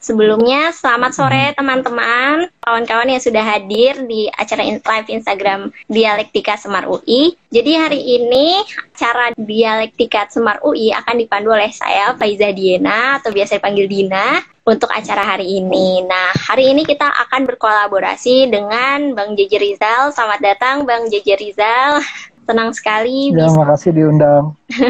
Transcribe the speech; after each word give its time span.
Sebelumnya, 0.00 0.72
selamat 0.72 1.12
sore 1.12 1.52
teman-teman, 1.52 2.48
kawan-kawan 2.64 3.12
yang 3.12 3.20
sudah 3.20 3.44
hadir 3.44 4.08
di 4.08 4.32
acara 4.32 4.64
live 4.64 5.10
Instagram 5.12 5.68
Dialektika 5.92 6.56
Semar 6.56 6.88
UI. 6.88 7.36
Jadi 7.52 7.76
hari 7.76 8.00
ini 8.00 8.64
acara 8.96 9.36
Dialektika 9.36 10.32
Semar 10.32 10.64
UI 10.64 10.96
akan 10.96 11.20
dipandu 11.20 11.52
oleh 11.52 11.68
saya 11.76 12.16
Faiza 12.16 12.56
Diena 12.56 13.20
atau 13.20 13.28
biasa 13.34 13.60
dipanggil 13.60 13.84
Dina 13.84 14.40
untuk 14.64 14.88
acara 14.96 15.36
hari 15.36 15.60
ini. 15.60 16.00
Nah, 16.08 16.32
hari 16.32 16.72
ini 16.72 16.88
kita 16.88 17.04
akan 17.04 17.44
berkolaborasi 17.44 18.48
dengan 18.48 19.12
Bang 19.12 19.36
Jeje 19.36 19.60
Rizal. 19.60 20.08
Selamat 20.16 20.40
datang 20.40 20.88
Bang 20.88 21.12
Jeje 21.12 21.36
Rizal. 21.36 22.00
Senang 22.46 22.70
sekali. 22.70 23.34
Ya, 23.34 23.44
bisa... 23.50 23.58
makasih 23.58 23.90
diundang. 23.90 24.54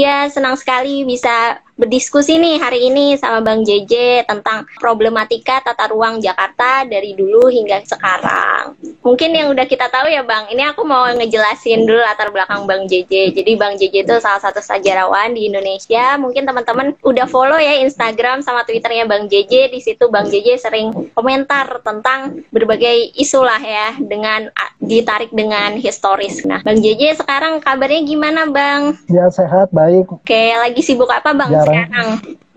iya, 0.00 0.26
senang 0.32 0.56
sekali 0.56 1.04
bisa 1.04 1.60
berdiskusi 1.80 2.36
nih 2.36 2.60
hari 2.60 2.92
ini 2.92 3.16
sama 3.16 3.40
Bang 3.40 3.64
JJ 3.64 4.28
tentang 4.28 4.68
problematika 4.76 5.64
tata 5.64 5.88
ruang 5.88 6.20
Jakarta 6.20 6.84
dari 6.84 7.16
dulu 7.16 7.48
hingga 7.48 7.80
sekarang. 7.88 8.76
Mungkin 9.00 9.32
yang 9.32 9.48
udah 9.48 9.64
kita 9.64 9.88
tahu 9.88 10.12
ya 10.12 10.20
Bang, 10.20 10.52
ini 10.52 10.60
aku 10.60 10.84
mau 10.84 11.08
ngejelasin 11.08 11.88
dulu 11.88 12.04
latar 12.04 12.28
belakang 12.28 12.68
Bang 12.68 12.84
JJ. 12.84 13.32
Jadi 13.32 13.56
Bang 13.56 13.80
JJ 13.80 14.04
itu 14.04 14.14
salah 14.20 14.44
satu 14.44 14.60
sejarawan 14.60 15.32
di 15.32 15.48
Indonesia. 15.48 16.20
Mungkin 16.20 16.44
teman-teman 16.44 16.92
udah 17.00 17.24
follow 17.24 17.56
ya 17.56 17.80
Instagram 17.80 18.44
sama 18.44 18.68
Twitternya 18.68 19.08
Bang 19.08 19.32
JJ. 19.32 19.72
Di 19.72 19.80
situ 19.80 20.12
Bang 20.12 20.28
JJ 20.28 20.60
sering 20.60 20.92
komentar 21.16 21.80
tentang 21.80 22.44
berbagai 22.52 23.16
isu 23.16 23.40
lah 23.40 23.62
ya 23.64 23.96
dengan 23.96 24.52
ditarik 24.84 25.32
dengan 25.32 25.80
historis. 25.80 26.44
Nah, 26.44 26.60
Bang 26.60 26.84
JJ 26.84 27.24
sekarang 27.24 27.64
kabarnya 27.64 28.04
gimana 28.04 28.44
Bang? 28.52 29.00
Ya 29.08 29.32
sehat, 29.32 29.72
baik. 29.72 30.12
Oke, 30.12 30.52
lagi 30.60 30.84
sibuk 30.84 31.08
apa 31.08 31.32
Bang? 31.32 31.48
Ya, 31.48 31.69
sekarang? 31.70 32.10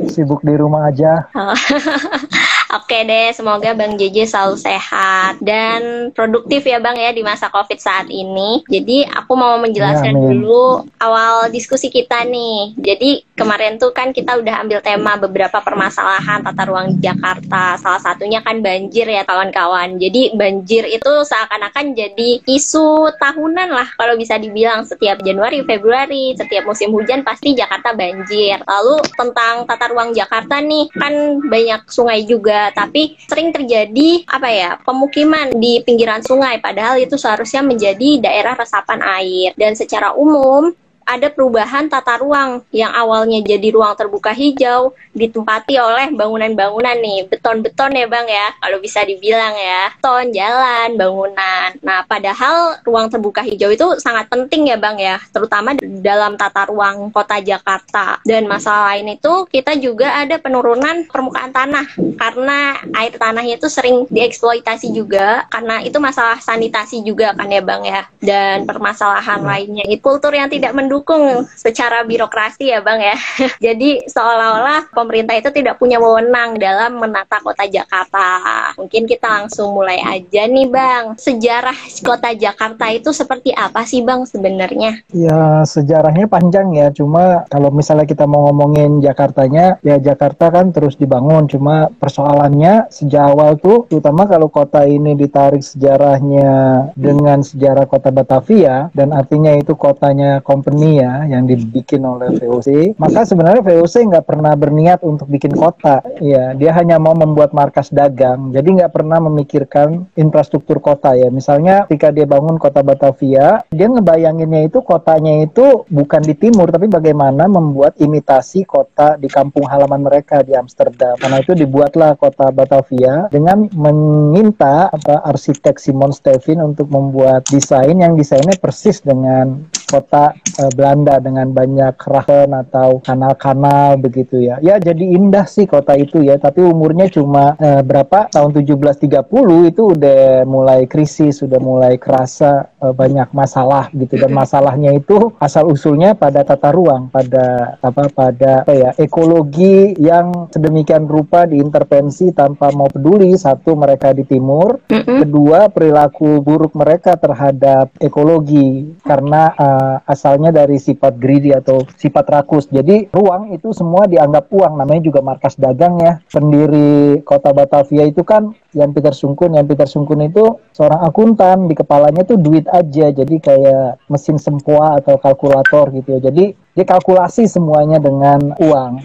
Sibuk 0.09 0.41
di 0.41 0.53
rumah 0.57 0.89
aja. 0.89 1.29
Oke 2.73 3.05
deh, 3.05 3.29
semoga 3.37 3.77
Bang 3.77 4.01
JJ 4.01 4.25
selalu 4.25 4.57
sehat 4.57 5.37
dan 5.45 6.09
produktif 6.09 6.65
ya 6.65 6.81
Bang 6.81 6.97
ya 6.97 7.13
di 7.13 7.21
masa 7.21 7.53
COVID 7.53 7.77
saat 7.77 8.09
ini. 8.09 8.65
Jadi 8.65 9.05
aku 9.05 9.37
mau 9.37 9.61
menjelaskan 9.61 10.09
ya, 10.09 10.17
dulu 10.17 10.81
awal 10.97 11.53
diskusi 11.53 11.93
kita 11.93 12.25
nih. 12.25 12.73
Jadi 12.81 13.21
kemarin 13.37 13.77
tuh 13.77 13.93
kan 13.93 14.09
kita 14.09 14.41
udah 14.41 14.65
ambil 14.65 14.81
tema 14.81 15.21
beberapa 15.21 15.61
permasalahan 15.61 16.41
tata 16.41 16.63
ruang 16.65 16.97
di 16.97 17.05
Jakarta. 17.05 17.77
Salah 17.77 18.01
satunya 18.01 18.41
kan 18.41 18.65
banjir 18.65 19.05
ya 19.05 19.21
kawan-kawan. 19.21 20.01
Jadi 20.01 20.33
banjir 20.33 20.89
itu 20.89 21.13
seakan-akan 21.29 21.93
jadi 21.93 22.41
isu 22.49 23.13
tahunan 23.21 23.69
lah 23.69 23.85
kalau 24.01 24.17
bisa 24.17 24.41
dibilang 24.41 24.81
setiap 24.81 25.21
Januari, 25.21 25.61
Februari, 25.61 26.33
setiap 26.33 26.65
musim 26.65 26.89
hujan 26.89 27.21
pasti 27.21 27.53
Jakarta 27.53 27.93
banjir. 27.93 28.57
Lalu 28.65 28.97
tentang 29.13 29.69
tata 29.69 29.85
ruang 29.93 30.09
Jakarta 30.17 30.57
nih 30.57 30.89
kan 30.97 31.13
banyak 31.45 31.85
sungai 31.85 32.25
juga 32.25 32.62
tapi 32.71 33.19
sering 33.27 33.51
terjadi 33.51 34.23
apa 34.29 34.47
ya 34.47 34.69
pemukiman 34.79 35.51
di 35.57 35.83
pinggiran 35.83 36.23
sungai. 36.23 36.61
Padahal 36.63 37.01
itu 37.01 37.19
seharusnya 37.19 37.65
menjadi 37.65 38.23
daerah 38.23 38.55
resapan 38.55 39.01
air. 39.03 39.51
Dan 39.57 39.75
secara 39.75 40.13
umum 40.15 40.71
ada 41.03 41.27
perubahan 41.27 41.91
tata 41.91 42.17
ruang 42.23 42.63
yang 42.71 42.89
awalnya 42.95 43.43
jadi 43.43 43.75
ruang 43.75 43.93
terbuka 43.99 44.31
hijau 44.31 44.95
ditempati 45.13 45.77
oleh 45.77 46.09
bangunan-bangunan 46.15 46.97
nih. 46.97 47.29
Beton-beton 47.29 47.93
ya 47.93 48.05
bang 48.07 48.27
ya 48.27 48.47
kalau 48.57 48.77
bisa 48.79 49.03
dibilang 49.03 49.53
ya. 49.53 49.91
Beton 49.99 50.31
jalan 50.31 50.89
bangunan. 50.95 51.67
Nah 51.83 52.07
padahal 52.07 52.79
ruang 52.87 53.11
terbuka 53.11 53.43
hijau 53.43 53.69
itu 53.69 53.99
sangat 53.99 54.31
penting 54.31 54.71
ya 54.71 54.77
bang 54.79 54.97
ya 54.97 55.15
terutama 55.35 55.75
dalam 55.81 56.39
tata 56.39 56.71
ruang 56.71 57.11
kota 57.11 57.43
Jakarta. 57.43 58.23
Dan 58.23 58.47
masalah 58.47 58.95
lain 58.95 59.19
itu 59.19 59.45
kita 59.51 59.75
juga 59.77 60.15
ada 60.23 60.39
penurunan 60.39 61.05
permukaan 61.11 61.51
tanah 61.51 61.85
karena 62.17 62.79
air 62.95 63.13
tanahnya 63.19 63.59
itu 63.59 63.67
sering 63.67 64.07
dieksploitasi 64.07 64.95
juga 64.95 65.45
karena 65.51 65.83
itu 65.83 65.99
masalah 65.99 66.39
sanitasi 66.39 67.03
juga 67.03 67.35
kan 67.35 67.51
ya 67.51 67.61
bang 67.61 67.83
ya. 67.83 68.01
Dan 68.23 68.65
permasalahan 68.65 69.43
lainnya 69.43 69.83
itu 69.85 70.13
kultur 70.13 70.29
yang 70.35 70.45
tidak 70.45 70.75
mendukung 70.77 70.92
mendukung 70.93 71.49
secara 71.57 72.05
birokrasi 72.05 72.69
ya 72.69 72.85
Bang 72.85 73.01
ya. 73.01 73.17
Jadi 73.65 74.05
seolah-olah 74.05 74.93
pemerintah 74.93 75.33
itu 75.33 75.49
tidak 75.49 75.81
punya 75.81 75.97
wewenang 75.97 76.61
dalam 76.61 77.01
menata 77.01 77.41
kota 77.41 77.65
Jakarta. 77.65 78.69
Mungkin 78.77 79.09
kita 79.09 79.25
langsung 79.25 79.73
mulai 79.73 79.97
aja 80.05 80.45
nih 80.45 80.69
Bang. 80.69 81.17
Sejarah 81.17 81.73
kota 82.05 82.29
Jakarta 82.37 82.93
itu 82.93 83.09
seperti 83.09 83.49
apa 83.57 83.81
sih 83.89 84.05
Bang 84.05 84.29
sebenarnya? 84.29 85.01
Ya 85.09 85.65
sejarahnya 85.65 86.29
panjang 86.29 86.77
ya. 86.77 86.93
Cuma 86.93 87.49
kalau 87.49 87.73
misalnya 87.73 88.05
kita 88.05 88.29
mau 88.29 88.53
ngomongin 88.53 89.01
Jakartanya, 89.01 89.81
ya 89.81 89.97
Jakarta 89.97 90.53
kan 90.53 90.69
terus 90.69 90.93
dibangun. 90.93 91.49
Cuma 91.49 91.89
persoalannya 91.97 92.93
sejak 92.93 93.33
awal 93.33 93.57
tuh, 93.57 93.89
terutama 93.89 94.29
kalau 94.29 94.45
kota 94.45 94.85
ini 94.85 95.17
ditarik 95.17 95.65
sejarahnya 95.65 96.93
dengan 96.93 97.41
sejarah 97.41 97.89
kota 97.89 98.13
Batavia 98.13 98.93
dan 98.93 99.09
artinya 99.09 99.57
itu 99.57 99.73
kotanya 99.73 100.43
company 100.43 100.82
ya 100.85 101.25
yang 101.27 101.47
dibikin 101.47 102.03
oleh 102.03 102.35
VOC 102.39 102.99
maka 102.99 103.23
sebenarnya 103.23 103.63
VOC 103.63 104.09
nggak 104.09 104.25
pernah 104.27 104.53
berniat 104.53 104.99
untuk 105.03 105.27
bikin 105.29 105.53
kota. 105.55 106.03
Ya 106.19 106.53
dia 106.53 106.71
hanya 106.75 106.99
mau 106.99 107.15
membuat 107.15 107.55
markas 107.55 107.89
dagang. 107.89 108.51
Jadi 108.51 108.81
nggak 108.81 108.93
pernah 108.93 109.19
memikirkan 109.23 110.07
infrastruktur 110.17 110.79
kota 110.83 111.15
ya. 111.15 111.29
Misalnya 111.29 111.87
ketika 111.87 112.11
dia 112.11 112.27
bangun 112.27 112.59
kota 112.59 112.83
Batavia 112.83 113.63
dia 113.69 113.87
ngebayanginnya 113.87 114.67
itu 114.67 114.83
kotanya 114.83 115.45
itu 115.45 115.87
bukan 115.87 116.21
di 116.23 116.35
timur 116.35 116.69
tapi 116.69 116.89
bagaimana 116.89 117.47
membuat 117.47 117.97
imitasi 118.01 118.65
kota 118.67 119.15
di 119.15 119.27
kampung 119.29 119.67
halaman 119.67 120.03
mereka 120.03 120.41
di 120.43 120.53
Amsterdam. 120.57 121.15
Karena 121.19 121.39
itu 121.39 121.53
dibuatlah 121.55 122.15
kota 122.17 122.49
Batavia 122.49 123.27
dengan 123.29 123.67
meminta 123.71 124.89
apa 124.89 125.23
arsitek 125.27 125.77
Simon 125.77 126.11
Stevin 126.11 126.63
untuk 126.63 126.89
membuat 126.89 127.45
desain 127.49 127.95
yang 127.95 128.15
desainnya 128.17 128.55
persis 128.57 128.99
dengan 129.03 129.65
kota 129.93 130.33
uh, 130.33 130.71
Belanda 130.73 131.21
dengan 131.21 131.53
banyak 131.53 131.93
keraton 132.01 132.49
atau 132.57 132.97
kanal-kanal 133.05 134.01
begitu 134.01 134.41
ya. 134.41 134.57
Ya 134.65 134.81
jadi 134.81 135.05
indah 135.13 135.45
sih 135.45 135.69
kota 135.69 135.93
itu 135.93 136.25
ya, 136.25 136.41
tapi 136.41 136.65
umurnya 136.65 137.05
cuma 137.13 137.53
uh, 137.61 137.85
berapa? 137.85 138.33
Tahun 138.33 138.49
1730 138.49 139.69
itu 139.69 139.81
udah 139.93 140.49
mulai 140.49 140.89
krisis, 140.89 141.45
sudah 141.45 141.61
mulai 141.61 142.01
kerasa 142.01 142.73
uh, 142.81 142.93
banyak 142.95 143.29
masalah 143.35 143.93
gitu. 143.93 144.17
Dan 144.17 144.33
masalahnya 144.33 144.97
itu 144.97 145.29
asal 145.37 145.69
usulnya 145.69 146.17
pada 146.17 146.41
tata 146.41 146.73
ruang, 146.73 147.13
pada 147.13 147.77
apa 147.77 148.09
pada 148.09 148.65
apa 148.65 148.73
ya 148.73 148.89
ekologi 148.97 149.93
yang 149.99 150.49
sedemikian 150.49 151.05
rupa 151.05 151.45
diintervensi 151.45 152.33
tanpa 152.33 152.73
mau 152.73 152.89
peduli. 152.89 153.35
Satu 153.37 153.75
mereka 153.75 154.15
di 154.15 154.23
timur, 154.23 154.79
kedua 154.89 155.67
perilaku 155.67 156.39
buruk 156.39 156.73
mereka 156.73 157.19
terhadap 157.19 157.91
ekologi. 157.99 158.95
Karena 159.03 159.51
uh, 159.53 159.82
uh, 159.83 159.97
asalnya 160.07 160.55
dari 160.55 160.79
sifat 160.79 161.19
greedy 161.19 161.51
atau 161.51 161.83
sifat 161.99 162.25
rakus. 162.31 162.71
Jadi 162.71 163.11
ruang 163.11 163.51
itu 163.51 163.75
semua 163.75 164.07
dianggap 164.07 164.47
uang, 164.47 164.79
namanya 164.79 165.03
juga 165.03 165.19
markas 165.19 165.59
dagang 165.59 165.99
ya. 165.99 166.23
Pendiri 166.31 167.19
kota 167.27 167.51
Batavia 167.51 168.07
itu 168.07 168.23
kan 168.23 168.55
yang 168.71 168.95
Peter 168.95 169.11
Sungkun, 169.11 169.59
yang 169.59 169.67
Peter 169.67 169.85
Sungkun 169.85 170.23
itu 170.23 170.57
seorang 170.71 171.03
akuntan, 171.03 171.67
di 171.67 171.75
kepalanya 171.75 172.23
tuh 172.23 172.39
duit 172.39 172.65
aja, 172.71 173.11
jadi 173.11 173.35
kayak 173.37 174.07
mesin 174.07 174.39
sempoa 174.39 175.03
atau 175.03 175.19
kalkulator 175.19 175.91
gitu. 175.93 176.17
Jadi 176.23 176.55
dia 176.55 176.85
kalkulasi 176.87 177.45
semuanya 177.45 177.99
dengan 177.99 178.55
uang. 178.57 179.03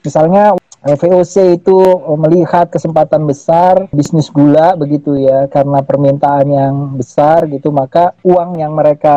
Misalnya 0.00 0.56
VOC 0.80 1.60
itu 1.60 1.76
eh, 1.84 2.18
melihat 2.18 2.72
kesempatan 2.72 3.28
besar 3.28 3.92
bisnis 3.92 4.32
gula 4.32 4.72
begitu 4.80 5.12
ya 5.20 5.44
karena 5.52 5.84
permintaan 5.84 6.46
yang 6.48 6.74
besar 6.96 7.44
gitu 7.52 7.68
maka 7.68 8.16
uang 8.24 8.56
yang 8.56 8.72
mereka 8.72 9.16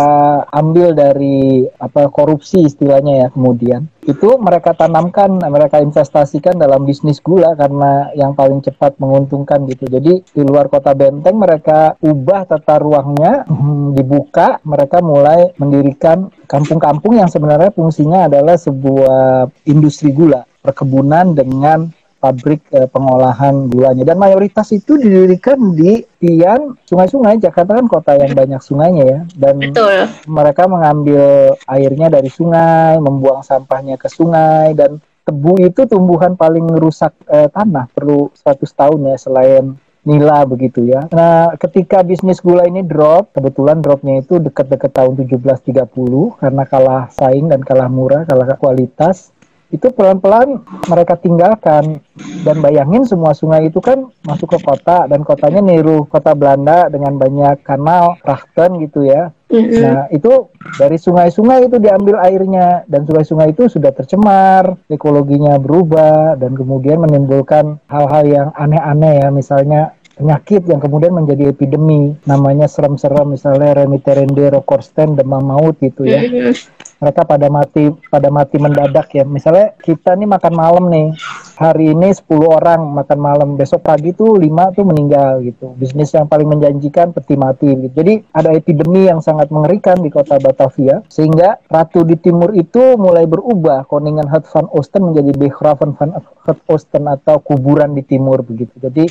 ambil 0.52 0.92
dari 0.92 1.64
apa 1.80 2.12
korupsi 2.12 2.68
istilahnya 2.68 3.14
ya 3.24 3.28
kemudian. 3.32 3.88
Itu 4.04 4.36
mereka 4.36 4.76
tanamkan 4.76 5.40
mereka 5.40 5.80
investasikan 5.80 6.60
dalam 6.60 6.84
bisnis 6.84 7.24
gula 7.24 7.56
karena 7.56 8.12
yang 8.12 8.36
paling 8.36 8.60
cepat 8.60 9.00
menguntungkan 9.00 9.64
gitu. 9.72 9.88
Jadi 9.88 10.20
di 10.20 10.44
luar 10.44 10.68
kota 10.68 10.92
Benteng 10.92 11.40
mereka 11.40 11.96
ubah 12.04 12.44
tata 12.44 12.76
ruangnya 12.84 13.48
hmm, 13.48 13.96
dibuka 13.96 14.60
mereka 14.68 15.00
mulai 15.00 15.56
mendirikan 15.56 16.28
kampung-kampung 16.44 17.16
yang 17.16 17.32
sebenarnya 17.32 17.72
fungsinya 17.72 18.28
adalah 18.28 18.60
sebuah 18.60 19.48
industri 19.64 20.12
gula 20.12 20.44
perkebunan 20.64 21.36
dengan 21.36 21.92
pabrik 22.24 22.64
eh, 22.72 22.88
pengolahan 22.88 23.68
gulanya 23.68 24.08
dan 24.08 24.16
mayoritas 24.16 24.72
itu 24.72 24.96
didirikan 24.96 25.76
di 25.76 26.08
tiang 26.24 26.80
sungai-sungai 26.88 27.36
Jakarta 27.44 27.76
kan 27.76 27.92
kota 27.92 28.16
yang 28.16 28.32
banyak 28.32 28.64
sungainya 28.64 29.04
ya 29.04 29.20
dan 29.36 29.60
Betul. 29.60 30.08
mereka 30.32 30.64
mengambil 30.72 31.52
airnya 31.68 32.08
dari 32.08 32.32
sungai 32.32 32.96
membuang 33.04 33.44
sampahnya 33.44 34.00
ke 34.00 34.08
sungai 34.08 34.72
dan 34.72 35.04
tebu 35.28 35.60
itu 35.68 35.84
tumbuhan 35.84 36.40
paling 36.40 36.64
merusak 36.64 37.12
eh, 37.28 37.52
tanah 37.52 37.92
perlu 37.92 38.32
100 38.40 38.64
tahun 38.72 39.00
ya 39.12 39.18
selain 39.20 39.66
nila 40.04 40.44
begitu 40.44 40.84
ya. 40.84 41.08
Nah, 41.16 41.56
ketika 41.56 42.04
bisnis 42.04 42.44
gula 42.44 42.68
ini 42.68 42.84
drop, 42.84 43.32
kebetulan 43.32 43.80
dropnya 43.80 44.20
itu 44.20 44.36
dekat-dekat 44.36 44.92
tahun 44.92 45.16
1730 45.16 46.44
karena 46.44 46.64
kalah 46.68 47.08
saing 47.16 47.48
dan 47.48 47.64
kalah 47.64 47.88
murah, 47.88 48.28
kalah 48.28 48.52
kualitas 48.60 49.32
itu 49.74 49.90
pelan-pelan 49.90 50.62
mereka 50.86 51.18
tinggalkan. 51.18 51.98
Dan 52.46 52.62
bayangin 52.62 53.10
semua 53.10 53.34
sungai 53.34 53.74
itu 53.74 53.82
kan 53.82 54.06
masuk 54.22 54.54
ke 54.54 54.60
kota 54.62 55.10
dan 55.10 55.26
kotanya 55.26 55.66
niru 55.66 56.06
kota 56.06 56.38
Belanda 56.38 56.86
dengan 56.94 57.18
banyak 57.18 57.66
kanal 57.66 58.22
Krachten 58.22 58.78
gitu 58.86 59.10
ya. 59.10 59.34
Mm-hmm. 59.54 59.82
nah 59.86 60.10
itu 60.10 60.50
dari 60.82 60.98
sungai-sungai 60.98 61.70
itu 61.70 61.78
diambil 61.78 62.18
airnya 62.26 62.82
dan 62.90 63.06
sungai-sungai 63.06 63.54
itu 63.54 63.70
sudah 63.70 63.94
tercemar 63.94 64.82
ekologinya 64.90 65.62
berubah 65.62 66.42
dan 66.42 66.58
kemudian 66.58 67.06
menimbulkan 67.06 67.78
hal-hal 67.86 68.26
yang 68.26 68.50
aneh-aneh 68.58 69.22
ya. 69.22 69.30
Misalnya 69.30 69.94
penyakit 70.14 70.66
yang 70.70 70.80
kemudian 70.80 71.14
menjadi 71.14 71.50
epidemi 71.50 72.14
namanya 72.30 72.70
serem-serem 72.70 73.34
misalnya 73.34 73.86
remiterende 73.86 74.54
rokorsten 74.54 75.18
demam 75.18 75.42
maut 75.42 75.76
gitu 75.82 76.06
ya 76.06 76.22
mm-hmm 76.22 76.84
mereka 77.04 77.28
pada 77.28 77.52
mati 77.52 77.92
pada 78.08 78.32
mati 78.32 78.56
mendadak 78.56 79.12
ya. 79.12 79.28
Misalnya 79.28 79.76
kita 79.76 80.16
nih 80.16 80.30
makan 80.32 80.54
malam 80.56 80.88
nih. 80.88 81.08
Hari 81.54 81.94
ini 81.94 82.10
10 82.10 82.26
orang 82.50 82.82
makan 82.98 83.20
malam, 83.20 83.50
besok 83.60 83.86
pagi 83.86 84.16
tuh 84.16 84.40
5 84.42 84.74
tuh 84.74 84.84
meninggal 84.88 85.44
gitu. 85.44 85.76
Bisnis 85.78 86.16
yang 86.16 86.26
paling 86.26 86.50
menjanjikan 86.50 87.12
peti 87.12 87.36
mati 87.36 87.70
gitu. 87.76 87.94
Jadi 87.94 88.24
ada 88.32 88.56
epidemi 88.56 89.06
yang 89.06 89.20
sangat 89.20 89.52
mengerikan 89.52 90.00
di 90.00 90.10
kota 90.10 90.40
Batavia 90.40 91.04
sehingga 91.12 91.62
ratu 91.70 92.08
di 92.08 92.16
timur 92.18 92.56
itu 92.56 92.96
mulai 92.96 93.28
berubah. 93.28 93.86
Koningen 93.86 94.32
Het 94.32 94.48
van 94.50 94.66
Oosten 94.72 95.12
menjadi 95.12 95.36
Begraven 95.36 95.94
van 95.94 96.10
Het 96.48 96.60
Oosten 96.72 97.06
atau 97.06 97.38
kuburan 97.44 97.94
di 97.94 98.02
timur 98.02 98.42
begitu. 98.42 98.74
Jadi 98.80 99.06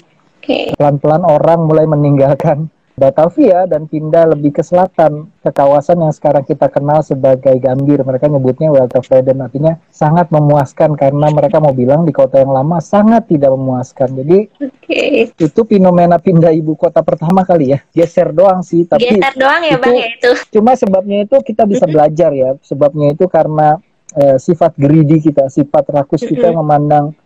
pelan-pelan 0.77 1.23
okay. 1.23 1.35
orang 1.35 1.61
mulai 1.65 1.87
meninggalkan 1.87 2.69
Batavia 2.93 3.65
dan 3.65 3.89
pindah 3.89 4.37
lebih 4.37 4.53
ke 4.53 4.61
selatan 4.61 5.33
ke 5.41 5.49
kawasan 5.49 6.05
yang 6.05 6.12
sekarang 6.12 6.44
kita 6.44 6.69
kenal 6.69 7.00
sebagai 7.00 7.56
Gambir. 7.56 8.05
Mereka 8.05 8.29
nyebutnya 8.29 8.69
Weltervreden 8.69 9.41
artinya 9.41 9.81
sangat 9.89 10.29
memuaskan 10.29 10.93
karena 10.93 11.33
mereka 11.33 11.56
mau 11.56 11.73
bilang 11.73 12.05
di 12.05 12.12
kota 12.12 12.44
yang 12.44 12.53
lama 12.53 12.85
sangat 12.85 13.33
tidak 13.33 13.49
memuaskan. 13.56 14.12
Jadi 14.23 14.39
okay. 14.61 15.33
itu 15.33 15.61
fenomena 15.65 16.21
pindah 16.21 16.53
ibu 16.53 16.77
kota 16.77 17.00
pertama 17.00 17.49
kali 17.49 17.73
ya. 17.73 17.79
Geser 17.97 18.29
doang 18.29 18.61
sih, 18.61 18.85
tapi 18.85 19.09
geser 19.09 19.41
doang 19.41 19.65
ya 19.65 19.81
itu, 19.81 19.83
bang 19.83 19.97
ya 19.97 20.09
itu. 20.12 20.31
Cuma 20.53 20.77
sebabnya 20.77 21.25
itu 21.25 21.37
kita 21.41 21.65
bisa 21.65 21.89
belajar 21.89 22.31
ya. 22.37 22.61
Sebabnya 22.61 23.17
itu 23.17 23.25
karena 23.25 23.81
uh, 24.21 24.37
sifat 24.37 24.77
greedy 24.77 25.25
kita, 25.25 25.49
sifat 25.49 25.89
rakus 25.89 26.29
kita 26.29 26.53
memandang 26.53 27.17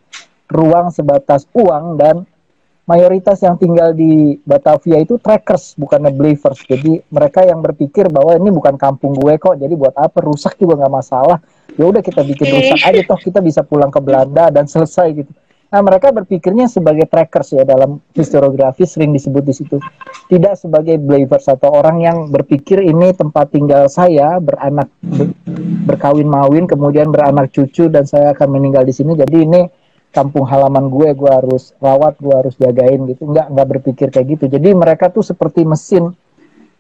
ruang 0.46 0.94
sebatas 0.94 1.42
uang 1.58 1.98
dan 1.98 2.22
mayoritas 2.86 3.42
yang 3.42 3.58
tinggal 3.58 3.90
di 3.92 4.38
Batavia 4.46 5.02
itu 5.02 5.18
trackers 5.18 5.74
bukannya 5.74 6.14
believers 6.14 6.62
jadi 6.64 7.02
mereka 7.10 7.42
yang 7.42 7.60
berpikir 7.60 8.06
bahwa 8.08 8.38
ini 8.38 8.48
bukan 8.54 8.78
kampung 8.78 9.12
gue 9.18 9.34
kok 9.36 9.58
jadi 9.58 9.74
buat 9.74 9.94
apa? 9.98 10.22
Rusak 10.22 10.56
juga 10.56 10.78
nggak 10.80 10.94
masalah. 10.94 11.38
Ya 11.76 11.84
udah 11.84 12.00
kita 12.00 12.24
bikin 12.24 12.46
rusak 12.46 12.80
aja 12.86 13.00
toh 13.04 13.18
kita 13.20 13.42
bisa 13.44 13.60
pulang 13.66 13.92
ke 13.92 14.00
Belanda 14.00 14.48
dan 14.48 14.64
selesai 14.70 15.12
gitu. 15.12 15.32
Nah 15.66 15.82
mereka 15.82 16.14
berpikirnya 16.14 16.70
sebagai 16.70 17.10
trackers 17.10 17.52
ya 17.52 17.66
dalam 17.66 17.98
historiografi 18.14 18.86
sering 18.86 19.10
disebut 19.10 19.42
di 19.42 19.54
situ. 19.54 19.76
Tidak 20.30 20.54
sebagai 20.54 20.96
believers 21.02 21.50
atau 21.50 21.74
orang 21.74 22.00
yang 22.00 22.16
berpikir 22.30 22.80
ini 22.80 23.10
tempat 23.12 23.50
tinggal 23.50 23.90
saya 23.90 24.38
beranak 24.38 24.86
ber, 25.02 25.34
berkawin 25.90 26.30
mawin 26.30 26.70
kemudian 26.70 27.10
beranak 27.10 27.50
cucu 27.50 27.90
dan 27.90 28.06
saya 28.06 28.30
akan 28.32 28.56
meninggal 28.56 28.86
di 28.86 28.94
sini. 28.94 29.18
Jadi 29.18 29.36
ini 29.42 29.62
kampung 30.16 30.48
halaman 30.48 30.88
gue 30.88 31.12
gue 31.12 31.28
harus 31.28 31.76
rawat 31.76 32.16
gue 32.16 32.32
harus 32.32 32.56
jagain 32.56 33.04
gitu. 33.04 33.28
Nggak 33.28 33.52
nggak 33.52 33.66
berpikir 33.76 34.08
kayak 34.08 34.26
gitu. 34.40 34.44
Jadi 34.48 34.72
mereka 34.72 35.12
tuh 35.12 35.20
seperti 35.20 35.68
mesin 35.68 36.08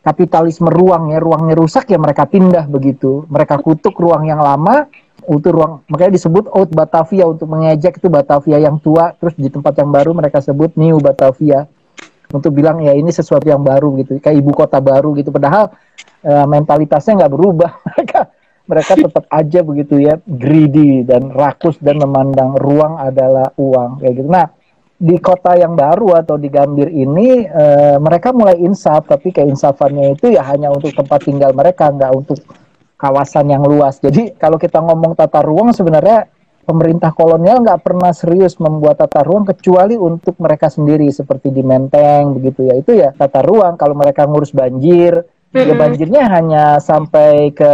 kapitalisme 0.00 0.72
ruang 0.72 1.12
ya. 1.12 1.20
Ruangnya 1.20 1.52
rusak 1.52 1.92
ya 1.92 2.00
mereka 2.00 2.24
pindah 2.24 2.64
begitu. 2.72 3.28
Mereka 3.28 3.60
kutuk 3.60 3.92
ruang 4.00 4.24
yang 4.24 4.40
lama 4.40 4.88
untuk 5.28 5.52
ruang 5.60 5.84
makanya 5.92 6.16
disebut 6.16 6.48
Old 6.48 6.72
Batavia 6.72 7.28
untuk 7.28 7.52
mengejek 7.52 8.00
itu 8.00 8.08
Batavia 8.08 8.56
yang 8.56 8.80
tua. 8.80 9.12
Terus 9.20 9.36
di 9.36 9.52
tempat 9.52 9.76
yang 9.76 9.92
baru 9.92 10.16
mereka 10.16 10.40
sebut 10.40 10.72
New 10.80 10.96
Batavia. 11.04 11.68
Untuk 12.32 12.56
bilang 12.56 12.82
ya 12.82 12.96
ini 12.96 13.12
sesuatu 13.12 13.44
yang 13.44 13.60
baru 13.60 13.92
gitu. 14.00 14.16
Kayak 14.18 14.40
ibu 14.40 14.50
kota 14.56 14.80
baru 14.80 15.12
gitu. 15.14 15.30
Padahal 15.30 15.70
e, 16.24 16.32
mentalitasnya 16.48 17.22
nggak 17.22 17.32
berubah 17.36 17.70
mereka 18.66 18.98
tetap 18.98 19.24
aja 19.30 19.62
begitu 19.62 20.02
ya 20.02 20.18
greedy 20.26 21.06
dan 21.06 21.30
rakus 21.30 21.78
dan 21.78 22.02
memandang 22.02 22.58
ruang 22.58 22.98
adalah 22.98 23.54
uang 23.54 24.02
kayak 24.02 24.14
gitu. 24.18 24.28
Nah 24.28 24.46
di 24.96 25.16
kota 25.20 25.54
yang 25.54 25.76
baru 25.76 26.18
atau 26.24 26.40
di 26.40 26.48
Gambir 26.48 26.88
ini 26.88 27.44
e, 27.44 27.64
mereka 28.00 28.32
mulai 28.32 28.56
insaf 28.64 29.04
tapi 29.06 29.28
keinsafannya 29.28 30.16
itu 30.16 30.32
ya 30.32 30.42
hanya 30.48 30.72
untuk 30.72 30.96
tempat 30.96 31.20
tinggal 31.22 31.52
mereka 31.52 31.92
nggak 31.92 32.12
untuk 32.16 32.40
kawasan 32.96 33.52
yang 33.52 33.62
luas. 33.62 34.00
Jadi 34.00 34.34
kalau 34.40 34.56
kita 34.56 34.80
ngomong 34.80 35.14
tata 35.14 35.44
ruang 35.44 35.76
sebenarnya 35.76 36.26
pemerintah 36.66 37.14
kolonial 37.14 37.62
nggak 37.62 37.84
pernah 37.86 38.10
serius 38.10 38.58
membuat 38.58 38.98
tata 38.98 39.22
ruang 39.22 39.46
kecuali 39.46 39.94
untuk 39.94 40.34
mereka 40.42 40.66
sendiri 40.66 41.06
seperti 41.14 41.54
di 41.54 41.62
Menteng 41.62 42.34
begitu 42.34 42.66
ya 42.66 42.74
itu 42.74 42.90
ya 42.98 43.14
tata 43.14 43.44
ruang 43.46 43.78
kalau 43.78 43.94
mereka 43.94 44.26
ngurus 44.26 44.50
banjir 44.50 45.22
Ya 45.56 45.72
banjirnya 45.72 46.22
hanya 46.28 46.64
sampai 46.84 47.48
ke 47.56 47.72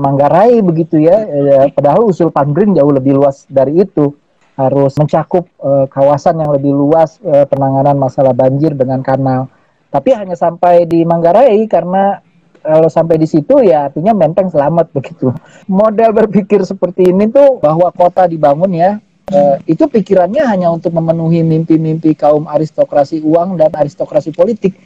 Manggarai 0.00 0.64
begitu 0.64 0.96
ya. 0.96 1.28
ya 1.28 1.68
padahal 1.68 2.08
usul 2.08 2.32
Pandrin 2.32 2.72
jauh 2.72 2.88
lebih 2.88 3.20
luas 3.20 3.44
dari 3.52 3.84
itu. 3.84 4.16
Harus 4.56 4.96
mencakup 4.96 5.48
uh, 5.60 5.84
kawasan 5.88 6.40
yang 6.40 6.52
lebih 6.52 6.72
luas 6.72 7.20
uh, 7.24 7.44
penanganan 7.48 8.00
masalah 8.00 8.32
banjir 8.32 8.72
dengan 8.72 9.04
kanal. 9.04 9.48
Tapi 9.92 10.16
hanya 10.16 10.36
sampai 10.36 10.88
di 10.88 11.04
Manggarai 11.04 11.68
karena 11.68 12.20
kalau 12.64 12.88
sampai 12.88 13.18
di 13.18 13.28
situ 13.28 13.60
ya 13.60 13.92
artinya 13.92 14.16
menteng 14.16 14.48
selamat 14.48 14.88
begitu. 14.96 15.32
Model 15.68 16.16
berpikir 16.16 16.64
seperti 16.64 17.12
ini 17.12 17.28
tuh 17.28 17.60
bahwa 17.60 17.92
kota 17.92 18.24
dibangun 18.24 18.72
ya 18.72 18.96
uh, 19.32 19.56
itu 19.68 19.84
pikirannya 19.88 20.44
hanya 20.48 20.68
untuk 20.72 20.96
memenuhi 20.96 21.44
mimpi-mimpi 21.44 22.16
kaum 22.16 22.48
aristokrasi 22.48 23.20
uang 23.20 23.60
dan 23.60 23.72
aristokrasi 23.72 24.32
politik 24.32 24.76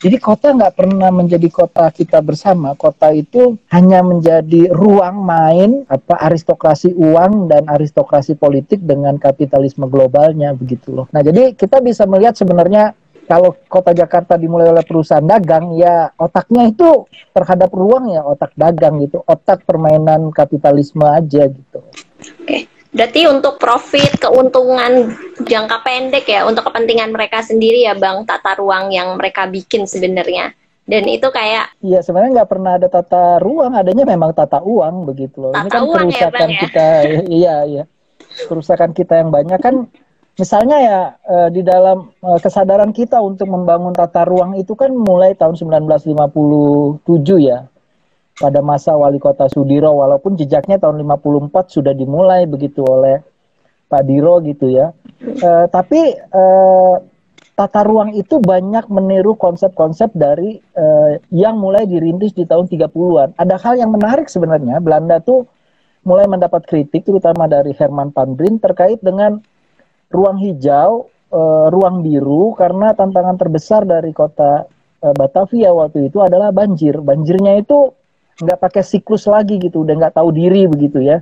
jadi 0.00 0.16
kota 0.16 0.56
nggak 0.56 0.80
pernah 0.80 1.12
menjadi 1.12 1.44
kota 1.52 1.92
kita 1.92 2.24
bersama. 2.24 2.72
Kota 2.72 3.12
itu 3.12 3.60
hanya 3.68 4.00
menjadi 4.00 4.72
ruang 4.72 5.20
main 5.20 5.84
apa 5.92 6.16
aristokrasi 6.24 6.96
uang 6.96 7.52
dan 7.52 7.68
aristokrasi 7.68 8.32
politik 8.40 8.80
dengan 8.80 9.20
kapitalisme 9.20 9.84
globalnya 9.92 10.56
begitu 10.56 10.96
loh. 10.96 11.06
Nah 11.12 11.20
jadi 11.20 11.52
kita 11.52 11.84
bisa 11.84 12.08
melihat 12.08 12.32
sebenarnya 12.32 12.96
kalau 13.28 13.52
kota 13.68 13.92
Jakarta 13.92 14.40
dimulai 14.40 14.72
oleh 14.72 14.82
perusahaan 14.88 15.22
dagang 15.22 15.76
ya 15.76 16.08
otaknya 16.16 16.72
itu 16.72 17.04
terhadap 17.36 17.68
ruang 17.68 18.08
ya 18.08 18.24
otak 18.24 18.56
dagang 18.56 19.04
gitu, 19.04 19.20
otak 19.28 19.68
permainan 19.68 20.32
kapitalisme 20.32 21.04
aja 21.04 21.44
gitu. 21.44 21.78
Oke. 21.84 22.48
Okay. 22.48 22.79
Berarti 22.90 23.22
untuk 23.30 23.54
profit, 23.62 24.18
keuntungan 24.18 25.14
jangka 25.46 25.78
pendek 25.86 26.26
ya, 26.26 26.42
untuk 26.42 26.66
kepentingan 26.66 27.14
mereka 27.14 27.38
sendiri 27.38 27.86
ya 27.86 27.94
Bang, 27.94 28.26
tata 28.26 28.58
ruang 28.58 28.90
yang 28.90 29.14
mereka 29.14 29.46
bikin 29.46 29.86
sebenarnya. 29.86 30.50
Dan 30.90 31.06
itu 31.06 31.30
kayak... 31.30 31.70
Iya, 31.86 32.02
sebenarnya 32.02 32.42
nggak 32.42 32.50
pernah 32.50 32.74
ada 32.74 32.90
tata 32.90 33.38
ruang, 33.38 33.78
adanya 33.78 34.02
memang 34.02 34.34
tata 34.34 34.58
uang 34.58 35.06
begitu 35.06 35.38
loh. 35.38 35.54
Tata 35.54 35.62
Ini 35.62 35.70
kan 35.70 35.82
uang 35.86 36.08
kerusakan 36.10 36.18
ya, 36.18 36.28
Bang, 36.34 36.50
ya? 36.50 36.60
kita, 36.66 36.86
iya, 37.40 37.56
iya. 37.62 37.84
Kerusakan 38.50 38.90
kita 38.90 39.14
yang 39.22 39.30
banyak 39.30 39.60
kan, 39.62 39.86
misalnya 40.34 40.76
ya 40.82 41.00
eh, 41.30 41.48
di 41.54 41.62
dalam 41.62 42.10
eh, 42.10 42.38
kesadaran 42.42 42.90
kita 42.90 43.22
untuk 43.22 43.46
membangun 43.46 43.94
tata 43.94 44.26
ruang 44.26 44.58
itu 44.58 44.74
kan 44.74 44.90
mulai 44.90 45.38
tahun 45.38 45.54
1957 45.54 47.06
ya 47.38 47.70
pada 48.40 48.64
masa 48.64 48.96
wali 48.96 49.20
kota 49.20 49.52
Sudiro 49.52 50.00
walaupun 50.00 50.32
jejaknya 50.32 50.80
tahun 50.80 51.04
54 51.04 51.52
sudah 51.68 51.92
dimulai 51.92 52.48
begitu 52.48 52.80
oleh 52.88 53.20
Pak 53.92 54.02
Diro 54.08 54.40
gitu 54.40 54.72
ya. 54.72 54.96
E, 55.20 55.50
tapi 55.68 56.16
e, 56.16 56.44
tata 57.52 57.84
ruang 57.84 58.16
itu 58.16 58.40
banyak 58.40 58.88
meniru 58.88 59.36
konsep-konsep 59.36 60.16
dari 60.16 60.56
e, 60.56 60.86
yang 61.36 61.60
mulai 61.60 61.84
dirintis 61.84 62.32
di 62.32 62.48
tahun 62.48 62.72
30-an. 62.72 63.36
Ada 63.36 63.60
hal 63.60 63.76
yang 63.76 63.92
menarik 63.92 64.32
sebenarnya 64.32 64.80
Belanda 64.80 65.20
tuh 65.20 65.44
mulai 66.08 66.24
mendapat 66.24 66.64
kritik 66.64 67.04
terutama 67.04 67.44
dari 67.44 67.76
Herman 67.76 68.16
van 68.16 68.32
terkait 68.56 69.04
dengan 69.04 69.36
ruang 70.08 70.40
hijau, 70.40 71.12
e, 71.28 71.40
ruang 71.68 72.00
biru 72.00 72.56
karena 72.56 72.96
tantangan 72.96 73.36
terbesar 73.36 73.84
dari 73.84 74.16
kota 74.16 74.64
Batavia 75.00 75.72
waktu 75.72 76.12
itu 76.12 76.20
adalah 76.20 76.52
banjir. 76.52 77.00
Banjirnya 77.00 77.56
itu 77.56 77.99
nggak 78.40 78.58
pakai 78.58 78.82
siklus 78.82 79.28
lagi 79.28 79.60
gitu 79.60 79.84
udah 79.84 79.94
nggak 80.00 80.16
tahu 80.16 80.32
diri 80.32 80.64
begitu 80.66 81.04
ya. 81.04 81.20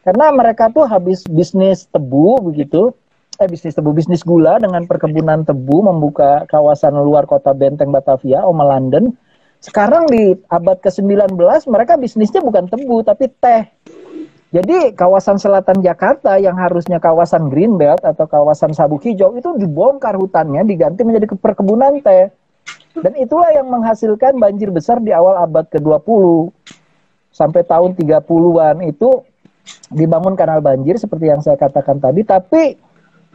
Karena 0.00 0.32
mereka 0.32 0.72
tuh 0.72 0.86
habis 0.88 1.26
bisnis 1.28 1.84
tebu 1.90 2.40
begitu 2.40 2.94
eh 3.40 3.48
bisnis 3.48 3.72
tebu 3.72 3.96
bisnis 3.96 4.20
gula 4.20 4.60
dengan 4.60 4.84
perkebunan 4.84 5.48
tebu 5.48 5.80
membuka 5.80 6.44
kawasan 6.44 6.92
luar 7.00 7.24
kota 7.24 7.56
Benteng 7.56 7.88
Batavia 7.88 8.44
Oma 8.44 8.68
London. 8.68 9.16
Sekarang 9.60 10.08
di 10.08 10.36
abad 10.48 10.80
ke-19 10.80 11.36
mereka 11.68 11.96
bisnisnya 11.96 12.40
bukan 12.40 12.68
tebu 12.68 13.00
tapi 13.04 13.28
teh. 13.28 13.64
Jadi 14.50 14.92
kawasan 14.98 15.38
selatan 15.38 15.78
Jakarta 15.80 16.34
yang 16.36 16.58
harusnya 16.58 16.98
kawasan 16.98 17.48
Greenbelt 17.48 18.02
atau 18.02 18.26
kawasan 18.26 18.74
sabuk 18.74 19.06
hijau 19.06 19.32
itu 19.38 19.46
dibongkar 19.56 20.18
hutannya 20.18 20.66
diganti 20.66 21.06
menjadi 21.06 21.32
perkebunan 21.38 22.02
teh. 22.02 22.28
Dan 22.98 23.14
itulah 23.16 23.54
yang 23.54 23.70
menghasilkan 23.70 24.36
banjir 24.36 24.68
besar 24.74 24.98
di 24.98 25.14
awal 25.14 25.38
abad 25.38 25.64
ke-20 25.70 26.50
sampai 27.40 27.64
tahun 27.64 27.96
30-an 27.96 28.84
itu 28.84 29.24
dibangun 29.88 30.36
kanal 30.36 30.60
banjir 30.60 31.00
seperti 31.00 31.32
yang 31.32 31.40
saya 31.40 31.56
katakan 31.56 31.96
tadi 31.96 32.20
tapi 32.20 32.76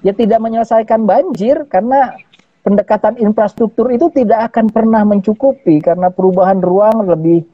ya 0.06 0.14
tidak 0.14 0.38
menyelesaikan 0.38 1.10
banjir 1.10 1.66
karena 1.66 2.14
pendekatan 2.62 3.18
infrastruktur 3.18 3.90
itu 3.90 4.14
tidak 4.14 4.54
akan 4.54 4.70
pernah 4.70 5.02
mencukupi 5.02 5.82
karena 5.82 6.14
perubahan 6.14 6.62
ruang 6.62 7.10
lebih 7.10 7.46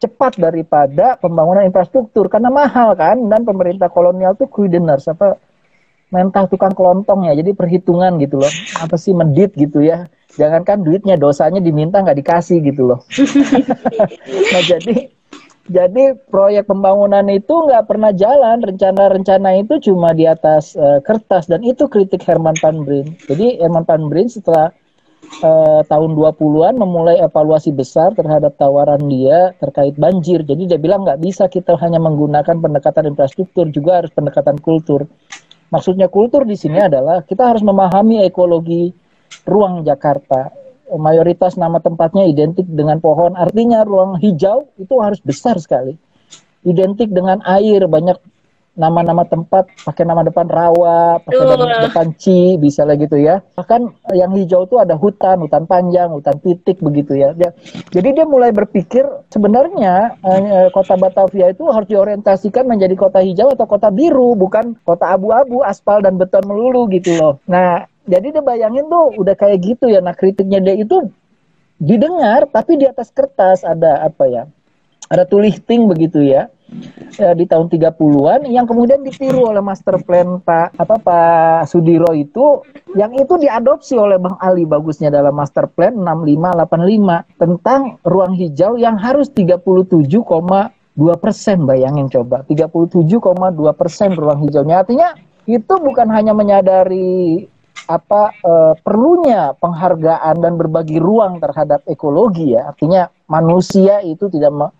cepat 0.00 0.36
daripada 0.36 1.16
pembangunan 1.16 1.64
infrastruktur 1.64 2.28
karena 2.28 2.52
mahal 2.52 2.92
kan 2.92 3.16
dan 3.32 3.48
pemerintah 3.48 3.88
kolonial 3.88 4.36
tuh 4.36 4.50
kuideners 4.52 5.08
apa 5.08 5.40
mentah 6.12 6.44
tukang 6.46 6.76
kelontong 6.76 7.26
ya 7.26 7.32
jadi 7.34 7.56
perhitungan 7.56 8.20
gitu 8.20 8.38
loh. 8.38 8.52
Apa 8.78 8.94
sih 9.00 9.16
medit 9.16 9.50
gitu 9.56 9.80
ya? 9.82 10.06
Jangankan 10.34 10.82
duitnya 10.82 11.14
dosanya 11.18 11.58
diminta 11.58 12.02
nggak 12.02 12.18
dikasih 12.20 12.58
gitu 12.62 12.94
loh. 12.94 13.00
Nah 14.54 14.62
jadi 14.62 15.10
jadi 15.64 16.18
proyek 16.28 16.68
pembangunan 16.68 17.24
itu 17.32 17.52
nggak 17.52 17.88
pernah 17.88 18.12
jalan 18.12 18.60
rencana-rencana 18.60 19.64
itu 19.64 19.90
cuma 19.90 20.12
di 20.12 20.28
atas 20.28 20.76
uh, 20.76 21.00
kertas 21.00 21.48
dan 21.48 21.64
itu 21.64 21.88
kritik 21.88 22.20
Herman 22.20 22.56
Van 22.60 22.84
Brien 22.84 23.16
jadi 23.24 23.64
Herman 23.64 23.88
Van 23.88 24.04
Brien 24.12 24.28
setelah 24.28 24.72
uh, 25.42 25.80
tahun 25.88 26.14
20-an 26.14 26.74
memulai 26.76 27.18
evaluasi 27.22 27.72
besar 27.72 28.12
terhadap 28.12 28.54
tawaran 28.60 29.00
dia 29.08 29.56
terkait 29.58 29.96
banjir. 29.96 30.44
Jadi 30.44 30.68
dia 30.68 30.78
bilang 30.80 31.06
nggak 31.06 31.20
bisa 31.22 31.48
kita 31.48 31.74
hanya 31.80 31.98
menggunakan 31.98 32.60
pendekatan 32.60 33.08
infrastruktur, 33.08 33.70
juga 33.72 34.04
harus 34.04 34.12
pendekatan 34.12 34.60
kultur. 34.60 35.08
Maksudnya 35.72 36.06
kultur 36.12 36.46
di 36.46 36.54
sini 36.54 36.78
adalah 36.78 37.24
kita 37.24 37.50
harus 37.50 37.64
memahami 37.64 38.22
ekologi 38.22 38.92
ruang 39.48 39.82
Jakarta. 39.82 40.63
Mayoritas 40.96 41.58
nama 41.58 41.78
tempatnya 41.82 42.24
identik 42.26 42.66
dengan 42.68 42.98
pohon, 43.02 43.34
artinya 43.34 43.82
ruang 43.82 44.18
hijau 44.18 44.70
itu 44.78 44.94
harus 45.02 45.18
besar 45.20 45.58
sekali. 45.58 45.98
Identik 46.64 47.12
dengan 47.12 47.44
air, 47.44 47.84
banyak 47.84 48.16
nama-nama 48.74 49.22
tempat 49.22 49.70
pakai 49.86 50.02
nama 50.02 50.26
depan 50.26 50.50
rawa, 50.50 51.22
pakai 51.22 51.46
nama 51.46 51.86
depan 51.86 52.10
ci, 52.18 52.58
bisa 52.58 52.82
lah 52.82 52.98
gitu 52.98 53.14
ya. 53.14 53.38
Bahkan 53.54 54.10
yang 54.18 54.34
hijau 54.34 54.66
itu 54.66 54.76
ada 54.82 54.98
hutan, 54.98 55.46
hutan 55.46 55.64
panjang, 55.70 56.10
hutan 56.10 56.42
titik 56.42 56.82
begitu 56.82 57.14
ya. 57.14 57.30
Dia, 57.38 57.54
jadi 57.94 58.22
dia 58.22 58.26
mulai 58.26 58.50
berpikir 58.50 59.06
sebenarnya 59.30 60.18
eh, 60.26 60.68
kota 60.74 60.98
Batavia 60.98 61.54
itu 61.54 61.70
harus 61.70 61.86
diorientasikan 61.86 62.66
menjadi 62.66 62.98
kota 62.98 63.22
hijau 63.22 63.54
atau 63.54 63.66
kota 63.70 63.94
biru, 63.94 64.34
bukan 64.34 64.74
kota 64.82 65.14
abu-abu, 65.14 65.62
aspal 65.62 66.02
dan 66.02 66.18
beton 66.18 66.42
melulu 66.42 66.90
gitu 66.90 67.14
loh. 67.14 67.38
Nah, 67.46 67.86
jadi 68.04 68.26
dia 68.36 68.42
bayangin 68.44 68.86
tuh 68.88 69.16
udah 69.16 69.34
kayak 69.36 69.64
gitu 69.64 69.88
ya. 69.88 70.00
Nah, 70.04 70.12
kritiknya 70.12 70.60
dia 70.60 70.76
itu 70.76 71.08
didengar 71.82 72.46
tapi 72.48 72.78
di 72.78 72.86
atas 72.86 73.10
kertas 73.10 73.64
ada 73.64 74.04
apa 74.04 74.24
ya? 74.28 74.44
Ada 75.08 75.28
tulisting 75.28 75.88
begitu 75.88 76.24
ya 76.24 76.48
ya, 77.18 77.32
di 77.36 77.44
tahun 77.46 77.70
30-an 77.70 78.48
yang 78.50 78.66
kemudian 78.66 79.04
ditiru 79.04 79.52
oleh 79.52 79.62
master 79.62 80.00
plan 80.02 80.40
Pak 80.42 80.74
apa 80.78 80.96
Pak 80.98 81.70
Sudiro 81.70 82.10
itu 82.16 82.64
yang 82.98 83.14
itu 83.14 83.34
diadopsi 83.38 83.94
oleh 83.98 84.18
Bang 84.18 84.38
Ali 84.40 84.66
bagusnya 84.66 85.12
dalam 85.12 85.34
master 85.34 85.70
plan 85.70 85.94
6585 85.94 87.40
tentang 87.40 87.80
ruang 88.02 88.32
hijau 88.34 88.80
yang 88.80 88.96
harus 88.98 89.30
37,2 89.30 90.34
persen 91.20 91.58
bayangin 91.68 92.06
coba 92.10 92.42
37,2 92.48 93.20
persen 93.78 94.10
ruang 94.16 94.40
hijaunya 94.48 94.82
artinya 94.82 95.08
itu 95.44 95.74
bukan 95.76 96.08
hanya 96.08 96.32
menyadari 96.32 97.46
apa 97.84 98.32
uh, 98.40 98.74
perlunya 98.80 99.52
penghargaan 99.60 100.40
dan 100.40 100.56
berbagi 100.56 100.96
ruang 100.96 101.36
terhadap 101.36 101.84
ekologi 101.84 102.56
ya 102.56 102.72
artinya 102.72 103.12
manusia 103.28 104.00
itu 104.00 104.32
tidak 104.32 104.72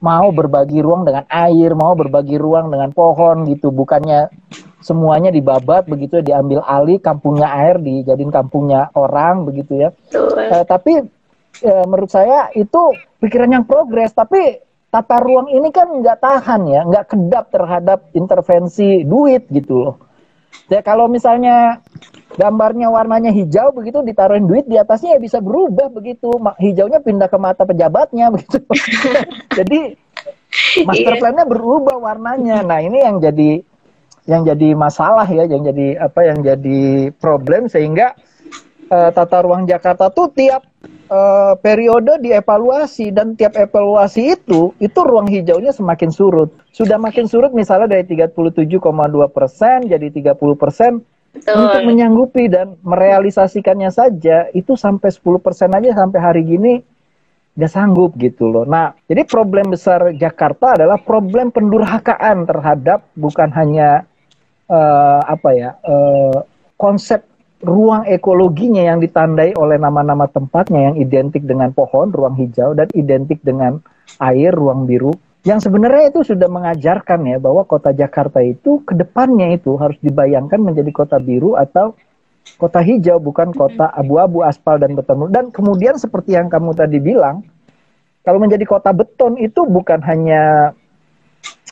mau 0.00 0.32
berbagi 0.32 0.80
ruang 0.80 1.04
dengan 1.04 1.28
air, 1.28 1.76
mau 1.76 1.92
berbagi 1.92 2.40
ruang 2.40 2.72
dengan 2.72 2.90
pohon 2.90 3.44
gitu, 3.44 3.68
bukannya 3.68 4.32
semuanya 4.80 5.28
dibabat 5.28 5.84
begitu 5.86 6.24
ya, 6.24 6.34
diambil 6.34 6.64
alih 6.64 6.96
kampungnya 6.96 7.52
air 7.52 7.76
dijadiin 7.76 8.32
kampungnya 8.32 8.88
orang 8.96 9.44
begitu 9.44 9.76
ya. 9.76 9.88
Uh, 10.16 10.64
tapi 10.64 11.04
uh, 11.68 11.84
menurut 11.84 12.08
saya 12.08 12.48
itu 12.56 12.96
pikiran 13.20 13.60
yang 13.60 13.64
progres, 13.68 14.16
tapi 14.16 14.64
tata 14.88 15.20
ruang 15.20 15.52
ini 15.52 15.68
kan 15.68 15.86
nggak 16.00 16.18
tahan 16.18 16.64
ya, 16.64 16.80
nggak 16.88 17.04
kedap 17.12 17.52
terhadap 17.52 18.08
intervensi 18.16 19.04
duit 19.04 19.46
gitu 19.52 19.84
loh. 19.84 19.96
Ya 20.72 20.80
kalau 20.80 21.06
misalnya 21.12 21.78
gambarnya 22.38 22.90
warnanya 22.90 23.34
hijau 23.34 23.74
begitu 23.74 24.02
ditaruhin 24.06 24.46
duit 24.46 24.66
di 24.66 24.78
atasnya 24.78 25.18
ya 25.18 25.20
bisa 25.22 25.42
berubah 25.42 25.90
begitu. 25.90 26.30
Hijaunya 26.60 27.02
pindah 27.02 27.26
ke 27.26 27.38
mata 27.40 27.66
pejabatnya 27.66 28.30
begitu. 28.34 28.62
Jadi 29.54 29.98
master 30.86 31.14
iya. 31.16 31.20
plannya 31.20 31.44
berubah 31.46 31.96
warnanya. 31.98 32.62
Nah 32.62 32.78
ini 32.82 33.02
yang 33.02 33.18
jadi 33.18 33.62
yang 34.28 34.46
jadi 34.46 34.76
masalah 34.76 35.26
ya 35.26 35.48
yang 35.48 35.64
jadi 35.66 35.98
apa 35.98 36.20
yang 36.22 36.38
jadi 36.44 37.10
problem 37.18 37.66
sehingga 37.66 38.14
uh, 38.92 39.10
tata 39.10 39.42
ruang 39.42 39.66
Jakarta 39.66 40.12
tuh 40.12 40.30
tiap 40.30 40.62
uh, 41.10 41.58
periode 41.58 42.20
dievaluasi 42.22 43.10
dan 43.10 43.34
tiap 43.34 43.58
evaluasi 43.58 44.38
itu 44.38 44.70
itu 44.78 45.00
ruang 45.00 45.26
hijaunya 45.26 45.74
semakin 45.74 46.14
surut. 46.14 46.52
Sudah 46.70 47.00
makin 47.00 47.26
surut 47.26 47.50
misalnya 47.50 47.98
dari 47.98 48.06
37,2 48.06 48.78
persen 49.34 49.90
jadi 49.90 50.06
30 50.10 50.36
persen 50.54 51.02
Betul. 51.30 51.62
Untuk 51.62 51.82
menyanggupi 51.86 52.50
dan 52.50 52.74
merealisasikannya 52.82 53.90
saja 53.94 54.50
itu 54.50 54.74
sampai 54.74 55.14
10% 55.14 55.78
aja 55.78 55.90
sampai 55.94 56.18
hari 56.18 56.42
gini 56.42 56.82
nggak 57.54 57.70
sanggup 57.70 58.14
gitu 58.18 58.50
loh. 58.50 58.66
Nah, 58.66 58.94
jadi 59.06 59.26
problem 59.26 59.74
besar 59.74 60.14
Jakarta 60.14 60.74
adalah 60.78 60.98
problem 60.98 61.54
pendurhakaan 61.54 62.46
terhadap 62.46 63.06
bukan 63.14 63.50
hanya 63.54 64.06
uh, 64.70 65.20
apa 65.26 65.50
ya 65.54 65.70
uh, 65.82 66.46
konsep 66.78 67.26
ruang 67.60 68.08
ekologinya 68.08 68.80
yang 68.80 68.98
ditandai 69.04 69.52
oleh 69.54 69.76
nama-nama 69.76 70.24
tempatnya 70.30 70.90
yang 70.90 70.96
identik 70.96 71.44
dengan 71.44 71.70
pohon, 71.76 72.08
ruang 72.08 72.34
hijau 72.38 72.72
dan 72.72 72.88
identik 72.96 73.44
dengan 73.44 73.78
air, 74.18 74.56
ruang 74.56 74.88
biru 74.88 75.12
yang 75.40 75.56
sebenarnya 75.56 76.12
itu 76.12 76.20
sudah 76.20 76.48
mengajarkan 76.52 77.24
ya 77.24 77.40
bahwa 77.40 77.64
kota 77.64 77.96
Jakarta 77.96 78.44
itu 78.44 78.84
ke 78.84 78.92
depannya 78.92 79.56
itu 79.56 79.72
harus 79.80 79.96
dibayangkan 80.04 80.60
menjadi 80.60 80.92
kota 80.92 81.16
biru 81.16 81.56
atau 81.56 81.96
kota 82.60 82.84
hijau 82.84 83.16
bukan 83.16 83.56
kota 83.56 83.88
abu-abu 83.88 84.44
aspal 84.44 84.76
dan 84.76 84.92
beton. 84.92 85.32
Dan 85.32 85.48
kemudian 85.48 85.96
seperti 85.96 86.36
yang 86.36 86.52
kamu 86.52 86.76
tadi 86.76 87.00
bilang 87.00 87.40
kalau 88.20 88.36
menjadi 88.36 88.68
kota 88.68 88.92
beton 88.92 89.40
itu 89.40 89.64
bukan 89.64 90.04
hanya 90.04 90.76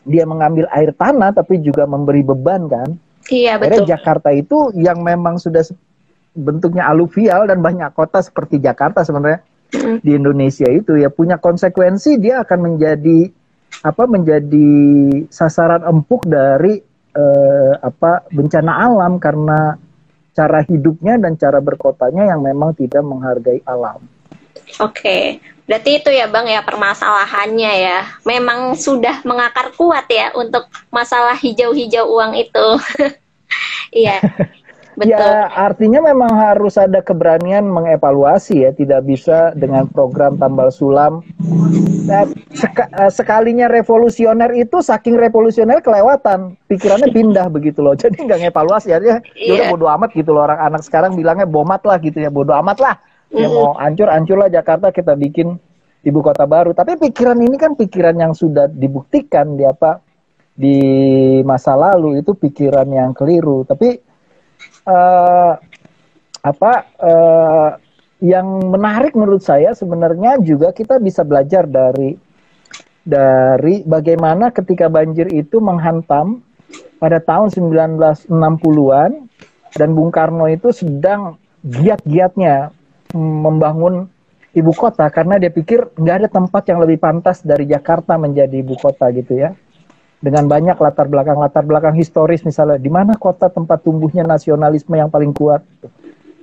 dia 0.09 0.25
mengambil 0.25 0.65
air 0.73 0.97
tanah 0.97 1.37
tapi 1.37 1.61
juga 1.61 1.85
memberi 1.85 2.25
beban 2.25 2.73
kan? 2.73 2.97
Iya 3.29 3.61
betul. 3.61 3.85
Akhirnya 3.85 4.01
Jakarta 4.01 4.33
itu 4.33 4.73
yang 4.81 5.05
memang 5.05 5.37
sudah 5.37 5.61
bentuknya 6.33 6.89
aluvial 6.89 7.45
dan 7.45 7.61
banyak 7.61 7.93
kota 7.93 8.25
seperti 8.25 8.57
Jakarta 8.65 9.05
sebenarnya 9.05 9.45
mm. 9.77 10.01
di 10.01 10.17
Indonesia 10.17 10.69
itu 10.73 10.97
ya 10.97 11.13
punya 11.13 11.37
konsekuensi 11.37 12.17
dia 12.17 12.41
akan 12.41 12.59
menjadi 12.73 13.29
apa 13.83 14.05
menjadi 14.11 14.71
sasaran 15.31 15.87
empuk 15.87 16.27
dari 16.27 16.83
eh, 17.15 17.73
apa 17.79 18.27
bencana 18.31 18.73
alam 18.89 19.23
karena 19.23 19.79
cara 20.39 20.63
hidupnya 20.63 21.19
dan 21.19 21.35
cara 21.35 21.59
berkotanya 21.59 22.31
yang 22.31 22.41
memang 22.43 22.75
tidak 22.79 23.03
menghargai 23.03 23.59
alam. 23.67 23.99
Oke, 24.79 25.41
berarti 25.65 25.91
itu 25.99 26.11
ya 26.13 26.29
Bang 26.31 26.47
ya 26.47 26.63
permasalahannya 26.63 27.73
ya. 27.83 27.99
Memang 28.23 28.79
sudah 28.79 29.25
mengakar 29.25 29.75
kuat 29.75 30.07
ya 30.07 30.31
untuk 30.37 30.71
masalah 30.93 31.35
hijau-hijau 31.35 32.07
uang 32.07 32.33
itu. 32.39 32.69
Iya. 33.89 34.21
Betul. 34.99 35.15
Ya 35.15 35.47
artinya 35.55 36.03
memang 36.03 36.35
harus 36.35 36.75
ada 36.75 36.99
keberanian 36.99 37.63
mengevaluasi 37.71 38.67
ya, 38.67 38.71
tidak 38.75 39.07
bisa 39.07 39.55
dengan 39.55 39.87
program 39.87 40.35
tambal 40.35 40.75
sulam. 40.75 41.23
Nah, 42.11 42.27
seka, 42.51 42.91
eh, 42.91 43.13
sekalinya 43.15 43.71
revolusioner 43.71 44.51
itu 44.59 44.83
saking 44.83 45.15
revolusioner 45.15 45.79
kelewatan, 45.79 46.59
pikirannya 46.67 47.15
pindah 47.15 47.47
begitu 47.55 47.79
loh. 47.79 47.95
Jadi 47.95 48.27
nggak 48.27 48.51
ngevaluasi 48.51 48.91
ya, 48.91 48.99
ya 48.99 49.23
yeah. 49.39 49.71
bodo 49.71 49.87
amat 49.87 50.11
gitu 50.19 50.35
loh 50.35 50.51
orang 50.51 50.59
anak 50.67 50.83
sekarang 50.83 51.15
bilangnya 51.15 51.47
bomat 51.47 51.87
lah 51.87 52.03
gitu 52.03 52.19
ya, 52.19 52.27
bodo 52.27 52.51
amat 52.59 52.83
lah. 52.83 52.95
Mm. 53.31 53.39
Ya 53.39 53.47
mau 53.55 53.79
hancur 53.79 54.09
hancur 54.11 54.37
lah 54.41 54.51
Jakarta 54.51 54.91
kita 54.91 55.15
bikin 55.15 55.63
ibu 56.03 56.19
kota 56.27 56.43
baru. 56.43 56.75
Tapi 56.75 56.99
pikiran 56.99 57.39
ini 57.39 57.55
kan 57.55 57.79
pikiran 57.79 58.19
yang 58.19 58.35
sudah 58.35 58.67
dibuktikan 58.67 59.55
di 59.55 59.63
apa 59.63 60.03
di 60.59 60.79
masa 61.47 61.79
lalu 61.79 62.19
itu 62.19 62.35
pikiran 62.35 62.91
yang 62.91 63.15
keliru. 63.15 63.63
Tapi 63.63 64.08
uh, 64.89 65.53
apa 66.41 66.73
uh, 67.05 67.71
yang 68.19 68.73
menarik 68.73 69.15
menurut 69.15 69.45
saya 69.45 69.77
sebenarnya 69.77 70.41
juga 70.43 70.75
kita 70.75 70.99
bisa 70.99 71.23
belajar 71.23 71.69
dari 71.69 72.19
dari 73.07 73.87
bagaimana 73.87 74.51
ketika 74.51 74.91
banjir 74.91 75.31
itu 75.31 75.63
menghantam 75.63 76.43
pada 76.99 77.23
tahun 77.23 77.55
1960-an 77.55 79.11
dan 79.79 79.89
Bung 79.95 80.11
Karno 80.11 80.51
itu 80.51 80.75
sedang 80.75 81.39
giat-giatnya 81.63 82.75
membangun 83.17 84.11
ibu 84.53 84.73
kota 84.75 85.09
karena 85.09 85.39
dia 85.39 85.49
pikir 85.49 85.95
nggak 85.95 86.17
ada 86.25 86.29
tempat 86.29 86.63
yang 86.69 86.83
lebih 86.83 86.99
pantas 87.01 87.41
dari 87.47 87.65
Jakarta 87.65 88.19
menjadi 88.19 88.61
ibu 88.61 88.75
kota 88.77 89.09
gitu 89.15 89.39
ya 89.39 89.55
dengan 90.19 90.51
banyak 90.51 90.75
latar 90.75 91.07
belakang 91.07 91.39
latar 91.39 91.63
belakang 91.63 91.95
historis 91.95 92.43
misalnya 92.43 92.79
di 92.79 92.91
mana 92.91 93.15
kota 93.15 93.47
tempat 93.47 93.87
tumbuhnya 93.87 94.27
nasionalisme 94.27 94.95
yang 94.99 95.11
paling 95.11 95.31
kuat? 95.31 95.63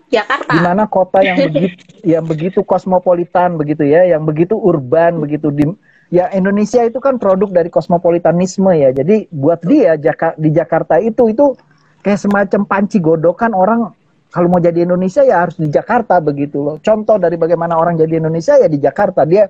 Jakarta. 0.07 0.51
Di 0.53 0.59
mana 0.61 0.83
kota 0.87 1.19
yang 1.19 1.51
begitu 1.51 1.75
yang 2.15 2.23
begitu 2.23 2.59
kosmopolitan 2.63 3.59
begitu 3.59 3.83
ya 3.83 4.05
yang 4.07 4.23
begitu 4.23 4.55
urban 4.55 5.19
begitu 5.19 5.51
di 5.51 5.65
ya 6.13 6.29
Indonesia 6.31 6.85
itu 6.85 7.01
kan 7.01 7.19
produk 7.19 7.51
dari 7.51 7.67
kosmopolitanisme 7.67 8.71
ya. 8.71 8.95
Jadi 8.95 9.27
buat 9.33 9.59
dia 9.65 9.99
Jaka, 9.99 10.37
di 10.39 10.53
Jakarta 10.53 11.01
itu 11.01 11.27
itu 11.33 11.57
kayak 12.05 12.21
semacam 12.21 12.61
panci 12.63 13.01
godokan 13.01 13.51
orang 13.51 13.91
kalau 14.29 14.51
mau 14.51 14.59
jadi 14.59 14.83
Indonesia 14.83 15.23
ya 15.23 15.47
harus 15.47 15.55
di 15.55 15.71
Jakarta 15.71 16.19
begitu 16.19 16.59
loh. 16.59 16.75
Contoh 16.83 17.15
dari 17.15 17.39
bagaimana 17.39 17.79
orang 17.79 17.95
jadi 17.95 18.19
Indonesia 18.19 18.59
ya 18.59 18.67
di 18.67 18.77
Jakarta. 18.83 19.23
Dia 19.23 19.47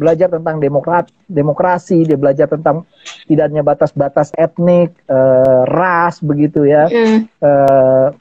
belajar 0.00 0.28
tentang 0.28 0.58
demokrat, 0.58 1.08
demokrasi, 1.30 2.04
dia 2.04 2.18
belajar 2.18 2.50
tentang 2.50 2.84
tidak 3.26 3.50
hanya 3.50 3.62
batas-batas 3.62 4.34
etnik, 4.34 4.92
uh, 5.06 5.64
ras 5.66 6.18
begitu 6.20 6.66
ya. 6.66 6.86
Uh, 7.38 8.14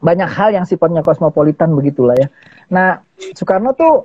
banyak 0.00 0.28
hal 0.28 0.52
yang 0.52 0.68
sifatnya 0.68 1.00
kosmopolitan 1.00 1.72
begitulah 1.72 2.14
ya. 2.14 2.28
Nah, 2.68 3.00
Soekarno 3.34 3.72
tuh 3.72 4.04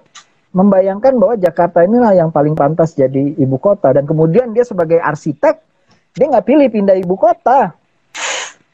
membayangkan 0.51 1.15
bahwa 1.15 1.35
Jakarta 1.39 1.83
inilah 1.83 2.15
yang 2.15 2.29
paling 2.31 2.55
pantas 2.55 2.95
jadi 2.95 3.35
ibu 3.39 3.55
kota 3.55 3.95
dan 3.95 4.03
kemudian 4.03 4.51
dia 4.51 4.67
sebagai 4.67 4.99
arsitek 4.99 5.63
dia 6.11 6.25
nggak 6.27 6.43
pilih 6.43 6.67
pindah 6.67 6.99
ibu 6.99 7.15
kota 7.15 7.71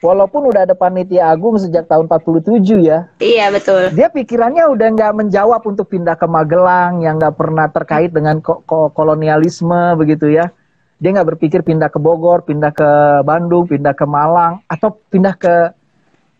walaupun 0.01 0.49
udah 0.53 0.69
ada 0.69 0.75
panitia 0.77 1.33
agung 1.33 1.57
sejak 1.57 1.89
tahun 1.89 2.05
47 2.05 2.61
ya. 2.85 3.09
Iya 3.17 3.49
betul. 3.49 3.93
Dia 3.93 4.07
pikirannya 4.13 4.69
udah 4.69 4.87
nggak 4.93 5.13
menjawab 5.17 5.61
untuk 5.65 5.89
pindah 5.89 6.15
ke 6.17 6.27
Magelang 6.29 7.01
yang 7.01 7.17
nggak 7.17 7.35
pernah 7.37 7.67
terkait 7.69 8.13
dengan 8.13 8.39
ko 8.41 8.61
ko 8.65 8.93
kolonialisme 8.93 9.97
begitu 9.97 10.29
ya. 10.29 10.53
Dia 10.97 11.13
nggak 11.13 11.37
berpikir 11.37 11.61
pindah 11.61 11.93
ke 11.93 12.01
Bogor, 12.01 12.41
pindah 12.45 12.73
ke 12.73 12.89
Bandung, 13.21 13.69
pindah 13.69 13.93
ke 13.93 14.05
Malang 14.05 14.65
atau 14.65 14.97
pindah 15.09 15.37
ke 15.37 15.53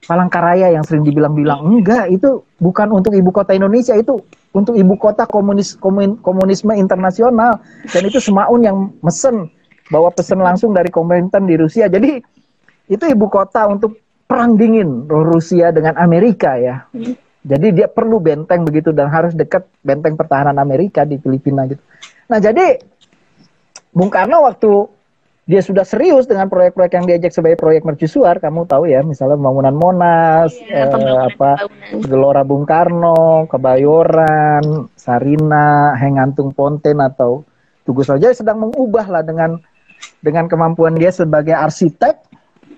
Palangkaraya 0.07 0.71
yang 0.71 0.85
sering 0.85 1.03
dibilang-bilang 1.03 1.67
enggak 1.67 2.07
itu 2.13 2.45
bukan 2.61 2.93
untuk 2.93 3.11
ibu 3.17 3.33
kota 3.33 3.57
Indonesia 3.57 3.97
itu 3.97 4.21
untuk 4.55 4.77
ibu 4.77 4.95
kota 4.95 5.25
komunis 5.25 5.75
komun, 5.75 6.21
komunisme 6.21 6.71
internasional 6.77 7.59
dan 7.91 8.01
itu 8.05 8.21
Semaun 8.21 8.61
yang 8.63 8.77
mesen 9.03 9.49
bawa 9.91 10.13
pesan 10.13 10.39
langsung 10.39 10.71
dari 10.71 10.93
Komintern 10.93 11.49
di 11.49 11.55
Rusia. 11.59 11.91
Jadi 11.91 12.23
itu 12.87 13.03
ibu 13.07 13.27
kota 13.27 13.67
untuk 13.67 13.99
perang 14.27 14.59
dingin 14.59 15.07
Rusia 15.07 15.71
dengan 15.71 15.95
Amerika 15.95 16.59
ya. 16.59 16.83
Hmm. 16.91 17.15
Jadi 17.47 17.79
dia 17.79 17.87
perlu 17.87 18.19
benteng 18.19 18.67
begitu 18.67 18.91
dan 18.91 19.07
harus 19.07 19.31
dekat 19.31 19.63
benteng 19.79 20.19
pertahanan 20.19 20.59
Amerika 20.59 21.07
di 21.07 21.15
Filipina 21.15 21.63
gitu. 21.63 21.79
Nah 22.27 22.43
jadi 22.43 22.75
Bung 23.95 24.11
Karno 24.11 24.43
waktu 24.43 24.71
dia 25.47 25.63
sudah 25.63 25.87
serius 25.87 26.27
dengan 26.27 26.51
proyek-proyek 26.51 26.91
yang 26.91 27.07
diajak 27.07 27.31
sebagai 27.31 27.55
proyek 27.55 27.87
mercusuar, 27.87 28.35
kamu 28.43 28.67
tahu 28.67 28.91
ya, 28.91 28.99
misalnya 28.99 29.39
pembangunan 29.39 29.79
Monas, 29.79 30.51
iya, 30.59 30.91
eh, 30.91 31.23
apa 31.31 31.71
Gelora 32.03 32.43
Bung 32.43 32.67
Karno, 32.67 33.47
Kebayoran, 33.47 34.91
Sarina, 34.99 35.95
Hengantung 35.95 36.51
Ponten 36.51 36.99
atau 36.99 37.47
Tugu 37.87 38.03
saja 38.03 38.35
sedang 38.35 38.59
mengubah 38.67 39.07
lah 39.07 39.23
dengan 39.23 39.55
dengan 40.19 40.51
kemampuan 40.51 40.99
dia 40.99 41.15
sebagai 41.15 41.55
arsitek 41.55 42.26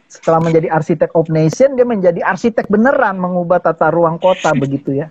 setelah 0.09 0.41
menjadi 0.41 0.73
arsitek 0.73 1.13
of 1.13 1.29
nation 1.29 1.77
dia 1.77 1.85
menjadi 1.85 2.19
arsitek 2.25 2.65
beneran 2.65 3.21
mengubah 3.21 3.61
tata 3.61 3.93
ruang 3.93 4.17
kota 4.17 4.51
begitu 4.57 4.97
ya. 4.97 5.07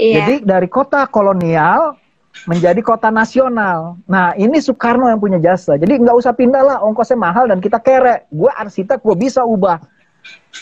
Iya. 0.00 0.24
Jadi 0.24 0.34
dari 0.48 0.66
kota 0.66 1.04
kolonial 1.06 1.94
menjadi 2.48 2.80
kota 2.80 3.12
nasional. 3.12 4.00
Nah 4.08 4.32
ini 4.34 4.58
Soekarno 4.58 5.12
yang 5.12 5.20
punya 5.20 5.38
jasa. 5.38 5.76
Jadi 5.76 6.00
nggak 6.00 6.16
usah 6.16 6.32
pindah 6.32 6.62
lah, 6.64 6.76
ongkosnya 6.80 7.20
mahal 7.20 7.52
dan 7.52 7.60
kita 7.60 7.78
kere. 7.78 8.24
Gue 8.32 8.48
arsitek, 8.48 9.04
gue 9.04 9.16
bisa 9.18 9.44
ubah 9.44 9.78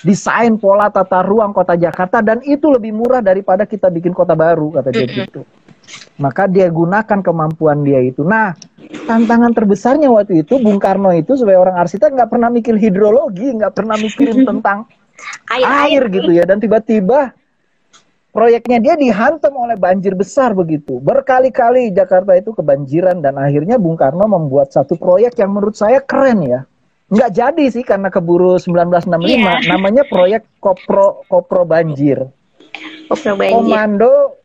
desain 0.02 0.54
pola 0.58 0.90
tata 0.90 1.22
ruang 1.26 1.50
kota 1.50 1.74
Jakarta 1.74 2.22
dan 2.22 2.38
itu 2.46 2.70
lebih 2.70 2.94
murah 2.94 3.18
daripada 3.18 3.66
kita 3.66 3.90
bikin 3.90 4.14
kota 4.14 4.34
baru 4.34 4.74
kata 4.74 4.88
dia 4.94 5.06
gitu. 5.06 5.42
Maka 6.18 6.50
dia 6.50 6.68
gunakan 6.68 7.20
kemampuan 7.22 7.86
dia 7.86 8.02
itu. 8.02 8.26
Nah, 8.26 8.52
tantangan 9.06 9.54
terbesarnya 9.54 10.10
waktu 10.10 10.42
itu 10.42 10.58
Bung 10.60 10.82
Karno 10.82 11.14
itu 11.14 11.38
sebagai 11.38 11.64
orang 11.68 11.76
arsitek 11.80 12.14
nggak 12.14 12.30
pernah 12.30 12.48
mikir 12.52 12.74
hidrologi, 12.76 13.54
nggak 13.54 13.72
pernah 13.72 13.96
mikirin 13.96 14.44
tentang 14.44 14.84
air, 15.54 15.66
air 15.66 16.02
gitu 16.12 16.30
ya. 16.34 16.44
Dan 16.44 16.58
tiba-tiba 16.58 17.32
proyeknya 18.32 18.78
dia 18.78 18.94
dihantam 18.94 19.54
oleh 19.56 19.74
banjir 19.74 20.14
besar 20.14 20.54
begitu. 20.54 21.02
Berkali-kali 21.02 21.90
Jakarta 21.90 22.38
itu 22.38 22.54
kebanjiran 22.54 23.18
dan 23.18 23.34
akhirnya 23.40 23.80
Bung 23.80 23.98
Karno 23.98 24.28
membuat 24.28 24.70
satu 24.70 24.94
proyek 24.94 25.34
yang 25.40 25.50
menurut 25.56 25.74
saya 25.74 25.98
keren 25.98 26.44
ya. 26.46 26.62
Nggak 27.08 27.30
jadi 27.32 27.64
sih 27.72 27.84
karena 27.88 28.12
keburu 28.12 28.60
1965. 28.60 29.24
Yeah. 29.24 29.64
Namanya 29.64 30.04
proyek 30.04 30.44
Kopro 30.60 31.24
Kopro 31.24 31.64
Banjir. 31.64 32.28
Kopro 33.08 33.32
Banjir. 33.34 33.56
Komando 33.56 34.37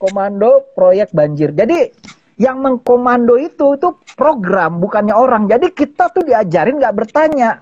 komando 0.00 0.64
proyek 0.72 1.12
banjir. 1.12 1.52
Jadi 1.52 1.92
yang 2.40 2.64
mengkomando 2.64 3.36
itu 3.36 3.76
itu 3.76 3.92
program 4.16 4.80
bukannya 4.80 5.12
orang. 5.12 5.44
Jadi 5.44 5.76
kita 5.76 6.08
tuh 6.08 6.24
diajarin 6.24 6.80
nggak 6.80 6.96
bertanya. 6.96 7.60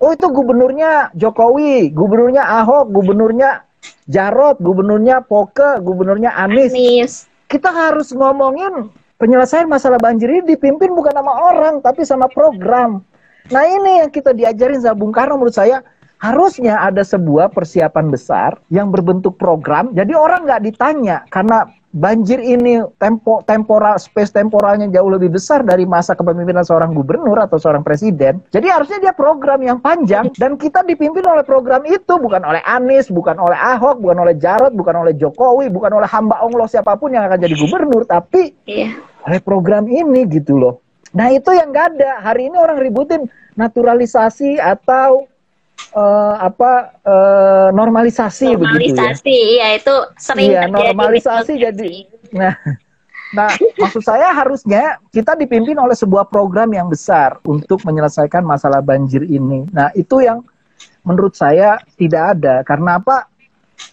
Oh 0.00 0.16
itu 0.16 0.28
gubernurnya 0.32 1.12
Jokowi, 1.12 1.92
gubernurnya 1.92 2.42
Ahok, 2.42 2.88
gubernurnya 2.90 3.68
Jarot, 4.08 4.56
gubernurnya 4.58 5.20
Poke, 5.20 5.84
gubernurnya 5.84 6.32
Anies. 6.32 6.72
Anies. 6.72 7.12
Kita 7.46 7.70
harus 7.70 8.10
ngomongin 8.16 8.90
penyelesaian 9.20 9.68
masalah 9.68 10.00
banjir 10.00 10.28
ini 10.28 10.56
dipimpin 10.56 10.92
bukan 10.96 11.12
sama 11.12 11.32
orang 11.52 11.74
tapi 11.84 12.02
sama 12.08 12.26
program. 12.32 13.04
Nah 13.52 13.62
ini 13.62 14.02
yang 14.02 14.10
kita 14.10 14.34
diajarin 14.34 14.82
sama 14.82 14.96
Bung 14.98 15.14
Karno 15.14 15.38
menurut 15.38 15.54
saya 15.54 15.84
harusnya 16.18 16.80
ada 16.80 17.04
sebuah 17.04 17.52
persiapan 17.52 18.08
besar 18.08 18.56
yang 18.72 18.88
berbentuk 18.88 19.36
program. 19.36 19.92
Jadi 19.92 20.16
orang 20.16 20.48
nggak 20.48 20.62
ditanya 20.64 21.24
karena 21.28 21.68
banjir 21.96 22.36
ini 22.44 22.84
tempo 23.00 23.40
temporal 23.48 23.96
space 23.96 24.28
temporalnya 24.28 24.84
jauh 24.92 25.08
lebih 25.08 25.32
besar 25.32 25.64
dari 25.64 25.88
masa 25.88 26.12
kepemimpinan 26.12 26.60
seorang 26.60 26.92
gubernur 26.92 27.40
atau 27.40 27.56
seorang 27.56 27.80
presiden. 27.80 28.44
Jadi 28.52 28.68
harusnya 28.68 29.00
dia 29.00 29.16
program 29.16 29.64
yang 29.64 29.80
panjang 29.80 30.28
dan 30.36 30.60
kita 30.60 30.84
dipimpin 30.84 31.24
oleh 31.24 31.40
program 31.40 31.88
itu 31.88 32.20
bukan 32.20 32.44
oleh 32.44 32.60
Anies, 32.68 33.08
bukan 33.08 33.40
oleh 33.40 33.56
Ahok, 33.56 34.04
bukan 34.04 34.28
oleh 34.28 34.36
Jarot, 34.36 34.76
bukan 34.76 34.92
oleh 35.04 35.16
Jokowi, 35.16 35.72
bukan 35.72 35.96
oleh 35.96 36.08
hamba 36.08 36.36
Allah 36.44 36.68
siapa 36.68 37.00
pun 37.00 37.16
yang 37.16 37.24
akan 37.32 37.40
jadi 37.40 37.56
gubernur, 37.56 38.04
tapi 38.04 38.52
iya. 38.68 38.92
oleh 39.24 39.40
program 39.40 39.88
ini 39.88 40.28
gitu 40.28 40.60
loh. 40.60 40.84
Nah 41.16 41.32
itu 41.32 41.48
yang 41.56 41.72
gak 41.72 41.96
ada. 41.96 42.20
Hari 42.20 42.52
ini 42.52 42.60
orang 42.60 42.76
ributin 42.76 43.24
naturalisasi 43.56 44.60
atau 44.60 45.24
uh, 45.96 46.34
apa 46.40 46.96
uh, 47.04 47.68
normalisasi, 47.72 48.52
normalisasi 48.52 48.60
begitu 48.60 48.94
ya. 48.96 49.12
Normalisasi, 49.12 49.36
iya 49.56 49.68
itu 49.76 49.94
sering 50.20 50.50
iya, 50.52 50.62
normalisasi 50.68 51.52
jadi. 51.56 51.92
Nah, 52.36 52.54
nah 53.32 53.50
maksud 53.80 54.02
saya 54.04 54.32
harusnya 54.32 55.00
kita 55.12 55.36
dipimpin 55.36 55.76
oleh 55.76 55.96
sebuah 55.96 56.28
program 56.28 56.72
yang 56.72 56.88
besar 56.90 57.40
untuk 57.48 57.82
menyelesaikan 57.84 58.44
masalah 58.44 58.84
banjir 58.84 59.24
ini. 59.24 59.64
Nah 59.72 59.92
itu 59.96 60.24
yang 60.24 60.44
menurut 61.06 61.38
saya 61.38 61.80
tidak 61.96 62.36
ada. 62.38 62.60
Karena 62.66 62.98
apa? 63.00 63.30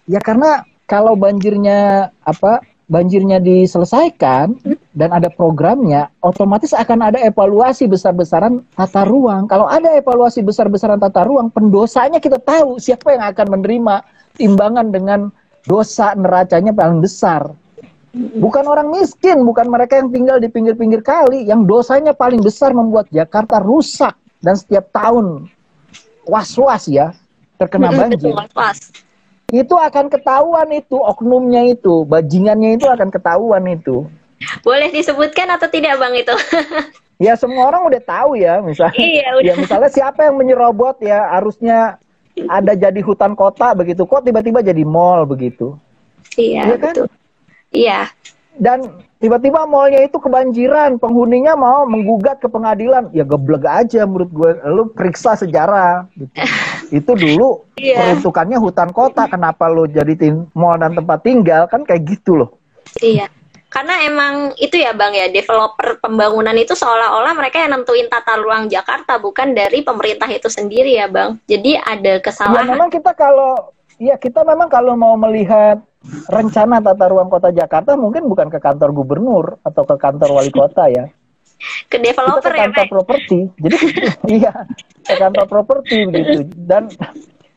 Ya 0.08 0.20
karena 0.20 0.64
kalau 0.88 1.16
banjirnya 1.16 2.12
apa 2.24 2.64
banjirnya 2.94 3.42
diselesaikan 3.42 4.54
dan 4.94 5.10
ada 5.10 5.34
programnya, 5.34 6.14
otomatis 6.22 6.78
akan 6.78 7.10
ada 7.10 7.18
evaluasi 7.26 7.90
besar-besaran 7.90 8.62
tata 8.78 9.02
ruang. 9.10 9.50
Kalau 9.50 9.66
ada 9.66 9.98
evaluasi 9.98 10.46
besar-besaran 10.46 11.02
tata 11.02 11.26
ruang, 11.26 11.50
pendosanya 11.50 12.22
kita 12.22 12.38
tahu 12.38 12.78
siapa 12.78 13.18
yang 13.18 13.26
akan 13.34 13.58
menerima 13.58 13.96
timbangan 14.38 14.94
dengan 14.94 15.20
dosa 15.66 16.14
neracanya 16.14 16.70
paling 16.70 17.02
besar. 17.02 17.50
Bukan 18.14 18.70
orang 18.70 18.94
miskin, 18.94 19.42
bukan 19.42 19.74
mereka 19.74 19.98
yang 19.98 20.14
tinggal 20.14 20.38
di 20.38 20.46
pinggir-pinggir 20.46 21.02
kali, 21.02 21.50
yang 21.50 21.66
dosanya 21.66 22.14
paling 22.14 22.46
besar 22.46 22.70
membuat 22.70 23.10
Jakarta 23.10 23.58
rusak 23.58 24.14
dan 24.46 24.54
setiap 24.54 24.94
tahun 24.94 25.50
was-was 26.30 26.86
ya 26.92 27.18
terkena 27.58 27.90
banjir 27.90 28.36
itu 29.54 29.78
akan 29.78 30.10
ketahuan 30.10 30.66
itu 30.74 30.98
oknumnya 30.98 31.78
itu 31.78 32.02
bajingannya 32.10 32.82
itu 32.82 32.90
akan 32.90 33.14
ketahuan 33.14 33.62
itu. 33.70 34.10
Boleh 34.66 34.90
disebutkan 34.90 35.46
atau 35.54 35.70
tidak 35.70 36.02
bang 36.02 36.14
itu? 36.18 36.36
Ya 37.22 37.38
semua 37.40 37.72
orang 37.72 37.88
udah 37.88 38.02
tahu 38.04 38.36
ya 38.36 38.60
misalnya. 38.60 39.00
Iya, 39.00 39.28
udah. 39.38 39.46
ya 39.46 39.54
misalnya 39.56 39.88
siapa 39.94 40.28
yang 40.28 40.36
menyerobot 40.36 40.98
ya 41.00 41.32
harusnya 41.32 42.02
ada 42.50 42.74
jadi 42.76 43.00
hutan 43.00 43.38
kota 43.38 43.72
begitu. 43.78 44.04
Kok 44.04 44.28
tiba-tiba 44.28 44.60
jadi 44.60 44.84
mall 44.84 45.24
begitu? 45.24 45.78
Iya 46.36 46.74
ya 46.74 46.76
kan? 46.82 46.92
betul. 46.98 47.08
Iya 47.72 48.00
dan 48.58 49.02
tiba-tiba 49.18 49.66
mallnya 49.66 50.06
itu 50.06 50.22
kebanjiran, 50.22 51.02
penghuninya 51.02 51.58
mau 51.58 51.90
menggugat 51.90 52.38
ke 52.38 52.46
pengadilan, 52.46 53.10
ya 53.10 53.26
gebleg 53.26 53.66
aja 53.66 54.06
menurut 54.06 54.30
gue, 54.30 54.52
lu 54.70 54.84
periksa 54.94 55.34
sejarah. 55.34 56.06
Gitu. 56.14 56.34
itu 57.02 57.12
dulu 57.18 57.66
yeah. 57.82 58.14
peruntukannya 58.14 58.62
hutan 58.62 58.94
kota, 58.94 59.26
kenapa 59.26 59.66
lu 59.66 59.90
jadi 59.90 60.14
mall 60.54 60.78
dan 60.78 60.94
tempat 60.94 61.26
tinggal 61.26 61.66
kan 61.66 61.82
kayak 61.82 62.06
gitu 62.06 62.46
loh. 62.46 62.50
Iya. 63.02 63.26
Karena 63.74 64.06
emang 64.06 64.54
itu 64.62 64.78
ya 64.78 64.94
Bang 64.94 65.18
ya, 65.18 65.34
developer 65.34 65.98
pembangunan 65.98 66.54
itu 66.54 66.78
seolah-olah 66.78 67.34
mereka 67.34 67.58
yang 67.58 67.74
nentuin 67.74 68.06
tata 68.06 68.38
ruang 68.38 68.70
Jakarta 68.70 69.18
bukan 69.18 69.58
dari 69.58 69.82
pemerintah 69.82 70.30
itu 70.30 70.46
sendiri 70.46 70.94
ya 70.94 71.10
Bang. 71.10 71.42
Jadi 71.50 71.82
ada 71.82 72.22
kesalahan. 72.22 72.70
Ya 72.70 72.70
memang 72.70 72.94
kita 72.94 73.18
kalau 73.18 73.74
ya 74.04 74.16
kita 74.20 74.44
memang 74.44 74.68
kalau 74.68 75.00
mau 75.00 75.16
melihat 75.16 75.80
rencana 76.28 76.84
tata 76.84 77.06
ruang 77.08 77.32
kota 77.32 77.56
Jakarta 77.56 77.96
mungkin 77.96 78.28
bukan 78.28 78.52
ke 78.52 78.60
kantor 78.60 78.92
gubernur 78.92 79.46
atau 79.64 79.88
ke 79.88 79.96
kantor 79.96 80.30
wali 80.36 80.52
kota 80.52 80.92
ya. 80.92 81.08
Ke 81.88 81.96
developer 81.96 82.52
ke 82.52 82.60
ya, 82.60 82.68
kantor 82.68 82.86
ya, 82.86 82.92
properti. 82.92 83.40
Jadi 83.56 83.78
iya, 84.36 84.52
ke 85.00 85.16
kantor 85.16 85.46
properti 85.48 86.04
begitu. 86.12 86.44
Dan 86.60 86.92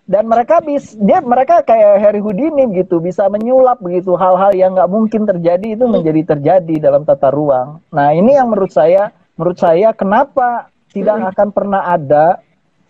dan 0.06 0.30
mereka 0.30 0.62
bis 0.62 0.94
dia 0.94 1.18
mereka 1.18 1.66
kayak 1.66 1.98
Harry 1.98 2.22
Houdini 2.22 2.70
gitu 2.78 3.02
bisa 3.02 3.26
menyulap 3.26 3.82
begitu 3.82 4.14
hal-hal 4.14 4.54
yang 4.54 4.78
nggak 4.78 4.86
mungkin 4.86 5.26
terjadi 5.26 5.74
itu 5.74 5.90
menjadi 5.90 6.38
terjadi 6.38 6.74
dalam 6.78 7.02
tata 7.02 7.34
ruang. 7.34 7.82
Nah 7.90 8.14
ini 8.14 8.38
yang 8.38 8.46
menurut 8.46 8.70
saya 8.70 9.10
menurut 9.34 9.58
saya 9.58 9.90
kenapa 9.90 10.70
tidak 10.94 11.34
akan 11.34 11.48
pernah 11.50 11.82
ada 11.90 12.38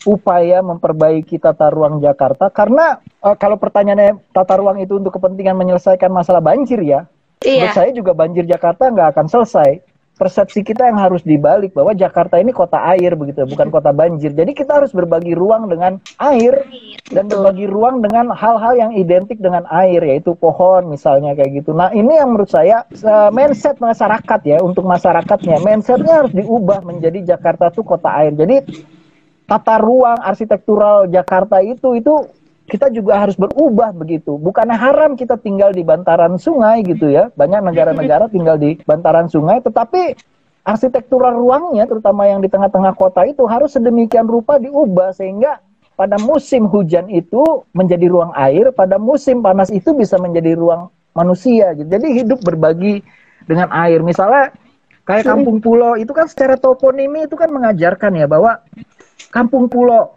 upaya 0.07 0.63
memperbaiki 0.63 1.43
tata 1.43 1.69
ruang 1.69 1.99
Jakarta 1.99 2.47
karena 2.49 3.03
uh, 3.27 3.35
kalau 3.35 3.59
pertanyaannya 3.59 4.31
tata 4.31 4.55
ruang 4.57 4.79
itu 4.79 4.97
untuk 5.03 5.19
kepentingan 5.19 5.59
menyelesaikan 5.59 6.09
masalah 6.15 6.39
banjir 6.39 6.79
ya, 6.81 7.11
iya. 7.43 7.67
menurut 7.67 7.77
saya 7.77 7.91
juga 7.91 8.15
banjir 8.15 8.47
Jakarta 8.47 8.89
nggak 8.89 9.19
akan 9.19 9.27
selesai. 9.27 9.71
Persepsi 10.17 10.65
kita 10.65 10.89
yang 10.89 10.97
harus 10.97 11.21
dibalik 11.21 11.77
bahwa 11.77 11.93
Jakarta 11.93 12.41
ini 12.41 12.49
kota 12.49 12.81
air 12.89 13.13
begitu, 13.21 13.45
bukan 13.53 13.69
kota 13.69 13.93
banjir. 13.93 14.33
Jadi 14.33 14.57
kita 14.57 14.81
harus 14.81 14.89
berbagi 14.89 15.37
ruang 15.37 15.69
dengan 15.69 16.01
air 16.17 16.65
dan 17.13 17.29
berbagi 17.29 17.69
ruang 17.69 18.01
dengan 18.01 18.33
hal-hal 18.33 18.81
yang 18.81 18.97
identik 18.97 19.37
dengan 19.37 19.69
air 19.69 20.01
yaitu 20.01 20.33
pohon 20.33 20.89
misalnya 20.89 21.37
kayak 21.37 21.61
gitu. 21.61 21.77
Nah 21.77 21.93
ini 21.93 22.17
yang 22.17 22.33
menurut 22.33 22.49
saya 22.49 22.89
uh, 23.05 23.29
mindset 23.29 23.77
masyarakat 23.77 24.41
ya 24.49 24.57
untuk 24.65 24.89
masyarakatnya 24.89 25.61
mindsetnya 25.61 26.25
harus 26.25 26.33
diubah 26.33 26.81
menjadi 26.81 27.37
Jakarta 27.37 27.69
tuh 27.69 27.85
kota 27.85 28.09
air. 28.09 28.33
Jadi 28.33 28.65
tata 29.47 29.79
ruang 29.79 30.19
arsitektural 30.21 31.07
Jakarta 31.07 31.63
itu 31.63 31.95
itu 31.95 32.27
kita 32.67 32.91
juga 32.91 33.23
harus 33.23 33.39
berubah 33.39 33.95
begitu. 33.95 34.35
Bukannya 34.43 34.75
haram 34.75 35.15
kita 35.15 35.39
tinggal 35.39 35.71
di 35.71 35.87
bantaran 35.87 36.35
sungai 36.35 36.83
gitu 36.83 37.07
ya. 37.07 37.31
Banyak 37.39 37.63
negara-negara 37.63 38.27
tinggal 38.27 38.59
di 38.59 38.75
bantaran 38.83 39.31
sungai, 39.31 39.63
tetapi 39.63 40.19
arsitektural 40.67 41.39
ruangnya, 41.39 41.87
terutama 41.87 42.27
yang 42.27 42.43
di 42.43 42.51
tengah-tengah 42.51 42.99
kota 42.99 43.23
itu 43.23 43.47
harus 43.47 43.71
sedemikian 43.71 44.27
rupa 44.27 44.59
diubah 44.59 45.15
sehingga 45.15 45.63
pada 45.95 46.19
musim 46.19 46.67
hujan 46.67 47.07
itu 47.07 47.63
menjadi 47.71 48.11
ruang 48.11 48.35
air, 48.35 48.75
pada 48.75 48.99
musim 48.99 49.41
panas 49.47 49.71
itu 49.71 49.95
bisa 49.95 50.19
menjadi 50.19 50.59
ruang 50.59 50.91
manusia. 51.15 51.71
Gitu. 51.79 51.87
Jadi 51.87 52.07
hidup 52.19 52.43
berbagi 52.43 53.01
dengan 53.47 53.71
air. 53.71 54.03
Misalnya 54.03 54.51
kayak 55.07 55.23
kampung 55.23 55.63
pulau 55.63 55.95
itu 55.95 56.11
kan 56.11 56.27
secara 56.27 56.59
toponimi 56.59 57.31
itu 57.31 57.39
kan 57.39 57.47
mengajarkan 57.47 58.19
ya 58.19 58.27
bahwa 58.27 58.59
kampung 59.31 59.67
pulau 59.71 60.17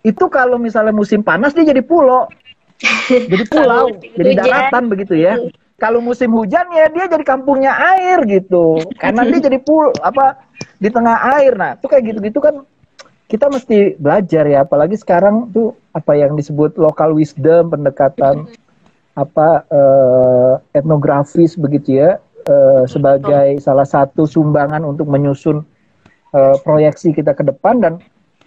itu 0.00 0.24
kalau 0.32 0.56
misalnya 0.56 0.96
musim 0.96 1.20
panas 1.20 1.52
dia 1.52 1.68
jadi 1.68 1.84
pulau 1.90 2.28
jadi 3.08 3.44
pulau 3.48 3.92
jadi 4.16 4.32
daratan 4.36 4.88
begitu 4.88 5.14
ya. 5.16 5.36
Kalau 5.80 6.04
musim 6.04 6.28
hujan 6.36 6.68
ya 6.76 6.92
dia 6.92 7.08
jadi 7.08 7.24
kampungnya 7.24 7.72
air 7.72 8.20
gitu. 8.28 8.84
Karena 9.00 9.24
dia 9.24 9.40
jadi 9.40 9.58
pul 9.60 9.92
apa 10.04 10.36
di 10.76 10.92
tengah 10.92 11.40
air. 11.40 11.56
Nah 11.56 11.76
itu 11.76 11.88
kayak 11.88 12.04
gitu-gitu 12.04 12.36
kan 12.40 12.64
kita 13.28 13.48
mesti 13.48 13.96
belajar 13.96 14.44
ya. 14.44 14.68
Apalagi 14.68 15.00
sekarang 15.00 15.48
tuh 15.52 15.72
apa 15.96 16.12
yang 16.20 16.36
disebut 16.36 16.76
local 16.76 17.16
wisdom 17.16 17.72
pendekatan 17.72 18.44
apa 19.16 19.64
uh, 19.72 20.54
etnografis 20.76 21.56
begitu 21.56 22.00
ya. 22.00 22.20
Uh, 22.48 22.88
sebagai 22.88 23.60
salah 23.60 23.84
satu 23.84 24.24
sumbangan 24.24 24.80
untuk 24.84 25.08
menyusun 25.08 25.60
uh, 26.32 26.56
proyeksi 26.64 27.12
kita 27.12 27.36
ke 27.36 27.44
depan 27.44 27.80
dan 27.84 27.92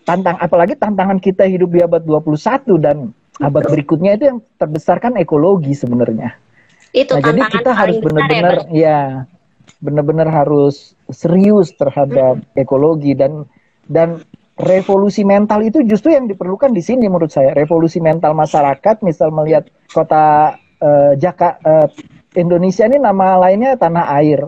tantang 0.03 0.37
apalagi 0.39 0.75
tantangan 0.75 1.19
kita 1.19 1.47
hidup 1.47 1.71
di 1.73 1.81
abad 1.83 2.03
21 2.03 2.35
dan 2.79 2.97
abad 3.41 3.63
berikutnya 3.71 4.19
itu 4.19 4.23
yang 4.29 4.39
terbesar 4.59 5.01
kan 5.01 5.17
ekologi 5.17 5.73
sebenarnya. 5.73 6.35
Itu 6.93 7.17
nah, 7.17 7.25
jadi 7.25 7.41
kita 7.49 7.71
harus 7.73 7.97
ya, 7.97 8.03
benar-benar 8.05 8.55
ya, 8.69 8.69
ya 8.69 8.99
benar-benar 9.83 10.27
harus 10.31 10.95
serius 11.11 11.75
terhadap 11.75 12.39
hmm. 12.39 12.61
ekologi 12.61 13.11
dan 13.17 13.47
dan 13.89 14.23
revolusi 14.61 15.25
mental 15.25 15.65
itu 15.65 15.81
justru 15.83 16.13
yang 16.13 16.29
diperlukan 16.29 16.71
di 16.71 16.83
sini 16.83 17.09
menurut 17.09 17.33
saya. 17.33 17.51
Revolusi 17.57 17.97
mental 17.97 18.37
masyarakat 18.37 19.01
misal 19.01 19.33
melihat 19.33 19.67
kota 19.89 20.55
uh, 20.79 21.11
Jaka 21.17 21.57
uh, 21.65 21.87
Indonesia 22.37 22.85
ini 22.85 23.01
nama 23.01 23.37
lainnya 23.41 23.73
tanah 23.77 24.05
air 24.21 24.45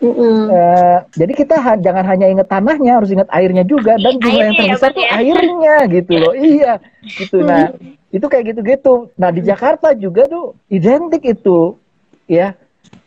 Mm 0.00 0.12
-hmm. 0.16 0.36
uh, 0.48 0.98
jadi 1.12 1.32
kita 1.36 1.60
ha 1.60 1.76
jangan 1.76 2.04
hanya 2.08 2.32
ingat 2.32 2.48
tanahnya, 2.48 2.96
harus 2.96 3.12
ingat 3.12 3.28
airnya 3.28 3.68
juga 3.68 4.00
dan 4.00 4.16
jumlah 4.16 4.44
yang 4.48 4.56
ya, 4.56 4.60
terbesar 4.64 4.90
tuh 4.96 5.04
ya. 5.04 5.12
airnya 5.20 5.74
gitu 5.92 6.12
loh. 6.16 6.32
iya, 6.56 6.72
gitu. 7.04 7.36
Nah, 7.44 7.68
itu 8.08 8.26
kayak 8.26 8.44
gitu-gitu. 8.56 9.12
Nah, 9.20 9.28
di 9.28 9.44
Jakarta 9.44 9.92
juga 9.92 10.24
tuh 10.24 10.56
identik 10.72 11.20
itu 11.28 11.76
ya. 12.24 12.56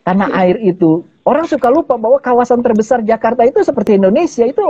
Tanah 0.06 0.36
air 0.38 0.62
itu. 0.62 1.02
Orang 1.24 1.48
suka 1.48 1.72
lupa 1.72 1.96
bahwa 1.96 2.20
kawasan 2.20 2.60
terbesar 2.60 3.00
Jakarta 3.02 3.48
itu 3.48 3.64
seperti 3.64 3.96
Indonesia 3.96 4.44
itu 4.44 4.62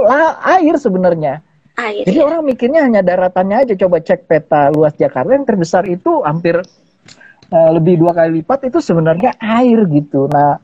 air 0.45 0.77
sebenarnya. 0.77 1.41
Air. 1.73 2.05
Jadi 2.05 2.19
ya. 2.21 2.25
orang 2.29 2.45
mikirnya 2.45 2.85
hanya 2.85 3.01
daratannya 3.01 3.65
aja. 3.65 3.73
Coba 3.73 3.97
cek 3.99 4.29
peta 4.29 4.69
luas 4.69 4.93
Jakarta 4.93 5.33
yang 5.33 5.43
terbesar 5.49 5.89
itu 5.89 6.21
hampir 6.21 6.61
uh, 7.49 7.69
lebih 7.73 7.97
dua 7.97 8.13
kali 8.13 8.45
lipat 8.45 8.69
itu 8.69 8.77
sebenarnya 8.77 9.33
air 9.41 9.81
gitu. 9.89 10.29
Nah, 10.29 10.61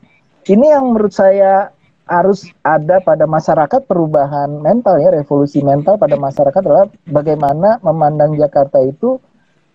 ini 0.50 0.66
yang 0.66 0.90
menurut 0.90 1.14
saya 1.14 1.70
harus 2.10 2.50
ada 2.66 2.98
pada 2.98 3.22
masyarakat 3.22 3.86
perubahan 3.86 4.50
mental 4.58 4.98
ya 4.98 5.14
revolusi 5.14 5.62
mental 5.62 5.94
pada 5.94 6.18
masyarakat 6.18 6.58
adalah 6.58 6.90
bagaimana 7.06 7.78
memandang 7.86 8.34
Jakarta 8.34 8.82
itu 8.82 9.22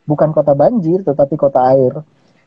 bukan 0.03 0.35
kota 0.35 0.51
banjir 0.51 0.99
tetapi 1.07 1.39
kota 1.39 1.71
air. 1.71 2.03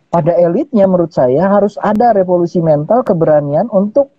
Pada 0.08 0.36
elitnya 0.36 0.84
menurut 0.84 1.12
saya 1.12 1.48
harus 1.48 1.80
ada 1.80 2.12
revolusi 2.12 2.60
mental 2.60 3.00
keberanian 3.00 3.68
untuk 3.72 4.12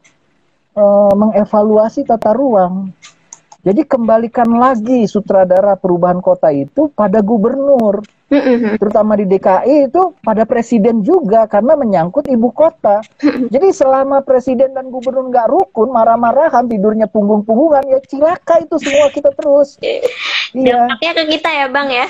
uh, 0.74 1.14
mengevaluasi 1.14 2.06
tata 2.06 2.34
ruang. 2.34 2.90
Jadi 3.60 3.84
kembalikan 3.84 4.48
lagi 4.56 5.04
sutradara 5.04 5.76
perubahan 5.76 6.24
kota 6.24 6.48
itu 6.48 6.88
pada 6.96 7.20
gubernur. 7.20 8.00
Terutama 8.80 9.20
di 9.20 9.26
DKI 9.28 9.92
itu 9.92 10.16
pada 10.24 10.48
presiden 10.48 11.04
juga 11.04 11.44
karena 11.50 11.76
menyangkut 11.76 12.32
ibu 12.32 12.56
kota. 12.56 13.04
Jadi 13.52 13.76
selama 13.76 14.24
presiden 14.24 14.72
dan 14.72 14.88
gubernur 14.88 15.28
nggak 15.28 15.52
rukun, 15.52 15.92
marah-marahan, 15.92 16.72
tidurnya 16.72 17.12
punggung-punggungan, 17.12 17.84
ya 17.90 18.00
cilaka 18.06 18.64
itu 18.64 18.80
semua 18.80 19.12
kita 19.12 19.36
terus. 19.36 19.76
iya. 20.56 20.88
Dampaknya 20.88 21.12
ke 21.20 21.24
kita 21.36 21.50
ya 21.52 21.66
bang 21.68 21.90
ya? 21.92 22.08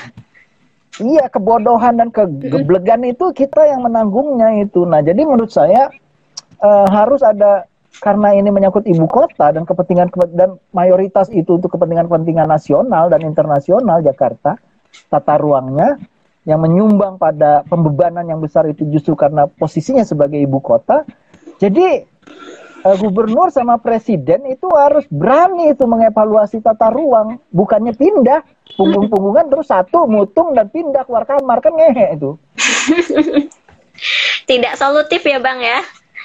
Iya, 0.99 1.25
kebodohan 1.31 1.95
dan 1.95 2.09
kegeblegan 2.11 3.07
itu 3.07 3.31
kita 3.31 3.63
yang 3.63 3.87
menanggungnya 3.87 4.59
itu. 4.59 4.83
Nah, 4.83 4.99
jadi 4.99 5.23
menurut 5.23 5.49
saya 5.49 5.87
uh, 6.59 6.87
harus 6.91 7.23
ada 7.23 7.68
karena 7.97 8.37
ini 8.37 8.53
menyangkut 8.53 8.85
ibu 8.85 9.09
kota 9.09 9.49
dan 9.51 9.65
kepentingan 9.65 10.13
dan 10.37 10.61
mayoritas 10.71 11.27
itu 11.33 11.57
untuk 11.57 11.73
kepentingan-kepentingan 11.73 12.47
nasional 12.47 13.09
dan 13.09 13.25
internasional 13.25 13.99
Jakarta, 14.05 14.55
tata 15.09 15.35
ruangnya 15.41 15.97
yang 16.47 16.63
menyumbang 16.63 17.19
pada 17.19 17.65
pembebanan 17.67 18.23
yang 18.29 18.39
besar 18.39 18.69
itu 18.69 18.87
justru 18.87 19.17
karena 19.17 19.49
posisinya 19.49 20.07
sebagai 20.07 20.39
ibu 20.39 20.63
kota. 20.63 21.03
Jadi 21.59 22.07
uh, 22.87 22.95
gubernur 22.95 23.51
sama 23.51 23.75
presiden 23.81 24.47
itu 24.47 24.71
harus 24.71 25.03
berani 25.11 25.75
itu 25.75 25.83
mengevaluasi 25.83 26.63
tata 26.63 26.87
ruang, 26.93 27.41
bukannya 27.51 27.91
pindah 27.93 28.45
punggung-punggungan 28.79 29.51
terus 29.51 29.67
satu 29.67 30.07
mutung 30.07 30.55
dan 30.55 30.71
pindah 30.71 31.03
keluar 31.03 31.27
kamar. 31.27 31.59
Kan 31.59 31.75
ngehe 31.75 32.15
itu. 32.15 32.39
Tidak 34.49 34.73
solutif 34.79 35.19
ya 35.27 35.43
bang 35.43 35.59
ya. 35.59 35.79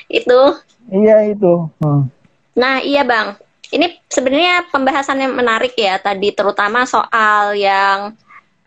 Itu 0.06 0.54
Iya 0.90 1.32
itu. 1.32 1.68
Hmm. 1.80 2.08
Nah 2.54 2.78
iya 2.84 3.02
bang, 3.02 3.34
ini 3.72 3.98
sebenarnya 4.06 4.68
pembahasan 4.70 5.18
yang 5.18 5.34
menarik 5.34 5.74
ya 5.74 5.98
tadi 5.98 6.30
terutama 6.30 6.84
soal 6.86 7.56
yang 7.56 8.14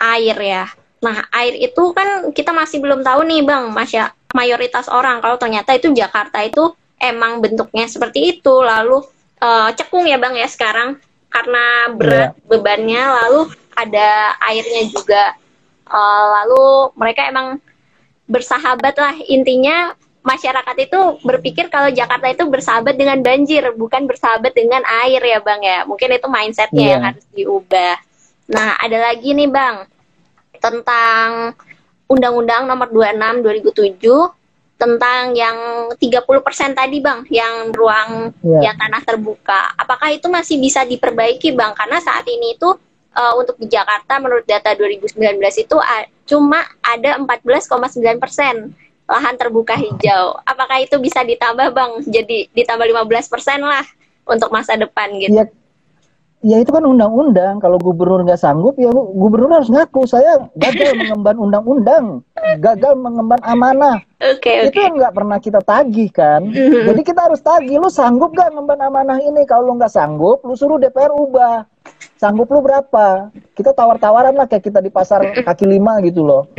air 0.01 0.37
ya. 0.37 0.65
Nah 0.99 1.29
air 1.31 1.55
itu 1.55 1.93
kan 1.93 2.33
kita 2.33 2.51
masih 2.51 2.81
belum 2.81 3.05
tahu 3.05 3.23
nih 3.23 3.45
bang, 3.45 3.69
masya 3.69 4.11
mayoritas 4.35 4.91
orang 4.91 5.23
kalau 5.23 5.39
ternyata 5.39 5.77
itu 5.77 5.93
Jakarta 5.93 6.43
itu 6.43 6.73
emang 6.99 7.39
bentuknya 7.39 7.85
seperti 7.85 8.37
itu. 8.37 8.53
Lalu 8.59 9.01
uh, 9.39 9.69
cekung 9.77 10.09
ya 10.09 10.17
bang 10.17 10.35
ya 10.35 10.49
sekarang 10.49 10.97
karena 11.29 11.93
berat 11.93 12.33
yeah. 12.33 12.47
bebannya, 12.49 13.03
lalu 13.23 13.41
ada 13.77 14.35
airnya 14.41 14.83
juga. 14.89 15.23
Uh, 15.87 16.25
lalu 16.43 16.63
mereka 16.99 17.31
emang 17.31 17.63
bersahabat 18.27 18.99
lah 18.99 19.15
intinya 19.23 19.95
masyarakat 20.27 20.75
itu 20.83 20.99
berpikir 21.23 21.71
kalau 21.71 21.87
Jakarta 21.87 22.27
itu 22.27 22.43
bersahabat 22.51 22.99
dengan 22.99 23.23
banjir, 23.23 23.63
bukan 23.79 24.03
bersahabat 24.03 24.51
dengan 24.51 24.83
air 25.07 25.23
ya 25.23 25.39
Bang 25.39 25.63
ya. 25.63 25.87
Mungkin 25.87 26.11
itu 26.11 26.27
mindsetnya 26.27 26.83
yeah. 26.83 26.91
yang 26.99 27.03
harus 27.07 27.25
diubah. 27.31 27.95
Nah, 28.51 28.75
ada 28.75 28.97
lagi 29.07 29.31
nih 29.31 29.47
Bang, 29.47 29.87
tentang 30.59 31.55
Undang-Undang 32.11 32.67
Nomor 32.67 32.87
26 32.91 33.95
2007 34.03 34.35
tentang 34.77 35.33
yang 35.33 35.57
30% 35.97 36.77
tadi 36.77 36.97
Bang, 37.01 37.23
yang 37.31 37.71
ruang 37.71 38.35
yeah. 38.43 38.69
yang 38.69 38.75
tanah 38.75 39.01
terbuka. 39.07 39.73
Apakah 39.79 40.11
itu 40.11 40.27
masih 40.27 40.59
bisa 40.59 40.83
diperbaiki 40.83 41.55
Bang? 41.55 41.73
Karena 41.73 41.97
saat 42.03 42.27
ini 42.27 42.59
itu 42.59 42.75
uh, 43.17 43.33
untuk 43.39 43.57
di 43.57 43.65
Jakarta 43.65 44.21
menurut 44.21 44.45
data 44.45 44.75
2019 44.77 45.17
itu 45.41 45.77
uh, 45.79 46.05
cuma 46.29 46.61
ada 46.85 47.17
14,9 47.17 48.21
persen 48.21 48.75
lahan 49.07 49.35
terbuka 49.39 49.73
hijau. 49.73 50.35
Apakah 50.43 50.83
itu 50.83 50.99
bisa 50.99 51.23
ditambah 51.23 51.71
bang? 51.71 51.91
Jadi 52.03 52.51
ditambah 52.51 52.85
15% 53.07 53.63
lah 53.63 53.87
untuk 54.27 54.51
masa 54.51 54.75
depan 54.75 55.15
gitu. 55.15 55.31
Ya, 55.33 55.47
ya 56.45 56.61
itu 56.61 56.69
kan 56.69 56.85
undang-undang. 56.85 57.57
Kalau 57.57 57.77
gubernur 57.81 58.21
nggak 58.25 58.41
sanggup, 58.41 58.77
ya 58.77 58.93
gubernur 58.93 59.61
harus 59.61 59.71
ngaku 59.71 60.05
saya 60.05 60.45
gagal 60.57 60.93
mengemban 61.01 61.37
undang-undang, 61.37 62.05
gagal 62.61 62.93
mengemban 62.97 63.41
amanah. 63.41 64.01
Oke. 64.17 64.41
Okay, 64.41 64.55
itu 64.69 64.81
okay. 64.81 64.97
nggak 64.97 65.13
pernah 65.13 65.37
kita 65.37 65.61
tagih 65.61 66.09
kan. 66.09 66.41
Mm-hmm. 66.49 66.85
Jadi 66.93 67.01
kita 67.05 67.21
harus 67.29 67.41
tagih. 67.41 67.77
Lu 67.77 67.89
sanggup 67.89 68.33
gak 68.33 68.49
mengemban 68.49 68.81
amanah 68.81 69.21
ini? 69.21 69.45
Kalau 69.45 69.69
lu 69.69 69.73
nggak 69.77 69.93
sanggup, 69.93 70.41
lu 70.41 70.57
suruh 70.57 70.81
DPR 70.81 71.13
ubah. 71.13 71.69
Sanggup 72.17 72.49
lu 72.49 72.65
berapa? 72.65 73.29
Kita 73.53 73.77
tawar-tawaran 73.77 74.33
lah 74.33 74.49
kayak 74.49 74.65
kita 74.65 74.81
di 74.81 74.89
pasar 74.89 75.21
kaki 75.45 75.69
lima 75.69 76.01
gitu 76.01 76.25
loh. 76.25 76.49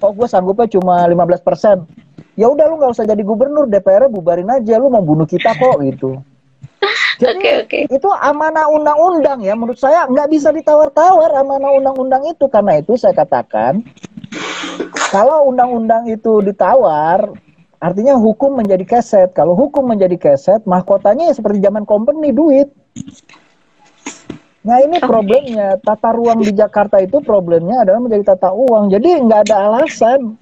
Oh 0.00 0.12
gue 0.16 0.24
sanggupnya 0.24 0.72
cuma 0.72 1.04
15 1.04 1.44
persen. 1.44 1.84
Ya 2.32 2.48
udah 2.48 2.64
lu 2.64 2.80
nggak 2.80 2.96
usah 2.96 3.04
jadi 3.04 3.20
gubernur, 3.20 3.68
DPR 3.68 4.08
bubarin 4.08 4.48
aja. 4.48 4.80
Lu 4.80 4.88
mau 4.88 5.04
bunuh 5.04 5.28
kita 5.28 5.52
kok 5.52 5.84
gitu. 5.84 6.16
Jadi 7.22 7.38
okay, 7.38 7.54
okay. 7.62 7.82
itu 7.86 8.08
amanah 8.10 8.66
undang-undang 8.66 9.38
ya. 9.46 9.54
Menurut 9.54 9.78
saya 9.78 10.10
nggak 10.10 10.28
bisa 10.32 10.50
ditawar-tawar 10.50 11.30
amanah 11.38 11.70
undang-undang 11.78 12.26
itu. 12.26 12.50
Karena 12.50 12.82
itu 12.82 12.98
saya 12.98 13.14
katakan 13.14 13.86
kalau 15.14 15.46
undang-undang 15.46 16.10
itu 16.10 16.42
ditawar 16.42 17.30
artinya 17.78 18.18
hukum 18.18 18.58
menjadi 18.58 18.82
keset. 18.98 19.30
Kalau 19.38 19.54
hukum 19.54 19.86
menjadi 19.86 20.18
keset 20.18 20.66
mahkotanya 20.66 21.30
ya 21.30 21.34
seperti 21.38 21.62
zaman 21.62 21.86
company 21.86 22.34
duit. 22.34 22.74
Nah 24.62 24.78
ini 24.82 24.98
problemnya. 25.02 25.78
Tata 25.78 26.10
ruang 26.14 26.42
di 26.42 26.54
Jakarta 26.54 26.98
itu 26.98 27.22
problemnya 27.22 27.86
adalah 27.86 28.02
menjadi 28.02 28.34
tata 28.34 28.50
uang. 28.50 28.90
Jadi 28.90 29.08
nggak 29.26 29.50
ada 29.50 29.56
alasan 29.70 30.38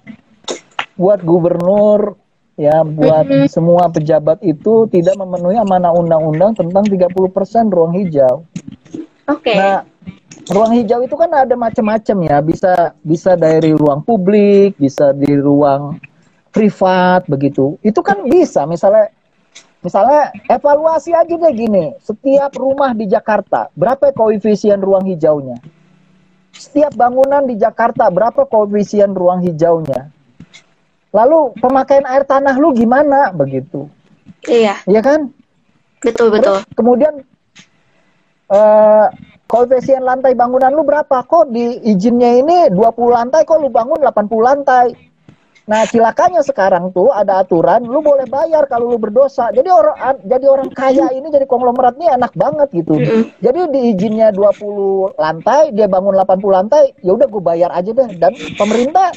buat 1.00 1.24
gubernur 1.24 2.16
ya 2.60 2.84
buat 2.84 3.24
mm 3.24 3.32
-hmm. 3.32 3.48
semua 3.48 3.88
pejabat 3.88 4.44
itu 4.44 4.84
tidak 4.92 5.16
memenuhi 5.16 5.56
amanah 5.56 5.96
undang-undang 5.96 6.52
tentang 6.52 6.84
30% 6.84 7.72
ruang 7.72 7.96
hijau. 7.96 8.44
Oke. 9.24 9.48
Okay. 9.48 9.56
Nah, 9.56 9.88
ruang 10.52 10.76
hijau 10.76 11.00
itu 11.00 11.16
kan 11.16 11.32
ada 11.32 11.56
macam-macam 11.56 12.16
ya, 12.28 12.36
bisa 12.44 12.92
bisa 13.00 13.32
dari 13.40 13.72
ruang 13.72 14.04
publik, 14.04 14.76
bisa 14.76 15.16
di 15.16 15.32
ruang 15.32 15.96
privat 16.52 17.24
begitu. 17.24 17.80
Itu 17.80 18.04
kan 18.04 18.28
bisa 18.28 18.68
misalnya 18.68 19.08
Misalnya 19.80 20.28
evaluasi 20.44 21.16
aja 21.16 21.24
deh 21.40 21.54
gini, 21.56 21.96
setiap 22.04 22.52
rumah 22.60 22.92
di 22.92 23.08
Jakarta 23.08 23.72
berapa 23.72 24.12
koefisien 24.12 24.76
ruang 24.76 25.08
hijaunya? 25.08 25.56
Setiap 26.52 26.92
bangunan 27.00 27.48
di 27.48 27.56
Jakarta 27.56 28.12
berapa 28.12 28.44
koefisien 28.44 29.16
ruang 29.16 29.40
hijaunya? 29.40 30.12
Lalu 31.10 31.58
pemakaian 31.58 32.06
air 32.06 32.22
tanah 32.22 32.54
lu 32.54 32.70
gimana 32.70 33.34
begitu? 33.34 33.90
Iya. 34.46 34.78
Iya 34.86 35.00
kan? 35.02 35.34
Betul 36.00 36.32
betul. 36.32 36.62
Terus, 36.62 36.76
kemudian 36.78 37.14
uh, 38.48 39.06
koefisien 39.50 40.06
lantai 40.06 40.38
bangunan 40.38 40.70
lu 40.70 40.86
berapa? 40.86 41.26
Kok 41.26 41.50
di 41.50 41.82
izinnya 41.82 42.38
ini 42.40 42.70
20 42.72 42.78
lantai 43.10 43.42
kok 43.42 43.58
lu 43.58 43.68
bangun 43.68 43.98
80 44.00 44.48
lantai? 44.48 44.86
Nah, 45.70 45.86
silakannya 45.86 46.42
sekarang 46.42 46.90
tuh 46.90 47.14
ada 47.14 47.46
aturan, 47.46 47.86
lu 47.86 48.02
boleh 48.02 48.26
bayar 48.26 48.66
kalau 48.66 48.90
lu 48.90 48.98
berdosa. 48.98 49.54
Jadi 49.54 49.70
orang 49.70 50.18
jadi 50.26 50.46
orang 50.50 50.66
kaya 50.74 51.14
ini 51.14 51.30
jadi 51.30 51.46
konglomerat 51.46 51.94
ini 51.94 52.10
enak 52.10 52.34
banget 52.34 52.74
gitu. 52.74 52.98
Jadi 53.38 53.60
di 53.70 53.80
izinnya 53.94 54.34
20 54.34 55.14
lantai, 55.14 55.70
dia 55.70 55.86
bangun 55.86 56.18
80 56.18 56.58
lantai, 56.58 56.90
ya 57.06 57.14
udah 57.14 57.28
gue 57.30 57.42
bayar 57.44 57.70
aja 57.70 57.86
deh. 57.94 58.08
Dan 58.18 58.34
pemerintah 58.58 59.14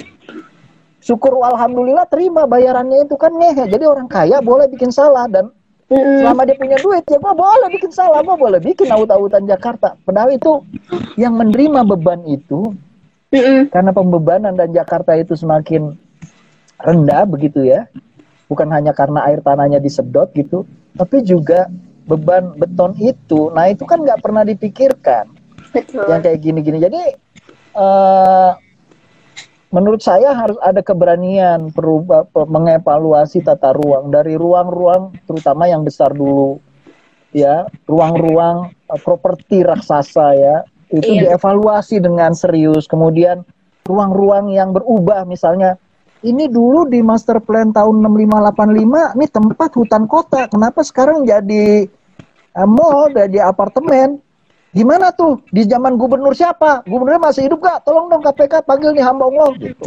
syukur 1.03 1.35
alhamdulillah 1.43 2.07
terima 2.07 2.47
bayarannya 2.47 3.03
itu 3.03 3.19
kan 3.19 3.35
ngehe. 3.35 3.67
Jadi 3.67 3.83
orang 3.83 4.07
kaya 4.07 4.39
boleh 4.39 4.71
bikin 4.71 4.89
salah 4.89 5.27
dan 5.27 5.51
selama 5.91 6.47
dia 6.47 6.55
punya 6.55 6.79
duit 6.79 7.03
ya 7.05 7.19
gue 7.19 7.33
boleh 7.35 7.69
bikin 7.69 7.91
salah, 7.91 8.23
gue 8.23 8.33
boleh 8.39 8.57
bikin 8.63 8.87
aut-autan 8.87 9.43
Jakarta. 9.43 9.99
Padahal 10.07 10.31
itu 10.31 10.63
yang 11.19 11.35
menerima 11.35 11.83
beban 11.83 12.23
itu 12.23 12.71
karena 13.69 13.91
pembebanan 13.91 14.55
dan 14.55 14.71
Jakarta 14.71 15.13
itu 15.19 15.35
semakin 15.35 15.93
rendah 16.79 17.27
begitu 17.27 17.67
ya. 17.67 17.85
Bukan 18.47 18.69
hanya 18.71 18.93
karena 18.93 19.25
air 19.27 19.41
tanahnya 19.41 19.81
disedot 19.81 20.29
gitu, 20.37 20.67
tapi 20.93 21.25
juga 21.25 21.67
beban 22.05 22.53
beton 22.53 22.93
itu. 23.01 23.49
Nah, 23.49 23.71
itu 23.71 23.87
kan 23.87 24.03
nggak 24.03 24.19
pernah 24.21 24.43
dipikirkan. 24.45 25.25
Betul. 25.73 26.05
Yang 26.05 26.21
kayak 26.29 26.39
gini-gini. 26.43 26.77
Jadi 26.77 27.01
uh, 27.73 28.53
menurut 29.73 30.05
saya 30.05 30.38
harus 30.38 30.55
ada 30.62 30.86
keberanian 30.86 31.73
perubah 31.73 32.29
mengevaluasi 32.31 33.41
tata 33.41 33.73
ruang 33.73 34.13
dari 34.13 34.38
ruang-ruang 34.38 35.17
terutama 35.25 35.65
yang 35.65 35.81
besar 35.81 36.13
dulu 36.13 36.62
ya 37.33 37.65
ruang-ruang 37.89 38.69
uh, 38.69 38.99
properti 39.01 39.65
raksasa 39.65 40.38
ya 40.38 40.55
itu 40.93 41.17
iya. 41.17 41.33
dievaluasi 41.33 41.97
dengan 41.97 42.38
serius 42.38 42.86
kemudian 42.86 43.41
ruang-ruang 43.89 44.53
yang 44.53 44.69
berubah 44.77 45.25
misalnya 45.25 45.81
ini 46.23 46.47
dulu 46.47 46.88
di 46.88 47.03
master 47.03 47.43
plan 47.43 47.75
tahun 47.75 47.99
6585 47.99 49.19
ini 49.19 49.25
tempat 49.27 49.69
hutan 49.75 50.03
kota. 50.07 50.47
Kenapa 50.47 50.79
sekarang 50.79 51.27
jadi 51.27 51.83
uh, 52.55 52.63
mall, 52.63 53.12
jadi 53.12 53.43
apartemen? 53.43 54.23
Gimana 54.73 55.13
tuh 55.13 55.38
di 55.53 55.69
zaman 55.69 56.01
gubernur 56.01 56.33
siapa? 56.33 56.81
Gubernurnya 56.89 57.29
masih 57.29 57.45
hidup 57.45 57.62
gak? 57.62 57.86
Tolong 57.86 58.09
dong 58.09 58.25
KPK 58.25 58.65
panggil 58.65 58.89
nih 58.97 59.05
hamba 59.05 59.29
Allah 59.29 59.53
gitu. 59.62 59.86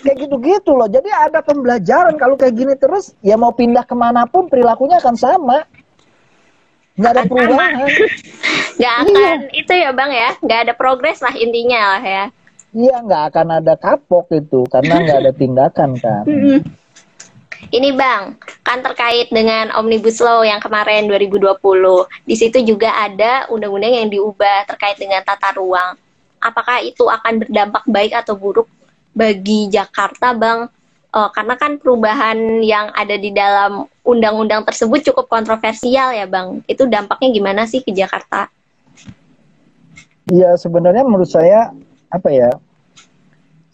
Kayak 0.00 0.24
gitu-gitu 0.24 0.72
loh. 0.72 0.88
Jadi 0.88 1.12
ada 1.12 1.44
pembelajaran 1.44 2.16
kalau 2.16 2.40
kayak 2.40 2.56
gini 2.56 2.72
terus 2.80 3.12
ya 3.20 3.36
mau 3.36 3.52
pindah 3.52 3.84
ke 3.84 3.92
mana 3.92 4.24
pun 4.24 4.48
perilakunya 4.48 4.96
akan 5.04 5.16
sama. 5.20 5.68
Gak 6.96 7.12
ada 7.12 7.22
perubahan. 7.28 7.84
Gak 8.80 8.94
akan 9.04 9.16
iya. 9.20 9.52
itu 9.52 9.72
ya 9.76 9.90
bang 9.92 10.10
ya. 10.16 10.30
Gak 10.40 10.60
ada 10.64 10.72
progres 10.80 11.20
lah 11.20 11.36
intinya 11.36 11.96
lah 11.96 12.04
ya. 12.04 12.24
Iya 12.72 13.04
nggak 13.04 13.22
akan 13.28 13.48
ada 13.60 13.76
kapok 13.76 14.32
itu 14.32 14.64
karena 14.72 15.04
nggak 15.04 15.18
ada 15.28 15.32
tindakan 15.36 15.90
kan. 16.00 16.24
Ini 17.70 17.94
bang, 17.94 18.34
kan 18.66 18.82
terkait 18.82 19.30
dengan 19.30 19.70
omnibus 19.78 20.18
law 20.18 20.42
yang 20.42 20.58
kemarin 20.58 21.06
2020. 21.06 21.62
Di 22.26 22.34
situ 22.34 22.58
juga 22.66 22.90
ada 22.90 23.46
undang-undang 23.54 23.94
yang 24.02 24.08
diubah 24.10 24.66
terkait 24.66 24.98
dengan 24.98 25.22
tata 25.22 25.54
ruang. 25.54 25.94
Apakah 26.42 26.82
itu 26.82 27.06
akan 27.06 27.46
berdampak 27.46 27.86
baik 27.86 28.12
atau 28.18 28.34
buruk 28.34 28.66
bagi 29.14 29.70
Jakarta, 29.70 30.34
bang? 30.34 30.66
Oh, 31.12 31.28
karena 31.30 31.54
kan 31.60 31.76
perubahan 31.78 32.64
yang 32.64 32.90
ada 32.96 33.14
di 33.14 33.30
dalam 33.30 33.86
undang-undang 34.02 34.66
tersebut 34.66 35.12
cukup 35.12 35.30
kontroversial 35.30 36.10
ya, 36.10 36.26
bang. 36.26 36.66
Itu 36.66 36.90
dampaknya 36.90 37.30
gimana 37.30 37.62
sih 37.68 37.84
ke 37.84 37.94
Jakarta? 37.94 38.50
Iya, 40.26 40.58
sebenarnya 40.58 41.06
menurut 41.06 41.30
saya 41.30 41.70
apa 42.12 42.28
ya 42.28 42.50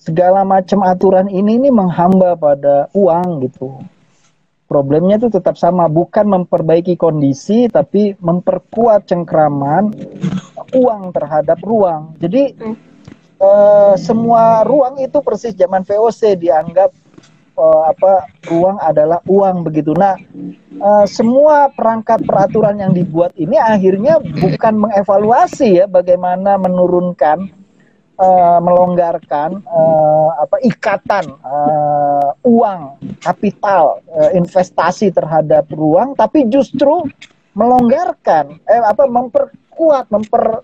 segala 0.08 0.40
macam 0.40 0.80
aturan 0.80 1.28
ini 1.28 1.60
ini 1.60 1.68
menghamba 1.68 2.32
pada 2.32 2.88
uang 2.96 3.44
gitu 3.44 3.84
problemnya 4.64 5.20
itu 5.20 5.28
tetap 5.28 5.60
sama 5.60 5.84
bukan 5.84 6.24
memperbaiki 6.24 6.96
kondisi 6.96 7.68
tapi 7.68 8.16
memperkuat 8.16 9.04
cengkraman 9.04 9.92
uang 10.72 11.12
terhadap 11.12 11.60
ruang 11.60 12.16
jadi 12.16 12.56
hmm. 12.56 12.76
semua 14.00 14.64
ruang 14.64 14.96
itu 14.96 15.20
persis 15.20 15.52
zaman 15.52 15.84
VOC 15.84 16.40
dianggap 16.40 16.88
uh, 17.58 17.92
apa 17.92 18.32
ruang 18.48 18.80
adalah 18.80 19.20
uang 19.28 19.66
begitu 19.68 19.92
nah 19.92 20.16
uh, 20.80 21.04
semua 21.04 21.68
perangkat 21.74 22.24
peraturan 22.24 22.80
yang 22.80 22.96
dibuat 22.96 23.36
ini 23.36 23.60
akhirnya 23.60 24.22
bukan 24.22 24.88
mengevaluasi 24.88 25.84
ya 25.84 25.86
bagaimana 25.90 26.56
menurunkan 26.56 27.57
uh, 28.18 28.58
melonggarkan 28.60 29.62
uh, 29.64 30.30
apa 30.42 30.56
ikatan 30.66 31.24
uh, 31.42 32.34
uang 32.44 32.98
kapital 33.24 34.02
uh, 34.12 34.30
investasi 34.34 35.14
terhadap 35.14 35.64
ruang 35.72 36.12
tapi 36.18 36.44
justru 36.50 37.06
melonggarkan 37.56 38.58
eh 38.68 38.82
apa 38.82 39.08
memperkuat 39.08 40.10
memper 40.12 40.62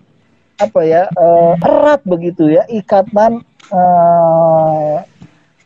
apa 0.55 0.81
ya 0.87 1.11
uh, 1.19 1.59
erat 1.59 1.99
begitu 2.07 2.47
ya 2.47 2.63
ikatan 2.71 3.43
uh, 3.71 5.03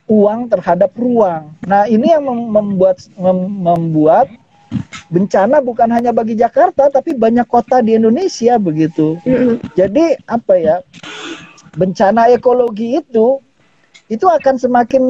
uang 0.09 0.49
terhadap 0.49 0.91
ruang. 0.97 1.53
Nah, 1.69 1.85
ini 1.85 2.09
yang 2.11 2.25
membuat 2.25 3.05
membuat 3.21 4.27
bencana 5.09 5.61
bukan 5.61 5.89
hanya 5.89 6.13
bagi 6.13 6.37
Jakarta 6.37 6.89
tapi 6.89 7.13
banyak 7.13 7.45
kota 7.45 7.81
di 7.85 7.97
Indonesia 7.97 8.57
begitu. 8.57 9.21
Jadi 9.79 10.17
apa 10.25 10.53
ya? 10.57 10.77
Bencana 11.75 12.29
ekologi 12.31 12.97
itu 13.01 13.41
itu 14.09 14.25
akan 14.25 14.57
semakin 14.57 15.03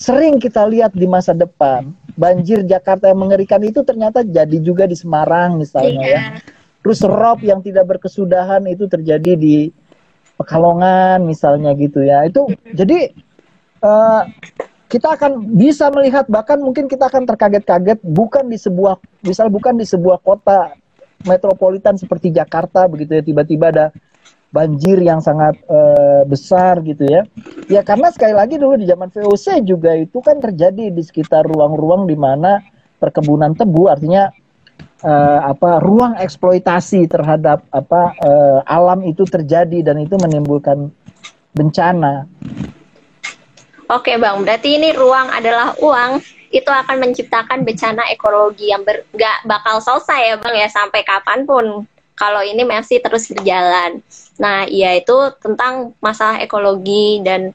sering 0.00 0.40
kita 0.40 0.64
lihat 0.64 0.96
di 0.96 1.04
masa 1.04 1.36
depan. 1.36 1.92
Banjir 2.16 2.64
Jakarta 2.64 3.08
yang 3.12 3.20
mengerikan 3.20 3.60
itu 3.60 3.84
ternyata 3.84 4.24
jadi 4.24 4.56
juga 4.60 4.88
di 4.88 4.96
Semarang 4.96 5.60
misalnya 5.60 6.00
ya. 6.00 6.08
Iya. 6.08 6.22
Terus 6.80 7.00
rob 7.04 7.44
yang 7.44 7.60
tidak 7.60 7.84
berkesudahan 7.96 8.64
itu 8.68 8.88
terjadi 8.88 9.36
di 9.36 9.68
Pekalongan 10.40 11.20
misalnya 11.28 11.76
gitu 11.76 12.00
ya. 12.00 12.24
Itu 12.24 12.48
jadi 12.72 13.12
uh, 13.84 14.24
kita 14.90 15.14
akan 15.20 15.54
bisa 15.54 15.86
melihat 15.94 16.26
bahkan 16.26 16.58
mungkin 16.58 16.88
kita 16.90 17.06
akan 17.12 17.28
terkaget-kaget 17.28 18.00
bukan 18.02 18.48
di 18.48 18.58
sebuah 18.58 18.98
misal 19.22 19.46
bukan 19.52 19.76
di 19.76 19.86
sebuah 19.86 20.18
kota 20.24 20.74
metropolitan 21.28 21.94
seperti 21.94 22.34
Jakarta 22.34 22.88
begitu 22.88 23.14
ya 23.14 23.22
tiba-tiba 23.22 23.70
ada 23.70 23.86
banjir 24.50 24.98
yang 24.98 25.22
sangat 25.22 25.58
uh, 25.70 26.26
besar 26.26 26.82
gitu 26.82 27.06
ya. 27.06 27.22
Ya 27.70 27.86
karena 27.86 28.10
sekali 28.10 28.34
lagi 28.34 28.58
dulu 28.58 28.78
di 28.78 28.86
zaman 28.86 29.10
VOC 29.10 29.62
juga 29.62 29.94
itu 29.94 30.18
kan 30.18 30.42
terjadi 30.42 30.90
di 30.90 31.02
sekitar 31.02 31.46
ruang-ruang 31.46 32.10
di 32.10 32.18
mana 32.18 32.58
perkebunan 32.98 33.54
tebu 33.54 33.86
artinya 33.86 34.28
uh, 35.06 35.40
apa 35.54 35.78
ruang 35.80 36.18
eksploitasi 36.18 37.06
terhadap 37.06 37.62
apa 37.70 38.14
uh, 38.20 38.60
alam 38.66 39.06
itu 39.06 39.22
terjadi 39.24 39.86
dan 39.86 40.02
itu 40.02 40.18
menimbulkan 40.18 40.90
bencana. 41.54 42.26
Oke 43.90 44.14
bang, 44.18 44.38
berarti 44.46 44.78
ini 44.78 44.94
ruang 44.94 45.34
adalah 45.34 45.74
uang 45.82 46.22
itu 46.50 46.66
akan 46.70 46.98
menciptakan 46.98 47.62
bencana 47.62 48.06
ekologi 48.10 48.70
yang 48.70 48.82
ber, 48.82 49.06
gak 49.14 49.46
bakal 49.46 49.78
selesai 49.78 50.34
ya 50.34 50.36
bang 50.38 50.54
ya 50.62 50.68
sampai 50.70 51.02
kapan 51.06 51.46
pun 51.46 51.86
kalau 52.14 52.42
ini 52.44 52.62
masih 52.62 53.00
terus 53.00 53.26
berjalan. 53.32 54.04
Nah, 54.40 54.64
iya 54.64 54.96
itu 54.96 55.14
tentang 55.36 55.92
masalah 56.00 56.40
ekologi 56.40 57.20
dan 57.20 57.52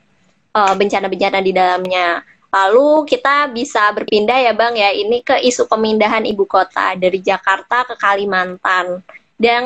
eh, 0.54 0.74
bencana-bencana 0.78 1.41
di 1.41 1.52
dalamnya. 1.52 2.21
Lalu 2.56 3.04
kita 3.04 3.52
bisa 3.52 3.91
berpindah 3.91 4.39
ya 4.39 4.56
Bang 4.56 4.80
ya 4.80 4.95
ini 4.95 5.19
ke 5.19 5.43
isu 5.43 5.67
pemindahan 5.67 6.24
ibu 6.24 6.48
kota 6.48 6.95
dari 6.95 7.19
Jakarta 7.19 7.84
ke 7.84 8.00
Kalimantan. 8.00 9.04
Dan 9.36 9.63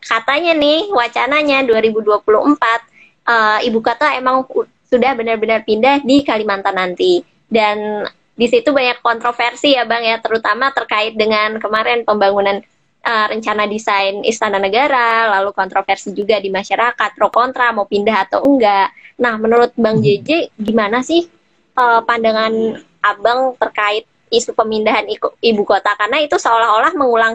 katanya 0.00 0.56
nih 0.56 0.88
wacananya 0.88 1.60
2024 1.68 2.32
uh, 3.28 3.58
ibu 3.60 3.78
kota 3.84 4.16
emang 4.16 4.48
sudah 4.88 5.12
benar-benar 5.12 5.68
pindah 5.68 6.00
di 6.00 6.24
Kalimantan 6.24 6.80
nanti. 6.80 7.20
Dan 7.44 8.08
di 8.32 8.48
situ 8.48 8.72
banyak 8.72 9.04
kontroversi 9.04 9.76
ya 9.76 9.84
Bang 9.84 10.00
ya, 10.00 10.16
terutama 10.24 10.72
terkait 10.72 11.12
dengan 11.12 11.60
kemarin 11.60 12.08
pembangunan 12.08 12.64
uh, 13.04 13.26
rencana 13.28 13.64
desain 13.66 14.22
istana 14.24 14.58
negara, 14.60 15.28
lalu 15.38 15.52
kontroversi 15.56 16.12
juga 16.12 16.38
di 16.38 16.48
masyarakat 16.52 17.10
pro 17.16 17.28
kontra 17.32 17.72
mau 17.72 17.88
pindah 17.88 18.28
atau 18.28 18.44
enggak. 18.44 18.92
Nah, 19.20 19.36
menurut 19.36 19.72
Bang 19.76 20.00
JJ 20.00 20.52
hmm. 20.52 20.64
gimana 20.64 21.04
sih 21.04 21.28
uh, 21.76 22.00
pandangan 22.04 22.82
Abang 23.00 23.56
terkait 23.56 24.04
isu 24.28 24.52
pemindahan 24.52 25.08
ibu 25.40 25.62
kota 25.64 25.96
karena 25.96 26.20
itu 26.20 26.36
seolah-olah 26.36 26.92
mengulang 26.94 27.34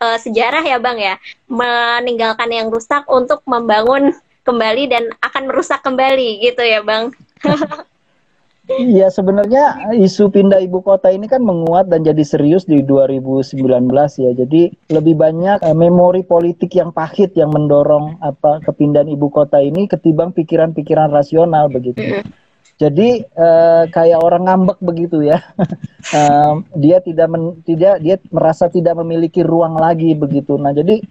uh, 0.00 0.18
sejarah 0.18 0.64
ya 0.64 0.80
Bang 0.80 0.96
ya, 0.96 1.20
meninggalkan 1.46 2.48
yang 2.48 2.72
rusak 2.72 3.04
untuk 3.06 3.44
membangun 3.44 4.16
kembali 4.44 4.84
dan 4.92 5.04
akan 5.24 5.48
merusak 5.48 5.80
kembali 5.80 6.44
gitu 6.44 6.60
ya 6.60 6.84
bang 6.84 7.10
Iya 8.64 9.12
sebenarnya 9.12 9.92
isu 9.92 10.32
pindah 10.32 10.56
ibu 10.64 10.80
kota 10.80 11.12
ini 11.12 11.28
kan 11.28 11.44
menguat 11.44 11.92
dan 11.92 12.00
jadi 12.00 12.24
serius 12.24 12.64
di 12.64 12.80
2019 12.80 13.60
ya. 14.16 14.32
Jadi 14.32 14.72
lebih 14.88 15.20
banyak 15.20 15.60
uh, 15.60 15.76
memori 15.76 16.24
politik 16.24 16.72
yang 16.72 16.88
pahit 16.88 17.36
yang 17.36 17.52
mendorong 17.52 18.16
apa 18.24 18.64
kepindahan 18.64 19.12
ibu 19.12 19.28
kota 19.28 19.60
ini 19.60 19.84
ketimbang 19.84 20.32
pikiran-pikiran 20.32 21.12
rasional 21.12 21.68
begitu. 21.68 22.24
Jadi 22.80 23.22
uh, 23.36 23.84
kayak 23.92 24.24
orang 24.24 24.48
ngambek 24.48 24.80
begitu 24.80 25.20
ya. 25.28 25.44
dia 26.82 27.04
tidak 27.04 27.28
men, 27.28 27.60
tidak 27.68 28.00
dia 28.00 28.16
merasa 28.32 28.72
tidak 28.72 28.96
memiliki 28.96 29.44
ruang 29.44 29.76
lagi 29.76 30.16
begitu. 30.16 30.56
Nah, 30.56 30.72
jadi 30.72 31.04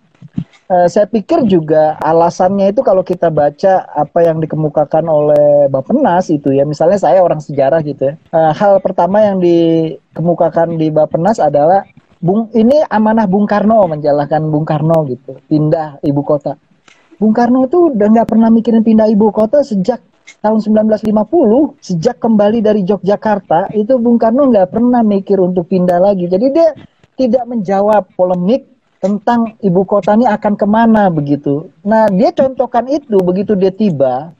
uh, 0.69 0.87
saya 0.89 1.05
pikir 1.07 1.45
juga 1.45 1.95
alasannya 2.01 2.71
itu 2.71 2.81
kalau 2.81 3.01
kita 3.05 3.27
baca 3.29 3.87
apa 3.93 4.19
yang 4.25 4.39
dikemukakan 4.39 5.05
oleh 5.05 5.67
Bapenas 5.67 6.31
itu 6.31 6.51
ya, 6.53 6.63
misalnya 6.63 6.99
saya 6.99 7.19
orang 7.21 7.39
sejarah 7.43 7.79
gitu 7.83 8.11
ya. 8.11 8.13
Uh, 8.33 8.51
hal 8.55 8.79
pertama 8.79 9.21
yang 9.21 9.37
dikemukakan 9.43 10.75
di 10.79 10.89
Bapenas 10.89 11.37
adalah 11.37 11.85
Bung 12.23 12.47
ini 12.55 12.79
amanah 12.87 13.27
Bung 13.27 13.43
Karno 13.43 13.83
menjalankan 13.83 14.47
Bung 14.47 14.63
Karno 14.63 15.03
gitu, 15.11 15.43
pindah 15.51 15.99
ibu 16.07 16.23
kota. 16.23 16.55
Bung 17.19 17.35
Karno 17.35 17.67
tuh 17.67 17.91
udah 17.91 18.07
nggak 18.07 18.29
pernah 18.31 18.47
mikirin 18.47 18.83
pindah 18.83 19.11
ibu 19.11 19.27
kota 19.35 19.59
sejak 19.59 19.99
tahun 20.43 20.59
1950 20.63 21.83
sejak 21.83 22.19
kembali 22.19 22.63
dari 22.63 22.83
Yogyakarta 22.83 23.71
itu 23.75 23.99
Bung 23.99 24.19
Karno 24.19 24.51
nggak 24.51 24.71
pernah 24.71 25.03
mikir 25.03 25.39
untuk 25.39 25.71
pindah 25.71 25.99
lagi 25.99 26.27
jadi 26.27 26.47
dia 26.51 26.69
tidak 27.15 27.43
menjawab 27.47 28.07
polemik 28.15 28.72
tentang 29.03 29.59
ibu 29.59 29.83
kota 29.83 30.15
ini 30.15 30.23
akan 30.23 30.55
ke 30.55 30.63
mana 30.63 31.11
begitu. 31.11 31.67
Nah 31.83 32.07
dia 32.07 32.31
contohkan 32.31 32.87
itu 32.87 33.19
begitu 33.19 33.51
dia 33.51 33.67
tiba 33.67 34.31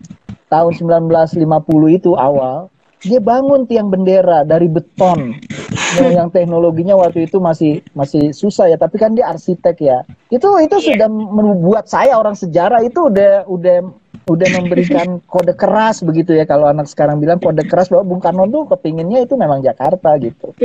tahun 0.48 0.72
1950 0.80 1.44
itu 1.92 2.16
awal 2.16 2.72
dia 3.04 3.20
bangun 3.20 3.68
tiang 3.68 3.92
bendera 3.92 4.48
dari 4.48 4.72
beton. 4.72 5.36
Yang 6.00 6.32
teknologinya 6.32 6.96
waktu 6.96 7.28
itu 7.28 7.44
masih 7.44 7.84
masih 7.92 8.32
susah 8.32 8.72
ya 8.72 8.80
tapi 8.80 8.96
kan 8.96 9.12
dia 9.12 9.28
arsitek 9.28 9.76
ya. 9.84 10.08
Itu 10.32 10.48
itu 10.64 10.80
yeah. 10.80 10.88
sudah 10.96 11.08
membuat 11.12 11.92
saya 11.92 12.16
orang 12.16 12.40
sejarah 12.40 12.80
itu 12.88 13.12
udah 13.12 13.44
udah 13.52 13.84
udah 14.32 14.48
memberikan 14.56 15.20
kode 15.34 15.60
keras 15.60 16.00
begitu 16.00 16.32
ya. 16.32 16.48
Kalau 16.48 16.72
anak 16.72 16.88
sekarang 16.88 17.20
bilang 17.20 17.44
kode 17.44 17.68
keras 17.68 17.92
bahwa 17.92 18.08
Bung 18.08 18.24
Karno 18.24 18.48
tuh 18.48 18.64
kepinginnya 18.72 19.28
itu 19.28 19.36
memang 19.36 19.60
Jakarta 19.60 20.16
gitu 20.24 20.56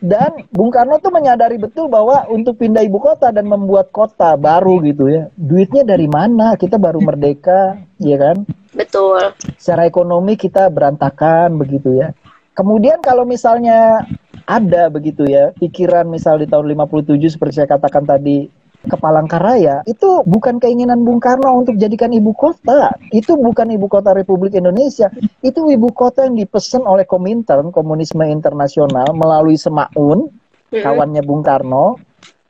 dan 0.00 0.48
Bung 0.48 0.72
Karno 0.72 0.96
tuh 0.96 1.12
menyadari 1.12 1.60
betul 1.60 1.92
bahwa 1.92 2.24
untuk 2.32 2.56
pindah 2.56 2.80
ibu 2.80 2.96
kota 2.96 3.28
dan 3.28 3.44
membuat 3.44 3.92
kota 3.92 4.32
baru 4.40 4.80
gitu 4.80 5.12
ya, 5.12 5.28
duitnya 5.36 5.84
dari 5.84 6.08
mana? 6.08 6.56
Kita 6.56 6.80
baru 6.80 7.04
merdeka, 7.04 7.76
ya 8.00 8.16
kan? 8.16 8.48
Betul. 8.72 9.36
Secara 9.60 9.84
ekonomi 9.84 10.40
kita 10.40 10.72
berantakan 10.72 11.60
begitu 11.60 12.00
ya. 12.00 12.16
Kemudian 12.56 13.04
kalau 13.04 13.28
misalnya 13.28 14.08
ada 14.48 14.88
begitu 14.88 15.28
ya, 15.28 15.52
pikiran 15.60 16.08
misal 16.08 16.40
di 16.40 16.48
tahun 16.48 16.72
57 16.74 17.36
seperti 17.36 17.60
saya 17.60 17.68
katakan 17.68 18.08
tadi 18.08 18.48
ke 18.80 18.96
Palangkaraya 18.96 19.84
itu 19.84 20.24
bukan 20.24 20.56
keinginan 20.56 21.04
Bung 21.04 21.20
Karno 21.20 21.52
untuk 21.60 21.76
jadikan 21.76 22.08
ibu 22.16 22.32
kota. 22.32 22.96
Itu 23.12 23.36
bukan 23.36 23.68
ibu 23.76 23.84
kota 23.90 24.16
Republik 24.16 24.56
Indonesia. 24.56 25.12
Itu 25.44 25.68
ibu 25.68 25.92
kota 25.92 26.24
yang 26.24 26.40
dipesan 26.40 26.88
oleh 26.88 27.04
Komintern, 27.04 27.68
Komunisme 27.68 28.24
Internasional 28.24 29.12
melalui 29.12 29.60
Semaun, 29.60 30.32
kawannya 30.72 31.20
Bung 31.20 31.44
Karno, 31.44 32.00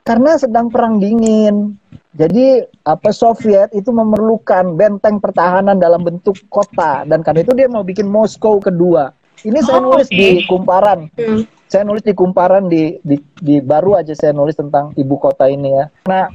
karena 0.06 0.38
sedang 0.38 0.70
perang 0.70 1.02
dingin. 1.02 1.74
Jadi 2.10 2.58
apa 2.82 3.14
Soviet 3.14 3.70
itu 3.70 3.94
memerlukan 3.94 4.74
benteng 4.74 5.22
pertahanan 5.22 5.78
dalam 5.78 6.02
bentuk 6.02 6.34
kota 6.50 7.06
dan 7.06 7.22
karena 7.22 7.46
itu 7.46 7.54
dia 7.54 7.70
mau 7.70 7.86
bikin 7.86 8.10
Moskow 8.10 8.58
kedua. 8.58 9.14
Ini 9.40 9.58
saya 9.64 9.80
oh, 9.80 9.92
nulis 9.92 10.08
okay. 10.08 10.18
di 10.18 10.28
kumparan. 10.44 11.08
Hmm. 11.16 11.42
Saya 11.70 11.86
nulis 11.86 12.02
di 12.02 12.12
kumparan 12.12 12.66
di, 12.66 12.98
di 13.00 13.16
di 13.38 13.62
baru 13.62 13.96
aja 13.96 14.12
saya 14.12 14.34
nulis 14.34 14.58
tentang 14.58 14.90
ibu 14.98 15.16
kota 15.16 15.46
ini 15.46 15.70
ya. 15.70 15.86
Nah, 16.10 16.26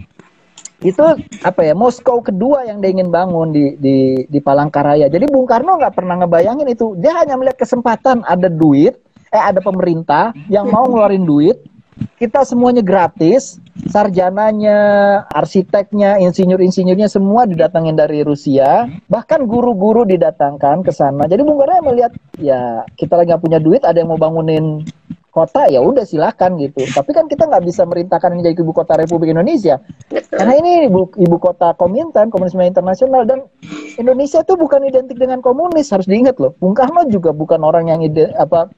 itu 0.80 1.04
apa 1.44 1.62
ya 1.64 1.76
Moskow 1.76 2.24
kedua 2.24 2.64
yang 2.66 2.80
dia 2.80 2.96
ingin 2.96 3.12
bangun 3.12 3.52
di 3.52 3.76
di 3.78 4.26
di 4.26 4.40
Palangkaraya. 4.40 5.12
Jadi 5.12 5.28
Bung 5.28 5.46
Karno 5.46 5.76
nggak 5.76 5.96
pernah 5.96 6.24
ngebayangin 6.24 6.68
itu. 6.72 6.96
Dia 6.98 7.20
hanya 7.20 7.36
melihat 7.36 7.62
kesempatan 7.62 8.24
ada 8.24 8.48
duit, 8.48 8.96
eh 9.30 9.44
ada 9.44 9.60
pemerintah 9.60 10.32
yang 10.48 10.72
mau 10.72 10.88
ngeluarin 10.88 11.28
duit 11.28 11.60
kita 12.16 12.48
semuanya 12.48 12.80
gratis, 12.80 13.60
sarjananya, 13.92 14.80
arsiteknya, 15.32 16.20
insinyur-insinyurnya 16.24 17.12
semua 17.12 17.44
didatangin 17.44 17.96
dari 17.96 18.24
Rusia, 18.24 18.88
bahkan 19.12 19.44
guru-guru 19.44 20.08
didatangkan 20.08 20.84
ke 20.84 20.92
sana. 20.96 21.28
Jadi 21.28 21.44
Bung 21.44 21.60
Karno 21.60 21.92
melihat 21.92 22.16
ya 22.40 22.88
kita 22.96 23.20
lagi 23.20 23.36
nggak 23.36 23.44
punya 23.44 23.60
duit, 23.60 23.84
ada 23.84 24.00
yang 24.00 24.12
mau 24.12 24.20
bangunin 24.20 24.88
kota 25.36 25.68
ya 25.68 25.84
udah 25.84 26.08
silakan 26.08 26.56
gitu. 26.64 26.88
Tapi 26.88 27.12
kan 27.12 27.28
kita 27.28 27.44
nggak 27.52 27.68
bisa 27.68 27.84
merintahkan 27.84 28.32
ini 28.32 28.48
jadi 28.48 28.56
ibu 28.64 28.72
kota 28.72 28.96
Republik 28.96 29.36
Indonesia. 29.36 29.84
Karena 30.32 30.56
ini 30.56 30.88
ibu, 30.88 31.12
ibu 31.20 31.38
kota 31.44 31.76
Komintern, 31.76 32.32
Komunisme 32.32 32.64
Internasional 32.64 33.28
dan 33.28 33.44
Indonesia 34.00 34.40
itu 34.40 34.56
bukan 34.56 34.88
identik 34.88 35.20
dengan 35.20 35.44
komunis 35.44 35.92
harus 35.92 36.08
diingat 36.08 36.40
loh. 36.40 36.56
Bung 36.64 36.72
Karno 36.72 37.04
juga 37.12 37.36
bukan 37.36 37.60
orang 37.68 37.92
yang 37.92 38.00
ide 38.00 38.32
apa 38.40 38.72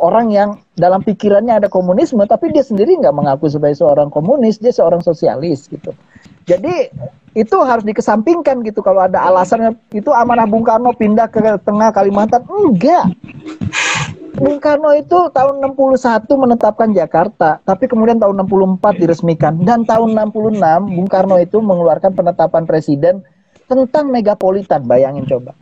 orang 0.00 0.30
yang 0.30 0.48
dalam 0.78 1.02
pikirannya 1.02 1.62
ada 1.62 1.68
komunisme 1.68 2.22
tapi 2.24 2.54
dia 2.54 2.62
sendiri 2.62 2.94
nggak 2.98 3.14
mengaku 3.14 3.50
sebagai 3.50 3.78
seorang 3.78 4.08
komunis 4.08 4.58
dia 4.62 4.70
seorang 4.70 5.02
sosialis 5.02 5.66
gitu. 5.68 5.90
Jadi 6.46 6.90
itu 7.32 7.56
harus 7.62 7.86
dikesampingkan 7.86 8.60
gitu. 8.66 8.82
Kalau 8.84 9.06
ada 9.06 9.22
alasannya 9.24 9.78
itu 9.94 10.10
amanah 10.12 10.44
Bung 10.44 10.66
Karno 10.66 10.92
pindah 10.92 11.30
ke 11.30 11.40
tengah 11.62 11.94
Kalimantan 11.94 12.44
enggak. 12.50 13.08
Bung 14.32 14.58
Karno 14.58 14.90
itu 14.96 15.30
tahun 15.30 15.62
61 15.62 16.26
menetapkan 16.26 16.90
Jakarta 16.90 17.62
tapi 17.62 17.86
kemudian 17.86 18.18
tahun 18.18 18.42
64 18.48 19.00
diresmikan. 19.00 19.62
Dan 19.62 19.86
tahun 19.86 20.18
66 20.34 20.58
Bung 20.98 21.08
Karno 21.08 21.38
itu 21.38 21.62
mengeluarkan 21.62 22.12
penetapan 22.12 22.66
presiden 22.66 23.22
tentang 23.70 24.10
megapolitan. 24.10 24.84
Bayangin 24.84 25.24
coba 25.24 25.54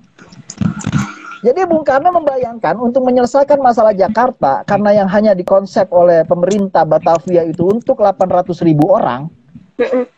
jadi 1.41 1.64
Bung 1.64 1.84
Karno 1.84 2.12
membayangkan 2.12 2.76
untuk 2.76 3.05
menyelesaikan 3.09 3.61
masalah 3.61 3.97
Jakarta 3.97 4.64
karena 4.68 5.05
yang 5.05 5.09
hanya 5.09 5.32
dikonsep 5.32 5.88
oleh 5.88 6.24
pemerintah 6.28 6.84
Batavia 6.84 7.49
itu 7.49 7.72
untuk 7.72 8.01
800 8.05 8.61
ribu 8.64 8.93
orang 8.93 9.28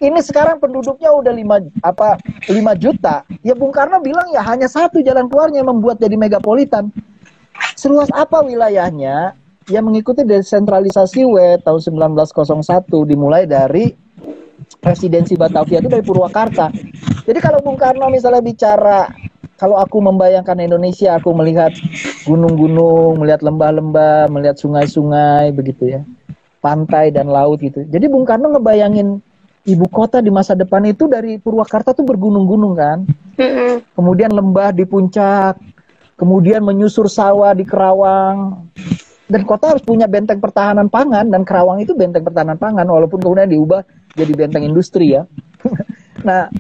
ini 0.02 0.20
sekarang 0.22 0.58
penduduknya 0.58 1.14
udah 1.14 1.30
lima 1.30 1.62
apa 1.86 2.18
lima 2.50 2.74
juta. 2.74 3.22
Ya 3.46 3.54
Bung 3.54 3.70
Karno 3.70 4.02
bilang 4.02 4.26
ya 4.34 4.42
hanya 4.42 4.66
satu 4.66 4.98
jalan 4.98 5.30
keluarnya 5.30 5.62
membuat 5.62 6.02
jadi 6.02 6.18
megapolitan. 6.18 6.90
Seluas 7.78 8.10
apa 8.10 8.42
wilayahnya? 8.42 9.38
Ya 9.70 9.78
mengikuti 9.78 10.26
desentralisasi 10.26 11.22
W 11.22 11.62
tahun 11.62 11.78
1901 12.10 12.90
dimulai 13.06 13.46
dari 13.46 13.94
presidensi 14.82 15.38
Batavia 15.38 15.78
itu 15.78 15.86
dari 15.86 16.02
Purwakarta. 16.02 16.74
Jadi 17.22 17.38
kalau 17.38 17.62
Bung 17.62 17.78
Karno 17.78 18.10
misalnya 18.10 18.42
bicara 18.42 19.06
kalau 19.62 19.78
aku 19.78 20.02
membayangkan 20.02 20.58
Indonesia, 20.58 21.14
aku 21.14 21.30
melihat 21.38 21.70
gunung-gunung, 22.26 23.22
melihat 23.22 23.46
lembah-lembah, 23.46 24.26
melihat 24.26 24.58
sungai-sungai 24.58 25.54
begitu 25.54 25.86
ya. 25.86 26.02
Pantai 26.58 27.14
dan 27.14 27.30
laut 27.30 27.62
gitu. 27.62 27.86
Jadi 27.86 28.10
Bung 28.10 28.26
Karno 28.26 28.50
ngebayangin 28.58 29.22
ibu 29.62 29.86
kota 29.86 30.18
di 30.18 30.34
masa 30.34 30.58
depan 30.58 30.82
itu 30.90 31.06
dari 31.06 31.38
Purwakarta 31.38 31.94
tuh 31.94 32.02
bergunung-gunung 32.02 32.74
kan. 32.74 33.06
Kemudian 33.94 34.34
lembah 34.34 34.74
di 34.74 34.82
puncak, 34.82 35.54
kemudian 36.18 36.66
menyusur 36.66 37.06
sawah 37.06 37.54
di 37.54 37.62
Kerawang. 37.62 38.66
Dan 39.30 39.46
kota 39.46 39.78
harus 39.78 39.86
punya 39.86 40.10
benteng 40.10 40.42
pertahanan 40.42 40.90
pangan 40.90 41.30
dan 41.30 41.46
Kerawang 41.46 41.78
itu 41.78 41.94
benteng 41.94 42.26
pertahanan 42.26 42.58
pangan 42.58 42.90
walaupun 42.90 43.22
kemudian 43.22 43.46
diubah 43.46 43.86
jadi 44.18 44.34
benteng 44.34 44.66
industri 44.66 45.14
ya. 45.14 45.22
nah, 46.26 46.50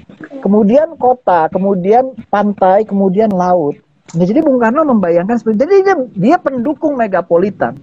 kemudian 0.42 0.98
kota, 0.98 1.46
kemudian 1.48 2.18
pantai, 2.28 2.82
kemudian 2.82 3.30
laut. 3.30 3.78
Nah, 4.12 4.26
jadi 4.26 4.42
Bung 4.44 4.60
Karno 4.60 4.84
membayangkan 4.84 5.38
seperti 5.40 5.64
jadi 5.64 5.74
dia, 5.86 5.96
dia 6.12 6.36
pendukung 6.36 6.98
megapolitan. 6.98 7.78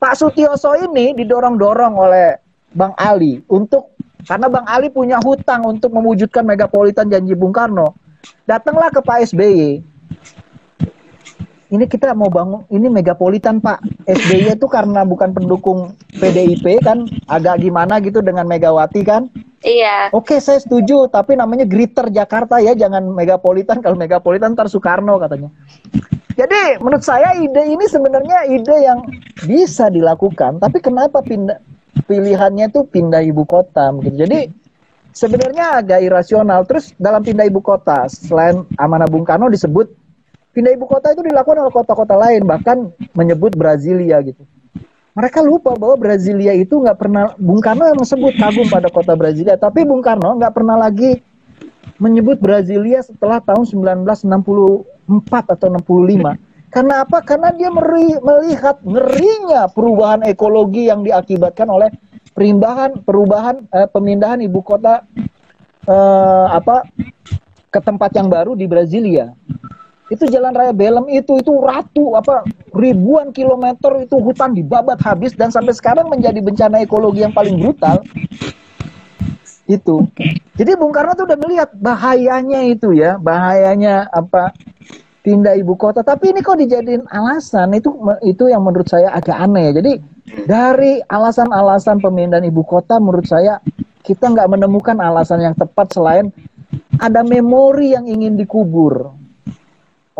Pak 0.00 0.16
Sutioso 0.16 0.72
ini 0.80 1.12
didorong-dorong 1.12 1.94
oleh 1.94 2.40
Bang 2.72 2.96
Ali 2.96 3.44
untuk 3.52 3.92
karena 4.24 4.48
Bang 4.48 4.64
Ali 4.64 4.88
punya 4.88 5.20
hutang 5.20 5.68
untuk 5.68 5.92
mewujudkan 5.92 6.42
megapolitan 6.48 7.12
janji 7.12 7.36
Bung 7.36 7.52
Karno. 7.52 7.92
Datanglah 8.48 8.88
ke 8.88 9.04
Pak 9.04 9.28
SBY. 9.30 9.84
Ini 11.70 11.86
kita 11.86 12.10
mau 12.18 12.26
bangun, 12.26 12.66
ini 12.74 12.90
megapolitan 12.90 13.62
Pak. 13.62 13.78
SBY 14.08 14.58
itu 14.58 14.66
karena 14.66 15.06
bukan 15.06 15.30
pendukung 15.30 15.94
PDIP 16.18 16.82
kan, 16.82 17.06
agak 17.30 17.62
gimana 17.62 18.02
gitu 18.02 18.18
dengan 18.18 18.50
Megawati 18.50 19.06
kan. 19.06 19.30
Iya. 19.60 20.08
Oke, 20.16 20.40
saya 20.40 20.56
setuju, 20.56 21.04
tapi 21.12 21.36
namanya 21.36 21.68
Greater 21.68 22.08
Jakarta 22.08 22.56
ya, 22.64 22.72
jangan 22.72 23.04
megapolitan. 23.12 23.84
Kalau 23.84 23.92
megapolitan 23.92 24.56
ntar 24.56 24.72
Soekarno 24.72 25.20
katanya. 25.20 25.52
Jadi 26.32 26.80
menurut 26.80 27.04
saya 27.04 27.36
ide 27.36 27.68
ini 27.68 27.84
sebenarnya 27.84 28.48
ide 28.48 28.76
yang 28.80 29.04
bisa 29.44 29.92
dilakukan, 29.92 30.56
tapi 30.56 30.80
kenapa 30.80 31.20
pindah 31.20 31.60
pilihannya 32.08 32.72
tuh 32.72 32.88
pindah 32.88 33.20
ibu 33.20 33.44
kota 33.44 33.92
mungkin. 33.92 34.16
Jadi 34.16 34.48
sebenarnya 35.12 35.84
agak 35.84 36.00
irasional. 36.08 36.64
Terus 36.64 36.96
dalam 36.96 37.20
pindah 37.20 37.44
ibu 37.44 37.60
kota, 37.60 38.08
selain 38.08 38.64
Amanah 38.80 39.10
Bung 39.12 39.28
Karno 39.28 39.52
disebut 39.52 39.92
pindah 40.56 40.72
ibu 40.72 40.88
kota 40.88 41.12
itu 41.12 41.20
dilakukan 41.20 41.68
oleh 41.68 41.74
kota-kota 41.74 42.16
lain, 42.16 42.48
bahkan 42.48 42.88
menyebut 43.12 43.52
Brasilia 43.52 44.24
gitu. 44.24 44.40
Mereka 45.20 45.44
lupa 45.44 45.76
bahwa 45.76 46.00
Brasilia 46.00 46.56
itu 46.56 46.80
nggak 46.80 46.96
pernah 46.96 47.36
Bung 47.36 47.60
Karno 47.60 47.84
yang 47.84 48.00
menyebut 48.00 48.34
kagum 48.40 48.66
pada 48.72 48.88
kota 48.88 49.12
Brasilia, 49.12 49.60
tapi 49.60 49.84
Bung 49.84 50.00
Karno 50.00 50.40
nggak 50.40 50.56
pernah 50.56 50.80
lagi 50.80 51.20
menyebut 52.00 52.40
Brasilia 52.40 53.04
setelah 53.04 53.44
tahun 53.44 53.68
1964 53.68 54.24
atau 55.28 55.68
65 55.68 56.40
karena 56.70 57.02
apa? 57.02 57.18
Karena 57.26 57.50
dia 57.50 57.66
meri, 57.68 58.14
melihat 58.22 58.78
ngerinya 58.86 59.66
perubahan 59.74 60.22
ekologi 60.22 60.86
yang 60.86 61.02
diakibatkan 61.02 61.66
oleh 61.66 61.90
perubahan 62.30 63.02
perubahan 63.02 63.66
eh, 63.74 63.90
pemindahan 63.90 64.38
ibu 64.38 64.62
kota 64.62 65.02
eh, 65.90 66.46
apa 66.46 66.86
ke 67.74 67.80
tempat 67.82 68.14
yang 68.14 68.30
baru 68.30 68.54
di 68.54 68.70
Brasilia. 68.70 69.34
Itu 70.10 70.26
jalan 70.26 70.52
raya 70.52 70.74
Belem 70.74 71.06
itu 71.06 71.38
itu 71.38 71.52
ratu 71.62 72.18
apa 72.18 72.42
ribuan 72.74 73.30
kilometer 73.30 74.02
itu 74.02 74.18
hutan 74.18 74.52
dibabat 74.52 74.98
habis 75.00 75.38
dan 75.38 75.54
sampai 75.54 75.70
sekarang 75.70 76.10
menjadi 76.10 76.42
bencana 76.42 76.82
ekologi 76.82 77.22
yang 77.22 77.34
paling 77.34 77.62
brutal. 77.62 78.02
Itu. 79.70 80.10
Jadi 80.58 80.74
Bung 80.74 80.90
Karno 80.90 81.14
tuh 81.14 81.30
udah 81.30 81.38
melihat 81.38 81.70
bahayanya 81.78 82.66
itu 82.66 82.90
ya, 82.90 83.22
bahayanya 83.22 84.10
apa 84.10 84.50
pindah 85.20 85.52
ibu 85.60 85.76
kota 85.76 86.00
tapi 86.00 86.32
ini 86.32 86.40
kok 86.40 86.56
dijadiin 86.56 87.04
alasan 87.12 87.76
itu 87.76 87.92
itu 88.24 88.48
yang 88.48 88.64
menurut 88.64 88.88
saya 88.88 89.12
agak 89.12 89.36
aneh 89.36 89.76
jadi 89.76 89.92
dari 90.48 91.04
alasan-alasan 91.04 92.00
pemindahan 92.00 92.48
ibu 92.48 92.64
kota 92.64 92.96
menurut 92.96 93.28
saya 93.28 93.60
kita 94.00 94.32
nggak 94.32 94.48
menemukan 94.48 94.96
alasan 94.96 95.44
yang 95.44 95.52
tepat 95.52 95.92
selain 95.92 96.32
ada 96.96 97.20
memori 97.20 97.92
yang 97.92 98.08
ingin 98.08 98.40
dikubur 98.40 99.12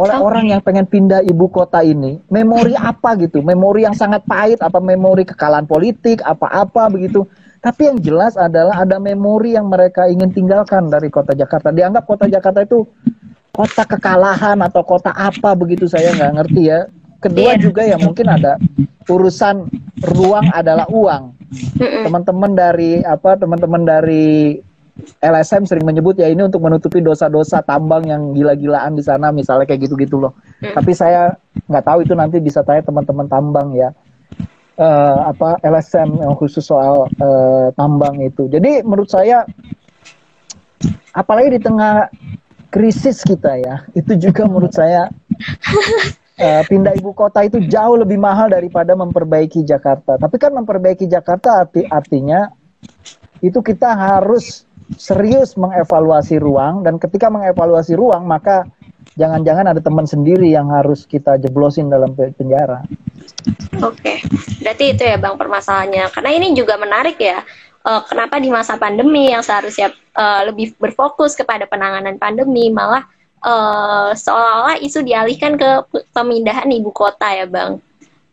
oleh 0.00 0.16
okay. 0.16 0.24
orang 0.24 0.44
yang 0.48 0.60
pengen 0.64 0.88
pindah 0.88 1.20
ibu 1.28 1.44
kota 1.52 1.84
ini 1.84 2.16
memori 2.32 2.72
apa 2.90 3.20
gitu 3.20 3.44
memori 3.44 3.84
yang 3.84 3.92
sangat 3.92 4.24
pahit 4.24 4.56
apa 4.64 4.80
memori 4.80 5.28
kekalahan 5.28 5.68
politik 5.68 6.24
apa-apa 6.24 6.88
begitu 6.88 7.28
tapi 7.60 7.92
yang 7.92 8.00
jelas 8.00 8.40
adalah 8.40 8.80
ada 8.80 8.96
memori 8.96 9.52
yang 9.52 9.68
mereka 9.68 10.08
ingin 10.08 10.32
tinggalkan 10.32 10.88
dari 10.88 11.12
kota 11.12 11.36
Jakarta 11.36 11.68
dianggap 11.68 12.08
kota 12.08 12.24
Jakarta 12.24 12.64
itu 12.64 12.88
kota 13.60 13.84
kekalahan 13.84 14.58
atau 14.64 14.80
kota 14.80 15.12
apa 15.12 15.52
begitu 15.52 15.84
saya 15.84 16.14
nggak 16.16 16.32
ngerti 16.40 16.62
ya. 16.70 16.80
Kedua 17.20 17.52
yeah. 17.52 17.60
juga 17.60 17.82
ya 17.84 18.00
mungkin 18.00 18.32
ada 18.32 18.56
urusan 19.04 19.68
ruang 20.16 20.48
adalah 20.56 20.88
uang. 20.88 21.36
Teman-teman 21.76 22.56
dari 22.56 23.04
apa 23.04 23.36
teman-teman 23.36 23.84
dari 23.84 24.56
LSM 25.20 25.66
sering 25.66 25.84
menyebut 25.84 26.16
ya 26.16 26.28
ini 26.28 26.46
untuk 26.46 26.62
menutupi 26.64 27.00
dosa-dosa 27.00 27.60
tambang 27.64 28.06
yang 28.06 28.32
gila-gilaan 28.32 28.96
di 28.96 29.04
sana 29.04 29.30
misalnya 29.34 29.66
kayak 29.68 29.88
gitu-gitu 29.88 30.16
loh. 30.20 30.32
Mm. 30.60 30.74
Tapi 30.76 30.92
saya 30.96 31.34
nggak 31.68 31.84
tahu 31.84 31.98
itu 32.04 32.14
nanti 32.16 32.36
bisa 32.40 32.64
tanya 32.64 32.84
teman-teman 32.86 33.26
tambang 33.28 33.72
ya. 33.76 33.90
Uh, 34.80 35.28
apa 35.28 35.60
LSM 35.60 36.24
yang 36.24 36.32
khusus 36.40 36.64
soal 36.64 37.04
uh, 37.20 37.68
tambang 37.76 38.16
itu. 38.24 38.48
Jadi 38.48 38.80
menurut 38.80 39.12
saya 39.12 39.44
apalagi 41.12 41.58
di 41.58 41.60
tengah 41.60 42.08
krisis 42.72 43.20
kita 43.26 43.60
ya 43.60 43.84
itu 43.98 44.16
juga 44.16 44.46
menurut 44.46 44.72
saya 44.72 45.10
uh, 46.40 46.62
pindah 46.70 46.96
ibu 46.96 47.12
kota 47.12 47.44
itu 47.44 47.60
jauh 47.68 47.98
lebih 48.00 48.16
mahal 48.16 48.48
daripada 48.48 48.96
memperbaiki 48.96 49.66
Jakarta. 49.66 50.16
Tapi 50.16 50.36
kan 50.40 50.56
memperbaiki 50.56 51.04
Jakarta 51.10 51.66
arti 51.66 51.84
artinya 51.84 52.48
itu 53.40 53.60
kita 53.60 53.92
harus 53.92 54.68
serius 54.98 55.54
mengevaluasi 55.54 56.40
ruang 56.40 56.82
dan 56.82 56.98
ketika 56.98 57.30
mengevaluasi 57.30 57.94
ruang 57.94 58.26
maka 58.26 58.66
jangan-jangan 59.18 59.74
ada 59.74 59.80
teman 59.82 60.06
sendiri 60.06 60.50
yang 60.50 60.70
harus 60.70 61.04
kita 61.04 61.36
jeblosin 61.36 61.90
dalam 61.90 62.14
penjara. 62.14 62.86
Oke, 63.82 64.22
berarti 64.62 64.84
itu 64.96 65.02
ya 65.02 65.16
bang 65.18 65.34
permasalahannya. 65.34 66.08
Karena 66.14 66.30
ini 66.30 66.54
juga 66.54 66.78
menarik 66.78 67.18
ya 67.18 67.42
uh, 67.84 68.02
kenapa 68.06 68.40
di 68.40 68.48
masa 68.52 68.76
pandemi 68.76 69.32
yang 69.32 69.44
seharusnya 69.44 69.92
uh, 70.16 70.48
lebih 70.48 70.76
berfokus 70.76 71.36
kepada 71.36 71.64
penanganan 71.64 72.20
pandemi 72.20 72.68
malah 72.68 73.06
uh, 73.44 74.12
seolah-olah 74.12 74.80
isu 74.80 75.04
dialihkan 75.04 75.56
ke 75.56 75.70
pemindahan 76.12 76.68
ibu 76.68 76.92
kota 76.92 77.28
ya 77.32 77.46
bang 77.48 77.80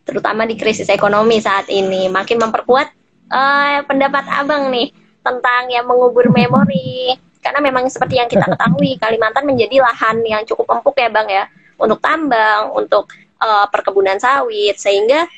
terutama 0.08 0.48
di 0.48 0.56
krisis 0.56 0.88
ekonomi 0.88 1.36
saat 1.40 1.68
ini 1.68 2.08
makin 2.08 2.40
memperkuat 2.40 2.88
uh, 3.28 3.84
pendapat 3.84 4.24
abang 4.32 4.72
nih 4.72 4.88
tentang 5.22 5.68
yang 5.68 5.84
mengubur 5.84 6.30
memori 6.30 7.14
karena 7.38 7.62
memang 7.62 7.86
seperti 7.86 8.18
yang 8.18 8.28
kita 8.28 8.44
ketahui 8.44 8.98
Kalimantan 8.98 9.46
menjadi 9.46 9.82
lahan 9.82 10.20
yang 10.26 10.42
cukup 10.44 10.78
empuk 10.78 10.96
ya 10.98 11.08
bang 11.08 11.28
ya 11.28 11.44
untuk 11.78 12.02
tambang 12.02 12.74
untuk 12.74 13.06
uh, 13.38 13.66
perkebunan 13.70 14.18
sawit 14.18 14.76
sehingga 14.76 15.30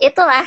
itulah 0.00 0.44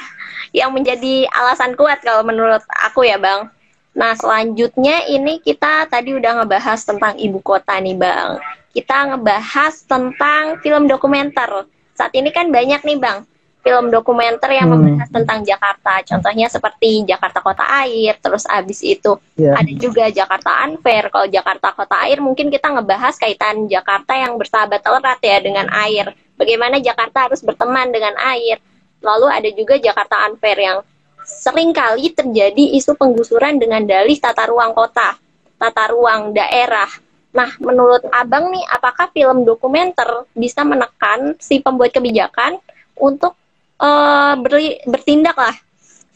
yang 0.53 0.69
menjadi 0.69 1.25
alasan 1.33 1.73
kuat 1.73 2.01
kalau 2.05 2.21
menurut 2.21 2.61
aku 2.85 3.05
ya 3.09 3.17
Bang. 3.17 3.49
Nah 3.93 4.13
selanjutnya 4.17 5.05
ini 5.09 5.41
kita 5.41 5.89
tadi 5.89 6.13
udah 6.13 6.41
ngebahas 6.41 6.81
tentang 6.85 7.17
ibu 7.17 7.41
kota 7.41 7.77
nih 7.81 7.97
Bang. 7.97 8.37
Kita 8.73 9.13
ngebahas 9.13 9.73
tentang 9.85 10.61
film 10.61 10.89
dokumenter. 10.89 11.69
Saat 11.93 12.13
ini 12.17 12.29
kan 12.33 12.49
banyak 12.49 12.81
nih 12.85 12.97
Bang 13.01 13.25
film 13.63 13.89
dokumenter 13.89 14.51
yang 14.51 14.67
hmm. 14.67 14.75
membahas 14.75 15.09
tentang 15.09 15.39
Jakarta. 15.47 16.03
Contohnya 16.03 16.51
seperti 16.51 17.07
Jakarta 17.07 17.39
Kota 17.39 17.63
Air, 17.63 18.19
terus 18.19 18.43
abis 18.43 18.83
itu 18.83 19.15
yeah. 19.39 19.55
ada 19.55 19.71
juga 19.71 20.11
Jakarta 20.11 20.67
Unfair. 20.67 21.07
Kalau 21.07 21.27
Jakarta 21.31 21.71
Kota 21.71 21.95
Air 22.03 22.19
mungkin 22.19 22.51
kita 22.51 22.75
ngebahas 22.75 23.15
kaitan 23.15 23.71
Jakarta 23.71 24.19
yang 24.19 24.35
bersahabat 24.35 24.83
erat 24.83 25.19
ya 25.23 25.37
dengan 25.39 25.71
air. 25.71 26.11
Bagaimana 26.35 26.83
Jakarta 26.83 27.31
harus 27.31 27.39
berteman 27.39 27.89
dengan 27.95 28.13
air. 28.19 28.59
Lalu 28.99 29.27
ada 29.31 29.49
juga 29.55 29.79
Jakarta 29.79 30.27
Unfair 30.27 30.59
yang 30.59 30.77
sering 31.23 31.71
kali 31.71 32.11
terjadi 32.11 32.75
isu 32.75 32.99
penggusuran 32.99 33.55
dengan 33.63 33.87
dalih 33.87 34.19
tata 34.19 34.43
ruang 34.43 34.75
kota, 34.75 35.15
tata 35.55 35.83
ruang 35.95 36.35
daerah. 36.35 36.91
Nah, 37.33 37.49
menurut 37.63 38.03
Abang 38.13 38.51
nih, 38.53 38.61
apakah 38.69 39.09
film 39.09 39.47
dokumenter 39.47 40.27
bisa 40.35 40.61
menekan 40.61 41.33
si 41.39 41.63
pembuat 41.63 41.89
kebijakan 41.95 42.61
untuk 42.99 43.33
uh, 43.79 44.33
beri, 44.41 44.81
bertindak 44.85 45.37
lah 45.37 45.55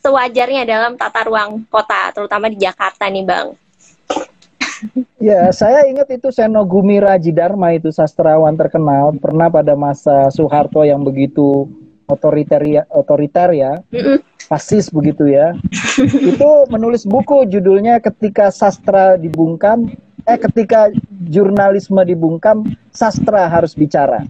sewajarnya 0.01 0.63
dalam 0.63 0.95
tata 0.95 1.21
ruang 1.27 1.67
kota, 1.67 2.15
terutama 2.15 2.47
di 2.47 2.57
Jakarta 2.61 3.09
nih 3.11 3.25
Bang. 3.27 3.57
Ya, 5.17 5.49
saya 5.49 5.89
ingat 5.89 6.07
itu 6.13 6.29
Seno 6.29 6.61
Gumi 6.61 7.01
Rajidharma 7.01 7.73
itu 7.73 7.89
sastrawan 7.89 8.53
terkenal 8.53 9.17
pernah 9.17 9.49
pada 9.49 9.73
masa 9.73 10.29
Soeharto 10.29 10.85
yang 10.85 11.01
begitu 11.01 11.65
otoriter 12.05 12.61
ya, 12.63 12.83
otoriter 12.93 13.51
ya, 13.57 13.81
fasis 14.47 14.93
begitu 14.93 15.27
ya. 15.27 15.57
itu 15.99 16.49
menulis 16.71 17.03
buku 17.03 17.49
judulnya 17.49 17.99
ketika 17.99 18.53
sastra 18.53 19.17
dibungkam, 19.17 19.91
eh 20.29 20.37
ketika 20.39 20.93
jurnalisme 21.27 21.99
dibungkam, 22.05 22.63
sastra 22.93 23.49
harus 23.49 23.75
bicara. 23.75 24.23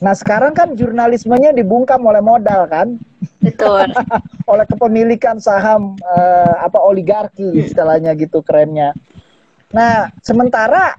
Nah 0.00 0.16
sekarang 0.16 0.56
kan 0.56 0.72
jurnalismenya 0.72 1.52
dibungkam 1.52 2.00
oleh 2.08 2.24
modal 2.24 2.64
kan, 2.72 2.96
betul, 3.44 3.84
oleh 4.52 4.64
kepemilikan 4.64 5.36
saham 5.36 5.96
uh, 6.00 6.54
apa 6.64 6.80
oligarki 6.80 7.44
istilahnya 7.60 8.16
gitu 8.16 8.40
kerennya. 8.40 8.96
Nah 9.76 10.08
sementara 10.24 10.96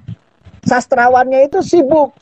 sastrawannya 0.62 1.49
itu 1.49 1.66
sibuk 1.66 2.14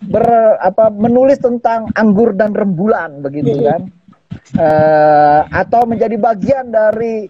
ber 0.00 0.24
apa 0.62 0.88
menulis 0.88 1.42
tentang 1.42 1.90
anggur 1.98 2.32
dan 2.32 2.54
rembulan 2.54 3.18
begitu 3.20 3.66
kan, 3.66 3.90
uh, 4.54 5.50
atau 5.50 5.82
menjadi 5.84 6.14
bagian 6.14 6.70
dari 6.70 7.26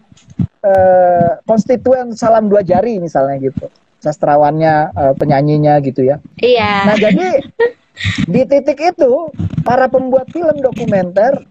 uh, 0.61 1.41
konstituen 1.49 2.13
salam 2.13 2.53
dua 2.53 2.61
jari 2.61 3.01
misalnya 3.01 3.41
gitu 3.41 3.67
sastrawannya 4.01 4.93
uh, 4.97 5.13
penyanyinya 5.17 5.81
gitu 5.85 6.05
ya. 6.05 6.17
Iya. 6.41 6.89
Nah 6.89 6.97
jadi 6.97 7.29
di 8.25 8.43
titik 8.49 8.81
itu 8.81 9.29
para 9.65 9.87
pembuat 9.87 10.29
film 10.33 10.57
dokumenter 10.65 11.45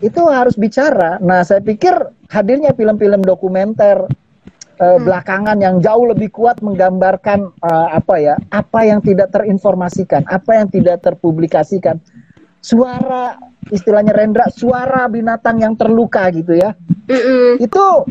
itu 0.00 0.22
harus 0.32 0.56
bicara. 0.56 1.20
Nah, 1.20 1.44
saya 1.44 1.60
pikir 1.60 1.92
hadirnya 2.32 2.72
film-film 2.72 3.20
dokumenter 3.20 4.08
uh, 4.80 4.96
hmm. 4.96 5.04
belakangan 5.04 5.58
yang 5.60 5.76
jauh 5.84 6.08
lebih 6.08 6.32
kuat 6.32 6.64
menggambarkan 6.64 7.52
uh, 7.60 7.88
apa 7.92 8.16
ya, 8.16 8.34
apa 8.48 8.80
yang 8.88 9.04
tidak 9.04 9.28
terinformasikan, 9.32 10.24
apa 10.24 10.64
yang 10.64 10.68
tidak 10.72 11.04
terpublikasikan. 11.04 12.00
Suara 12.60 13.36
istilahnya 13.72 14.12
Rendra, 14.16 14.48
suara 14.52 15.08
binatang 15.08 15.60
yang 15.60 15.76
terluka 15.76 16.28
gitu 16.32 16.56
ya. 16.56 16.76
Mm-mm. 17.08 17.60
Itu 17.60 18.08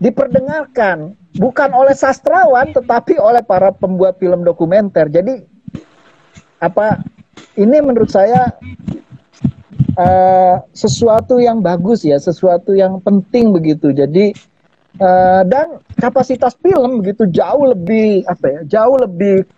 diperdengarkan 0.00 1.12
bukan 1.36 1.70
oleh 1.76 1.92
sastrawan 1.92 2.72
tetapi 2.72 3.20
oleh 3.20 3.44
para 3.44 3.72
pembuat 3.72 4.16
film 4.16 4.44
dokumenter. 4.44 5.12
Jadi 5.12 5.44
apa 6.60 7.00
ini 7.56 7.80
menurut 7.80 8.12
saya 8.12 8.52
uh, 9.96 10.60
sesuatu 10.76 11.40
yang 11.40 11.64
bagus 11.64 12.04
ya, 12.04 12.20
sesuatu 12.20 12.76
yang 12.76 13.00
penting 13.00 13.50
begitu. 13.50 13.90
Jadi 13.90 14.36
uh, 15.00 15.42
dan 15.48 15.80
kapasitas 15.96 16.54
film 16.60 17.00
begitu 17.02 17.26
jauh 17.32 17.64
lebih 17.72 18.28
apa 18.28 18.46
ya, 18.46 18.60
jauh 18.68 19.00
lebih 19.00 19.48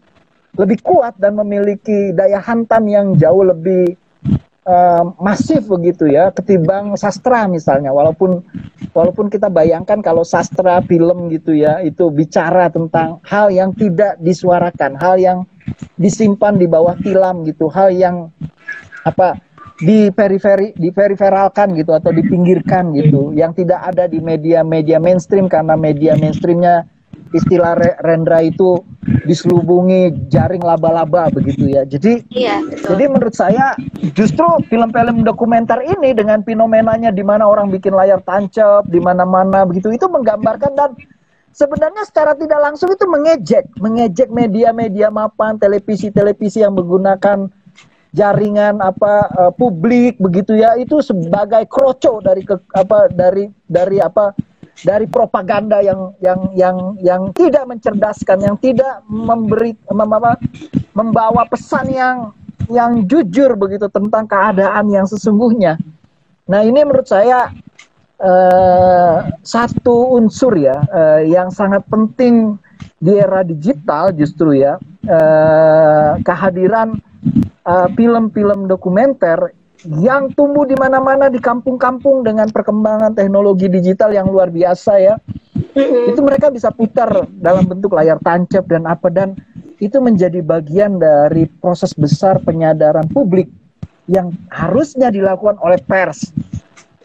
lebih 0.56 0.78
kuat 0.84 1.16
dan 1.16 1.34
memiliki 1.36 2.12
daya 2.12 2.38
hantam 2.38 2.84
yang 2.84 3.16
jauh 3.16 3.40
lebih 3.40 3.96
uh, 4.68 5.04
masif 5.16 5.64
begitu 5.64 6.12
ya 6.12 6.28
ketimbang 6.28 6.92
sastra 7.00 7.48
misalnya 7.48 7.88
walaupun 7.88 8.44
walaupun 8.92 9.32
kita 9.32 9.48
bayangkan 9.48 10.04
kalau 10.04 10.20
sastra 10.22 10.84
film 10.84 11.32
gitu 11.32 11.56
ya 11.56 11.80
itu 11.80 12.12
bicara 12.12 12.68
tentang 12.68 13.16
hal 13.24 13.48
yang 13.48 13.72
tidak 13.72 14.20
disuarakan 14.20 15.00
hal 15.00 15.16
yang 15.16 15.38
disimpan 15.96 16.58
di 16.58 16.66
bawah 16.66 16.96
tilam 17.00 17.46
gitu. 17.46 17.68
Hal 17.70 17.94
yang 17.94 18.30
apa 19.02 19.38
di 19.82 20.14
periferi 20.14 20.70
di 20.78 20.94
periferalkan 20.94 21.74
gitu 21.74 21.92
atau 21.96 22.10
dipinggirkan 22.14 22.94
gitu. 22.94 23.34
Yang 23.34 23.64
tidak 23.64 23.80
ada 23.94 24.04
di 24.06 24.22
media-media 24.22 25.02
mainstream 25.02 25.50
karena 25.50 25.74
media 25.74 26.14
mainstreamnya 26.14 26.86
istilah 27.32 27.74
Rendra 28.04 28.44
itu 28.44 28.84
diselubungi 29.24 30.28
jaring 30.28 30.60
laba-laba 30.62 31.32
begitu 31.32 31.72
ya. 31.72 31.82
Jadi 31.88 32.22
iya, 32.30 32.60
jadi 32.84 33.08
menurut 33.08 33.34
saya 33.34 33.74
justru 34.14 34.44
film-film 34.68 35.24
dokumenter 35.24 35.80
ini 35.82 36.12
dengan 36.12 36.44
fenomenanya 36.44 37.10
di 37.10 37.24
mana 37.24 37.48
orang 37.48 37.72
bikin 37.72 37.96
layar 37.96 38.20
tancap 38.22 38.86
di 38.86 39.00
mana-mana 39.00 39.64
begitu 39.64 39.90
itu 39.90 40.06
menggambarkan 40.06 40.72
dan 40.76 40.90
sebenarnya 41.52 42.02
secara 42.08 42.32
tidak 42.34 42.60
langsung 42.60 42.90
itu 42.92 43.04
mengejek, 43.04 43.64
mengejek 43.78 44.28
media-media 44.32 45.12
mapan, 45.12 45.60
televisi-televisi 45.60 46.64
yang 46.64 46.74
menggunakan 46.74 47.48
jaringan 48.12 48.84
apa 48.84 49.14
uh, 49.40 49.52
publik 49.56 50.20
begitu 50.20 50.52
ya 50.52 50.76
itu 50.76 51.00
sebagai 51.00 51.64
kroco 51.64 52.20
dari 52.20 52.44
ke, 52.44 52.60
apa 52.76 53.08
dari 53.08 53.48
dari 53.64 54.04
apa 54.04 54.36
dari 54.84 55.08
propaganda 55.08 55.80
yang 55.80 56.12
yang 56.20 56.40
yang 56.56 56.76
yang 57.00 57.22
tidak 57.32 57.64
mencerdaskan, 57.68 58.40
yang 58.40 58.56
tidak 58.60 59.04
memberi 59.08 59.76
mem, 59.92 60.12
membawa 60.96 61.44
pesan 61.48 61.92
yang 61.92 62.16
yang 62.72 63.04
jujur 63.04 63.52
begitu 63.56 63.88
tentang 63.92 64.24
keadaan 64.24 64.88
yang 64.88 65.04
sesungguhnya. 65.04 65.76
Nah 66.48 66.60
ini 66.64 66.84
menurut 66.84 67.06
saya 67.06 67.52
uh, 68.20 69.32
satu 69.40 70.18
unsur 70.18 70.52
ya 70.58 70.76
uh, 70.92 71.20
yang 71.24 71.48
sangat 71.48 71.86
penting 71.88 72.58
di 72.98 73.14
era 73.14 73.46
digital 73.46 74.10
justru 74.12 74.58
ya 74.58 74.76
uh, 75.06 76.18
kehadiran 76.22 76.98
film-film 77.94 78.66
uh, 78.66 78.68
dokumenter 78.74 79.54
yang 79.86 80.30
tumbuh 80.38 80.62
di 80.62 80.78
mana-mana 80.78 81.26
di 81.26 81.42
kampung-kampung 81.42 82.22
dengan 82.22 82.46
perkembangan 82.50 83.18
teknologi 83.18 83.66
digital 83.66 84.14
yang 84.14 84.30
luar 84.30 84.50
biasa 84.50 84.92
ya. 85.02 85.14
Itu 86.06 86.22
mereka 86.22 86.54
bisa 86.54 86.70
putar 86.70 87.26
dalam 87.42 87.66
bentuk 87.66 87.96
layar 87.96 88.20
tancap 88.22 88.62
dan 88.70 88.86
apa 88.86 89.10
dan 89.10 89.34
itu 89.82 89.98
menjadi 89.98 90.38
bagian 90.38 91.02
dari 91.02 91.50
proses 91.58 91.90
besar 91.98 92.38
penyadaran 92.46 93.10
publik 93.10 93.50
yang 94.06 94.30
harusnya 94.54 95.10
dilakukan 95.10 95.58
oleh 95.58 95.78
pers 95.82 96.30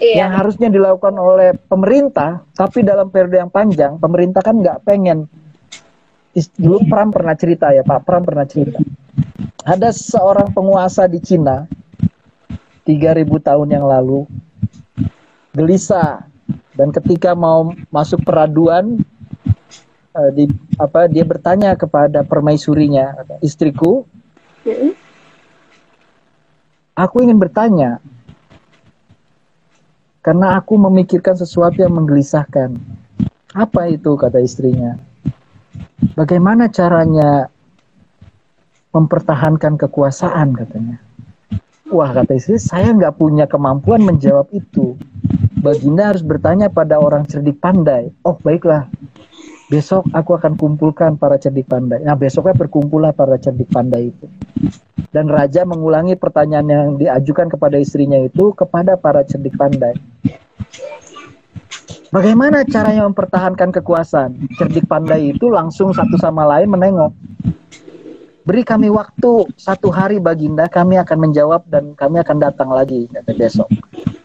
iya. 0.02 0.26
yang 0.26 0.32
harusnya 0.34 0.70
dilakukan 0.70 1.16
oleh 1.18 1.54
pemerintah, 1.68 2.46
tapi 2.54 2.82
dalam 2.86 3.10
periode 3.10 3.38
yang 3.38 3.52
panjang, 3.52 3.98
pemerintah 3.98 4.42
kan 4.42 4.58
nggak 4.58 4.82
pengen. 4.88 5.30
Dulu 6.38 6.86
Pram 6.86 7.10
pernah 7.10 7.34
cerita 7.34 7.74
ya 7.74 7.82
Pak, 7.82 8.06
Pram 8.06 8.22
pernah 8.22 8.46
cerita. 8.46 8.78
Ada 9.66 9.90
seorang 9.90 10.54
penguasa 10.54 11.10
di 11.10 11.18
Cina, 11.18 11.66
3000 12.86 13.28
tahun 13.42 13.68
yang 13.74 13.86
lalu, 13.90 14.24
gelisah. 15.58 16.24
Dan 16.78 16.94
ketika 16.94 17.34
mau 17.34 17.74
masuk 17.90 18.22
peraduan, 18.22 19.02
uh, 20.14 20.30
di, 20.30 20.46
apa 20.78 21.10
dia 21.10 21.26
bertanya 21.26 21.74
kepada 21.74 22.22
permaisurinya, 22.22 23.18
istriku, 23.42 24.06
aku 26.94 27.16
ingin 27.26 27.42
bertanya, 27.42 27.98
karena 30.28 30.60
aku 30.60 30.76
memikirkan 30.76 31.40
sesuatu 31.40 31.80
yang 31.80 31.96
menggelisahkan. 31.96 32.76
Apa 33.56 33.88
itu 33.88 34.20
kata 34.20 34.44
istrinya? 34.44 35.00
Bagaimana 36.20 36.68
caranya 36.68 37.48
mempertahankan 38.92 39.80
kekuasaan 39.80 40.52
katanya? 40.52 41.00
Wah 41.88 42.12
kata 42.12 42.36
istri, 42.36 42.60
saya 42.60 42.92
nggak 42.92 43.16
punya 43.16 43.48
kemampuan 43.48 44.04
menjawab 44.04 44.52
itu. 44.52 45.00
Baginda 45.64 46.12
harus 46.12 46.28
bertanya 46.28 46.68
pada 46.68 47.00
orang 47.00 47.24
cerdik 47.24 47.64
pandai. 47.64 48.12
Oh 48.28 48.36
baiklah, 48.36 48.92
besok 49.68 50.08
aku 50.16 50.40
akan 50.40 50.56
kumpulkan 50.56 51.20
para 51.20 51.36
cerdik 51.36 51.68
pandai. 51.68 52.00
Nah 52.00 52.16
besoknya 52.16 52.56
berkumpullah 52.56 53.12
para 53.12 53.36
cerdik 53.36 53.68
pandai 53.68 54.16
itu. 54.16 54.26
Dan 55.12 55.28
raja 55.28 55.68
mengulangi 55.68 56.16
pertanyaan 56.16 56.68
yang 56.68 56.88
diajukan 56.96 57.52
kepada 57.52 57.76
istrinya 57.80 58.20
itu 58.20 58.56
kepada 58.56 58.96
para 58.96 59.24
cerdik 59.28 59.56
pandai. 59.60 59.96
Bagaimana 62.08 62.64
caranya 62.64 63.04
mempertahankan 63.12 63.76
kekuasaan? 63.76 64.40
Cerdik 64.56 64.88
pandai 64.88 65.36
itu 65.36 65.52
langsung 65.52 65.92
satu 65.92 66.16
sama 66.16 66.48
lain 66.48 66.72
menengok. 66.72 67.12
Beri 68.48 68.64
kami 68.64 68.88
waktu 68.88 69.44
satu 69.60 69.92
hari 69.92 70.24
Baginda, 70.24 70.72
kami 70.72 70.96
akan 70.96 71.28
menjawab 71.28 71.68
dan 71.68 71.92
kami 72.00 72.24
akan 72.24 72.40
datang 72.40 72.72
lagi 72.72 73.12
kata 73.12 73.36
besok. 73.36 73.68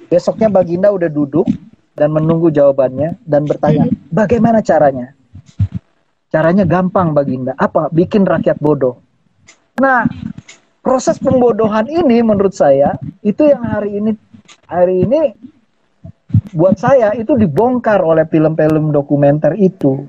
Besoknya 0.06 0.46
Baginda 0.46 0.94
udah 0.94 1.10
duduk 1.10 1.50
dan 1.98 2.14
menunggu 2.14 2.54
jawabannya 2.54 3.18
dan 3.26 3.42
bertanya, 3.50 3.90
bagaimana 4.14 4.62
caranya? 4.62 5.10
Caranya 6.32 6.64
gampang 6.64 7.12
Baginda. 7.12 7.52
Apa? 7.60 7.92
Bikin 7.92 8.24
rakyat 8.24 8.56
bodoh. 8.56 8.96
Nah, 9.80 10.08
proses 10.80 11.20
pembodohan 11.20 11.88
ini 11.88 12.24
menurut 12.24 12.56
saya 12.56 12.96
itu 13.20 13.48
yang 13.48 13.62
hari 13.64 14.00
ini 14.00 14.10
hari 14.68 15.04
ini 15.04 15.20
buat 16.56 16.80
saya 16.80 17.12
itu 17.16 17.36
dibongkar 17.36 18.00
oleh 18.00 18.24
film-film 18.28 18.92
dokumenter 18.92 19.56
itu 19.60 20.08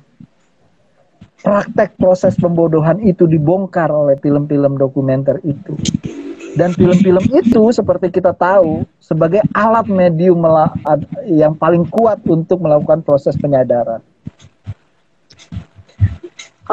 praktek 1.44 2.00
proses 2.00 2.40
pembodohan 2.40 3.04
itu 3.04 3.28
dibongkar 3.28 3.92
oleh 3.92 4.16
film-film 4.24 4.80
dokumenter 4.80 5.44
itu. 5.44 5.76
Dan 6.56 6.72
film-film 6.72 7.26
itu 7.34 7.74
seperti 7.76 8.14
kita 8.14 8.32
tahu 8.32 8.88
sebagai 9.02 9.44
alat 9.52 9.90
medium 9.92 10.40
yang 11.28 11.58
paling 11.58 11.84
kuat 11.92 12.24
untuk 12.30 12.64
melakukan 12.64 13.04
proses 13.04 13.36
penyadaran. 13.36 14.00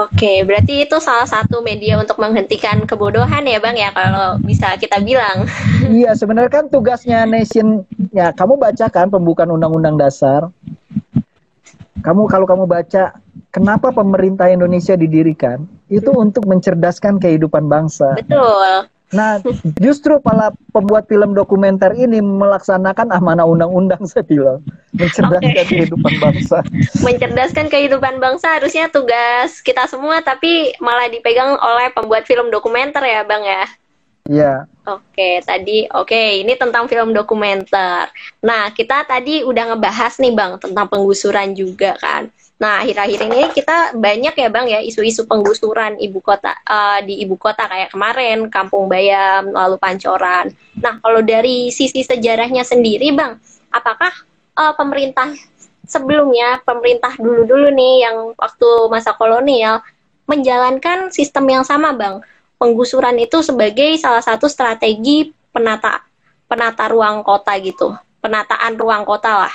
Oke, 0.01 0.41
berarti 0.49 0.89
itu 0.89 0.97
salah 0.97 1.29
satu 1.29 1.61
media 1.61 2.01
untuk 2.01 2.17
menghentikan 2.17 2.89
kebodohan 2.89 3.45
ya 3.45 3.61
Bang 3.61 3.77
ya 3.77 3.93
kalau 3.93 4.41
bisa 4.41 4.73
kita 4.81 4.97
bilang. 5.05 5.45
Iya, 5.91 6.15
sebenarnya 6.15 6.63
kan 6.63 6.65
tugasnya 6.71 7.27
Nation 7.27 7.85
ya 8.15 8.31
kamu 8.33 8.57
bacakan 8.57 9.11
pembukaan 9.11 9.51
Undang-Undang 9.53 9.99
Dasar. 9.99 10.49
Kamu 12.01 12.31
kalau 12.31 12.47
kamu 12.49 12.65
baca 12.65 13.19
kenapa 13.53 13.93
pemerintah 13.93 14.49
Indonesia 14.49 14.97
didirikan 14.97 15.67
itu 15.91 16.09
untuk 16.15 16.47
mencerdaskan 16.49 17.21
kehidupan 17.21 17.67
bangsa. 17.67 18.17
Betul. 18.17 18.89
Nah, 19.11 19.43
justru 19.83 20.23
para 20.23 20.55
pembuat 20.71 21.11
film 21.11 21.35
dokumenter 21.35 21.91
ini 21.99 22.23
melaksanakan 22.23 23.11
amanah 23.11 23.43
undang-undang 23.43 23.99
saya 24.07 24.23
bilang, 24.23 24.63
mencerdaskan 24.95 25.51
okay. 25.51 25.67
kehidupan 25.67 26.15
bangsa. 26.23 26.59
Mencerdaskan 27.07 27.67
kehidupan 27.67 28.23
bangsa 28.23 28.63
harusnya 28.63 28.87
tugas 28.87 29.59
kita 29.67 29.91
semua, 29.91 30.23
tapi 30.23 30.79
malah 30.79 31.11
dipegang 31.11 31.59
oleh 31.59 31.91
pembuat 31.91 32.23
film 32.23 32.55
dokumenter 32.55 33.03
ya, 33.03 33.27
Bang 33.27 33.43
ya. 33.43 33.67
Iya. 34.31 34.55
Oke, 34.87 35.43
tadi 35.43 35.91
oke, 35.91 36.47
ini 36.47 36.55
tentang 36.55 36.87
film 36.87 37.11
dokumenter. 37.11 38.07
Nah, 38.47 38.71
kita 38.71 39.03
tadi 39.11 39.43
udah 39.43 39.75
ngebahas 39.75 40.23
nih, 40.23 40.35
Bang, 40.39 40.63
tentang 40.63 40.87
penggusuran 40.87 41.51
juga 41.59 41.99
kan. 41.99 42.31
Nah, 42.61 42.85
akhir-akhir 42.85 43.21
ini 43.25 43.41
kita 43.57 43.97
banyak 43.97 44.37
ya 44.37 44.49
Bang 44.53 44.69
ya 44.69 44.85
isu-isu 44.85 45.25
penggusuran 45.25 45.97
ibu 45.97 46.21
kota 46.21 46.53
uh, 46.69 47.01
di 47.01 47.25
ibu 47.25 47.41
kota 47.41 47.65
kayak 47.65 47.89
kemarin 47.89 48.53
Kampung 48.53 48.85
Bayam, 48.85 49.49
lalu 49.49 49.81
Pancoran. 49.81 50.53
Nah, 50.77 51.01
kalau 51.01 51.25
dari 51.25 51.73
sisi 51.73 52.05
sejarahnya 52.05 52.61
sendiri 52.61 53.17
Bang, 53.17 53.41
apakah 53.73 54.13
uh, 54.61 54.77
pemerintah 54.77 55.33
sebelumnya, 55.89 56.61
pemerintah 56.61 57.17
dulu-dulu 57.17 57.73
nih 57.73 57.95
yang 58.05 58.37
waktu 58.37 58.69
masa 58.93 59.17
kolonial 59.17 59.81
menjalankan 60.29 61.09
sistem 61.09 61.49
yang 61.49 61.65
sama 61.65 61.97
Bang? 61.97 62.21
Penggusuran 62.61 63.17
itu 63.17 63.41
sebagai 63.41 63.97
salah 63.97 64.21
satu 64.21 64.45
strategi 64.53 65.33
penata 65.49 66.05
penata 66.45 66.93
ruang 66.93 67.25
kota 67.25 67.57
gitu, 67.57 67.97
penataan 68.21 68.77
ruang 68.77 69.09
kota 69.09 69.49
lah. 69.49 69.55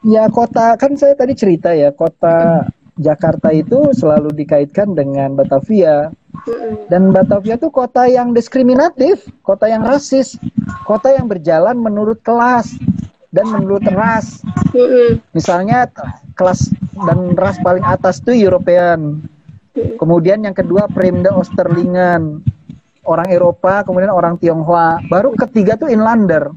Ya 0.00 0.24
kota 0.32 0.80
kan 0.80 0.96
saya 0.96 1.12
tadi 1.12 1.36
cerita 1.36 1.76
ya 1.76 1.92
kota 1.92 2.68
Jakarta 2.96 3.52
itu 3.52 3.92
selalu 3.92 4.32
dikaitkan 4.32 4.96
dengan 4.96 5.36
Batavia 5.36 6.08
dan 6.88 7.12
Batavia 7.12 7.60
itu 7.60 7.68
kota 7.68 8.08
yang 8.08 8.32
diskriminatif, 8.32 9.28
kota 9.44 9.68
yang 9.68 9.84
rasis, 9.84 10.40
kota 10.88 11.12
yang 11.12 11.28
berjalan 11.28 11.76
menurut 11.76 12.20
kelas 12.24 12.76
dan 13.30 13.46
menurut 13.50 13.84
ras. 13.92 14.40
Misalnya 15.36 15.90
kelas 16.34 16.72
dan 16.96 17.36
ras 17.36 17.60
paling 17.60 17.84
atas 17.84 18.24
itu 18.24 18.48
European. 18.48 19.20
Kemudian 20.00 20.42
yang 20.42 20.56
kedua 20.56 20.90
Premda 20.90 21.30
Osterlingen, 21.36 22.42
orang 23.06 23.28
Eropa, 23.30 23.86
kemudian 23.86 24.10
orang 24.10 24.36
Tionghoa. 24.40 25.02
Baru 25.06 25.36
ketiga 25.38 25.78
tuh 25.78 25.92
Inlander. 25.92 26.50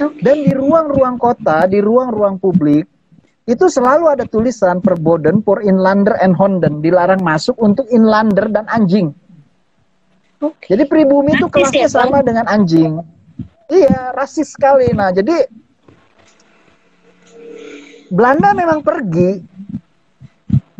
Dan 0.00 0.36
di 0.48 0.52
ruang-ruang 0.56 1.20
kota, 1.20 1.68
di 1.68 1.84
ruang-ruang 1.84 2.40
publik, 2.40 2.88
itu 3.44 3.66
selalu 3.68 4.08
ada 4.08 4.24
tulisan 4.24 4.80
perboden 4.80 5.44
for 5.44 5.60
inlander 5.60 6.16
and 6.22 6.38
honden, 6.38 6.80
dilarang 6.80 7.20
masuk 7.20 7.58
untuk 7.60 7.84
inlander 7.92 8.48
dan 8.48 8.64
anjing. 8.70 9.12
Okay. 10.40 10.72
Jadi 10.72 10.88
pribumi 10.88 11.36
itu 11.36 11.52
kelasnya 11.52 11.84
ya, 11.84 11.92
sama 11.92 12.24
dengan 12.24 12.48
anjing. 12.48 13.04
Iya, 13.68 14.16
rasis 14.16 14.56
sekali. 14.56 14.88
Nah, 14.96 15.12
jadi 15.12 15.44
Belanda 18.08 18.56
memang 18.56 18.80
pergi 18.80 19.44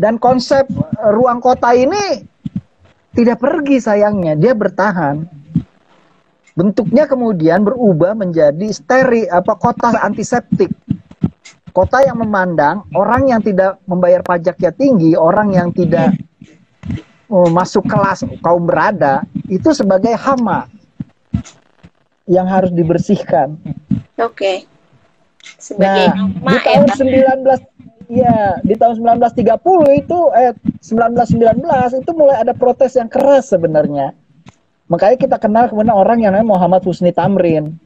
dan 0.01 0.17
konsep 0.17 0.65
ruang 1.13 1.45
kota 1.45 1.77
ini 1.77 2.25
tidak 3.13 3.43
pergi 3.43 3.83
sayangnya, 3.83 4.35
dia 4.39 4.57
bertahan 4.57 5.40
bentuknya 6.55 7.07
kemudian 7.07 7.63
berubah 7.63 8.15
menjadi 8.19 8.69
steri 8.75 9.27
apa 9.31 9.55
kota 9.59 9.95
antiseptik. 10.03 10.71
Kota 11.71 12.03
yang 12.03 12.19
memandang 12.19 12.83
orang 12.99 13.31
yang 13.31 13.41
tidak 13.41 13.79
membayar 13.87 14.27
pajaknya 14.27 14.75
tinggi 14.75 15.15
orang 15.15 15.55
yang 15.55 15.71
tidak 15.71 16.19
uh, 17.31 17.51
masuk 17.51 17.87
kelas 17.87 18.27
kaum 18.43 18.67
berada 18.67 19.23
itu 19.47 19.71
sebagai 19.71 20.19
hama 20.19 20.67
yang 22.27 22.51
harus 22.51 22.75
dibersihkan. 22.75 23.55
Oke. 24.19 24.35
Okay. 24.35 24.57
sebagai 25.57 26.13
nah, 26.13 26.29
hama 26.29 26.53
di 26.53 26.57
tahun 26.61 26.87
ya, 27.09 27.33
19 27.33 27.81
ya 28.11 28.37
di 28.67 28.75
tahun 28.77 28.95
1930 29.01 30.03
itu 30.05 30.19
eh 30.37 30.53
1919 30.83 32.03
itu 32.03 32.11
mulai 32.13 32.37
ada 32.43 32.53
protes 32.53 32.99
yang 32.99 33.09
keras 33.09 33.49
sebenarnya 33.49 34.13
Makanya 34.91 35.17
kita 35.17 35.37
kenal 35.39 35.71
kemudian 35.71 35.95
orang 35.95 36.19
yang 36.19 36.35
namanya 36.35 36.51
Muhammad 36.51 36.83
Husni 36.83 37.15
Tamrin. 37.15 37.79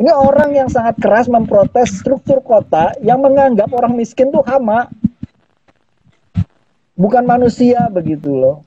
Ini 0.00 0.08
orang 0.12 0.56
yang 0.56 0.68
sangat 0.72 0.96
keras 1.00 1.28
memprotes 1.28 2.00
struktur 2.00 2.40
kota 2.40 2.96
yang 3.04 3.20
menganggap 3.20 3.68
orang 3.76 3.92
miskin 3.92 4.32
tuh 4.32 4.40
hama. 4.44 4.88
Bukan 6.96 7.28
manusia 7.28 7.92
begitu 7.92 8.32
loh. 8.32 8.64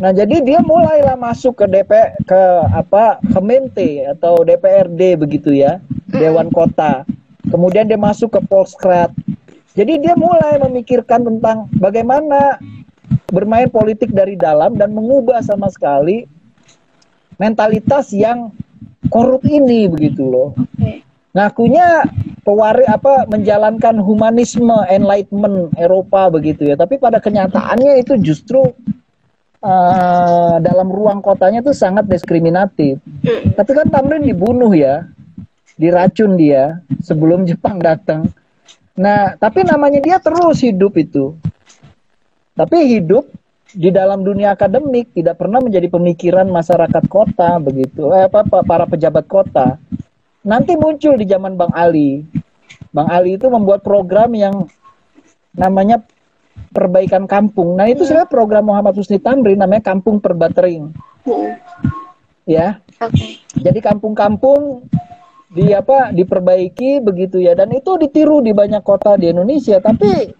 Nah, 0.00 0.10
jadi 0.10 0.40
dia 0.40 0.60
mulailah 0.64 1.20
masuk 1.20 1.62
ke 1.62 1.68
DP 1.68 1.92
ke 2.24 2.42
apa? 2.72 3.20
Kemente 3.28 4.08
atau 4.08 4.40
DPRD 4.40 5.20
begitu 5.20 5.52
ya, 5.52 5.84
Dewan 6.08 6.48
Kota. 6.48 7.04
Kemudian 7.52 7.84
dia 7.86 8.00
masuk 8.00 8.34
ke 8.34 8.40
Polskrat. 8.48 9.12
Jadi 9.76 10.00
dia 10.00 10.16
mulai 10.16 10.56
memikirkan 10.60 11.28
tentang 11.28 11.68
bagaimana 11.76 12.56
bermain 13.32 13.68
politik 13.68 14.12
dari 14.12 14.36
dalam 14.36 14.76
dan 14.76 14.92
mengubah 14.96 15.40
sama 15.44 15.68
sekali 15.72 16.28
mentalitas 17.42 18.14
yang 18.14 18.54
korup 19.10 19.42
ini 19.42 19.90
begitu 19.90 20.22
loh. 20.22 20.54
Okay. 20.78 21.02
Ngakunya 21.34 22.06
pewari 22.46 22.86
apa 22.86 23.26
menjalankan 23.26 23.98
humanisme 23.98 24.76
enlightenment 24.86 25.74
Eropa 25.74 26.30
begitu 26.30 26.70
ya, 26.70 26.78
tapi 26.78 27.02
pada 27.02 27.18
kenyataannya 27.18 27.98
itu 27.98 28.20
justru 28.20 28.70
uh, 29.64 30.56
dalam 30.60 30.92
ruang 30.92 31.24
kotanya 31.24 31.64
itu 31.64 31.72
sangat 31.72 32.04
diskriminatif. 32.06 33.00
Mm. 33.24 33.56
Tapi 33.56 33.70
kan 33.72 33.88
Tamrin 33.88 34.28
dibunuh 34.28 34.76
ya, 34.76 35.08
diracun 35.80 36.36
dia 36.36 36.84
sebelum 37.00 37.48
Jepang 37.48 37.80
datang. 37.80 38.28
Nah, 38.92 39.32
tapi 39.40 39.64
namanya 39.64 40.04
dia 40.04 40.20
terus 40.20 40.60
hidup 40.60 41.00
itu. 41.00 41.32
Tapi 42.52 43.00
hidup 43.00 43.24
di 43.72 43.88
dalam 43.88 44.20
dunia 44.20 44.52
akademik 44.52 45.16
tidak 45.16 45.40
pernah 45.40 45.60
menjadi 45.60 45.88
pemikiran 45.88 46.48
masyarakat 46.48 47.04
kota 47.08 47.56
begitu. 47.58 48.12
Eh, 48.12 48.28
apa, 48.28 48.44
apa 48.44 48.60
para 48.64 48.84
pejabat 48.84 49.24
kota. 49.26 49.80
Nanti 50.44 50.76
muncul 50.76 51.16
di 51.16 51.24
zaman 51.24 51.56
Bang 51.56 51.72
Ali. 51.72 52.24
Bang 52.92 53.08
Ali 53.08 53.40
itu 53.40 53.48
membuat 53.48 53.80
program 53.80 54.32
yang 54.36 54.68
namanya 55.56 56.04
perbaikan 56.72 57.24
kampung. 57.24 57.76
Nah 57.76 57.88
itu 57.88 58.04
sebenarnya 58.04 58.28
program 58.28 58.64
Muhammad 58.68 58.96
Husni 58.96 59.20
Tamrin 59.20 59.60
namanya 59.60 59.84
Kampung 59.84 60.20
Perbatering 60.20 60.92
ya. 62.48 62.78
Okay. 63.02 63.42
jadi 63.58 63.82
kampung-kampung 63.82 64.86
di 65.52 65.74
apa 65.74 66.14
diperbaiki 66.14 67.02
begitu 67.02 67.42
ya. 67.42 67.52
Dan 67.58 67.74
itu 67.74 67.98
ditiru 67.98 68.40
di 68.40 68.54
banyak 68.54 68.80
kota 68.82 69.18
di 69.18 69.28
Indonesia. 69.28 69.82
Tapi 69.82 70.32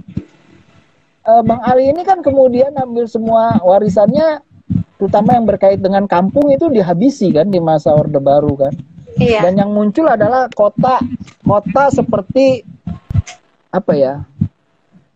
uh, 1.27 1.43
Bang 1.43 1.63
Ali 1.63 1.91
ini 1.91 2.03
kan 2.03 2.21
kemudian 2.21 2.75
ambil 2.79 3.07
semua 3.07 3.59
warisannya 3.63 4.43
terutama 4.97 5.35
yang 5.35 5.47
berkait 5.47 5.83
dengan 5.83 6.07
kampung 6.07 6.51
itu 6.55 6.71
dihabisi 6.71 7.35
kan 7.35 7.51
di 7.51 7.59
masa 7.59 7.91
Orde 7.95 8.23
Baru 8.23 8.55
kan. 8.55 8.73
Iya. 9.19 9.45
Dan 9.45 9.61
yang 9.61 9.71
muncul 9.75 10.09
adalah 10.09 10.49
kota 10.55 11.03
kota 11.45 11.91
seperti 11.93 12.65
apa 13.75 13.93
ya? 13.93 14.15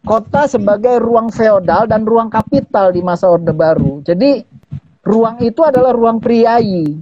Kota 0.07 0.47
sebagai 0.47 1.03
ruang 1.03 1.35
feodal 1.35 1.91
dan 1.91 2.07
ruang 2.07 2.31
kapital 2.31 2.95
di 2.95 3.03
masa 3.03 3.31
Orde 3.31 3.55
Baru. 3.55 4.03
Jadi 4.03 4.43
ruang 5.07 5.39
itu 5.43 5.63
adalah 5.63 5.95
ruang 5.95 6.19
priayi 6.19 6.99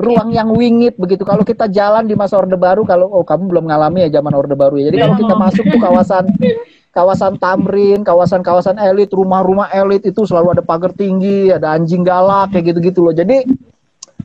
ruang 0.00 0.32
yang 0.32 0.48
wingit 0.52 0.96
begitu. 0.96 1.22
Kalau 1.22 1.44
kita 1.44 1.68
jalan 1.68 2.08
di 2.08 2.16
masa 2.16 2.40
Orde 2.40 2.56
Baru, 2.56 2.88
kalau 2.88 3.12
oh 3.12 3.24
kamu 3.24 3.50
belum 3.52 3.64
ngalami 3.68 4.08
ya 4.08 4.20
zaman 4.20 4.32
Orde 4.32 4.56
Baru 4.56 4.80
ya. 4.80 4.88
Jadi 4.88 4.98
kalau 5.00 5.16
kita 5.20 5.34
masuk 5.36 5.64
tuh 5.68 5.80
kawasan 5.80 6.24
kawasan 6.94 7.34
Tamrin, 7.42 8.00
kawasan-kawasan 8.06 8.78
elit, 8.78 9.10
rumah-rumah 9.10 9.68
elit 9.74 10.06
itu 10.06 10.24
selalu 10.24 10.58
ada 10.58 10.62
pagar 10.62 10.94
tinggi, 10.94 11.50
ada 11.50 11.74
anjing 11.74 12.06
galak 12.06 12.54
kayak 12.54 12.72
gitu-gitu 12.72 13.04
loh. 13.04 13.14
Jadi 13.14 13.44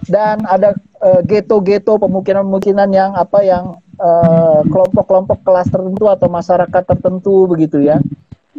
dan 0.08 0.40
ada 0.48 0.78
uh, 1.04 1.20
ghetto-ghetto 1.26 2.00
pemukiman-pemukiman 2.00 2.90
yang 2.94 3.12
apa 3.20 3.44
yang 3.44 3.66
kelompok 4.00 4.72
kelompok-kelompok 4.72 5.40
kelas 5.44 5.68
tertentu 5.68 6.08
atau 6.08 6.32
masyarakat 6.32 6.84
tertentu 6.88 7.52
begitu 7.52 7.84
ya. 7.84 8.00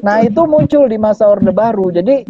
Nah, 0.05 0.21
itu 0.21 0.45
muncul 0.45 0.85
di 0.85 1.01
masa 1.01 1.33
Orde 1.33 1.49
Baru. 1.49 1.89
Jadi 1.89 2.29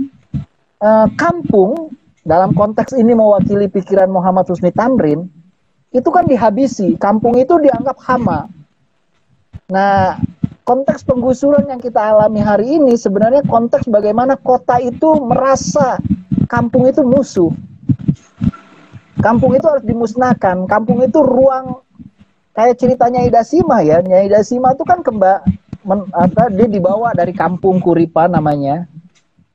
uh, 0.79 1.11
kampung 1.19 1.91
dalam 2.23 2.53
konteks 2.53 2.93
ini 2.93 3.17
mewakili 3.17 3.67
pikiran 3.71 4.13
Muhammad 4.13 4.45
Husni 4.49 4.71
Tamrin, 4.73 5.25
itu 5.91 6.09
kan 6.13 6.29
dihabisi. 6.29 6.95
Kampung 7.01 7.41
itu 7.41 7.57
dianggap 7.59 7.97
hama. 8.05 8.47
Nah, 9.71 10.19
konteks 10.67 11.03
penggusuran 11.03 11.67
yang 11.67 11.81
kita 11.83 11.99
alami 11.99 12.43
hari 12.43 12.79
ini 12.79 12.95
sebenarnya 12.95 13.43
konteks 13.47 13.91
bagaimana 13.91 14.39
kota 14.39 14.79
itu 14.79 15.19
merasa 15.19 15.99
kampung 16.47 16.87
itu 16.87 17.03
musuh. 17.03 17.51
Kampung 19.21 19.53
itu 19.59 19.67
harus 19.67 19.85
dimusnahkan. 19.85 20.65
Kampung 20.71 21.03
itu 21.05 21.21
ruang 21.21 21.83
kayak 22.55 22.79
ceritanya 22.79 23.25
Ida 23.27 23.43
Sima 23.43 23.83
ya. 23.83 24.01
Nyai 24.01 24.31
Ida 24.31 24.41
Sima 24.47 24.73
itu 24.73 24.85
kan 24.87 25.05
kemba 25.05 25.45
men, 25.85 26.09
apa, 26.13 26.49
dia 26.53 26.69
dibawa 26.69 27.13
dari 27.13 27.33
kampung 27.33 27.81
Kuripa 27.81 28.29
namanya 28.29 28.89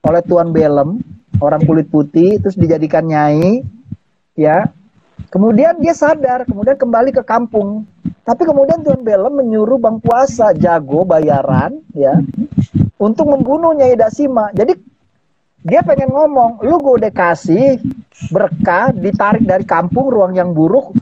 oleh 0.05 0.21
Tuan 0.21 0.53
Belem 0.53 1.01
orang 1.39 1.61
kulit 1.63 1.87
putih 1.89 2.39
terus 2.39 2.55
dijadikan 2.55 3.05
nyai 3.07 3.63
ya. 4.35 4.69
Kemudian 5.31 5.79
dia 5.79 5.95
sadar 5.95 6.43
kemudian 6.43 6.75
kembali 6.75 7.15
ke 7.15 7.23
kampung. 7.23 7.87
Tapi 8.27 8.43
kemudian 8.43 8.83
Tuan 8.83 9.05
Belem 9.05 9.33
menyuruh 9.37 9.79
Bang 9.79 10.01
Puasa 10.01 10.51
jago 10.55 11.05
bayaran 11.07 11.77
ya 11.95 12.19
untuk 12.99 13.31
membunuh 13.31 13.71
Nyai 13.75 13.95
Dasima. 13.95 14.51
Jadi 14.51 14.75
dia 15.65 15.81
pengen 15.81 16.13
ngomong 16.13 16.61
lu 16.61 16.77
gue 16.77 16.93
udah 17.01 17.13
kasih 17.13 17.81
berkah 18.29 18.93
ditarik 18.93 19.43
dari 19.45 19.65
kampung 19.65 20.11
ruang 20.11 20.35
yang 20.35 20.51
buruk. 20.51 20.93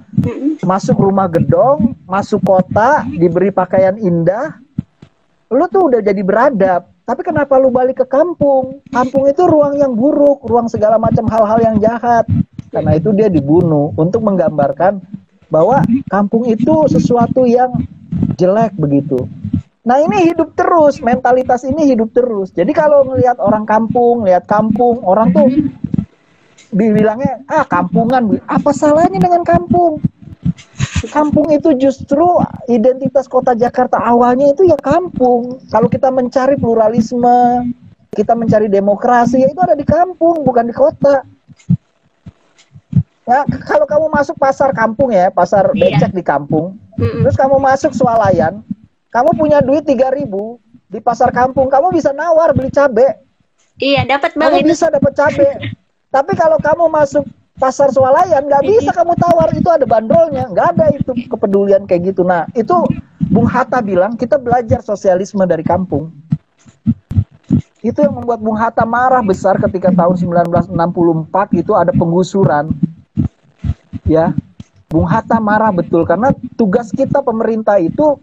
Masuk 0.63 0.95
rumah 1.03 1.27
gedong 1.27 1.97
masuk 2.07 2.39
kota 2.45 3.03
diberi 3.09 3.49
pakaian 3.49 3.97
indah. 3.97 4.55
Lu 5.51 5.67
tuh 5.67 5.91
udah 5.91 5.99
jadi 5.99 6.21
beradab 6.23 6.92
tapi 7.03 7.19
kenapa 7.19 7.59
lu 7.59 7.67
balik 7.67 7.99
ke 7.99 8.07
kampung? 8.07 8.79
Kampung 8.87 9.27
itu 9.27 9.43
ruang 9.43 9.75
yang 9.75 9.91
buruk, 9.91 10.39
ruang 10.47 10.71
segala 10.71 10.95
macam 10.95 11.27
hal-hal 11.27 11.59
yang 11.59 11.75
jahat. 11.83 12.23
Karena 12.71 12.95
itu 12.95 13.11
dia 13.11 13.27
dibunuh 13.27 13.91
untuk 13.99 14.23
menggambarkan 14.23 15.03
bahwa 15.51 15.83
kampung 16.07 16.47
itu 16.47 16.87
sesuatu 16.87 17.43
yang 17.43 17.75
jelek 18.39 18.73
begitu. 18.79 19.27
Nah 19.83 19.99
ini 19.99 20.31
hidup 20.31 20.55
terus, 20.55 21.03
mentalitas 21.03 21.67
ini 21.67 21.91
hidup 21.91 22.15
terus. 22.15 22.55
Jadi 22.55 22.71
kalau 22.71 23.03
melihat 23.03 23.35
orang 23.43 23.67
kampung, 23.67 24.23
lihat 24.23 24.47
kampung, 24.47 25.03
orang 25.03 25.35
tuh 25.35 25.51
dibilangnya 26.71 27.43
ah 27.51 27.67
kampungan, 27.67 28.39
apa 28.47 28.71
salahnya 28.71 29.19
dengan 29.19 29.43
kampung? 29.43 29.99
Kampung 31.09 31.49
itu 31.51 31.73
justru 31.75 32.23
identitas 32.69 33.27
kota 33.27 33.57
Jakarta 33.57 33.99
awalnya 33.99 34.51
itu 34.51 34.67
ya 34.67 34.77
kampung. 34.79 35.59
Kalau 35.67 35.87
kita 35.87 36.13
mencari 36.13 36.55
pluralisme, 36.55 37.71
kita 38.13 38.37
mencari 38.37 38.69
demokrasi, 38.69 39.41
ya 39.41 39.49
itu 39.49 39.59
ada 39.59 39.73
di 39.73 39.83
kampung, 39.83 40.45
bukan 40.45 40.69
di 40.69 40.75
kota. 40.75 41.25
Ya, 43.23 43.47
kalau 43.63 43.87
kamu 43.87 44.05
masuk 44.11 44.35
pasar 44.35 44.75
kampung 44.75 45.15
ya, 45.15 45.31
pasar 45.31 45.71
iya. 45.73 45.95
becek 45.95 46.11
di 46.11 46.23
kampung, 46.23 46.75
mm 46.99 47.23
terus 47.23 47.39
kamu 47.39 47.55
masuk 47.55 47.95
swalayan, 47.95 48.59
kamu 49.09 49.31
punya 49.39 49.63
duit 49.63 49.87
3000 49.87 50.27
di 50.91 50.99
pasar 50.99 51.31
kampung, 51.31 51.71
kamu 51.71 51.95
bisa 51.95 52.11
nawar 52.11 52.51
beli 52.51 52.67
cabe. 52.67 53.23
Iya, 53.79 54.05
dapat 54.05 54.35
banget. 54.35 54.61
Kamu 54.61 54.69
bisa 54.69 54.85
dapat 54.91 55.13
cabe. 55.15 55.49
Tapi 56.13 56.31
kalau 56.37 56.61
kamu 56.61 56.85
masuk 56.93 57.25
pasar 57.63 57.87
swalayan 57.95 58.43
nggak 58.43 58.67
bisa 58.67 58.91
kamu 58.91 59.15
tawar. 59.15 59.47
Itu 59.55 59.71
ada 59.71 59.87
bandrolnya. 59.87 60.51
Nggak 60.51 60.67
ada 60.75 60.85
itu 60.91 61.11
kepedulian 61.31 61.87
kayak 61.87 62.11
gitu. 62.11 62.27
Nah 62.27 62.43
itu 62.51 62.75
Bung 63.31 63.47
Hatta 63.47 63.79
bilang 63.79 64.19
kita 64.19 64.35
belajar 64.35 64.83
sosialisme 64.83 65.47
dari 65.47 65.63
kampung. 65.63 66.11
Itu 67.79 68.03
yang 68.03 68.19
membuat 68.19 68.43
Bung 68.43 68.59
Hatta 68.59 68.83
marah 68.83 69.23
besar 69.23 69.55
ketika 69.63 69.95
tahun 69.95 70.19
1964 70.19 70.75
itu 71.55 71.71
ada 71.71 71.95
penggusuran. 71.95 72.75
Ya 74.03 74.35
Bung 74.91 75.07
Hatta 75.07 75.39
marah 75.39 75.71
betul 75.71 76.03
karena 76.03 76.35
tugas 76.59 76.91
kita 76.91 77.23
pemerintah 77.23 77.79
itu 77.79 78.19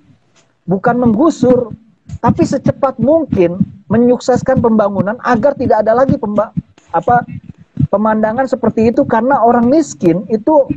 bukan 0.69 1.01
menggusur 1.01 1.73
tapi 2.21 2.45
secepat 2.45 3.01
mungkin 3.01 3.59
menyukseskan 3.89 4.61
pembangunan 4.61 5.17
agar 5.25 5.57
tidak 5.57 5.83
ada 5.83 5.97
lagi 5.97 6.15
pemba 6.21 6.53
apa 6.95 7.25
pemandangan 7.91 8.47
seperti 8.47 8.95
itu 8.95 9.03
karena 9.05 9.43
orang 9.43 9.67
miskin 9.67 10.25
itu 10.31 10.71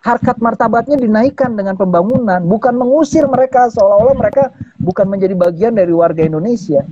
harkat 0.00 0.40
martabatnya 0.40 0.96
dinaikkan 0.96 1.52
dengan 1.56 1.76
pembangunan, 1.76 2.40
bukan 2.44 2.72
mengusir 2.72 3.28
mereka 3.28 3.68
seolah-olah 3.68 4.16
mereka 4.16 4.52
bukan 4.80 5.08
menjadi 5.08 5.34
bagian 5.36 5.76
dari 5.76 5.92
warga 5.92 6.24
Indonesia. 6.24 6.84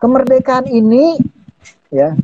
Kemerdekaan 0.00 0.68
ini 0.68 1.20
ya 1.92 2.16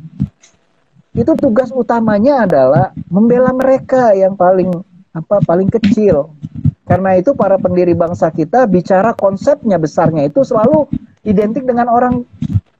itu 1.17 1.33
tugas 1.37 1.73
utamanya 1.73 2.45
adalah 2.45 2.93
membela 3.09 3.49
mereka 3.49 4.13
yang 4.13 4.37
paling 4.37 4.69
apa 5.17 5.41
paling 5.41 5.69
kecil. 5.73 6.29
Karena 6.85 7.19
itu 7.19 7.35
para 7.35 7.59
pendiri 7.59 7.91
bangsa 7.97 8.31
kita 8.31 8.63
bicara 8.69 9.11
konsepnya 9.17 9.75
besarnya 9.75 10.29
itu 10.29 10.45
selalu 10.45 10.87
identik 11.27 11.67
dengan 11.67 11.91
orang 11.91 12.23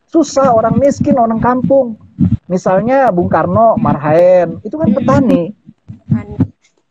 susah, 0.07 0.53
orang 0.55 0.79
miskin, 0.79 1.19
orang 1.19 1.43
kampung. 1.43 1.99
Misalnya 2.47 3.11
Bung 3.11 3.27
Karno, 3.27 3.75
Marhaen, 3.75 4.63
itu 4.63 4.75
kan 4.79 4.89
petani. 4.91 5.51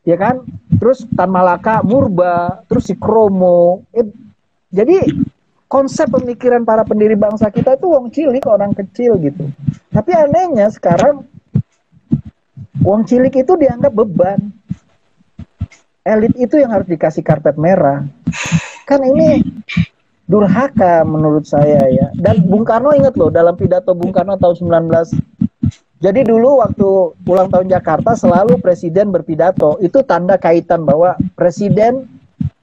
Ya 0.07 0.17
kan? 0.21 0.47
Terus 0.77 1.03
Tan 1.17 1.33
Malaka, 1.33 1.83
Murba, 1.83 2.63
terus 2.71 2.87
si 2.87 2.95
Kromo. 2.95 3.83
Eh, 3.91 4.07
jadi 4.71 5.03
konsep 5.67 6.07
pemikiran 6.13 6.63
para 6.63 6.87
pendiri 6.87 7.19
bangsa 7.19 7.51
kita 7.51 7.75
itu 7.75 7.87
wong 7.91 8.13
cilik, 8.13 8.45
orang 8.47 8.71
kecil 8.77 9.19
gitu. 9.19 9.51
Tapi 9.91 10.11
anehnya 10.15 10.71
sekarang 10.71 11.27
wong 12.85 13.03
cilik 13.03 13.35
itu 13.35 13.53
dianggap 13.59 13.91
beban. 13.91 14.53
Elit 16.07 16.39
itu 16.39 16.63
yang 16.63 16.71
harus 16.71 16.87
dikasih 16.87 17.27
karpet 17.27 17.59
merah. 17.59 18.07
Kan 18.87 19.03
ini 19.03 19.43
durhaka 20.27 21.07
menurut 21.07 21.47
saya 21.47 21.81
ya. 21.91 22.11
Dan 22.19 22.47
Bung 22.47 22.67
Karno 22.67 22.93
ingat 22.93 23.15
loh 23.15 23.31
dalam 23.31 23.55
pidato 23.55 23.95
Bung 23.95 24.11
Karno 24.11 24.35
tahun 24.39 24.59
19 24.59 25.47
jadi 25.97 26.29
dulu 26.29 26.61
waktu 26.61 27.17
ulang 27.25 27.49
tahun 27.49 27.73
Jakarta 27.73 28.13
selalu 28.13 28.61
presiden 28.61 29.09
berpidato. 29.09 29.81
Itu 29.81 30.05
tanda 30.05 30.37
kaitan 30.37 30.85
bahwa 30.85 31.17
presiden 31.33 32.05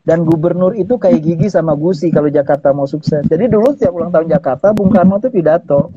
dan 0.06 0.22
gubernur 0.22 0.78
itu 0.78 1.02
kayak 1.02 1.26
gigi 1.26 1.48
sama 1.50 1.74
gusi 1.74 2.14
kalau 2.14 2.30
Jakarta 2.30 2.70
mau 2.76 2.86
sukses. 2.86 3.26
Jadi 3.26 3.50
dulu 3.50 3.74
setiap 3.74 3.98
ulang 3.98 4.14
tahun 4.14 4.30
Jakarta 4.30 4.70
Bung 4.76 4.94
Karno 4.94 5.18
itu 5.18 5.34
pidato. 5.34 5.90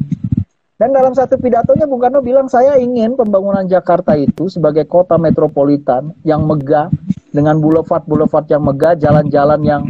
Dan 0.77 0.93
dalam 0.93 1.13
satu 1.17 1.41
pidatonya 1.41 1.89
Bung 1.89 2.01
Karno 2.01 2.21
bilang 2.25 2.49
saya 2.49 2.81
ingin 2.81 3.17
pembangunan 3.17 3.65
Jakarta 3.69 4.17
itu 4.17 4.49
sebagai 4.49 4.89
kota 4.89 5.21
metropolitan 5.21 6.17
yang 6.25 6.45
megah 6.45 6.89
dengan 7.33 7.61
boulevard-boulevard 7.61 8.49
yang 8.49 8.65
megah, 8.65 8.97
jalan-jalan 8.97 9.61
yang 9.61 9.83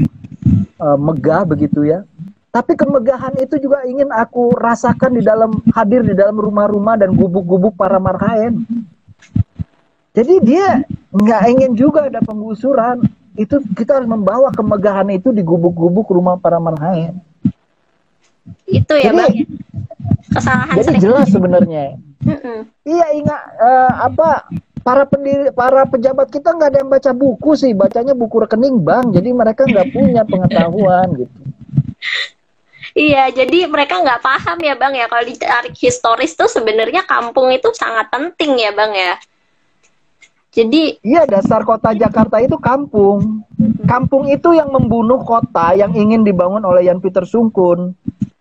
uh, 0.81 0.99
megah 0.99 1.45
begitu 1.45 1.85
ya. 1.87 2.05
Tapi 2.53 2.73
kemegahan 2.73 3.37
itu 3.37 3.61
juga 3.61 3.85
ingin 3.85 4.09
aku 4.09 4.57
rasakan 4.57 5.21
di 5.21 5.23
dalam 5.25 5.61
hadir 5.77 6.01
di 6.01 6.17
dalam 6.17 6.41
rumah-rumah 6.41 6.97
dan 6.97 7.13
gubuk-gubuk 7.13 7.77
para 7.77 8.01
marhaen. 8.01 8.65
Jadi 10.17 10.41
dia 10.41 10.81
nggak 11.13 11.43
ingin 11.53 11.73
juga 11.77 12.09
ada 12.09 12.25
penggusuran. 12.25 13.05
Itu 13.37 13.61
kita 13.77 14.01
harus 14.01 14.09
membawa 14.09 14.49
kemegahan 14.57 15.13
itu 15.13 15.37
di 15.37 15.45
gubuk-gubuk 15.45 16.09
rumah 16.09 16.41
para 16.41 16.57
marhaen. 16.57 17.21
Itu 18.65 18.97
ya 18.97 19.13
jadi, 19.13 19.21
bang. 19.21 19.35
Kesalahan. 20.33 20.75
Jadi 20.81 20.93
jelas 21.01 21.27
sebenarnya. 21.29 21.85
Iya 22.87 23.07
ingat 23.19 23.43
uh, 23.59 23.93
apa 24.07 24.47
para 24.87 25.03
pendiri, 25.03 25.51
para 25.51 25.83
pejabat 25.83 26.31
kita 26.31 26.55
nggak 26.55 26.71
ada 26.71 26.79
yang 26.79 26.91
baca 26.95 27.11
buku 27.11 27.59
sih, 27.59 27.75
bacanya 27.75 28.15
buku 28.15 28.47
rekening 28.47 28.79
bank, 28.79 29.11
jadi 29.11 29.35
mereka 29.35 29.67
nggak 29.67 29.91
punya 29.91 30.23
pengetahuan 30.23 31.27
gitu. 31.27 31.39
Iya, 32.95 33.35
jadi 33.35 33.67
mereka 33.67 33.99
nggak 33.99 34.23
paham 34.23 34.57
ya 34.63 34.79
bang 34.79 34.95
ya 34.95 35.11
kalau 35.11 35.27
ditarik 35.27 35.75
historis 35.75 36.39
tuh 36.39 36.47
sebenarnya 36.47 37.03
kampung 37.03 37.51
itu 37.51 37.75
sangat 37.75 38.15
penting 38.15 38.63
ya 38.63 38.71
bang 38.71 38.95
ya. 38.95 39.15
Jadi 40.55 41.03
iya 41.05 41.29
dasar 41.29 41.61
kota 41.67 41.93
Jakarta 41.93 42.41
itu 42.41 42.57
kampung. 42.57 43.45
Kampung 43.85 44.31
itu 44.33 44.57
yang 44.57 44.73
membunuh 44.73 45.21
kota 45.27 45.77
yang 45.77 45.93
ingin 45.93 46.25
dibangun 46.25 46.65
oleh 46.65 46.89
Yan 46.89 47.03
Peter 47.03 47.29
Sungkun. 47.29 47.93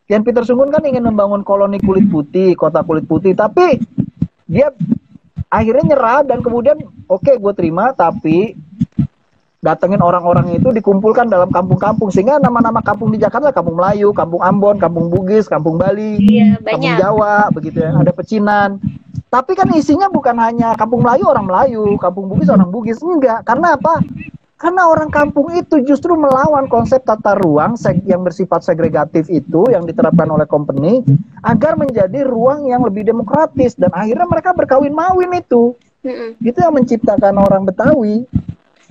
Yan 0.08 0.24
Peter 0.24 0.48
Sungkun 0.48 0.72
kan 0.72 0.86
ingin 0.88 1.04
membangun 1.04 1.44
koloni 1.44 1.82
kulit 1.84 2.08
putih, 2.08 2.56
kota 2.56 2.80
kulit 2.88 3.04
putih, 3.04 3.36
tapi 3.36 3.84
dia 4.48 4.72
akhirnya 5.56 5.96
nyerah 5.96 6.20
dan 6.28 6.44
kemudian 6.44 6.78
oke 7.08 7.24
okay, 7.24 7.40
gue 7.40 7.54
terima 7.56 7.96
tapi 7.96 8.60
datengin 9.66 9.98
orang-orang 9.98 10.62
itu 10.62 10.70
dikumpulkan 10.70 11.26
dalam 11.26 11.50
kampung-kampung 11.50 12.14
sehingga 12.14 12.38
nama-nama 12.38 12.86
kampung 12.86 13.10
di 13.10 13.18
Jakarta 13.18 13.50
kampung 13.50 13.82
Melayu, 13.82 14.14
kampung 14.14 14.46
Ambon, 14.46 14.78
kampung 14.78 15.10
Bugis, 15.10 15.50
kampung 15.50 15.82
Bali, 15.82 16.22
iya, 16.22 16.62
kampung 16.62 16.94
Jawa 17.02 17.50
begitu 17.50 17.82
ya, 17.82 17.98
ada 17.98 18.14
pecinan. 18.14 18.78
Tapi 19.34 19.58
kan 19.58 19.66
isinya 19.74 20.06
bukan 20.06 20.38
hanya 20.38 20.78
kampung 20.78 21.02
Melayu 21.02 21.26
orang 21.26 21.50
Melayu, 21.50 21.98
kampung 21.98 22.30
Bugis 22.30 22.54
orang 22.54 22.70
Bugis, 22.70 23.02
enggak. 23.02 23.42
Karena 23.42 23.74
apa? 23.74 24.06
Karena 24.56 24.88
orang 24.88 25.12
kampung 25.12 25.52
itu 25.52 25.84
justru 25.84 26.16
melawan 26.16 26.72
konsep 26.72 27.04
tata 27.04 27.36
ruang 27.36 27.76
yang 28.08 28.24
bersifat 28.24 28.64
segregatif 28.64 29.28
itu 29.28 29.68
yang 29.68 29.84
diterapkan 29.84 30.32
oleh 30.32 30.48
company 30.48 31.04
agar 31.44 31.76
menjadi 31.76 32.24
ruang 32.24 32.72
yang 32.72 32.80
lebih 32.88 33.04
demokratis 33.04 33.76
dan 33.76 33.92
akhirnya 33.92 34.24
mereka 34.24 34.56
berkawin 34.56 34.96
mawin 34.96 35.36
itu. 35.36 35.76
Itu 36.40 36.58
yang 36.64 36.72
menciptakan 36.72 37.36
orang 37.36 37.68
Betawi. 37.68 38.24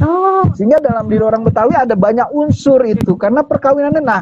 Oh. 0.05 0.45
Sehingga 0.53 0.85
dalam 0.85 1.09
diri 1.09 1.25
orang 1.25 1.41
Betawi 1.41 1.73
ada 1.73 1.97
banyak 1.97 2.29
unsur 2.37 2.85
itu 2.85 3.17
karena 3.17 3.41
perkawinannya. 3.41 4.05
Nah, 4.05 4.21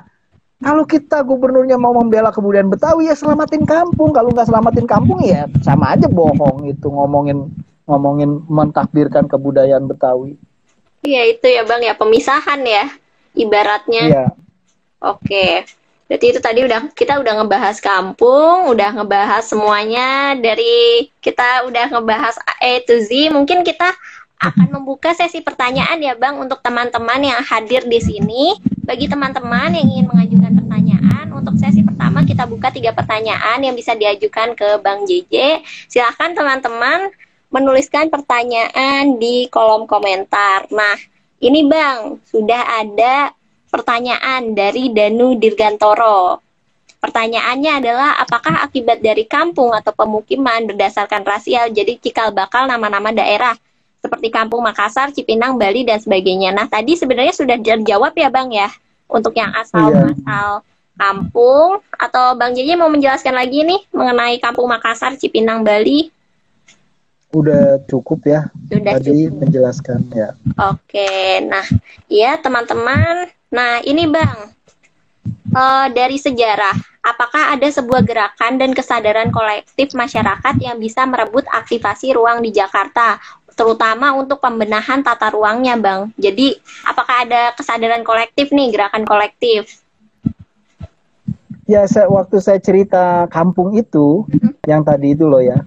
kalau 0.63 0.87
kita 0.87 1.27
gubernurnya 1.27 1.75
mau 1.75 1.91
membela 1.91 2.31
kebudayaan 2.31 2.71
Betawi 2.71 3.11
ya 3.11 3.19
selamatin 3.19 3.67
kampung. 3.67 4.15
Kalau 4.15 4.31
nggak 4.31 4.47
selamatin 4.47 4.87
kampung 4.87 5.19
ya 5.27 5.51
sama 5.67 5.99
aja 5.99 6.07
bohong 6.07 6.71
itu 6.71 6.87
ngomongin 6.87 7.51
ngomongin 7.91 8.47
mentakbirkan 8.47 9.27
kebudayaan 9.27 9.91
Betawi. 9.91 10.39
Iya 11.03 11.23
itu 11.35 11.47
ya 11.51 11.63
bang 11.67 11.83
ya 11.83 11.95
pemisahan 11.99 12.63
ya 12.63 12.87
ibaratnya. 13.35 14.05
Iya. 14.07 14.27
Oke. 15.03 15.67
Berarti 16.07 16.27
itu 16.29 16.41
tadi 16.45 16.61
udah 16.63 16.93
kita 16.93 17.19
udah 17.25 17.41
ngebahas 17.41 17.81
kampung, 17.81 18.69
udah 18.69 19.01
ngebahas 19.01 19.43
semuanya 19.49 20.37
dari 20.37 21.09
kita 21.25 21.67
udah 21.67 21.89
ngebahas 21.89 22.37
A 22.61 22.85
to 22.85 23.01
Z. 23.01 23.33
Mungkin 23.33 23.65
kita 23.65 23.97
akan 24.43 24.75
membuka 24.75 25.15
sesi 25.15 25.39
pertanyaan 25.39 26.03
ya 26.03 26.19
Bang 26.19 26.37
untuk 26.43 26.61
teman-teman 26.61 27.23
yang 27.23 27.41
hadir 27.41 27.87
di 27.89 27.99
sini. 28.03 28.59
Bagi 28.83 29.07
teman-teman 29.07 29.73
yang 29.73 29.87
ingin 29.87 30.07
mengajukan 30.11 30.53
pertanyaan, 30.59 31.31
untuk 31.33 31.55
sesi 31.57 31.81
pertama 31.87 32.27
kita 32.27 32.45
buka 32.51 32.75
tiga 32.75 32.91
pertanyaan 32.91 33.63
yang 33.63 33.73
bisa 33.79 33.95
diajukan 33.95 34.53
ke 34.53 34.83
Bang 34.83 35.07
JJ. 35.07 35.65
Silahkan 35.87 36.35
teman-teman 36.35 37.09
menuliskan 37.53 38.09
pertanyaan 38.09 39.21
di 39.21 39.47
kolom 39.53 39.85
komentar. 39.85 40.67
Nah, 40.73 40.97
ini 41.39 41.69
Bang, 41.69 42.19
sudah 42.25 42.81
ada 42.81 43.31
pertanyaan 43.69 44.57
dari 44.57 44.89
Danu 44.89 45.37
Dirgantoro. 45.37 46.41
Pertanyaannya 47.03 47.83
adalah 47.83 48.11
apakah 48.23 48.63
akibat 48.63 49.03
dari 49.03 49.27
kampung 49.27 49.75
atau 49.75 49.91
pemukiman 49.91 50.71
berdasarkan 50.71 51.27
rasial 51.27 51.69
jadi 51.75 51.99
cikal 51.99 52.31
bakal 52.31 52.65
nama-nama 52.71 53.11
daerah 53.11 53.59
seperti 54.03 54.35
Kampung 54.35 54.67
Makassar, 54.67 55.15
Cipinang, 55.15 55.55
Bali 55.55 55.87
dan 55.87 56.03
sebagainya. 56.03 56.51
Nah, 56.51 56.67
tadi 56.67 56.99
sebenarnya 56.99 57.35
sudah 57.35 57.55
terjawab 57.55 58.11
ya, 58.19 58.29
Bang 58.31 58.51
ya, 58.51 58.67
untuk 59.07 59.35
yang 59.39 59.55
asal-asal 59.55 60.67
kampung 60.99 61.81
atau 61.95 62.35
Bang 62.35 62.53
JJ 62.53 62.77
mau 62.77 62.91
menjelaskan 62.91 63.35
lagi 63.35 63.63
nih 63.63 63.81
mengenai 63.95 64.43
Kampung 64.43 64.67
Makassar, 64.67 65.15
Cipinang, 65.19 65.63
Bali? 65.63 66.11
Udah 67.33 67.81
cukup 67.89 68.29
ya. 68.29 68.53
Sudah 68.69 69.01
tadi 69.01 69.29
cukup. 69.29 69.41
menjelaskan 69.41 70.01
ya. 70.13 70.37
Oke, 70.61 71.41
nah, 71.49 71.65
ya 72.07 72.37
teman-teman. 72.37 73.33
Nah, 73.49 73.81
ini 73.85 74.05
Bang, 74.09 74.53
uh, 75.57 75.87
dari 75.93 76.21
sejarah, 76.21 76.77
apakah 77.01 77.57
ada 77.57 77.69
sebuah 77.69 78.05
gerakan 78.05 78.61
dan 78.61 78.77
kesadaran 78.77 79.33
kolektif 79.33 79.97
masyarakat 79.97 80.55
yang 80.61 80.77
bisa 80.77 81.09
merebut 81.09 81.49
aktivasi 81.49 82.13
ruang 82.17 82.45
di 82.45 82.53
Jakarta 82.53 83.17
terutama 83.53 84.17
untuk 84.17 84.41
pembenahan 84.41 85.05
tata 85.05 85.29
ruangnya, 85.33 85.77
Bang. 85.77 86.13
Jadi, 86.17 86.57
apakah 86.89 87.29
ada 87.29 87.53
kesadaran 87.53 88.01
kolektif 88.01 88.49
nih, 88.49 88.73
gerakan 88.73 89.05
kolektif? 89.05 89.85
Ya, 91.69 91.85
saya, 91.87 92.09
waktu 92.09 92.41
saya 92.41 92.59
cerita 92.59 93.29
kampung 93.29 93.77
itu, 93.77 94.25
hmm. 94.29 94.65
yang 94.65 94.83
tadi 94.83 95.15
itu 95.15 95.29
loh 95.29 95.41
ya, 95.41 95.61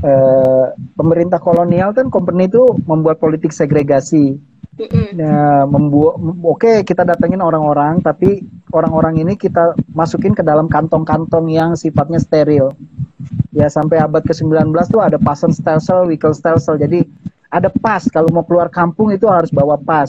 eh, 0.00 0.66
pemerintah 0.96 1.38
kolonial 1.40 1.92
kan 1.92 2.08
company 2.08 2.48
itu 2.48 2.68
membuat 2.84 3.20
politik 3.20 3.52
segregasi. 3.52 4.38
Nah, 5.12 5.68
membuat, 5.68 6.16
oke 6.40 6.56
okay, 6.56 6.76
kita 6.80 7.04
datengin 7.04 7.44
orang-orang, 7.44 8.00
tapi 8.00 8.40
orang-orang 8.72 9.20
ini 9.20 9.36
kita 9.36 9.76
masukin 9.92 10.32
ke 10.32 10.40
dalam 10.40 10.72
kantong-kantong 10.72 11.52
yang 11.52 11.76
sifatnya 11.76 12.16
steril 12.16 12.72
ya 13.52 13.68
sampai 13.68 14.00
abad 14.00 14.22
ke-19 14.24 14.72
tuh 14.88 15.02
ada 15.02 15.18
pasen 15.20 15.52
stelsel, 15.52 16.08
vehicle 16.08 16.34
stelsel. 16.34 16.80
Jadi 16.80 17.04
ada 17.50 17.68
pas 17.68 18.06
kalau 18.06 18.30
mau 18.30 18.46
keluar 18.46 18.70
kampung 18.70 19.10
itu 19.10 19.26
harus 19.26 19.50
bawa 19.50 19.76
pas. 19.76 20.08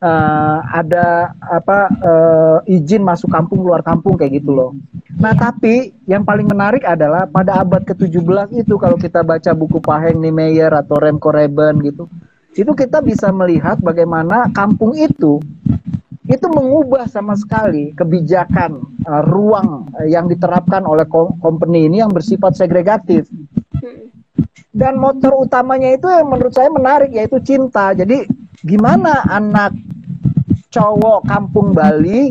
Uh, 0.00 0.64
ada 0.72 1.36
apa 1.44 1.92
uh, 2.00 2.58
izin 2.64 3.04
masuk 3.04 3.28
kampung 3.28 3.60
keluar 3.60 3.84
kampung 3.84 4.16
kayak 4.16 4.40
gitu 4.40 4.48
loh. 4.48 4.72
Nah, 5.20 5.36
tapi 5.36 5.92
yang 6.08 6.24
paling 6.24 6.48
menarik 6.48 6.88
adalah 6.88 7.28
pada 7.28 7.60
abad 7.60 7.84
ke-17 7.84 8.64
itu 8.64 8.80
kalau 8.80 8.96
kita 8.96 9.20
baca 9.20 9.52
buku 9.52 9.76
Paheng 9.84 10.16
Niemeyer 10.16 10.72
atau 10.72 10.96
Remco 10.96 11.28
Reben 11.28 11.84
gitu. 11.84 12.08
Itu 12.56 12.72
kita 12.72 13.04
bisa 13.04 13.28
melihat 13.28 13.76
bagaimana 13.84 14.48
kampung 14.56 14.96
itu 14.96 15.44
itu 16.30 16.46
mengubah 16.46 17.10
sama 17.10 17.34
sekali 17.34 17.90
kebijakan 17.92 18.80
uh, 19.02 19.22
ruang 19.26 19.90
yang 20.06 20.30
diterapkan 20.30 20.86
oleh 20.86 21.04
company 21.42 21.90
ini 21.90 22.00
yang 22.00 22.14
bersifat 22.14 22.54
segregatif. 22.54 23.26
Dan 24.70 25.02
motor 25.02 25.34
utamanya 25.34 25.90
itu 25.98 26.06
yang 26.06 26.30
menurut 26.30 26.54
saya 26.54 26.70
menarik 26.70 27.10
yaitu 27.10 27.42
cinta. 27.42 27.90
Jadi 27.90 28.22
gimana 28.62 29.26
anak 29.26 29.74
cowok 30.70 31.26
kampung 31.26 31.74
Bali 31.74 32.30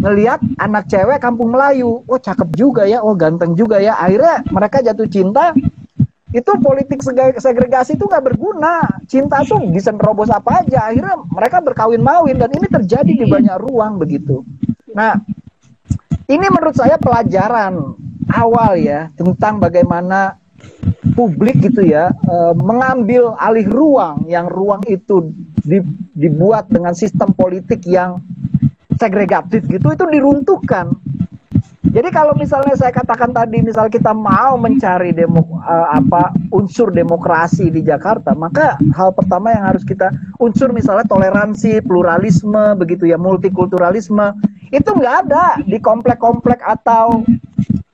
ngelihat 0.00 0.40
anak 0.56 0.88
cewek 0.88 1.20
kampung 1.20 1.52
Melayu, 1.52 2.00
oh 2.08 2.20
cakep 2.20 2.48
juga 2.56 2.88
ya, 2.88 3.04
oh 3.04 3.12
ganteng 3.12 3.52
juga 3.52 3.76
ya. 3.76 3.96
Akhirnya 4.00 4.40
mereka 4.48 4.80
jatuh 4.80 5.08
cinta, 5.08 5.52
itu 6.32 6.52
politik 6.60 7.00
segregasi 7.36 7.96
itu 7.96 8.04
nggak 8.08 8.24
berguna. 8.24 8.84
Cinta 9.08 9.44
tuh 9.44 9.60
bisa 9.68 9.92
nerobos 9.92 10.32
apa 10.32 10.64
aja. 10.64 10.92
Akhirnya 10.92 11.16
mereka 11.28 11.60
berkawin 11.60 12.00
mawin 12.00 12.36
dan 12.40 12.52
ini 12.52 12.68
terjadi 12.68 13.12
di 13.12 13.26
banyak 13.28 13.56
ruang 13.60 14.00
begitu. 14.00 14.44
Nah, 14.96 15.16
ini 16.26 16.46
menurut 16.48 16.76
saya 16.76 16.96
pelajaran 16.96 17.96
awal 18.32 18.76
ya 18.80 19.08
tentang 19.14 19.62
bagaimana 19.62 20.40
publik 21.14 21.58
gitu 21.62 21.82
ya 21.86 22.12
e, 22.12 22.36
mengambil 22.60 23.34
alih 23.40 23.66
ruang 23.66 24.26
yang 24.28 24.46
ruang 24.50 24.82
itu 24.86 25.32
di, 25.64 25.80
dibuat 26.14 26.68
dengan 26.68 26.92
sistem 26.92 27.32
politik 27.32 27.82
yang 27.88 28.20
segregatif 28.96 29.64
gitu 29.68 29.92
itu 29.92 30.04
diruntuhkan. 30.08 30.92
Jadi 31.86 32.12
kalau 32.12 32.36
misalnya 32.36 32.76
saya 32.76 32.92
katakan 32.92 33.32
tadi, 33.32 33.64
misal 33.64 33.88
kita 33.88 34.12
mau 34.12 34.60
mencari 34.60 35.16
demo 35.16 35.62
uh, 35.64 35.96
apa 35.96 36.28
unsur 36.52 36.92
demokrasi 36.92 37.72
di 37.72 37.80
Jakarta, 37.80 38.36
maka 38.36 38.76
hal 38.92 39.16
pertama 39.16 39.54
yang 39.54 39.64
harus 39.70 39.80
kita 39.86 40.12
unsur 40.36 40.76
misalnya 40.76 41.08
toleransi, 41.08 41.80
pluralisme, 41.86 42.76
begitu 42.76 43.08
ya, 43.08 43.16
multikulturalisme, 43.16 44.34
itu 44.74 44.90
nggak 44.92 45.16
ada 45.24 45.56
di 45.62 45.80
komplek-komplek 45.80 46.60
atau 46.60 47.24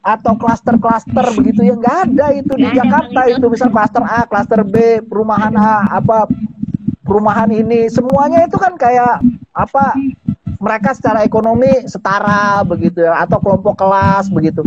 atau 0.03 0.34
klaster-klaster 0.34 1.26
begitu 1.38 1.62
ya 1.62 1.78
nggak 1.78 1.98
ada 2.11 2.26
itu 2.34 2.53
di 2.59 2.68
Jakarta 2.74 3.20
itu. 3.30 3.46
Misal 3.46 3.70
klaster 3.70 4.03
A, 4.03 4.26
klaster 4.26 4.61
B, 4.66 5.00
perumahan 5.07 5.55
A, 5.55 5.86
apa 6.03 6.26
perumahan 7.07 7.48
ini. 7.55 7.86
Semuanya 7.86 8.44
itu 8.44 8.59
kan 8.59 8.74
kayak 8.74 9.22
apa 9.55 9.94
mereka 10.62 10.94
secara 10.94 11.26
ekonomi 11.26 11.86
setara 11.90 12.62
begitu 12.62 13.03
ya 13.03 13.18
atau 13.22 13.38
kelompok 13.42 13.78
kelas 13.78 14.30
begitu. 14.30 14.62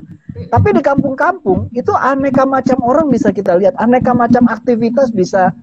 Tapi 0.51 0.75
di 0.75 0.83
kampung-kampung 0.83 1.71
itu 1.71 1.95
aneka 1.95 2.43
macam 2.43 2.83
orang 2.83 3.07
bisa 3.07 3.31
kita 3.31 3.55
lihat, 3.55 3.75
aneka 3.79 4.11
macam 4.11 4.47
aktivitas 4.51 5.11
bisa 5.15 5.55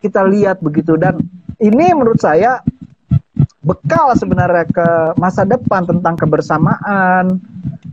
kita 0.00 0.24
lihat 0.24 0.64
begitu. 0.64 0.96
Dan 0.96 1.20
ini 1.60 1.92
menurut 1.92 2.20
saya 2.20 2.64
bekal 3.60 4.16
sebenarnya 4.16 4.64
ke 4.72 4.88
masa 5.20 5.44
depan 5.44 5.84
tentang 5.84 6.16
kebersamaan, 6.16 7.36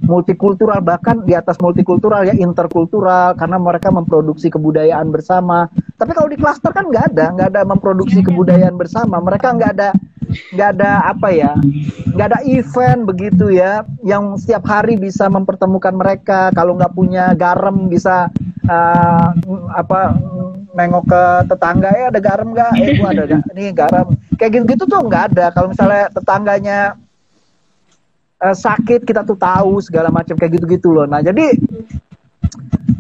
multikultural 0.04 0.84
bahkan 0.84 1.24
di 1.24 1.34
atas 1.34 1.56
multikultural 1.64 2.28
ya 2.28 2.36
interkultural 2.36 3.36
karena 3.40 3.58
mereka 3.58 3.90
memproduksi 3.90 4.52
kebudayaan 4.52 5.10
bersama. 5.10 5.72
Tapi 5.96 6.12
kalau 6.12 6.28
di 6.28 6.38
klaster 6.38 6.72
kan 6.76 6.92
nggak 6.92 7.16
ada, 7.16 7.26
nggak 7.34 7.50
ada 7.56 7.62
memproduksi 7.64 8.20
kebudayaan 8.22 8.76
bersama. 8.76 9.20
Mereka 9.24 9.48
nggak 9.56 9.72
ada 9.80 9.90
nggak 10.54 10.70
ada 10.80 10.92
apa 11.14 11.30
ya 11.30 11.54
nggak 12.16 12.28
ada 12.34 12.40
event 12.48 13.06
begitu 13.06 13.54
ya 13.54 13.86
yang 14.02 14.34
setiap 14.40 14.66
hari 14.66 14.98
bisa 14.98 15.30
mempertemukan 15.30 15.94
mereka 15.94 16.50
kalau 16.58 16.74
nggak 16.74 16.94
punya 16.96 17.38
garam 17.38 17.92
bisa 17.92 18.34
uh, 18.66 19.30
apa 19.78 20.18
nengok 20.74 21.06
ke 21.06 21.24
tetangga 21.54 21.92
ya 21.94 22.06
ada 22.10 22.22
garam 22.22 22.50
nggak 22.50 22.72
eh 22.82 22.98
gua 22.98 23.10
ada 23.14 23.24
gak? 23.30 23.42
ini 23.54 23.64
garam 23.76 24.08
kayak 24.42 24.52
gitu 24.58 24.64
gitu 24.74 24.84
tuh 24.90 25.02
nggak 25.06 25.24
ada 25.34 25.46
kalau 25.54 25.70
misalnya 25.70 26.10
tetangganya 26.10 26.80
uh, 28.44 28.56
sakit 28.56 29.08
kita 29.08 29.24
tuh 29.24 29.40
tahu 29.40 29.80
segala 29.80 30.12
macam 30.12 30.36
kayak 30.36 30.60
gitu 30.60 30.66
gitu 30.68 30.90
loh 30.92 31.08
nah 31.08 31.24
jadi 31.24 31.56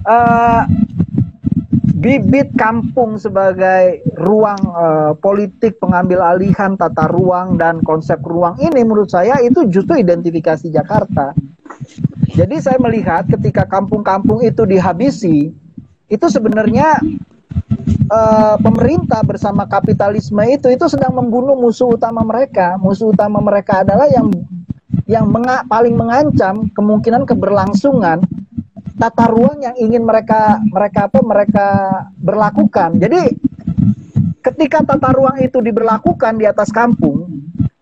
uh, 0.07 0.63
bibit 2.03 2.51
kampung 2.59 3.15
sebagai 3.15 4.03
ruang 4.19 4.59
uh, 4.75 5.15
politik 5.15 5.79
pengambil 5.79 6.19
alihan 6.19 6.75
tata 6.75 7.07
ruang 7.07 7.55
dan 7.55 7.79
konsep 7.85 8.19
ruang 8.27 8.59
ini 8.59 8.83
menurut 8.83 9.07
saya 9.07 9.39
itu 9.39 9.63
justru 9.71 10.03
identifikasi 10.03 10.67
Jakarta. 10.67 11.31
Jadi 12.35 12.59
saya 12.59 12.75
melihat 12.83 13.23
ketika 13.31 13.63
kampung-kampung 13.63 14.43
itu 14.43 14.67
dihabisi, 14.67 15.53
itu 16.11 16.25
sebenarnya 16.27 16.99
uh, 18.11 18.55
pemerintah 18.59 19.23
bersama 19.23 19.63
kapitalisme 19.69 20.41
itu 20.49 20.67
itu 20.73 20.85
sedang 20.91 21.15
membunuh 21.15 21.55
musuh 21.55 21.95
utama 21.95 22.25
mereka. 22.25 22.75
Musuh 22.81 23.15
utama 23.15 23.39
mereka 23.39 23.85
adalah 23.85 24.09
yang 24.11 24.27
yang 25.09 25.27
menga 25.27 25.67
paling 25.67 25.95
mengancam 25.99 26.71
kemungkinan 26.71 27.27
keberlangsungan 27.27 28.23
tata 28.95 29.25
ruang 29.27 29.59
yang 29.59 29.75
ingin 29.75 30.05
mereka 30.05 30.61
mereka 30.63 31.11
apa 31.11 31.19
mereka 31.19 31.67
berlakukan. 32.21 33.01
Jadi 33.01 33.35
ketika 34.39 34.85
tata 34.85 35.11
ruang 35.11 35.39
itu 35.41 35.59
diberlakukan 35.59 36.39
di 36.39 36.45
atas 36.47 36.69
kampung, 36.69 37.27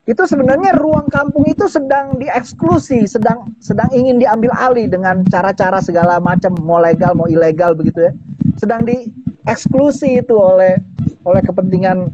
itu 0.09 0.23
sebenarnya 0.25 0.73
ruang 0.81 1.05
kampung 1.13 1.45
itu 1.45 1.69
sedang 1.69 2.17
dieksklusi, 2.17 3.05
sedang 3.05 3.53
sedang 3.61 3.89
ingin 3.93 4.17
diambil 4.17 4.49
alih 4.57 4.89
dengan 4.89 5.21
cara-cara 5.29 5.77
segala 5.83 6.17
macam 6.17 6.57
mau 6.65 6.81
legal 6.81 7.13
mau 7.13 7.29
ilegal 7.29 7.77
begitu 7.77 8.09
ya. 8.09 8.13
Sedang 8.57 8.81
dieksklusi 8.87 10.25
itu 10.25 10.33
oleh 10.33 10.81
oleh 11.21 11.41
kepentingan 11.45 12.09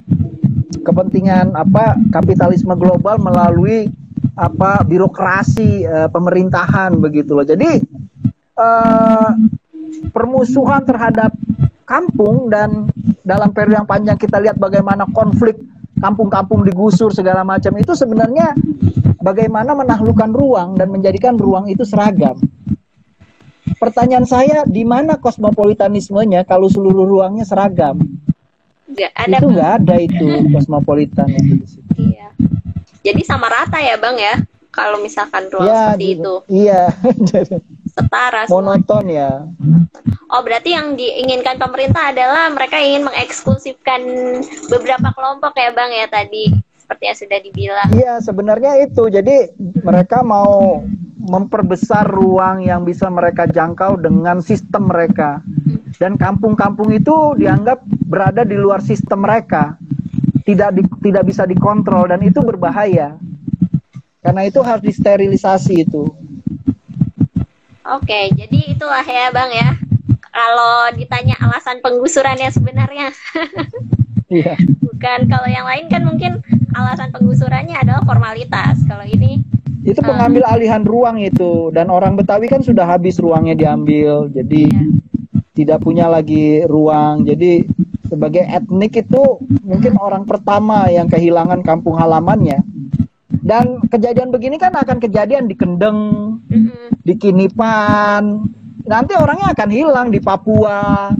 kepentingan 0.83 1.55
apa 1.55 1.95
kapitalisme 2.11 2.75
global 2.75 3.19
melalui 3.19 3.87
apa 4.37 4.85
birokrasi 4.85 5.83
e, 5.83 5.97
pemerintahan 6.13 6.93
begitu 7.01 7.33
loh. 7.33 7.41
Jadi 7.41 7.81
uh, 8.57 9.33
permusuhan 10.13 10.85
terhadap 10.85 11.33
kampung 11.87 12.51
dan 12.51 12.91
dalam 13.23 13.49
periode 13.49 13.81
yang 13.81 13.87
panjang 13.87 14.17
kita 14.19 14.37
lihat 14.43 14.59
bagaimana 14.59 15.07
konflik 15.15 15.55
kampung-kampung 15.97 16.61
digusur 16.61 17.09
segala 17.09 17.41
macam 17.41 17.73
itu 17.79 17.97
sebenarnya 17.97 18.53
bagaimana 19.21 19.73
menaklukkan 19.73 20.29
ruang 20.29 20.69
dan 20.77 20.93
menjadikan 20.93 21.39
ruang 21.39 21.65
itu 21.71 21.81
seragam. 21.87 22.37
Pertanyaan 23.77 24.25
saya, 24.25 24.65
di 24.65 24.81
mana 24.87 25.21
kosmopolitanismenya 25.21 26.47
kalau 26.49 26.65
seluruh 26.65 27.05
ruangnya 27.05 27.45
seragam? 27.45 27.99
Gak 28.89 29.13
ada. 29.13 29.37
Itu 29.37 29.47
nggak 29.53 29.71
ada 29.83 29.95
itu 30.01 30.25
kosmopolitan 30.55 31.29
itu. 31.29 31.55
Iya. 31.99 32.33
Jadi 33.01 33.21
sama 33.25 33.47
rata 33.49 33.77
ya 33.81 33.95
bang 33.97 34.17
ya, 34.17 34.35
kalau 34.69 35.01
misalkan 35.01 35.49
ruang 35.49 35.67
ya, 35.67 35.77
seperti 35.93 36.05
itu. 36.19 36.33
Iya. 36.47 36.81
setara 37.97 38.45
monoton 38.45 39.09
ya. 39.09 39.49
Oh 40.29 40.41
berarti 40.45 40.77
yang 40.77 40.93
diinginkan 40.93 41.57
pemerintah 41.57 42.13
adalah 42.13 42.45
mereka 42.53 42.77
ingin 42.77 43.09
mengeksklusifkan 43.09 44.01
beberapa 44.69 45.09
kelompok 45.17 45.57
ya 45.57 45.73
bang 45.73 45.91
ya 45.97 46.05
tadi. 46.05 46.53
Seperti 46.77 47.03
yang 47.03 47.17
sudah 47.17 47.39
dibilang. 47.41 47.87
Iya 47.97 48.13
sebenarnya 48.21 48.71
itu. 48.85 49.09
Jadi 49.09 49.51
mereka 49.81 50.23
mau 50.23 50.85
memperbesar 51.17 52.07
ruang 52.07 52.63
yang 52.63 52.87
bisa 52.87 53.11
mereka 53.11 53.49
jangkau 53.49 53.99
dengan 53.99 54.39
sistem 54.39 54.87
mereka. 54.87 55.43
Dan 55.97 56.15
kampung-kampung 56.15 56.93
itu 56.93 57.35
dianggap 57.35 57.83
berada 58.07 58.45
di 58.47 58.55
luar 58.55 58.79
sistem 58.79 59.25
mereka 59.25 59.75
tidak 60.47 60.79
di, 60.79 60.81
tidak 61.03 61.23
bisa 61.27 61.43
dikontrol 61.43 62.07
dan 62.07 62.23
itu 62.23 62.39
berbahaya 62.39 63.19
karena 64.23 64.47
itu 64.47 64.63
harus 64.63 64.83
disterilisasi 64.87 65.83
itu 65.83 66.07
Oke, 67.87 68.35
jadi 68.35 68.75
itulah 68.75 68.99
ya 69.07 69.31
Bang 69.31 69.47
ya. 69.47 69.71
Kalau 70.35 70.91
ditanya 70.91 71.39
alasan 71.39 71.79
penggusurannya 71.79 72.51
sebenarnya. 72.51 73.07
Iya. 74.27 74.59
Bukan 74.59 75.31
kalau 75.31 75.47
yang 75.47 75.63
lain 75.63 75.87
kan 75.87 76.03
mungkin 76.03 76.43
alasan 76.75 77.15
penggusurannya 77.15 77.79
adalah 77.79 78.03
formalitas. 78.03 78.75
Kalau 78.83 79.07
ini 79.07 79.39
itu 79.87 80.03
pengambil 80.03 80.43
um, 80.43 80.51
alihan 80.51 80.83
ruang 80.83 81.23
itu 81.23 81.71
dan 81.71 81.87
orang 81.87 82.19
Betawi 82.19 82.51
kan 82.51 82.59
sudah 82.59 82.83
habis 82.83 83.23
ruangnya 83.23 83.55
diambil. 83.55 84.27
Jadi 84.27 84.67
iya. 84.67 84.83
tidak 85.55 85.79
punya 85.79 86.11
lagi 86.11 86.59
ruang. 86.67 87.23
Jadi 87.23 87.63
sebagai 88.07 88.43
etnik 88.47 89.05
itu 89.05 89.39
mungkin 89.63 89.99
orang 89.99 90.23
pertama 90.23 90.87
yang 90.89 91.07
kehilangan 91.11 91.61
kampung 91.61 91.99
halamannya 91.99 92.63
dan 93.47 93.79
kejadian 93.87 94.31
begini 94.31 94.59
kan 94.59 94.75
akan 94.75 94.99
kejadian 94.99 95.47
di 95.47 95.55
Kendeng, 95.55 95.99
mm-hmm. 96.47 97.03
di 97.03 97.13
Kinipan. 97.15 98.47
Nanti 98.87 99.19
orangnya 99.19 99.51
akan 99.51 99.69
hilang 99.71 100.07
di 100.11 100.19
Papua. 100.23 101.11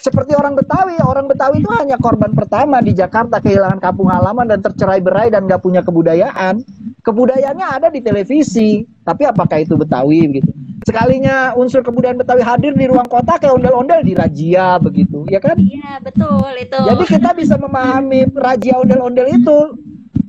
Seperti 0.00 0.32
orang 0.32 0.56
Betawi, 0.56 0.96
orang 1.04 1.28
Betawi 1.28 1.60
itu 1.60 1.68
hanya 1.76 2.00
korban 2.00 2.32
pertama 2.32 2.80
di 2.80 2.96
Jakarta 2.96 3.36
kehilangan 3.36 3.80
kampung 3.84 4.08
halaman 4.08 4.48
dan 4.48 4.64
tercerai 4.64 5.04
berai 5.04 5.28
dan 5.28 5.44
gak 5.44 5.60
punya 5.60 5.84
kebudayaan. 5.84 6.64
Kebudayaannya 7.04 7.66
ada 7.68 7.88
di 7.92 8.00
televisi, 8.00 8.88
tapi 9.04 9.28
apakah 9.28 9.60
itu 9.60 9.76
Betawi 9.76 10.24
begitu? 10.28 10.52
Sekalinya 10.82 11.54
unsur 11.54 11.86
kebudayaan 11.86 12.18
Betawi 12.18 12.42
hadir 12.42 12.74
di 12.74 12.90
ruang 12.90 13.06
kota 13.06 13.38
kayak 13.38 13.54
ondel-ondel 13.54 14.02
di 14.02 14.18
Rajia 14.18 14.82
begitu, 14.82 15.22
ya 15.30 15.38
kan? 15.38 15.54
Iya 15.54 16.02
betul 16.02 16.50
itu. 16.58 16.78
Jadi 16.78 17.04
kita 17.06 17.30
bisa 17.38 17.54
memahami 17.54 18.26
Rajia 18.34 18.82
ondel-ondel 18.82 19.30
itu 19.30 19.58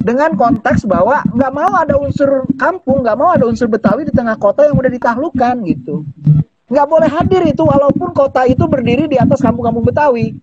dengan 0.03 0.35
konteks 0.37 0.85
bahwa 0.85 1.23
nggak 1.31 1.51
mau 1.55 1.73
ada 1.73 1.95
unsur 1.97 2.45
kampung, 2.59 3.01
nggak 3.01 3.17
mau 3.17 3.33
ada 3.33 3.49
unsur 3.49 3.65
Betawi 3.65 4.05
di 4.05 4.13
tengah 4.13 4.37
kota 4.37 4.67
yang 4.69 4.77
udah 4.77 4.91
ditaklukkan 4.93 5.55
gitu. 5.65 6.05
Nggak 6.69 6.87
boleh 6.87 7.09
hadir 7.09 7.41
itu 7.49 7.63
walaupun 7.65 8.13
kota 8.13 8.45
itu 8.45 8.67
berdiri 8.69 9.09
di 9.09 9.17
atas 9.17 9.41
kampung-kampung 9.41 9.89
Betawi. 9.89 10.37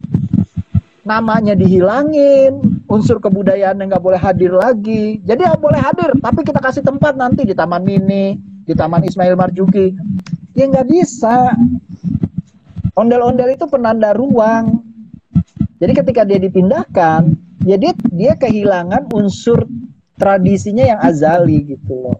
Namanya 1.00 1.56
dihilangin, 1.56 2.82
unsur 2.84 3.22
kebudayaan 3.22 3.78
yang 3.78 3.88
nggak 3.88 4.04
boleh 4.04 4.20
hadir 4.20 4.52
lagi. 4.52 5.22
Jadi 5.22 5.48
nggak 5.48 5.62
boleh 5.62 5.80
hadir, 5.80 6.10
tapi 6.18 6.40
kita 6.44 6.60
kasih 6.60 6.84
tempat 6.84 7.16
nanti 7.16 7.46
di 7.46 7.56
Taman 7.56 7.80
Mini, 7.84 8.36
di 8.70 8.78
Taman 8.78 9.02
Ismail 9.02 9.34
Marzuki. 9.34 9.98
Ya 10.54 10.70
nggak 10.70 10.86
bisa. 10.86 11.58
Ondel-ondel 12.94 13.58
itu 13.58 13.66
penanda 13.66 14.14
ruang. 14.14 14.86
Jadi 15.82 15.92
ketika 15.98 16.22
dia 16.22 16.38
dipindahkan, 16.38 17.34
ya 17.66 17.74
dia 17.74 17.96
dia 18.14 18.32
kehilangan 18.38 19.10
unsur 19.10 19.66
tradisinya 20.14 20.86
yang 20.86 21.00
azali 21.02 21.74
gitu 21.74 21.90
loh. 21.98 22.18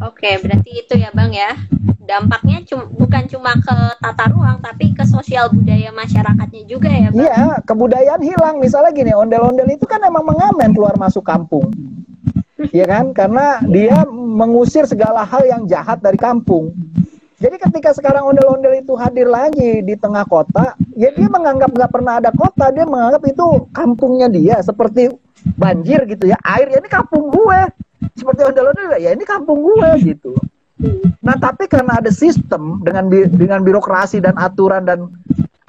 Oke, 0.00 0.38
berarti 0.42 0.70
itu 0.84 0.94
ya 0.98 1.08
Bang 1.14 1.32
ya. 1.32 1.56
Dampaknya 2.02 2.66
cum 2.66 2.90
bukan 2.90 3.30
cuma 3.30 3.54
ke 3.54 3.74
tata 4.02 4.26
ruang 4.34 4.58
tapi 4.58 4.90
ke 4.90 5.06
sosial 5.06 5.46
budaya 5.54 5.94
masyarakatnya 5.94 6.62
juga 6.66 6.90
ya 6.90 7.08
Bang. 7.14 7.22
Iya, 7.22 7.46
kebudayaan 7.62 8.22
hilang. 8.22 8.58
Misalnya 8.58 8.90
gini, 8.90 9.14
ondel-ondel 9.14 9.70
itu 9.70 9.86
kan 9.86 10.02
emang 10.02 10.26
mengamen 10.26 10.74
keluar 10.74 10.98
masuk 10.98 11.22
kampung. 11.22 11.70
Iya 12.68 12.84
kan? 12.84 13.16
Karena 13.16 13.64
dia 13.64 14.04
mengusir 14.12 14.84
segala 14.84 15.24
hal 15.24 15.48
yang 15.48 15.64
jahat 15.64 16.04
dari 16.04 16.20
kampung. 16.20 16.76
Jadi 17.40 17.56
ketika 17.56 17.96
sekarang 17.96 18.28
ondel-ondel 18.28 18.84
itu 18.84 18.92
hadir 19.00 19.24
lagi 19.24 19.80
di 19.80 19.96
tengah 19.96 20.28
kota, 20.28 20.76
ya 20.92 21.08
dia 21.08 21.24
menganggap 21.24 21.72
nggak 21.72 21.88
pernah 21.88 22.20
ada 22.20 22.28
kota, 22.36 22.68
dia 22.68 22.84
menganggap 22.84 23.24
itu 23.24 23.64
kampungnya 23.72 24.28
dia, 24.28 24.60
seperti 24.60 25.08
banjir 25.56 26.04
gitu 26.04 26.28
ya, 26.28 26.36
air 26.44 26.68
ya 26.68 26.84
ini 26.84 26.90
kampung 26.92 27.32
gue, 27.32 27.60
seperti 28.12 28.44
ondel-ondel 28.44 28.92
ya 29.00 29.16
ini 29.16 29.24
kampung 29.24 29.64
gue 29.64 29.88
gitu. 30.04 30.36
Nah 31.24 31.36
tapi 31.40 31.64
karena 31.64 31.96
ada 31.96 32.12
sistem 32.12 32.84
dengan 32.84 33.08
bi 33.08 33.24
dengan 33.24 33.64
birokrasi 33.64 34.20
dan 34.20 34.36
aturan 34.36 34.84
dan 34.84 35.08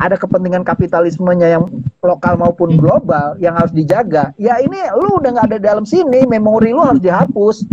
ada 0.02 0.18
kepentingan 0.18 0.66
kapitalismenya 0.66 1.62
yang 1.62 1.64
lokal 2.02 2.34
maupun 2.34 2.74
global 2.74 3.38
yang 3.38 3.54
harus 3.54 3.70
dijaga, 3.70 4.34
ya 4.42 4.58
ini 4.58 4.82
lu 4.98 5.22
udah 5.22 5.30
nggak 5.38 5.48
ada 5.54 5.60
dalam 5.62 5.86
sini, 5.86 6.26
memori 6.26 6.74
lu 6.74 6.82
harus 6.82 6.98
dihapus. 6.98 7.70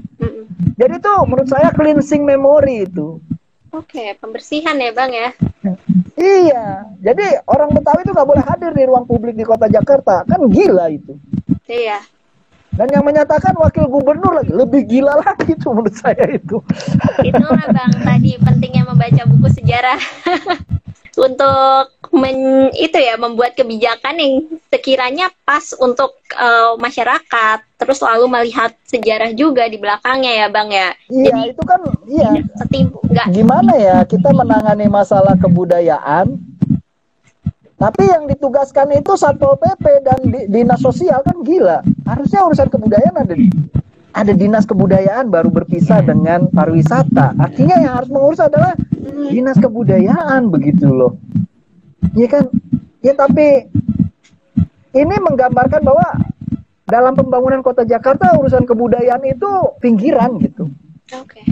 Jadi 0.79 0.95
itu 1.01 1.13
menurut 1.25 1.49
saya 1.49 1.73
cleansing 1.73 2.23
memori 2.29 2.85
itu. 2.85 3.17
Oke, 3.73 4.17
pembersihan 4.21 4.77
ya 4.77 4.93
Bang 4.93 5.13
ya. 5.13 5.33
Iya, 6.19 6.89
jadi 7.01 7.45
orang 7.49 7.73
Betawi 7.73 8.05
itu 8.05 8.13
nggak 8.13 8.29
boleh 8.29 8.45
hadir 8.45 8.71
di 8.77 8.85
ruang 8.85 9.09
publik 9.09 9.37
di 9.37 9.45
kota 9.45 9.69
Jakarta, 9.69 10.25
kan 10.29 10.41
gila 10.53 10.93
itu. 10.93 11.17
Iya. 11.65 12.01
Dan 12.79 12.95
yang 12.95 13.03
menyatakan 13.03 13.59
wakil 13.59 13.91
gubernur 13.91 14.39
lagi 14.39 14.55
lebih 14.55 14.87
gila 14.87 15.19
lagi 15.19 15.51
itu 15.51 15.67
menurut 15.67 15.99
saya 15.99 16.31
itu. 16.31 16.63
Itulah 17.27 17.67
bang 17.75 17.93
tadi 18.07 18.39
pentingnya 18.39 18.87
membaca 18.87 19.23
buku 19.27 19.49
sejarah. 19.51 19.99
untuk 21.19 21.93
men, 22.15 22.71
itu 22.79 22.95
ya 22.95 23.19
membuat 23.19 23.59
kebijakan 23.59 24.17
yang 24.17 24.47
sekiranya 24.71 25.29
pas 25.43 25.75
untuk 25.77 26.15
uh, 26.39 26.79
masyarakat. 26.79 27.59
Terus 27.79 27.99
lalu 28.03 28.27
melihat 28.31 28.71
sejarah 28.87 29.35
juga 29.35 29.67
di 29.67 29.79
belakangnya 29.79 30.33
ya 30.35 30.47
bang 30.49 30.69
ya. 30.71 30.89
Iya 31.11 31.27
Jadi, 31.31 31.41
itu 31.53 31.63
kan 31.67 31.81
iya. 32.07 32.31
setimpu 32.57 32.99
nggak 33.05 33.27
gimana 33.35 33.73
ya 33.75 33.99
kita 34.07 34.31
menangani 34.35 34.87
masalah 34.91 35.35
kebudayaan 35.39 36.39
tapi 37.79 38.11
yang 38.11 38.27
ditugaskan 38.27 38.91
itu 38.99 39.15
satpol 39.15 39.55
pp 39.55 40.03
dan 40.03 40.19
dinas 40.51 40.83
sosial 40.83 41.23
kan 41.23 41.39
gila. 41.47 41.79
Harusnya 42.11 42.43
urusan 42.43 42.67
kebudayaan 42.75 43.15
ada 43.15 43.35
ada 44.13 44.33
dinas 44.33 44.65
kebudayaan 44.65 45.29
baru 45.29 45.53
berpisah 45.53 46.01
dengan 46.03 46.49
pariwisata. 46.51 47.37
Artinya 47.37 47.77
yang 47.79 47.93
harus 48.01 48.11
mengurus 48.11 48.41
adalah 48.41 48.73
dinas 49.29 49.59
kebudayaan 49.61 50.49
begitu 50.49 50.89
loh. 50.89 51.21
Iya 52.17 52.29
kan? 52.29 52.45
Ya 53.05 53.13
tapi 53.15 53.69
ini 54.97 55.15
menggambarkan 55.21 55.83
bahwa 55.85 56.09
dalam 56.89 57.13
pembangunan 57.13 57.61
kota 57.61 57.85
Jakarta 57.85 58.33
urusan 58.41 58.65
kebudayaan 58.65 59.23
itu 59.29 59.51
pinggiran 59.79 60.41
gitu. 60.41 60.73
Oke. 61.15 61.45
Okay. 61.45 61.47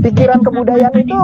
Pikiran 0.00 0.42
kebudayaan 0.42 0.96
itu 0.98 1.18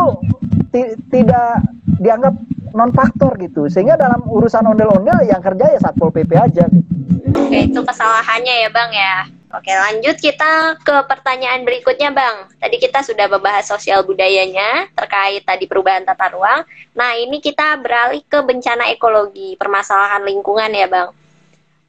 tidak 1.10 1.66
dianggap 1.98 2.34
non 2.76 2.92
faktor 2.94 3.34
gitu. 3.42 3.66
Sehingga 3.66 3.98
dalam 3.98 4.22
urusan 4.26 4.64
ondel-ondel 4.70 5.26
yang 5.26 5.42
kerja 5.42 5.76
ya 5.76 5.78
Satpol 5.82 6.14
PP 6.14 6.30
aja 6.36 6.64
gitu. 6.70 6.90
Oke, 7.36 7.58
itu 7.68 7.80
kesalahannya 7.82 8.54
ya, 8.66 8.68
Bang 8.70 8.90
ya. 8.94 9.35
Oke, 9.56 9.72
lanjut 9.72 10.20
kita 10.20 10.76
ke 10.84 10.96
pertanyaan 11.08 11.64
berikutnya, 11.64 12.12
Bang. 12.12 12.52
Tadi 12.60 12.76
kita 12.76 13.00
sudah 13.00 13.24
membahas 13.24 13.64
sosial 13.64 14.04
budayanya 14.04 14.92
terkait 14.92 15.48
tadi 15.48 15.64
perubahan 15.64 16.04
tata 16.04 16.28
ruang. 16.36 16.60
Nah, 16.92 17.16
ini 17.16 17.40
kita 17.40 17.80
beralih 17.80 18.20
ke 18.28 18.36
bencana 18.44 18.92
ekologi, 18.92 19.56
permasalahan 19.56 20.20
lingkungan 20.28 20.68
ya, 20.76 20.84
Bang. 20.92 21.08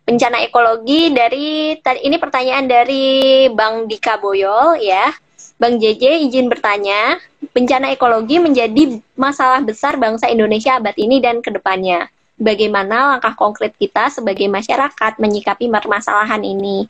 Bencana 0.07 0.39
ekologi 0.47 1.11
dari 1.11 1.75
ini 1.75 2.15
pertanyaan 2.15 2.71
dari 2.71 3.05
Bang 3.51 3.91
Dika 3.91 4.15
Boyol 4.15 4.79
ya. 4.79 5.11
Bang 5.59 5.75
JJ 5.75 6.23
izin 6.23 6.47
bertanya, 6.47 7.19
bencana 7.51 7.91
ekologi 7.91 8.39
menjadi 8.39 9.03
masalah 9.19 9.59
besar 9.59 9.99
bangsa 9.99 10.31
Indonesia 10.31 10.79
abad 10.79 10.95
ini 10.95 11.19
dan 11.19 11.43
ke 11.43 11.51
depannya. 11.51 12.07
Bagaimana 12.39 13.17
langkah 13.17 13.35
konkret 13.35 13.75
kita 13.75 14.07
sebagai 14.07 14.47
masyarakat 14.47 15.19
menyikapi 15.19 15.67
permasalahan 15.67 16.45
ini? 16.47 16.87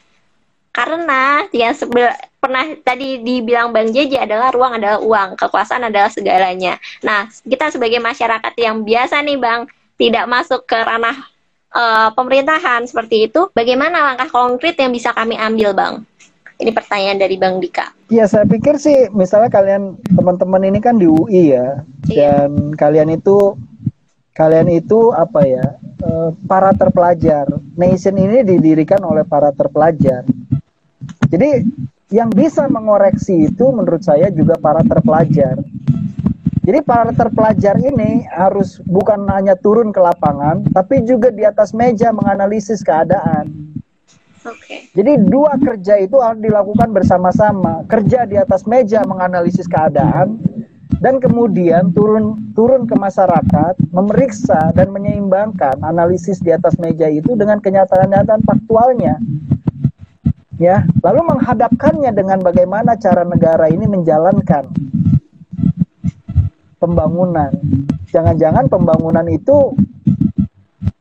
Karena 0.78 1.42
yang 1.50 1.74
pernah 2.38 2.66
tadi 2.86 3.18
dibilang 3.26 3.74
Bang 3.74 3.90
JJ 3.90 4.30
adalah 4.30 4.54
ruang 4.54 4.78
adalah 4.78 5.02
uang, 5.02 5.34
kekuasaan 5.34 5.90
adalah 5.90 6.14
segalanya. 6.14 6.78
Nah, 7.02 7.26
kita 7.42 7.74
sebagai 7.74 7.98
masyarakat 7.98 8.54
yang 8.62 8.86
biasa 8.86 9.26
nih 9.26 9.42
Bang, 9.42 9.66
tidak 9.98 10.30
masuk 10.30 10.70
ke 10.70 10.78
ranah 10.78 11.18
uh, 11.74 12.14
pemerintahan 12.14 12.86
seperti 12.86 13.26
itu, 13.26 13.50
bagaimana 13.58 14.14
langkah 14.14 14.30
konkret 14.30 14.78
yang 14.78 14.94
bisa 14.94 15.18
kami 15.18 15.34
ambil 15.34 15.74
Bang? 15.74 16.06
Ini 16.62 16.70
pertanyaan 16.70 17.18
dari 17.26 17.42
Bang 17.42 17.58
Dika. 17.58 17.98
Ya, 18.14 18.30
saya 18.30 18.46
pikir 18.46 18.78
sih 18.78 19.10
misalnya 19.18 19.50
kalian 19.50 19.98
teman-teman 20.14 20.62
ini 20.62 20.78
kan 20.78 21.02
di 21.02 21.10
UI 21.10 21.58
ya, 21.58 21.82
iya. 22.06 22.46
dan 22.46 22.78
kalian 22.78 23.18
itu 23.18 23.58
kalian 24.38 24.70
itu 24.70 25.10
apa 25.18 25.42
ya? 25.42 25.66
Uh, 26.06 26.30
para 26.46 26.70
terpelajar. 26.78 27.50
Nation 27.74 28.14
ini 28.22 28.46
didirikan 28.46 29.02
oleh 29.02 29.26
para 29.26 29.50
terpelajar. 29.50 30.22
Jadi 31.28 31.68
yang 32.08 32.32
bisa 32.32 32.72
mengoreksi 32.72 33.52
itu 33.52 33.66
menurut 33.72 34.00
saya 34.00 34.32
juga 34.32 34.56
para 34.56 34.80
terpelajar. 34.84 35.60
Jadi 36.68 36.84
para 36.84 37.16
terpelajar 37.16 37.80
ini 37.80 38.28
harus 38.28 38.84
bukan 38.84 39.24
hanya 39.32 39.56
turun 39.56 39.96
ke 39.96 40.04
lapangan, 40.04 40.68
tapi 40.76 41.00
juga 41.08 41.32
di 41.32 41.48
atas 41.48 41.72
meja 41.72 42.12
menganalisis 42.12 42.84
keadaan. 42.84 43.48
Okay. 44.44 44.92
Jadi 44.96 45.28
dua 45.28 45.56
kerja 45.60 46.00
itu 46.00 46.20
harus 46.20 46.40
dilakukan 46.44 46.92
bersama-sama. 46.92 47.88
Kerja 47.88 48.28
di 48.28 48.36
atas 48.36 48.68
meja 48.68 49.04
menganalisis 49.08 49.68
keadaan 49.68 50.40
dan 51.00 51.20
kemudian 51.24 51.92
turun 51.96 52.52
turun 52.52 52.84
ke 52.84 52.96
masyarakat, 52.96 53.76
memeriksa 53.92 54.72
dan 54.76 54.92
menyeimbangkan 54.92 55.80
analisis 55.84 56.40
di 56.44 56.52
atas 56.52 56.76
meja 56.80 57.08
itu 57.12 57.36
dengan 57.36 57.64
kenyataan-kenyataan 57.64 58.44
faktualnya 58.44 59.20
ya 60.58 60.86
lalu 61.06 61.22
menghadapkannya 61.34 62.12
dengan 62.14 62.42
bagaimana 62.42 62.98
cara 62.98 63.24
negara 63.26 63.70
ini 63.70 63.86
menjalankan 63.86 64.66
pembangunan. 66.78 67.54
Jangan-jangan 68.14 68.70
pembangunan 68.70 69.26
itu 69.30 69.74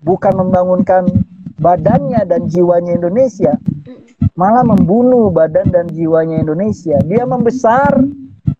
bukan 0.01 0.35
membangunkan 0.37 1.09
badannya 1.57 2.25
dan 2.29 2.49
jiwanya 2.49 2.97
Indonesia 2.97 3.57
malah 4.37 4.65
membunuh 4.65 5.33
badan 5.33 5.73
dan 5.73 5.89
jiwanya 5.89 6.45
Indonesia. 6.45 7.01
Dia 7.05 7.25
membesar 7.25 8.05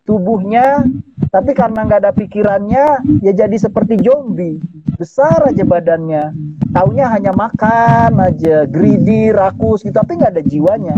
tubuhnya 0.03 0.85
tapi 1.29 1.51
karena 1.51 1.83
nggak 1.83 2.01
ada 2.07 2.11
pikirannya 2.15 2.85
ya 3.19 3.31
jadi 3.35 3.57
seperti 3.59 3.99
zombie 3.99 4.55
besar 4.97 5.45
aja 5.45 5.63
badannya 5.63 6.33
taunya 6.73 7.05
hanya 7.13 7.31
makan 7.31 8.17
aja 8.17 8.65
greedy 8.65 9.29
rakus 9.29 9.85
gitu 9.85 9.93
tapi 9.93 10.17
nggak 10.17 10.33
ada 10.33 10.43
jiwanya 10.43 10.97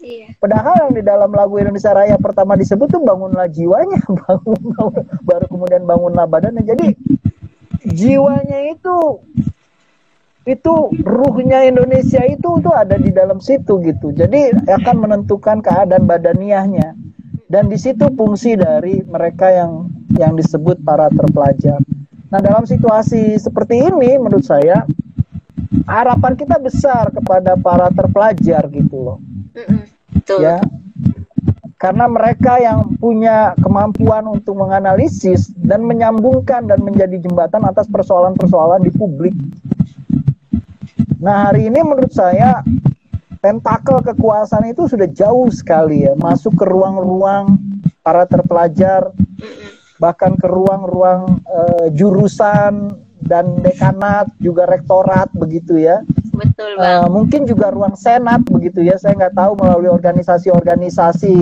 iya. 0.00 0.32
padahal 0.40 0.88
yang 0.88 0.92
di 0.96 1.02
dalam 1.04 1.30
lagu 1.30 1.60
Indonesia 1.60 1.92
Raya 1.92 2.16
pertama 2.16 2.56
disebut 2.56 2.88
tuh 2.88 3.04
bangunlah 3.04 3.46
jiwanya 3.52 4.00
bangun, 4.24 4.60
bangun 4.74 5.04
baru 5.22 5.46
kemudian 5.46 5.84
bangunlah 5.84 6.24
badannya 6.24 6.64
jadi 6.64 6.86
jiwanya 7.84 8.72
itu 8.72 9.22
itu 10.48 10.74
ruhnya 11.04 11.68
Indonesia 11.68 12.24
itu 12.24 12.56
tuh 12.64 12.72
ada 12.72 12.96
di 12.96 13.12
dalam 13.12 13.36
situ 13.36 13.84
gitu. 13.84 14.16
Jadi 14.16 14.56
akan 14.64 14.96
menentukan 14.96 15.60
keadaan 15.60 16.08
badaniahnya. 16.08 16.96
Dan 17.48 17.68
di 17.68 17.76
situ 17.80 18.08
fungsi 18.12 18.56
dari 18.56 19.00
mereka 19.04 19.48
yang 19.52 19.92
yang 20.16 20.32
disebut 20.36 20.80
para 20.84 21.12
terpelajar. 21.12 21.80
Nah, 22.28 22.40
dalam 22.44 22.68
situasi 22.68 23.40
seperti 23.40 23.88
ini 23.88 24.20
menurut 24.20 24.44
saya 24.44 24.84
harapan 25.88 26.36
kita 26.36 26.60
besar 26.60 27.08
kepada 27.08 27.56
para 27.56 27.88
terpelajar 27.92 28.68
gitu 28.68 28.96
loh. 28.96 29.18
Betul. 30.12 30.44
Ya. 30.44 30.60
Karena 31.78 32.10
mereka 32.10 32.58
yang 32.58 32.98
punya 32.98 33.54
kemampuan 33.62 34.26
untuk 34.26 34.58
menganalisis 34.58 35.54
dan 35.54 35.86
menyambungkan 35.86 36.66
dan 36.66 36.82
menjadi 36.82 37.22
jembatan 37.22 37.62
atas 37.64 37.86
persoalan-persoalan 37.86 38.82
di 38.82 38.90
publik. 38.92 39.36
Nah, 41.22 41.48
hari 41.48 41.70
ini 41.70 41.78
menurut 41.80 42.10
saya 42.10 42.66
tentakel 43.38 44.02
kekuasaan 44.02 44.74
itu 44.74 44.90
sudah 44.90 45.06
jauh 45.14 45.46
sekali 45.54 46.02
ya 46.02 46.18
masuk 46.18 46.58
ke 46.58 46.64
ruang-ruang 46.66 47.54
para 48.02 48.26
terpelajar 48.26 49.14
bahkan 49.98 50.38
ke 50.38 50.46
ruang-ruang 50.46 51.42
uh, 51.44 51.86
jurusan 51.92 52.90
dan 53.18 53.58
dekanat 53.60 54.30
juga 54.38 54.64
rektorat 54.70 55.28
begitu 55.34 55.78
ya. 55.78 56.06
Betul 56.38 56.78
bang. 56.78 57.02
Uh, 57.02 57.08
mungkin 57.10 57.44
juga 57.50 57.74
ruang 57.74 57.98
senat 57.98 58.46
begitu 58.46 58.86
ya. 58.86 58.94
Saya 58.94 59.18
nggak 59.18 59.34
tahu 59.34 59.58
melalui 59.58 59.90
organisasi-organisasi 59.90 61.34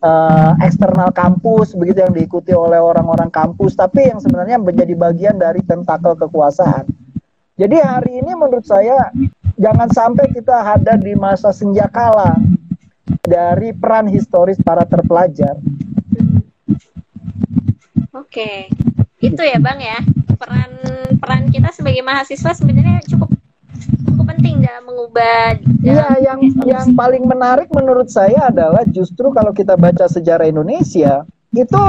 uh, 0.00 0.56
eksternal 0.64 1.12
kampus 1.12 1.76
begitu 1.76 2.00
yang 2.00 2.16
diikuti 2.16 2.56
oleh 2.56 2.80
orang-orang 2.80 3.28
kampus. 3.28 3.76
Tapi 3.76 4.08
yang 4.08 4.18
sebenarnya 4.18 4.56
menjadi 4.56 4.96
bagian 4.96 5.36
dari 5.36 5.60
tentakel 5.60 6.16
kekuasaan. 6.16 6.88
Jadi 7.60 7.76
hari 7.76 8.24
ini 8.24 8.32
menurut 8.32 8.64
saya 8.64 9.12
jangan 9.60 9.92
sampai 9.92 10.32
kita 10.32 10.80
ada 10.80 10.96
di 10.96 11.12
masa 11.12 11.52
senjakala 11.52 12.40
dari 13.20 13.76
peran 13.76 14.08
historis 14.08 14.56
para 14.64 14.88
terpelajar 14.88 15.60
Oke, 18.10 18.66
itu 19.22 19.38
ya 19.38 19.62
bang 19.62 19.78
ya 19.78 19.98
peran 20.34 20.72
peran 21.20 21.42
kita 21.52 21.70
sebagai 21.70 22.02
mahasiswa 22.02 22.50
sebenarnya 22.56 23.04
cukup 23.06 23.30
cukup 24.08 24.24
penting 24.34 24.64
dalam 24.64 24.82
mengubah. 24.88 25.62
Iya, 25.84 26.18
yang 26.18 26.40
yang 26.66 26.88
paling 26.98 27.22
menarik 27.22 27.70
menurut 27.70 28.10
saya 28.10 28.50
adalah 28.50 28.82
justru 28.88 29.30
kalau 29.30 29.54
kita 29.54 29.78
baca 29.78 30.10
sejarah 30.10 30.50
Indonesia 30.50 31.22
itu 31.54 31.84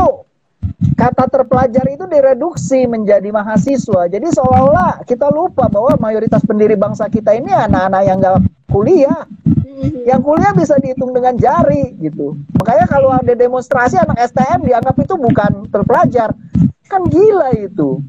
kata 0.97 1.29
terpelajar 1.29 1.85
itu 1.89 2.05
direduksi 2.09 2.89
menjadi 2.89 3.29
mahasiswa. 3.29 4.09
Jadi 4.09 4.27
seolah-olah 4.33 5.05
kita 5.05 5.29
lupa 5.29 5.69
bahwa 5.69 5.93
mayoritas 6.01 6.41
pendiri 6.41 6.73
bangsa 6.73 7.05
kita 7.09 7.37
ini 7.37 7.53
anak-anak 7.53 8.01
yang 8.05 8.17
gak 8.17 8.41
kuliah. 8.69 9.21
Mm-hmm. 9.45 10.09
Yang 10.09 10.21
kuliah 10.25 10.51
bisa 10.57 10.75
dihitung 10.81 11.13
dengan 11.13 11.37
jari 11.37 11.93
gitu. 12.01 12.37
Makanya 12.57 12.85
kalau 12.89 13.13
ada 13.13 13.33
demonstrasi 13.33 13.97
anak 14.01 14.17
STM 14.33 14.65
dianggap 14.65 14.95
itu 14.97 15.13
bukan 15.17 15.51
terpelajar. 15.69 16.33
Kan 16.89 17.01
gila 17.07 17.53
itu. 17.55 18.01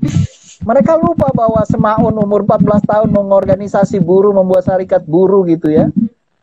Mereka 0.62 0.94
lupa 0.94 1.28
bahwa 1.34 1.64
Semaun 1.66 2.14
umur 2.14 2.46
14 2.46 2.86
tahun 2.86 3.08
mengorganisasi 3.10 3.98
buruh, 3.98 4.30
membuat 4.30 4.62
syarikat 4.68 5.02
buruh 5.02 5.42
gitu 5.50 5.74
ya. 5.74 5.90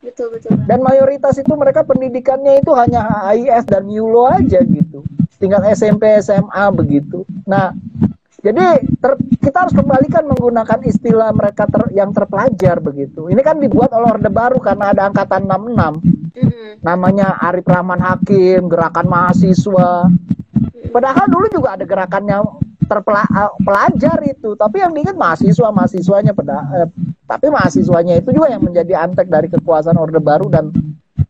Betul, 0.03 0.36
betul. 0.36 0.60
Dan 0.68 0.84
mayoritas 0.84 1.40
itu 1.40 1.53
mereka 1.56 1.88
pendidikannya 1.88 2.60
itu 2.60 2.72
hanya 2.76 3.32
HIS 3.32 3.68
dan 3.68 3.88
YULO 3.88 4.28
aja 4.28 4.60
gitu 4.64 5.03
tinggal 5.40 5.64
SMP 5.72 6.20
SMA 6.22 6.64
begitu 6.76 7.24
nah 7.48 7.74
jadi 8.40 8.80
ter, 9.03 9.20
kita 9.44 9.68
harus 9.68 9.76
kembalikan 9.76 10.24
menggunakan 10.24 10.80
istilah 10.88 11.36
mereka 11.36 11.68
ter, 11.68 11.91
yang 11.91 12.16
terpelajar 12.16 12.80
begitu. 12.80 13.28
Ini 13.28 13.41
kan 13.44 13.60
dibuat 13.60 13.91
oleh 13.91 14.16
Orde 14.16 14.32
Baru 14.32 14.64
karena 14.64 14.95
ada 14.95 15.11
angkatan 15.11 15.44
66. 15.44 16.40
Mm-hmm. 16.40 16.70
Namanya 16.80 17.36
Arif 17.44 17.68
Rahman 17.68 17.99
Hakim, 17.99 18.72
gerakan 18.72 19.11
mahasiswa. 19.11 20.07
Padahal 20.88 21.26
dulu 21.28 21.52
juga 21.52 21.76
ada 21.76 21.84
gerakannya 21.84 22.40
terpelajar 22.90 24.18
eh, 24.26 24.34
itu, 24.34 24.57
tapi 24.57 24.82
yang 24.82 24.95
diingat 24.95 25.14
mahasiswa 25.14 25.70
mahasiswanya 25.70 26.34
pada 26.34 26.66
eh, 26.82 26.88
tapi 27.30 27.53
mahasiswanya 27.53 28.18
itu 28.18 28.34
juga 28.34 28.49
yang 28.49 28.66
menjadi 28.66 29.06
antek 29.06 29.30
dari 29.30 29.45
kekuasaan 29.53 29.99
Orde 30.02 30.18
Baru 30.18 30.49
dan 30.49 30.74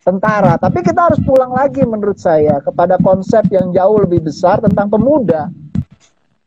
tentara. 0.10 0.58
Tapi 0.58 0.82
kita 0.82 1.14
harus 1.14 1.22
pulang 1.22 1.54
lagi 1.54 1.86
menurut 1.86 2.18
saya 2.18 2.58
kepada 2.66 2.98
konsep 2.98 3.46
yang 3.54 3.70
jauh 3.70 4.02
lebih 4.02 4.26
besar 4.26 4.58
tentang 4.58 4.90
pemuda. 4.90 5.54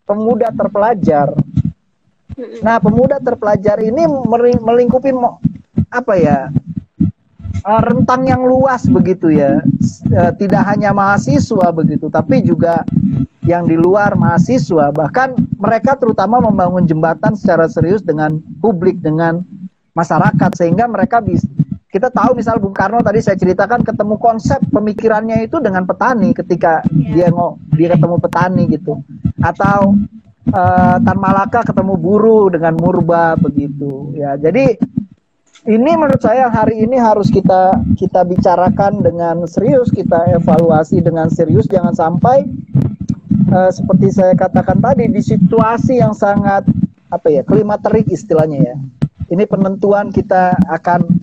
Pemuda 0.02 0.50
terpelajar. 0.50 1.30
Nah, 2.64 2.82
pemuda 2.82 3.22
terpelajar 3.22 3.78
ini 3.78 4.02
melingkupi 4.58 5.14
apa 5.94 6.14
ya? 6.18 6.50
Eh, 7.62 7.82
rentang 7.86 8.26
yang 8.26 8.42
luas 8.42 8.82
begitu 8.90 9.30
ya. 9.30 9.62
Eh, 10.10 10.32
tidak 10.42 10.66
hanya 10.66 10.90
mahasiswa 10.90 11.70
begitu, 11.70 12.10
tapi 12.10 12.42
juga 12.42 12.82
yang 13.46 13.70
di 13.70 13.78
luar 13.78 14.18
mahasiswa. 14.18 14.90
Bahkan 14.90 15.54
mereka 15.62 15.94
terutama 15.94 16.42
membangun 16.42 16.82
jembatan 16.90 17.38
secara 17.38 17.70
serius 17.70 18.02
dengan 18.02 18.42
publik, 18.58 18.98
dengan 18.98 19.46
masyarakat 19.94 20.50
sehingga 20.58 20.90
mereka 20.90 21.22
bisa 21.22 21.46
kita 21.92 22.08
tahu 22.08 22.40
misal 22.40 22.56
Bung 22.56 22.72
Karno 22.72 23.04
tadi 23.04 23.20
saya 23.20 23.36
ceritakan 23.36 23.84
ketemu 23.84 24.16
konsep 24.16 24.64
pemikirannya 24.72 25.44
itu 25.44 25.60
dengan 25.60 25.84
petani 25.84 26.32
ketika 26.32 26.80
yeah. 26.88 27.28
dia 27.28 27.28
ngo 27.28 27.60
dia 27.76 27.92
ketemu 27.92 28.16
petani 28.16 28.62
gitu. 28.72 29.04
Atau 29.44 30.00
uh, 30.56 30.96
Tan 30.96 31.18
Malaka 31.20 31.60
ketemu 31.60 32.00
buruh 32.00 32.48
dengan 32.48 32.80
Murba 32.80 33.36
begitu. 33.36 34.16
Ya 34.16 34.40
jadi 34.40 34.80
ini 35.68 35.90
menurut 35.94 36.18
saya 36.24 36.48
hari 36.48 36.80
ini 36.80 36.96
harus 36.96 37.28
kita 37.28 37.76
kita 38.00 38.24
bicarakan 38.24 39.04
dengan 39.04 39.44
serius 39.44 39.92
kita 39.92 40.32
evaluasi 40.32 41.04
dengan 41.04 41.28
serius. 41.28 41.68
Jangan 41.68 41.92
sampai 41.92 42.48
uh, 43.52 43.68
seperti 43.68 44.16
saya 44.16 44.32
katakan 44.32 44.80
tadi 44.80 45.12
di 45.12 45.20
situasi 45.20 46.00
yang 46.00 46.16
sangat 46.16 46.64
apa 47.12 47.28
ya 47.28 47.44
klimaterik 47.44 48.08
istilahnya 48.08 48.58
ya. 48.64 48.76
Ini 49.28 49.44
penentuan 49.44 50.08
kita 50.08 50.56
akan 50.72 51.21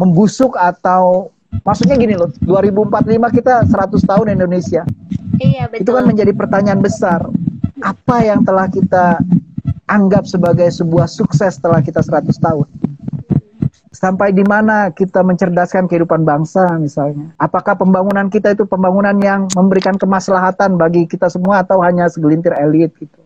membusuk 0.00 0.56
atau 0.56 1.28
maksudnya 1.60 2.00
gini 2.00 2.16
loh 2.16 2.32
2045 2.40 3.36
kita 3.36 3.54
100 3.68 4.00
tahun 4.00 4.26
Indonesia. 4.32 4.82
Iya 5.36 5.68
betul 5.68 5.84
itu 5.84 5.90
kan 5.92 6.04
menjadi 6.08 6.32
pertanyaan 6.32 6.80
besar. 6.80 7.20
Apa 7.84 8.24
yang 8.24 8.40
telah 8.44 8.68
kita 8.72 9.20
anggap 9.84 10.24
sebagai 10.24 10.72
sebuah 10.72 11.04
sukses 11.04 11.60
setelah 11.60 11.84
kita 11.84 12.00
100 12.00 12.32
tahun? 12.40 12.68
Sampai 13.92 14.32
di 14.32 14.40
mana 14.46 14.88
kita 14.88 15.20
mencerdaskan 15.20 15.84
kehidupan 15.84 16.24
bangsa 16.24 16.64
misalnya? 16.80 17.36
Apakah 17.36 17.76
pembangunan 17.76 18.32
kita 18.32 18.56
itu 18.56 18.64
pembangunan 18.64 19.12
yang 19.20 19.44
memberikan 19.52 20.00
kemaslahatan 20.00 20.80
bagi 20.80 21.04
kita 21.04 21.28
semua 21.28 21.60
atau 21.60 21.84
hanya 21.84 22.08
segelintir 22.08 22.56
elit 22.56 22.96
gitu 22.96 23.19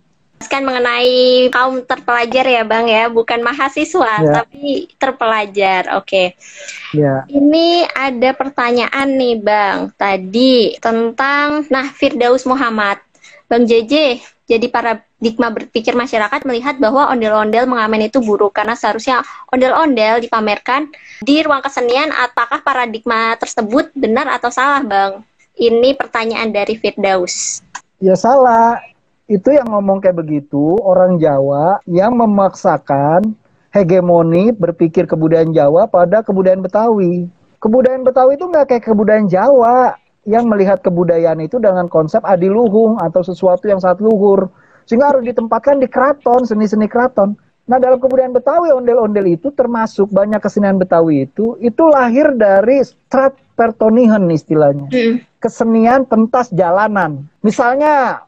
kan 0.47 0.62
mengenai 0.62 1.49
kaum 1.51 1.83
terpelajar 1.83 2.45
ya 2.47 2.62
Bang 2.62 2.87
ya, 2.87 3.09
bukan 3.11 3.41
mahasiswa 3.41 4.12
ya. 4.23 4.33
tapi 4.43 4.89
terpelajar. 4.97 5.99
Oke. 5.99 6.35
Okay. 6.35 6.97
Ya. 6.97 7.27
Ini 7.29 7.89
ada 7.91 8.31
pertanyaan 8.33 9.09
nih 9.15 9.37
Bang, 9.43 9.91
tadi 9.97 10.79
tentang 10.79 11.66
nah 11.69 11.89
Firdaus 11.91 12.47
Muhammad. 12.49 13.03
Bang 13.45 13.69
JJ, 13.69 14.25
jadi 14.45 14.69
paradigma 14.69 15.49
berpikir 15.49 15.97
masyarakat 15.97 16.45
melihat 16.45 16.77
bahwa 16.77 17.09
ondel-ondel 17.09 17.65
mengamen 17.65 18.09
itu 18.09 18.21
buruk 18.21 18.53
karena 18.53 18.77
seharusnya 18.77 19.25
ondel-ondel 19.49 20.21
dipamerkan 20.21 20.93
di 21.25 21.41
ruang 21.41 21.65
kesenian 21.65 22.12
apakah 22.12 22.61
paradigma 22.61 23.33
tersebut 23.41 23.89
benar 23.97 24.29
atau 24.29 24.53
salah 24.53 24.85
Bang? 24.85 25.25
Ini 25.55 25.97
pertanyaan 25.97 26.51
dari 26.53 26.77
Firdaus. 26.77 27.65
Ya 28.03 28.19
salah 28.19 28.83
itu 29.25 29.49
yang 29.57 29.73
ngomong 29.73 30.05
kayak 30.05 30.21
begitu 30.21 30.77
orang 30.85 31.17
Jawa 31.17 31.81
yang 31.89 32.13
memaksakan 32.21 33.33
hegemoni 33.73 34.53
berpikir 34.53 35.09
kebudayaan 35.09 35.57
Jawa 35.57 35.89
pada 35.89 36.21
kebudayaan 36.21 36.61
Betawi. 36.61 37.27
Kebudayaan 37.59 38.05
Betawi 38.05 38.37
itu 38.37 38.47
nggak 38.47 38.67
kayak 38.69 38.85
kebudayaan 38.85 39.27
Jawa 39.33 39.97
yang 40.29 40.45
melihat 40.49 40.85
kebudayaan 40.85 41.41
itu 41.41 41.57
dengan 41.57 41.89
konsep 41.89 42.21
adiluhung 42.21 43.01
atau 43.01 43.25
sesuatu 43.25 43.65
yang 43.65 43.81
sangat 43.81 44.05
luhur. 44.05 44.53
Sehingga 44.85 45.17
harus 45.17 45.25
ditempatkan 45.25 45.81
di 45.81 45.89
keraton, 45.89 46.45
seni-seni 46.45 46.85
keraton. 46.85 47.33
Nah 47.65 47.81
dalam 47.81 47.97
kebudayaan 47.97 48.37
Betawi 48.37 48.77
ondel-ondel 48.77 49.25
itu 49.41 49.49
termasuk 49.57 50.13
banyak 50.13 50.37
kesenian 50.37 50.77
Betawi 50.77 51.25
itu 51.25 51.57
itu 51.65 51.83
lahir 51.89 52.37
dari 52.37 52.85
strat 52.85 53.33
pertonihan 53.57 54.21
istilahnya. 54.29 54.93
Hmm. 54.93 55.25
Kesenian 55.41 56.05
pentas 56.05 56.53
jalanan. 56.53 57.25
Misalnya 57.41 58.21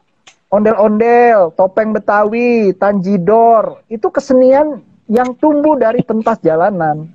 ondel-ondel, 0.47 1.51
topeng 1.55 1.91
Betawi, 1.91 2.71
tanjidor, 2.75 3.83
itu 3.91 4.07
kesenian 4.07 4.79
yang 5.07 5.35
tumbuh 5.39 5.75
dari 5.79 6.03
pentas 6.03 6.39
jalanan. 6.43 7.11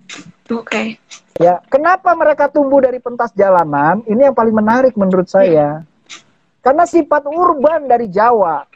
Oke. 0.52 0.68
Okay. 0.68 0.86
Ya, 1.40 1.64
kenapa 1.72 2.12
mereka 2.12 2.52
tumbuh 2.52 2.84
dari 2.84 3.00
pentas 3.00 3.32
jalanan? 3.32 4.04
Ini 4.04 4.30
yang 4.30 4.36
paling 4.36 4.52
menarik 4.52 4.92
menurut 5.00 5.28
saya. 5.32 5.80
Karena 6.60 6.84
sifat 6.84 7.24
urban 7.26 7.88
dari 7.88 8.06
Jawa. 8.06 8.68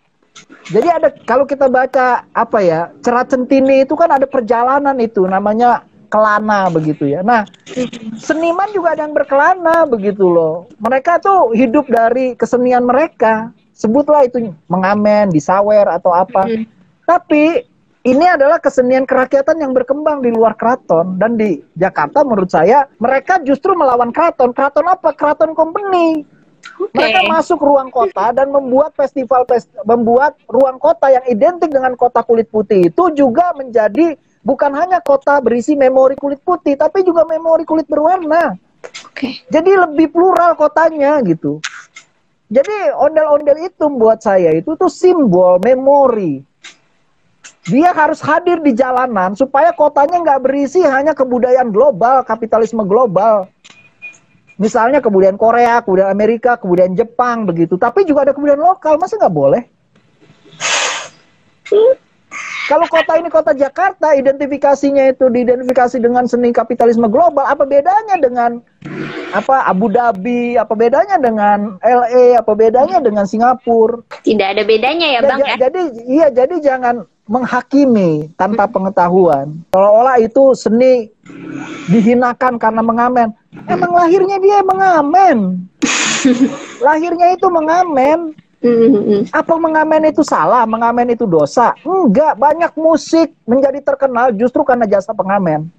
Jadi 0.68 0.88
ada 0.88 1.08
kalau 1.24 1.44
kita 1.48 1.68
baca 1.68 2.24
apa 2.32 2.58
ya, 2.60 2.92
Cerat 3.00 3.32
Centini 3.32 3.84
itu 3.84 3.96
kan 3.96 4.12
ada 4.12 4.28
perjalanan 4.28 4.96
itu 5.00 5.24
namanya 5.24 5.84
kelana 6.08 6.68
begitu 6.72 7.08
ya. 7.08 7.20
Nah, 7.22 7.44
seniman 8.18 8.68
juga 8.72 8.96
ada 8.96 9.06
yang 9.06 9.14
berkelana 9.16 9.86
begitu 9.88 10.26
loh. 10.26 10.66
Mereka 10.80 11.22
tuh 11.22 11.54
hidup 11.56 11.88
dari 11.88 12.34
kesenian 12.36 12.84
mereka 12.84 13.52
sebutlah 13.76 14.24
itu 14.24 14.56
mengamen, 14.72 15.28
disawer 15.28 15.84
atau 15.92 16.16
apa. 16.16 16.48
Mm 16.48 16.64
-hmm. 16.64 16.66
Tapi 17.04 17.44
ini 18.06 18.22
adalah 18.22 18.62
kesenian 18.62 19.02
kerakyatan 19.02 19.58
yang 19.58 19.74
berkembang 19.74 20.22
di 20.22 20.30
luar 20.30 20.54
keraton 20.54 21.18
dan 21.18 21.34
di 21.34 21.58
Jakarta 21.74 22.22
menurut 22.22 22.48
saya 22.48 22.86
mereka 23.02 23.42
justru 23.42 23.74
melawan 23.74 24.14
keraton. 24.14 24.54
Keraton 24.54 24.86
apa? 24.86 25.10
Keraton 25.10 25.58
company. 25.58 26.22
Okay. 26.66 26.98
Mereka 26.98 27.20
masuk 27.30 27.58
ruang 27.62 27.90
kota 27.90 28.30
dan 28.30 28.50
membuat 28.50 28.94
festival 28.94 29.42
membuat 29.86 30.38
ruang 30.46 30.78
kota 30.78 31.10
yang 31.10 31.22
identik 31.26 31.70
dengan 31.70 31.94
kota 31.94 32.22
kulit 32.26 32.50
putih 32.50 32.90
itu 32.90 33.04
juga 33.14 33.54
menjadi 33.54 34.18
bukan 34.42 34.74
hanya 34.74 34.98
kota 35.02 35.38
berisi 35.42 35.74
memori 35.78 36.14
kulit 36.18 36.42
putih 36.42 36.78
tapi 36.78 37.02
juga 37.02 37.26
memori 37.26 37.66
kulit 37.66 37.90
berwarna. 37.90 38.54
Okay. 39.10 39.42
Jadi 39.50 39.70
lebih 39.74 40.14
plural 40.14 40.54
kotanya 40.54 41.18
gitu. 41.26 41.58
Jadi 42.46 42.94
ondel-ondel 42.94 43.58
itu 43.66 43.90
buat 43.90 44.22
saya 44.22 44.54
itu 44.54 44.78
tuh 44.78 44.86
simbol 44.86 45.58
memori. 45.58 46.46
Dia 47.66 47.90
harus 47.90 48.22
hadir 48.22 48.62
di 48.62 48.70
jalanan 48.70 49.34
supaya 49.34 49.74
kotanya 49.74 50.22
nggak 50.22 50.42
berisi 50.46 50.86
hanya 50.86 51.10
kebudayaan 51.10 51.74
global, 51.74 52.22
kapitalisme 52.22 52.86
global. 52.86 53.50
Misalnya 54.56 55.02
kebudayaan 55.02 55.34
Korea, 55.34 55.82
kebudayaan 55.82 56.14
Amerika, 56.14 56.54
kebudayaan 56.54 56.94
Jepang 56.94 57.42
begitu. 57.42 57.74
Tapi 57.74 58.06
juga 58.06 58.30
ada 58.30 58.32
kebudayaan 58.32 58.62
lokal, 58.62 58.94
masa 59.02 59.18
nggak 59.18 59.34
boleh? 59.34 59.62
Kalau 62.66 62.86
kota 62.90 63.14
ini 63.14 63.30
kota 63.30 63.54
Jakarta, 63.54 64.10
identifikasinya 64.18 65.14
itu 65.14 65.30
diidentifikasi 65.30 66.02
dengan 66.02 66.26
seni 66.26 66.50
kapitalisme 66.50 67.06
global, 67.06 67.46
apa 67.46 67.62
bedanya 67.62 68.18
dengan 68.18 68.58
apa 69.30 69.62
Abu 69.70 69.86
Dhabi, 69.86 70.58
apa 70.58 70.74
bedanya 70.74 71.14
dengan 71.22 71.78
LA, 71.78 72.34
apa 72.34 72.52
bedanya 72.58 72.98
dengan 72.98 73.22
Singapura? 73.22 74.02
Tidak 74.26 74.48
ada 74.58 74.62
bedanya 74.66 75.06
ya, 75.14 75.20
Bang 75.22 75.46
ya. 75.46 75.54
Jadi 75.62 75.82
iya, 76.10 76.26
jadi 76.34 76.58
jangan 76.58 77.06
menghakimi 77.26 78.30
tanpa 78.38 78.70
pengetahuan. 78.70 79.62
Seolah-olah 79.74 80.18
itu 80.22 80.54
seni 80.54 81.10
dihinakan 81.90 82.58
karena 82.58 82.82
mengamen. 82.82 83.34
Emang 83.66 83.94
lahirnya 83.94 84.38
dia 84.42 84.62
mengamen. 84.62 85.66
lahirnya 86.86 87.34
itu 87.34 87.46
mengamen. 87.50 88.34
Mm-hmm. 88.66 89.20
Apa 89.30 89.54
mengamen 89.56 90.02
itu 90.10 90.26
salah? 90.26 90.66
Mengamen 90.66 91.14
itu 91.14 91.24
dosa? 91.24 91.72
Enggak, 91.86 92.34
banyak 92.34 92.72
musik 92.74 93.30
menjadi 93.46 93.78
terkenal 93.82 94.34
justru 94.34 94.66
karena 94.66 94.84
jasa 94.90 95.14
pengamen. 95.14 95.70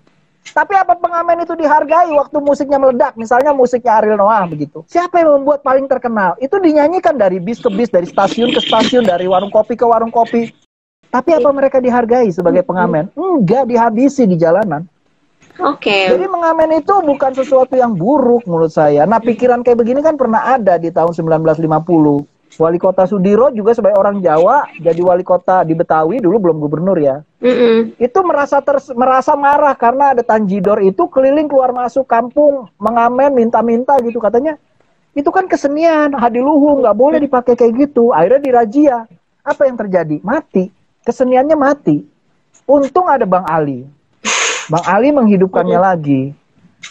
Tapi 0.47 0.79
apa 0.79 0.95
pengamen 0.95 1.43
itu 1.43 1.51
dihargai 1.59 2.07
waktu 2.15 2.37
musiknya 2.39 2.79
meledak? 2.79 3.19
Misalnya 3.19 3.51
musiknya 3.51 3.99
Ariel 3.99 4.15
Noah 4.15 4.47
begitu. 4.47 4.87
Siapa 4.87 5.19
yang 5.19 5.43
membuat 5.43 5.59
paling 5.59 5.91
terkenal? 5.91 6.39
Itu 6.39 6.55
dinyanyikan 6.55 7.19
dari 7.19 7.43
bis 7.43 7.59
ke 7.59 7.67
bis, 7.67 7.91
dari 7.91 8.07
stasiun 8.07 8.55
ke 8.55 8.63
stasiun, 8.63 9.03
dari 9.03 9.27
warung 9.27 9.51
kopi 9.51 9.75
ke 9.75 9.83
warung 9.83 10.13
kopi. 10.13 10.47
Tapi 11.11 11.35
apa 11.35 11.49
mereka 11.51 11.83
dihargai 11.83 12.31
sebagai 12.31 12.63
pengamen? 12.63 13.11
Enggak, 13.15 13.67
dihabisi 13.67 14.23
di 14.23 14.39
jalanan. 14.39 14.87
Oke. 15.57 15.89
Okay. 15.89 16.03
Jadi 16.13 16.25
mengamen 16.29 16.79
itu 16.79 16.95
bukan 17.01 17.31
sesuatu 17.33 17.73
yang 17.73 17.97
buruk 17.97 18.45
menurut 18.45 18.69
saya. 18.69 19.09
Nah, 19.09 19.17
pikiran 19.17 19.65
kayak 19.65 19.79
begini 19.81 20.05
kan 20.05 20.13
pernah 20.13 20.53
ada 20.53 20.77
di 20.77 20.93
tahun 20.93 21.17
1950 21.17 22.36
Wali 22.57 22.81
Kota 22.81 23.05
Sudiro 23.05 23.53
juga 23.53 23.77
sebagai 23.77 24.01
orang 24.01 24.17
Jawa 24.17 24.65
jadi 24.81 24.97
wali 25.05 25.21
kota 25.21 25.61
di 25.61 25.77
Betawi 25.77 26.17
dulu 26.17 26.49
belum 26.49 26.57
gubernur 26.57 26.97
ya. 26.97 27.21
Mm 27.37 27.53
-mm. 27.53 27.77
Itu 28.01 28.25
merasa 28.25 28.57
ter, 28.65 28.81
merasa 28.97 29.37
marah 29.37 29.77
karena 29.77 30.17
ada 30.17 30.25
Tanjidor 30.25 30.81
itu 30.81 31.05
keliling 31.05 31.45
keluar 31.45 31.69
masuk 31.69 32.09
kampung 32.09 32.65
mengamen 32.81 33.29
minta-minta 33.37 33.93
gitu 34.01 34.17
katanya. 34.17 34.57
Itu 35.13 35.29
kan 35.29 35.45
kesenian 35.45 36.17
hadiluhung 36.17 36.81
nggak 36.81 36.97
boleh 36.97 37.21
dipakai 37.21 37.53
kayak 37.53 37.73
gitu. 37.77 38.09
Akhirnya 38.09 38.41
dirazia. 38.41 38.97
Apa 39.45 39.69
yang 39.69 39.77
terjadi? 39.77 40.17
Mati. 40.25 40.73
Keseniannya 41.05 41.55
mati. 41.55 42.01
Untung 42.65 43.05
ada 43.05 43.23
Bang 43.29 43.45
Ali. 43.45 43.85
Bang 44.67 44.85
Ali 44.89 45.13
menghidupkannya 45.13 45.77
mm 45.77 45.85
-hmm. 45.85 45.93
lagi 45.93 46.21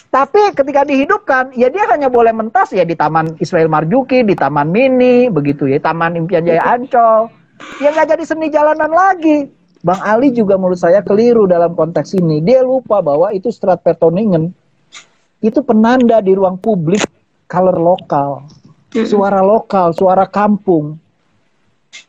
tapi 0.07 0.51
ketika 0.51 0.83
dihidupkan, 0.83 1.55
ya 1.55 1.71
dia 1.71 1.87
hanya 1.87 2.11
boleh 2.11 2.35
mentas 2.35 2.75
ya 2.75 2.83
di 2.83 2.95
Taman 2.95 3.39
Ismail 3.39 3.71
Marjuki, 3.71 4.23
di 4.23 4.35
Taman 4.35 4.67
Mini, 4.67 5.31
begitu 5.31 5.67
ya, 5.67 5.79
Taman 5.79 6.19
Impian 6.19 6.43
Jaya 6.43 6.63
Ancol. 6.75 7.31
Ya 7.79 7.89
nggak 7.95 8.15
jadi 8.15 8.23
seni 8.27 8.47
jalanan 8.51 8.91
lagi. 8.91 9.47
Bang 9.85 10.01
Ali 10.03 10.33
juga 10.33 10.57
menurut 10.57 10.81
saya 10.81 10.99
keliru 11.05 11.45
dalam 11.45 11.77
konteks 11.77 12.17
ini. 12.17 12.41
Dia 12.43 12.65
lupa 12.65 12.99
bahwa 12.99 13.31
itu 13.31 13.53
Strat 13.53 13.85
Pertoningen 13.85 14.51
itu 15.39 15.59
penanda 15.61 16.17
di 16.19 16.33
ruang 16.33 16.57
publik 16.57 17.05
color 17.45 17.77
lokal, 17.77 18.43
suara 18.91 19.39
lokal, 19.39 19.93
suara 19.93 20.25
kampung. 20.27 20.97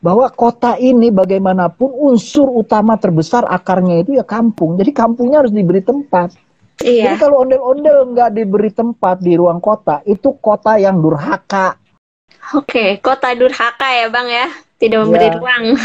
Bahwa 0.03 0.27
kota 0.33 0.75
ini 0.77 1.09
bagaimanapun 1.09 1.89
unsur 2.13 2.51
utama 2.51 2.99
terbesar 2.99 3.47
akarnya 3.47 4.03
itu 4.05 4.17
ya 4.17 4.25
kampung. 4.27 4.77
Jadi 4.77 4.91
kampungnya 4.91 5.45
harus 5.45 5.55
diberi 5.55 5.81
tempat. 5.81 6.48
Iya. 6.79 7.11
Jadi 7.11 7.17
kalau 7.19 7.43
ondel-ondel 7.43 8.15
nggak 8.15 8.31
diberi 8.39 8.71
tempat 8.71 9.19
di 9.19 9.35
ruang 9.35 9.59
kota, 9.59 9.99
itu 10.07 10.39
kota 10.39 10.79
yang 10.79 11.03
durhaka. 11.03 11.75
Oke, 12.55 13.03
kota 13.03 13.35
durhaka 13.35 13.89
ya 13.91 14.07
bang 14.09 14.29
ya, 14.31 14.47
tidak 14.79 14.99
memberi 15.05 15.29
ya. 15.29 15.35
ruang. 15.37 15.65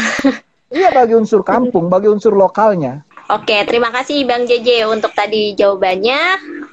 Iya 0.74 0.90
bagi 0.90 1.14
unsur 1.14 1.46
kampung, 1.46 1.86
bagi 1.86 2.10
unsur 2.10 2.34
lokalnya. 2.34 3.06
Oke, 3.30 3.62
terima 3.62 3.94
kasih 3.94 4.26
Bang 4.26 4.42
JJ 4.42 4.90
untuk 4.90 5.14
tadi 5.14 5.54
jawabannya. 5.54 6.18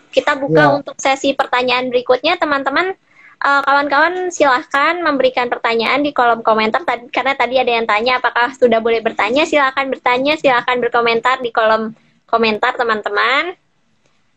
Kita 0.10 0.42
buka 0.42 0.64
ya. 0.68 0.74
untuk 0.74 0.98
sesi 0.98 1.38
pertanyaan 1.38 1.94
berikutnya, 1.94 2.42
teman-teman. 2.42 2.98
Uh, 3.42 3.62
kawan-kawan 3.66 4.30
silahkan 4.30 5.02
memberikan 5.02 5.50
pertanyaan 5.50 6.06
di 6.06 6.14
kolom 6.14 6.46
komentar 6.46 6.86
tadi 6.86 7.10
karena 7.10 7.34
tadi 7.34 7.58
ada 7.58 7.74
yang 7.74 7.90
tanya 7.90 8.22
apakah 8.22 8.54
sudah 8.54 8.78
boleh 8.78 9.02
bertanya 9.02 9.50
silahkan 9.50 9.90
bertanya 9.90 10.38
silahkan 10.38 10.78
berkomentar 10.78 11.42
di 11.42 11.50
kolom 11.50 11.98
komentar 12.30 12.78
teman-teman 12.78 13.58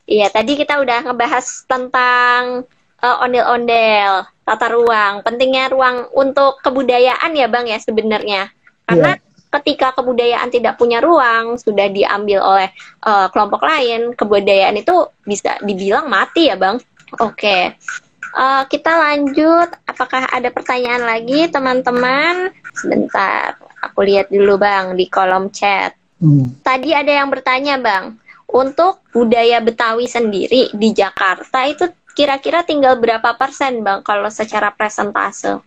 iya 0.04 0.28
tadi 0.28 0.56
kita 0.56 0.80
udah 0.80 1.10
ngebahas 1.10 1.64
tentang 1.68 2.68
uh, 3.00 3.16
ondel-ondel 3.24 4.28
tata 4.44 4.66
ruang. 4.72 5.24
Pentingnya 5.24 5.72
ruang 5.72 6.08
untuk 6.12 6.60
kebudayaan 6.60 7.32
ya 7.32 7.48
bang 7.48 7.66
ya 7.68 7.78
sebenarnya. 7.80 8.52
Karena 8.84 9.16
yeah 9.16 9.24
ketika 9.54 9.94
kebudayaan 9.94 10.50
tidak 10.50 10.74
punya 10.74 10.98
ruang 10.98 11.54
sudah 11.54 11.86
diambil 11.86 12.42
oleh 12.42 12.68
uh, 13.06 13.30
kelompok 13.30 13.62
lain 13.62 14.10
kebudayaan 14.18 14.74
itu 14.74 15.06
bisa 15.22 15.62
dibilang 15.62 16.10
mati 16.10 16.50
ya 16.50 16.58
bang. 16.58 16.82
Oke. 17.22 17.38
Okay. 17.38 17.62
uh, 18.34 18.42
eh, 18.42 18.62
kita 18.66 18.90
lanjut. 18.90 19.70
Apakah 19.86 20.26
ada 20.26 20.50
pertanyaan 20.50 21.06
lagi 21.06 21.46
teman-teman? 21.46 22.50
Sebentar. 22.74 23.54
Aku 23.86 24.02
lihat 24.02 24.32
dulu 24.34 24.58
bang 24.58 24.98
di 24.98 25.06
kolom 25.06 25.54
chat. 25.54 25.94
Hmm. 26.14 26.46
tadi 26.62 26.94
ada 26.94 27.10
yang 27.10 27.28
bertanya 27.28 27.74
bang 27.76 28.16
untuk 28.54 29.02
budaya 29.10 29.58
Betawi 29.58 30.06
sendiri 30.06 30.70
di 30.70 30.94
Jakarta 30.94 31.66
itu 31.66 31.90
kira-kira 32.14 32.62
tinggal 32.62 33.02
berapa 33.02 33.34
persen 33.34 33.82
bang 33.82 34.06
kalau 34.06 34.30
secara 34.30 34.70
presentase 34.70 35.58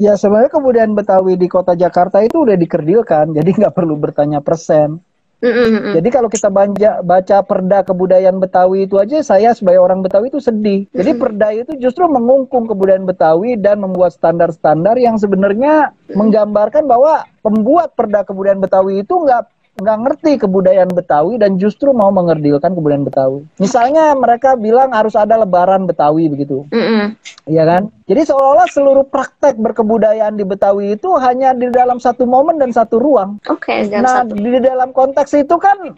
Ya 0.00 0.18
sebenarnya 0.18 0.50
kemudian 0.50 0.98
Betawi 0.98 1.38
di 1.38 1.46
kota 1.46 1.78
Jakarta 1.78 2.18
itu 2.26 2.42
udah 2.42 2.58
dikerdilkan, 2.58 3.30
jadi 3.38 3.50
nggak 3.54 3.74
perlu 3.76 3.94
bertanya 3.94 4.42
persen. 4.42 4.98
Mm-hmm. 5.42 5.98
Jadi 5.98 6.08
kalau 6.14 6.30
kita 6.30 6.54
baca, 6.54 7.02
baca 7.02 7.36
perda 7.42 7.82
kebudayaan 7.82 8.38
Betawi 8.38 8.86
itu 8.86 8.94
aja, 9.02 9.18
saya 9.26 9.50
sebagai 9.50 9.82
orang 9.82 9.98
Betawi 9.98 10.30
itu 10.30 10.38
sedih. 10.38 10.86
Jadi 10.94 11.10
mm-hmm. 11.14 11.22
perda 11.22 11.48
itu 11.50 11.72
justru 11.82 12.06
mengungkung 12.06 12.70
kebudayaan 12.70 13.06
Betawi 13.06 13.58
dan 13.58 13.82
membuat 13.82 14.14
standar-standar 14.14 14.94
yang 15.02 15.18
sebenarnya 15.18 15.90
mm-hmm. 15.90 16.14
menggambarkan 16.14 16.86
bahwa 16.86 17.26
pembuat 17.42 17.90
perda 17.98 18.22
kebudayaan 18.22 18.62
Betawi 18.62 19.02
itu 19.02 19.14
nggak 19.18 19.50
nggak 19.80 19.98
ngerti 20.04 20.32
kebudayaan 20.44 20.92
Betawi 20.92 21.40
dan 21.40 21.56
justru 21.56 21.96
mau 21.96 22.12
mengerdilkan 22.12 22.76
kebudayaan 22.76 23.08
Betawi. 23.08 23.40
Misalnya 23.56 24.12
mereka 24.12 24.52
bilang 24.54 24.92
harus 24.92 25.16
ada 25.16 25.40
Lebaran 25.40 25.88
Betawi 25.88 26.28
begitu, 26.28 26.68
mm 26.68 27.16
iya 27.48 27.64
kan? 27.64 27.88
Jadi 28.06 28.28
seolah-olah 28.28 28.68
seluruh 28.68 29.06
praktek 29.08 29.56
berkebudayaan 29.56 30.36
di 30.36 30.44
Betawi 30.44 30.94
itu 30.94 31.08
hanya 31.16 31.56
di 31.56 31.72
dalam 31.72 31.96
satu 31.96 32.28
momen 32.28 32.60
dan 32.60 32.70
satu 32.70 33.00
ruang. 33.00 33.40
Oke. 33.48 33.88
Okay, 33.88 33.96
nah 33.96 34.22
satu. 34.22 34.36
di 34.36 34.60
dalam 34.60 34.92
konteks 34.92 35.32
itu 35.34 35.56
kan, 35.56 35.96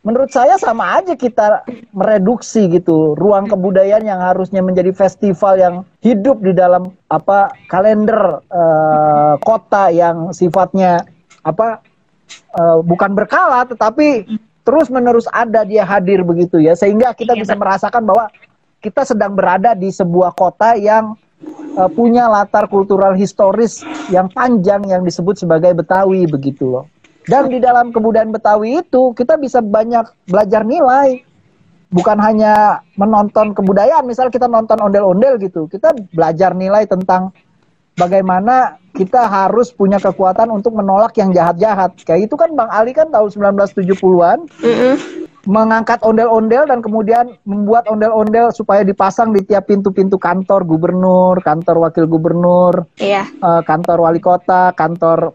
menurut 0.00 0.32
saya 0.32 0.56
sama 0.56 0.98
aja 0.98 1.12
kita 1.12 1.62
mereduksi 1.92 2.72
gitu 2.72 3.12
ruang 3.20 3.46
kebudayaan 3.52 4.08
yang 4.08 4.20
harusnya 4.20 4.64
menjadi 4.64 4.96
festival 4.96 5.60
yang 5.60 5.74
hidup 6.00 6.40
di 6.40 6.56
dalam 6.56 6.88
apa 7.12 7.52
kalender 7.68 8.40
uh, 8.48 9.36
kota 9.44 9.92
yang 9.92 10.32
sifatnya 10.32 11.04
apa 11.44 11.84
uh, 12.54 12.80
bukan 12.82 13.12
berkala 13.14 13.66
tetapi 13.66 14.26
terus 14.64 14.92
menerus 14.92 15.26
ada 15.32 15.64
dia 15.64 15.82
hadir 15.82 16.22
begitu 16.22 16.60
ya 16.60 16.76
sehingga 16.76 17.16
kita 17.16 17.34
iya, 17.34 17.42
bisa 17.42 17.54
merasakan 17.56 18.04
bahwa 18.06 18.30
kita 18.80 19.04
sedang 19.04 19.36
berada 19.36 19.76
di 19.76 19.92
sebuah 19.92 20.32
kota 20.32 20.72
yang 20.76 21.16
uh, 21.76 21.90
punya 21.92 22.26
latar 22.26 22.66
kultural 22.66 23.12
historis 23.12 23.84
yang 24.08 24.28
panjang 24.32 24.80
yang 24.88 25.04
disebut 25.04 25.36
sebagai 25.36 25.76
Betawi 25.76 26.24
begitu 26.24 26.66
loh. 26.66 26.86
Dan 27.28 27.52
di 27.52 27.60
dalam 27.60 27.92
kebudayaan 27.92 28.32
Betawi 28.32 28.80
itu 28.80 29.12
kita 29.12 29.36
bisa 29.36 29.60
banyak 29.60 30.08
belajar 30.26 30.64
nilai. 30.64 31.22
Bukan 31.90 32.22
hanya 32.22 32.86
menonton 32.94 33.50
kebudayaan, 33.50 34.06
misal 34.06 34.30
kita 34.30 34.46
nonton 34.46 34.78
ondel-ondel 34.78 35.42
gitu. 35.42 35.66
Kita 35.66 35.90
belajar 36.14 36.54
nilai 36.54 36.86
tentang 36.86 37.34
bagaimana 38.00 38.80
kita 38.96 39.28
harus 39.28 39.70
punya 39.70 40.00
kekuatan 40.00 40.48
untuk 40.48 40.74
menolak 40.74 41.12
yang 41.20 41.30
jahat-jahat. 41.30 41.94
Kayak 42.02 42.32
itu 42.32 42.34
kan 42.34 42.56
Bang 42.56 42.72
Ali 42.72 42.96
kan 42.96 43.12
tahun 43.12 43.28
1970-an. 43.54 44.38
Mm 44.48 44.74
-hmm. 44.74 44.94
Mengangkat 45.48 46.04
ondel-ondel 46.04 46.68
dan 46.68 46.84
kemudian 46.84 47.32
membuat 47.48 47.88
ondel-ondel 47.88 48.52
supaya 48.52 48.84
dipasang 48.84 49.32
di 49.32 49.40
tiap 49.40 49.72
pintu-pintu 49.72 50.20
kantor 50.20 50.68
gubernur, 50.68 51.40
kantor 51.40 51.88
wakil 51.88 52.04
gubernur, 52.04 52.84
yeah. 53.00 53.24
Iya. 53.24 53.40
uh, 53.40 53.62
kantor 53.64 54.04
wali 54.04 54.20
kota, 54.20 54.76
kantor 54.76 55.32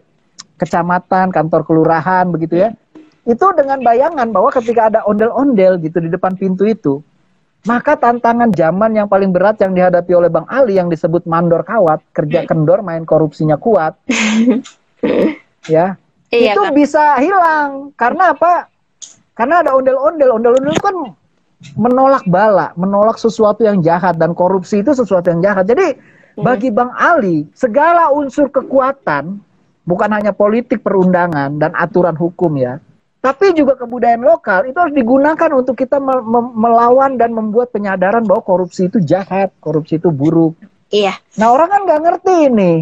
kecamatan, 0.62 1.34
kantor 1.34 1.66
kelurahan 1.66 2.30
begitu 2.30 2.54
ya. 2.54 2.70
Itu 3.26 3.50
dengan 3.58 3.82
bayangan 3.82 4.30
bahwa 4.30 4.54
ketika 4.54 4.94
ada 4.94 5.02
ondel-ondel 5.02 5.82
gitu 5.82 5.98
di 5.98 6.06
depan 6.06 6.38
pintu 6.38 6.62
itu, 6.70 7.02
maka 7.66 7.98
tantangan 7.98 8.54
zaman 8.54 8.94
yang 8.94 9.10
paling 9.10 9.34
berat 9.34 9.58
yang 9.58 9.74
dihadapi 9.74 10.12
oleh 10.14 10.30
Bang 10.30 10.46
Ali 10.46 10.78
yang 10.78 10.86
disebut 10.86 11.26
mandor 11.26 11.66
kawat, 11.66 12.00
kerja 12.14 12.46
kendor, 12.46 12.80
main 12.86 13.02
korupsinya 13.02 13.58
kuat, 13.58 13.98
ya, 15.66 15.98
iya, 16.30 16.52
itu 16.54 16.62
kan? 16.62 16.72
bisa 16.72 17.18
hilang. 17.18 17.90
Karena 17.98 18.32
apa? 18.32 18.70
Karena 19.36 19.60
ada 19.60 19.74
ondel-ondel. 19.74 20.30
Ondel-ondel 20.32 20.74
kan 20.80 20.96
menolak 21.76 22.24
bala, 22.30 22.72
menolak 22.78 23.18
sesuatu 23.18 23.66
yang 23.66 23.82
jahat 23.82 24.16
dan 24.16 24.32
korupsi 24.32 24.80
itu 24.80 24.94
sesuatu 24.94 25.28
yang 25.28 25.42
jahat. 25.42 25.66
Jadi 25.66 25.98
hmm. 25.98 26.44
bagi 26.46 26.70
Bang 26.70 26.94
Ali, 26.94 27.44
segala 27.52 28.14
unsur 28.14 28.48
kekuatan 28.48 29.42
bukan 29.86 30.10
hanya 30.10 30.30
politik 30.30 30.82
perundangan 30.86 31.58
dan 31.58 31.74
aturan 31.74 32.14
hukum 32.14 32.54
ya, 32.56 32.78
tapi 33.26 33.58
juga 33.58 33.74
kebudayaan 33.74 34.22
lokal 34.22 34.70
itu 34.70 34.78
harus 34.78 34.94
digunakan 34.94 35.50
untuk 35.50 35.74
kita 35.74 35.98
me 35.98 36.14
me 36.22 36.40
melawan 36.54 37.18
dan 37.18 37.34
membuat 37.34 37.74
penyadaran 37.74 38.22
bahwa 38.22 38.38
korupsi 38.46 38.86
itu 38.86 39.02
jahat, 39.02 39.50
korupsi 39.58 39.98
itu 39.98 40.14
buruk. 40.14 40.54
Iya. 40.94 41.18
Nah 41.34 41.50
orang 41.50 41.74
kan 41.74 41.80
nggak 41.90 42.02
ngerti 42.06 42.34
ini 42.46 42.72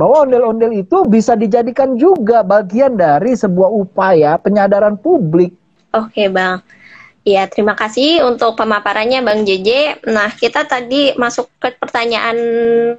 bahwa 0.00 0.24
ondel-ondel 0.24 0.72
itu 0.72 1.04
bisa 1.04 1.36
dijadikan 1.36 2.00
juga 2.00 2.40
bagian 2.40 2.96
dari 2.96 3.36
sebuah 3.36 3.68
upaya 3.68 4.40
penyadaran 4.40 4.96
publik. 4.96 5.52
Oke 5.92 6.32
bang. 6.32 6.64
Ya, 7.22 7.46
terima 7.46 7.78
kasih 7.78 8.26
untuk 8.26 8.58
pemaparannya 8.58 9.22
Bang 9.22 9.46
JJ. 9.46 10.02
Nah, 10.10 10.34
kita 10.34 10.66
tadi 10.66 11.14
masuk 11.14 11.46
ke 11.54 11.70
pertanyaan 11.78 12.34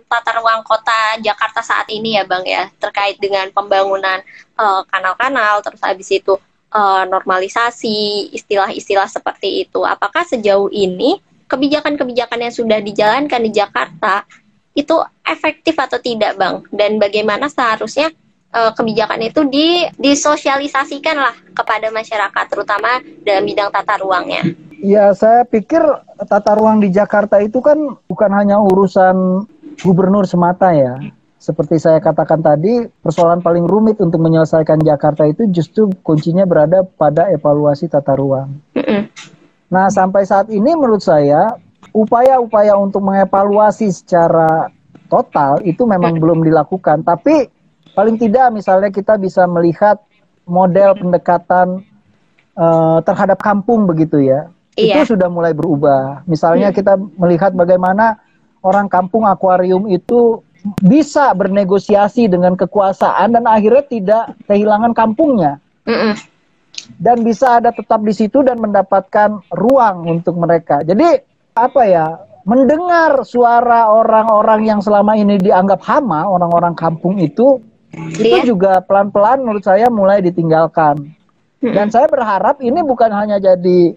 tata 0.08 0.40
ruang 0.40 0.64
kota 0.64 1.20
Jakarta 1.20 1.60
saat 1.60 1.92
ini 1.92 2.16
ya 2.16 2.24
Bang 2.24 2.48
ya, 2.48 2.72
terkait 2.80 3.20
dengan 3.20 3.52
pembangunan 3.52 4.24
eh, 4.56 4.82
kanal-kanal, 4.88 5.60
uh, 5.60 5.64
terus 5.68 5.84
habis 5.84 6.08
itu 6.08 6.40
uh, 6.74 7.06
normalisasi 7.08 8.30
istilah-istilah 8.34 9.08
seperti 9.08 9.70
itu. 9.70 9.86
Apakah 9.86 10.26
sejauh 10.26 10.68
ini 10.74 11.22
kebijakan-kebijakan 11.48 12.50
yang 12.50 12.54
sudah 12.54 12.82
dijalankan 12.82 13.42
di 13.46 13.52
Jakarta 13.54 14.26
itu 14.74 14.98
efektif 15.22 15.78
atau 15.78 16.02
tidak, 16.02 16.36
Bang? 16.36 16.66
Dan 16.74 16.98
bagaimana 16.98 17.48
seharusnya 17.48 18.10
uh, 18.52 18.74
kebijakan 18.74 19.22
itu 19.22 19.46
di 19.46 19.86
disosialisasikan 20.02 21.18
lah 21.22 21.36
kepada 21.54 21.94
masyarakat, 21.94 22.46
terutama 22.50 23.00
dalam 23.22 23.46
bidang 23.46 23.70
tata 23.70 24.02
ruangnya? 24.02 24.42
Ya, 24.84 25.16
saya 25.16 25.48
pikir 25.48 25.80
tata 26.28 26.60
ruang 26.60 26.84
di 26.84 26.92
Jakarta 26.92 27.40
itu 27.40 27.64
kan 27.64 27.78
bukan 28.10 28.32
hanya 28.36 28.60
urusan 28.60 29.48
gubernur 29.80 30.28
semata 30.28 30.76
ya 30.76 31.00
seperti 31.44 31.76
saya 31.76 32.00
katakan 32.00 32.40
tadi, 32.40 32.88
persoalan 33.04 33.44
paling 33.44 33.68
rumit 33.68 34.00
untuk 34.00 34.24
menyelesaikan 34.24 34.80
Jakarta 34.80 35.28
itu 35.28 35.44
justru 35.52 35.92
kuncinya 36.00 36.48
berada 36.48 36.88
pada 36.88 37.28
evaluasi 37.36 37.92
tata 37.92 38.16
ruang. 38.16 38.64
Nah, 39.68 39.92
sampai 39.92 40.24
saat 40.24 40.48
ini 40.48 40.72
menurut 40.72 41.04
saya 41.04 41.60
upaya-upaya 41.92 42.80
untuk 42.80 43.04
mengevaluasi 43.04 43.92
secara 43.92 44.72
total 45.12 45.60
itu 45.68 45.84
memang 45.84 46.16
belum 46.16 46.48
dilakukan. 46.48 47.04
Tapi 47.04 47.52
paling 47.92 48.16
tidak 48.16 48.56
misalnya 48.56 48.88
kita 48.88 49.20
bisa 49.20 49.44
melihat 49.44 50.00
model 50.48 50.96
pendekatan 50.96 51.84
uh, 52.56 53.04
terhadap 53.04 53.44
kampung 53.44 53.84
begitu 53.84 54.24
ya. 54.24 54.48
Iya. 54.80 55.04
Itu 55.04 55.20
sudah 55.20 55.28
mulai 55.28 55.52
berubah. 55.52 56.24
Misalnya 56.24 56.72
mm. 56.72 56.76
kita 56.80 56.96
melihat 57.20 57.52
bagaimana 57.52 58.16
orang 58.64 58.88
kampung 58.88 59.28
akuarium 59.28 59.92
itu 59.92 60.40
bisa 60.80 61.36
bernegosiasi 61.36 62.32
dengan 62.32 62.56
kekuasaan 62.56 63.36
dan 63.36 63.44
akhirnya 63.44 63.84
tidak 63.88 64.24
kehilangan 64.48 64.96
kampungnya. 64.96 65.60
Mm 65.84 65.92
-mm. 65.92 66.14
Dan 67.00 67.24
bisa 67.24 67.60
ada 67.60 67.72
tetap 67.72 68.04
di 68.04 68.12
situ 68.16 68.44
dan 68.44 68.60
mendapatkan 68.60 69.44
ruang 69.52 70.08
untuk 70.08 70.36
mereka. 70.40 70.84
Jadi 70.84 71.20
apa 71.56 71.82
ya? 71.88 72.08
Mendengar 72.44 73.24
suara 73.24 73.88
orang-orang 73.88 74.68
yang 74.68 74.80
selama 74.84 75.16
ini 75.16 75.40
dianggap 75.40 75.80
hama, 75.88 76.28
orang-orang 76.28 76.76
kampung 76.76 77.16
itu, 77.16 77.64
yeah. 78.20 78.44
itu 78.44 78.52
juga 78.52 78.84
pelan-pelan 78.84 79.48
menurut 79.48 79.64
saya 79.64 79.88
mulai 79.88 80.20
ditinggalkan. 80.20 81.08
Dan 81.64 81.88
saya 81.88 82.12
berharap 82.12 82.60
ini 82.60 82.84
bukan 82.84 83.08
hanya 83.16 83.40
jadi 83.40 83.96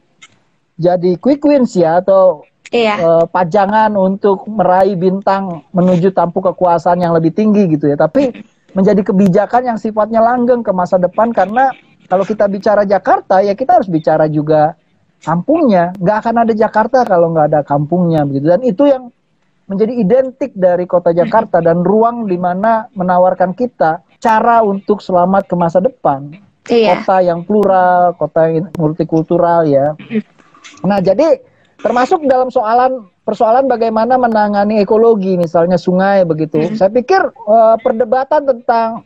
jadi 0.79 1.19
quick 1.19 1.43
wins 1.43 1.75
ya 1.75 1.99
atau 1.99 2.47
iya. 2.73 2.97
uh, 2.99 3.25
pajangan 3.29 3.95
untuk 3.95 4.47
meraih 4.49 4.99
bintang 4.99 5.67
menuju 5.71 6.15
tampuk 6.15 6.47
kekuasaan 6.53 7.03
yang 7.03 7.13
lebih 7.15 7.35
tinggi 7.35 7.67
gitu 7.77 7.91
ya, 7.91 7.97
tapi 7.99 8.33
menjadi 8.77 9.01
kebijakan 9.01 9.63
yang 9.75 9.79
sifatnya 9.81 10.21
langgeng 10.21 10.61
ke 10.61 10.73
masa 10.75 11.01
depan 11.01 11.33
karena 11.33 11.73
kalau 12.07 12.23
kita 12.23 12.47
bicara 12.47 12.87
Jakarta 12.87 13.43
ya 13.43 13.57
kita 13.57 13.81
harus 13.81 13.91
bicara 13.91 14.31
juga 14.31 14.77
kampungnya. 15.25 15.97
Nggak 15.99 16.17
akan 16.23 16.37
ada 16.47 16.53
Jakarta 16.55 16.99
kalau 17.03 17.33
nggak 17.35 17.47
ada 17.51 17.61
kampungnya 17.67 18.23
begitu. 18.23 18.47
Dan 18.47 18.61
itu 18.63 18.83
yang 18.87 19.11
menjadi 19.67 19.93
identik 19.99 20.55
dari 20.55 20.87
kota 20.87 21.11
Jakarta 21.11 21.59
dan 21.59 21.83
ruang 21.83 22.31
di 22.31 22.39
mana 22.39 22.87
menawarkan 22.95 23.57
kita 23.59 24.05
cara 24.23 24.63
untuk 24.63 25.03
selamat 25.03 25.51
ke 25.51 25.55
masa 25.59 25.83
depan. 25.83 26.31
Iya. 26.67 27.03
Kota 27.03 27.17
yang 27.23 27.43
plural, 27.43 28.15
kota 28.15 28.51
yang 28.51 28.71
multikultural 28.79 29.67
ya. 29.67 29.95
Nah, 30.83 30.99
jadi 31.03 31.43
termasuk 31.81 32.25
dalam 32.25 32.49
soalan 32.49 33.07
persoalan 33.27 33.67
bagaimana 33.67 34.15
menangani 34.17 34.81
ekologi 34.81 35.35
misalnya 35.35 35.77
sungai 35.77 36.23
begitu. 36.23 36.63
Hmm. 36.63 36.77
Saya 36.79 36.91
pikir 36.95 37.21
uh, 37.47 37.77
perdebatan 37.83 38.47
tentang 38.47 39.03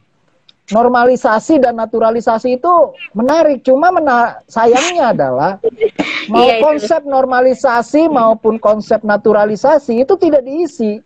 normalisasi 0.70 1.58
dan 1.58 1.80
naturalisasi 1.80 2.60
itu 2.60 2.94
menarik. 3.16 3.66
Cuma 3.66 3.90
mena 3.90 4.38
sayangnya 4.46 5.16
adalah 5.16 5.52
mau 6.32 6.46
iya, 6.46 6.62
konsep 6.62 7.02
normalisasi 7.02 8.06
maupun 8.06 8.60
konsep 8.62 9.02
naturalisasi 9.02 10.06
itu 10.06 10.14
tidak 10.20 10.46
diisi 10.46 11.02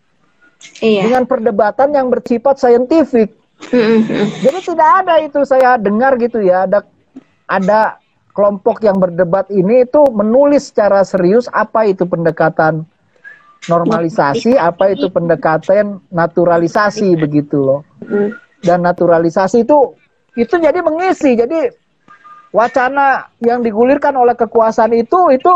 iya. 0.85 1.09
dengan 1.09 1.25
perdebatan 1.25 1.97
yang 1.97 2.13
bersifat 2.13 2.61
saintifik. 2.61 3.33
Jadi 4.45 4.59
tidak 4.61 4.91
ada 5.05 5.15
itu 5.25 5.41
saya 5.49 5.81
dengar 5.81 6.21
gitu 6.21 6.45
ya 6.45 6.69
ada 6.69 6.85
ada 7.49 7.97
kelompok 8.35 8.83
yang 8.83 8.99
berdebat 8.99 9.47
ini 9.49 9.87
itu 9.87 10.03
menulis 10.11 10.75
secara 10.75 11.07
serius 11.07 11.47
apa 11.55 11.87
itu 11.87 12.03
pendekatan 12.05 12.83
normalisasi, 13.71 14.59
apa 14.59 14.93
itu 14.93 15.09
pendekatan 15.09 16.03
naturalisasi 16.13 17.17
begitu 17.17 17.63
loh. 17.63 17.81
Dan 18.61 18.85
naturalisasi 18.85 19.65
itu 19.65 19.97
itu 20.35 20.55
jadi 20.59 20.83
mengisi. 20.83 21.39
Jadi 21.39 21.71
wacana 22.51 23.31
yang 23.41 23.63
digulirkan 23.63 24.13
oleh 24.19 24.35
kekuasaan 24.37 24.93
itu 24.93 25.33
itu 25.33 25.55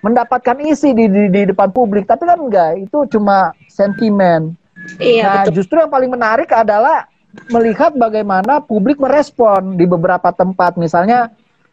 mendapatkan 0.00 0.56
isi 0.64 0.96
di, 0.96 1.08
di, 1.08 1.28
di 1.28 1.42
depan 1.52 1.68
publik, 1.72 2.08
tapi 2.08 2.24
kan 2.24 2.40
enggak, 2.40 2.80
itu 2.80 3.04
cuma 3.12 3.52
sentimen. 3.68 4.56
Iya, 4.96 5.24
nah, 5.24 5.34
betul. 5.44 5.60
justru 5.60 5.76
yang 5.76 5.92
paling 5.92 6.08
menarik 6.08 6.48
adalah 6.48 7.04
melihat 7.52 7.92
bagaimana 7.94 8.64
publik 8.64 8.96
merespon 8.96 9.76
di 9.76 9.84
beberapa 9.84 10.32
tempat 10.32 10.80
misalnya 10.80 11.28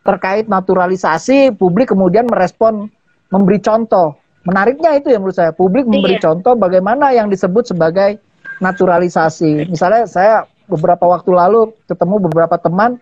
terkait 0.08 0.48
naturalisasi 0.48 1.52
publik 1.60 1.92
kemudian 1.92 2.24
merespon 2.32 2.88
memberi 3.28 3.60
contoh. 3.60 4.16
Menariknya 4.48 4.96
itu 4.96 5.12
ya 5.12 5.20
menurut 5.20 5.36
saya 5.36 5.52
publik 5.52 5.84
memberi 5.84 6.16
iya. 6.16 6.24
contoh 6.24 6.56
bagaimana 6.56 7.12
yang 7.12 7.28
disebut 7.28 7.68
sebagai 7.68 8.24
naturalisasi. 8.64 9.68
Misalnya 9.68 10.08
saya 10.08 10.48
beberapa 10.72 11.04
waktu 11.04 11.36
lalu 11.36 11.76
ketemu 11.92 12.16
beberapa 12.32 12.56
teman 12.56 12.96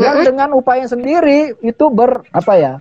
yang 0.00 0.24
dengan 0.24 0.56
upaya 0.56 0.88
sendiri 0.88 1.56
itu 1.60 1.84
ber 1.92 2.24
apa 2.32 2.52
ya 2.56 2.74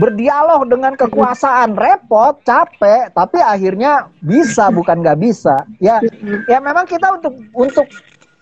berdialog 0.00 0.64
dengan 0.72 0.96
kekuasaan. 0.96 1.76
Repot 1.76 2.40
capek 2.48 3.12
tapi 3.12 3.38
akhirnya 3.44 4.08
bisa 4.24 4.72
bukan 4.72 5.04
nggak 5.04 5.20
bisa. 5.20 5.60
Ya 5.84 6.00
ya 6.48 6.58
memang 6.64 6.88
kita 6.88 7.20
untuk 7.20 7.36
untuk 7.52 7.86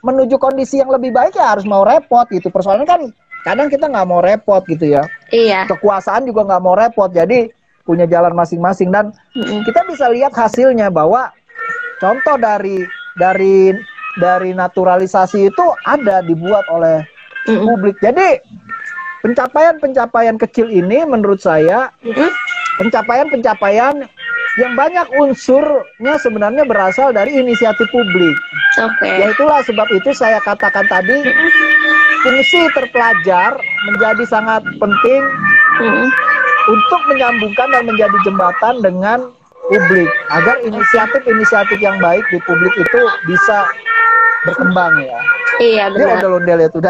menuju 0.06 0.38
kondisi 0.38 0.78
yang 0.78 0.94
lebih 0.94 1.10
baik 1.10 1.34
ya 1.34 1.58
harus 1.58 1.66
mau 1.66 1.82
repot 1.82 2.30
gitu. 2.30 2.54
Persoalannya 2.54 2.86
kan 2.86 3.02
kadang 3.42 3.68
kita 3.68 3.90
nggak 3.90 4.08
mau 4.08 4.22
repot 4.22 4.62
gitu 4.66 4.94
ya. 4.98 5.02
Iya. 5.34 5.66
Kekuasaan 5.66 6.26
juga 6.26 6.46
nggak 6.46 6.62
mau 6.62 6.74
repot. 6.78 7.10
Jadi 7.10 7.50
punya 7.82 8.06
jalan 8.06 8.34
masing-masing 8.34 8.94
dan 8.94 9.10
mm-hmm. 9.34 9.66
kita 9.66 9.82
bisa 9.90 10.06
lihat 10.10 10.30
hasilnya 10.30 10.88
bahwa 10.88 11.34
contoh 11.98 12.38
dari 12.38 12.86
dari 13.18 13.74
dari 14.22 14.50
naturalisasi 14.54 15.50
itu 15.50 15.66
ada 15.86 16.22
dibuat 16.22 16.62
oleh 16.70 17.02
mm-hmm. 17.50 17.66
publik. 17.66 17.96
Jadi 17.98 18.38
pencapaian-pencapaian 19.22 20.38
kecil 20.38 20.70
ini 20.70 21.02
menurut 21.02 21.42
saya 21.42 21.90
mm-hmm. 22.06 22.30
pencapaian-pencapaian 22.78 24.06
yang 24.60 24.72
banyak 24.76 25.08
unsurnya 25.16 26.20
sebenarnya 26.20 26.68
berasal 26.68 27.10
dari 27.10 27.40
inisiatif 27.40 27.88
publik. 27.88 28.36
Okay. 28.72 29.20
Ya 29.20 29.26
itulah 29.32 29.60
sebab 29.68 29.88
itu 29.92 30.10
saya 30.16 30.40
katakan 30.40 30.88
tadi 30.88 31.18
fungsi 32.24 32.60
terpelajar 32.72 33.52
menjadi 33.90 34.24
sangat 34.24 34.64
penting 34.80 35.22
mm. 35.82 36.06
untuk 36.72 37.00
menyambungkan 37.12 37.68
dan 37.68 37.84
menjadi 37.84 38.16
jembatan 38.24 38.74
dengan 38.80 39.18
publik 39.68 40.08
agar 40.32 40.56
inisiatif-inisiatif 40.64 41.78
yang 41.78 41.96
baik 42.00 42.24
di 42.32 42.38
publik 42.48 42.74
itu 42.80 43.00
bisa 43.28 43.58
berkembang 44.48 44.94
ya. 45.04 45.20
Iya 45.62 45.84
benar. 45.92 46.02
Ini 46.02 46.12
ondel-ondel 46.18 46.58
ya 46.58 46.68
tuh 46.72 46.82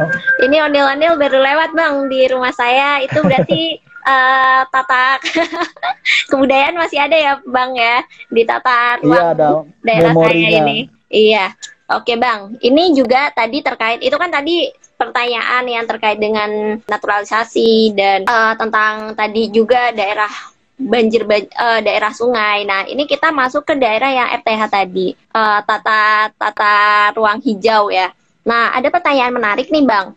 Ini 0.44 0.56
ondel-ondel 0.68 1.12
baru 1.16 1.38
lewat 1.38 1.70
bang 1.72 1.94
di 2.10 2.20
rumah 2.28 2.52
saya. 2.52 3.00
Itu 3.00 3.24
berarti 3.24 3.78
uh, 4.12 4.62
tata 4.68 5.22
kebudayaan 6.30 6.76
masih 6.76 6.98
ada 7.00 7.16
ya 7.16 7.32
bang 7.46 7.72
ya 7.76 7.96
di 8.28 8.42
tata 8.44 9.00
ruang 9.00 9.16
iya, 9.16 9.32
ada 9.32 9.48
daerah 9.80 10.12
saya 10.12 10.48
ini. 10.64 10.97
Iya. 11.08 11.56
Oke 11.88 12.20
bang, 12.20 12.52
ini 12.60 12.92
juga 12.92 13.32
tadi 13.32 13.64
terkait 13.64 14.04
itu 14.04 14.12
kan 14.12 14.28
tadi 14.28 14.68
pertanyaan 15.00 15.64
yang 15.64 15.88
terkait 15.88 16.20
dengan 16.20 16.76
naturalisasi 16.84 17.96
dan 17.96 18.28
uh, 18.28 18.52
tentang 18.60 19.16
tadi 19.16 19.48
juga 19.48 19.88
daerah 19.96 20.28
banjir 20.76 21.24
uh, 21.24 21.80
daerah 21.80 22.12
sungai. 22.12 22.68
Nah, 22.68 22.84
ini 22.84 23.08
kita 23.08 23.32
masuk 23.32 23.64
ke 23.64 23.72
daerah 23.80 24.12
yang 24.12 24.28
FTH 24.36 24.62
tadi, 24.68 25.16
uh, 25.32 25.64
tata 25.64 26.28
tata 26.36 26.76
ruang 27.16 27.40
hijau 27.40 27.88
ya. 27.88 28.12
Nah, 28.44 28.76
ada 28.76 28.92
pertanyaan 28.92 29.32
menarik 29.32 29.72
nih, 29.72 29.88
Bang 29.88 30.12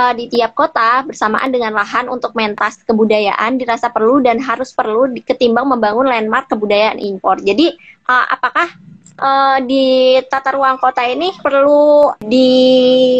uh, 0.00 0.12
di 0.16 0.24
tiap 0.32 0.56
kota 0.56 1.04
bersamaan 1.04 1.52
dengan 1.52 1.76
lahan 1.76 2.08
untuk 2.08 2.32
mentas 2.32 2.80
kebudayaan 2.88 3.60
dirasa 3.60 3.92
perlu 3.92 4.24
dan 4.24 4.40
harus 4.40 4.72
perlu 4.72 5.12
ketimbang 5.20 5.68
membangun 5.68 6.08
landmark 6.08 6.48
kebudayaan 6.48 6.96
impor. 6.96 7.36
Jadi 7.44 7.76
uh, 8.08 8.24
apakah 8.32 8.72
uh, 9.20 9.58
di 9.62 10.16
tata 10.26 10.56
ruang 10.56 10.80
kota 10.80 11.04
ini 11.04 11.36
perlu 11.38 12.16
di 12.24 12.50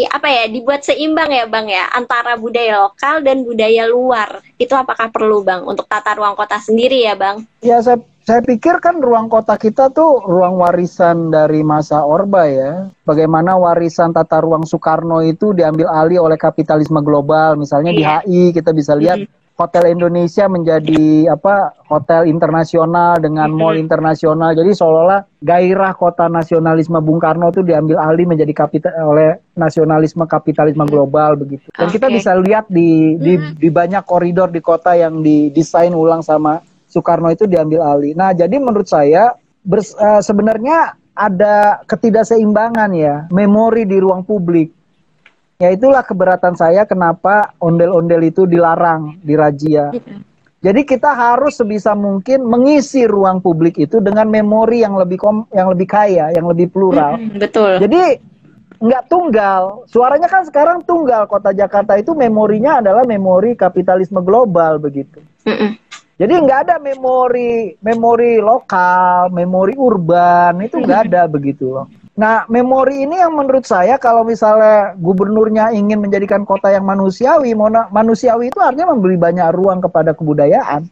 apa 0.09 0.27
ya 0.27 0.43
dibuat 0.49 0.81
seimbang 0.81 1.29
ya 1.29 1.45
bang 1.45 1.69
ya 1.69 1.85
antara 1.93 2.35
budaya 2.35 2.89
lokal 2.89 3.21
dan 3.21 3.45
budaya 3.45 3.85
luar 3.85 4.41
itu 4.57 4.73
apakah 4.73 5.13
perlu 5.13 5.45
bang 5.45 5.61
untuk 5.63 5.85
tata 5.85 6.17
ruang 6.17 6.33
kota 6.33 6.57
sendiri 6.57 7.05
ya 7.05 7.13
bang? 7.13 7.45
Ya 7.61 7.77
saya 7.79 8.01
saya 8.21 8.45
pikir 8.45 8.77
kan 8.77 9.01
ruang 9.01 9.33
kota 9.33 9.57
kita 9.57 9.89
tuh 9.89 10.21
ruang 10.21 10.61
warisan 10.61 11.33
dari 11.33 11.65
masa 11.65 12.05
Orba 12.05 12.45
ya. 12.45 12.93
Bagaimana 13.01 13.57
warisan 13.57 14.13
tata 14.13 14.37
ruang 14.45 14.61
Soekarno 14.61 15.25
itu 15.25 15.57
diambil 15.57 15.89
alih 15.89 16.21
oleh 16.21 16.37
kapitalisme 16.37 17.01
global. 17.01 17.57
Misalnya 17.57 17.89
di 17.89 18.05
HI 18.05 18.53
iya. 18.53 18.53
kita 18.53 18.71
bisa 18.77 18.93
lihat 18.93 19.25
hotel 19.59 19.93
Indonesia 19.93 20.49
menjadi 20.49 21.29
apa 21.29 21.75
hotel 21.85 22.25
internasional 22.25 23.19
dengan 23.21 23.53
mall 23.53 23.77
internasional. 23.77 24.57
Jadi 24.57 24.73
seolah-olah 24.73 25.21
gairah 25.43 25.93
kota 25.93 26.25
nasionalisme 26.31 26.97
Bung 27.03 27.21
Karno 27.21 27.53
itu 27.53 27.61
diambil 27.61 28.01
alih 28.01 28.25
menjadi 28.25 28.53
kapital 28.55 28.93
oleh 29.05 29.37
nasionalisme 29.53 30.25
kapitalisme 30.25 30.83
global 30.89 31.37
begitu. 31.37 31.69
Dan 31.77 31.91
okay. 31.91 32.01
kita 32.01 32.07
bisa 32.09 32.31
lihat 32.41 32.65
di, 32.71 33.19
di 33.21 33.37
di 33.57 33.69
banyak 33.69 34.01
koridor 34.07 34.49
di 34.49 34.63
kota 34.63 34.97
yang 34.97 35.21
didesain 35.21 35.93
ulang 35.93 36.25
sama 36.25 36.63
Soekarno 36.91 37.31
itu 37.31 37.47
diambil 37.47 37.87
alih. 37.87 38.11
Nah, 38.17 38.35
jadi 38.35 38.59
menurut 38.59 38.83
saya 38.83 39.31
bers, 39.63 39.95
uh, 39.95 40.19
sebenarnya 40.19 40.99
ada 41.15 41.79
ketidakseimbangan 41.87 42.91
ya 42.91 43.15
memori 43.31 43.87
di 43.87 43.95
ruang 43.99 44.27
publik. 44.27 44.80
Ya 45.61 45.69
itulah 45.69 46.01
keberatan 46.01 46.57
saya 46.57 46.89
kenapa 46.89 47.53
ondel-ondel 47.61 48.25
itu 48.25 48.49
dilarang 48.49 49.21
di 49.21 49.37
razia. 49.37 49.93
Jadi 50.61 50.81
kita 50.85 51.13
harus 51.13 51.57
sebisa 51.57 51.93
mungkin 51.93 52.45
mengisi 52.49 53.05
ruang 53.05 53.45
publik 53.45 53.77
itu 53.77 54.01
dengan 54.01 54.25
memori 54.25 54.81
yang 54.81 54.97
lebih 54.97 55.21
kom 55.21 55.45
yang 55.53 55.69
lebih 55.69 55.85
kaya, 55.85 56.33
yang 56.33 56.49
lebih 56.49 56.73
plural. 56.73 57.21
betul. 57.37 57.77
Jadi 57.77 58.17
nggak 58.81 59.03
tunggal. 59.05 59.85
Suaranya 59.85 60.25
kan 60.25 60.45
sekarang 60.49 60.81
tunggal. 60.81 61.29
Kota 61.29 61.53
Jakarta 61.53 61.93
itu 61.97 62.17
memorinya 62.17 62.81
adalah 62.81 63.05
memori 63.05 63.53
kapitalisme 63.53 64.21
global 64.25 64.81
begitu. 64.81 65.21
Mm 65.45 65.91
jadi 66.21 66.37
nggak 66.37 66.59
ada 66.69 66.75
memori 66.77 67.73
memori 67.81 68.37
lokal, 68.37 69.33
memori 69.33 69.73
urban 69.73 70.53
itu 70.61 70.77
nggak 70.77 71.09
ada 71.09 71.25
begitu 71.25 71.73
loh. 71.73 71.89
Nah, 72.21 72.45
memori 72.53 73.01
ini 73.01 73.17
yang 73.17 73.33
menurut 73.33 73.65
saya 73.65 73.97
kalau 73.97 74.21
misalnya 74.21 74.93
gubernurnya 74.93 75.73
ingin 75.73 75.97
menjadikan 75.97 76.45
kota 76.45 76.69
yang 76.69 76.85
manusiawi, 76.85 77.57
manusiawi 77.89 78.53
itu 78.53 78.61
artinya 78.61 78.93
memberi 78.93 79.17
banyak 79.17 79.49
ruang 79.57 79.81
kepada 79.81 80.13
kebudayaan. 80.13 80.85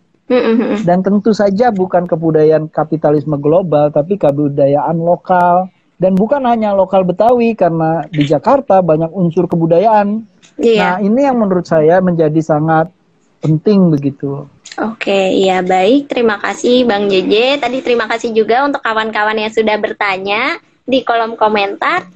Dan 0.82 1.06
tentu 1.06 1.30
saja 1.38 1.70
bukan 1.70 2.10
kebudayaan 2.10 2.74
kapitalisme 2.74 3.38
global, 3.38 3.94
tapi 3.94 4.18
kebudayaan 4.18 4.98
lokal. 4.98 5.70
Dan 6.02 6.18
bukan 6.18 6.50
hanya 6.50 6.74
lokal 6.74 7.06
Betawi, 7.06 7.54
karena 7.54 8.10
di 8.10 8.26
Jakarta 8.26 8.82
banyak 8.82 9.14
unsur 9.14 9.46
kebudayaan. 9.46 10.26
Yeah. 10.58 10.98
Nah, 10.98 11.06
ini 11.06 11.30
yang 11.30 11.38
menurut 11.38 11.70
saya 11.70 12.02
menjadi 12.02 12.42
sangat 12.42 12.90
penting 13.46 13.94
begitu. 13.94 14.50
Oke, 14.80 15.34
iya 15.36 15.60
baik. 15.60 16.08
Terima 16.08 16.40
kasih 16.40 16.88
Bang 16.88 17.12
JJ. 17.12 17.60
Tadi 17.60 17.84
terima 17.84 18.08
kasih 18.08 18.32
juga 18.32 18.64
untuk 18.64 18.80
kawan-kawan 18.80 19.36
yang 19.36 19.52
sudah 19.52 19.76
bertanya 19.76 20.58
di 20.90 21.06
kolom 21.06 21.38
komentar. 21.38 22.10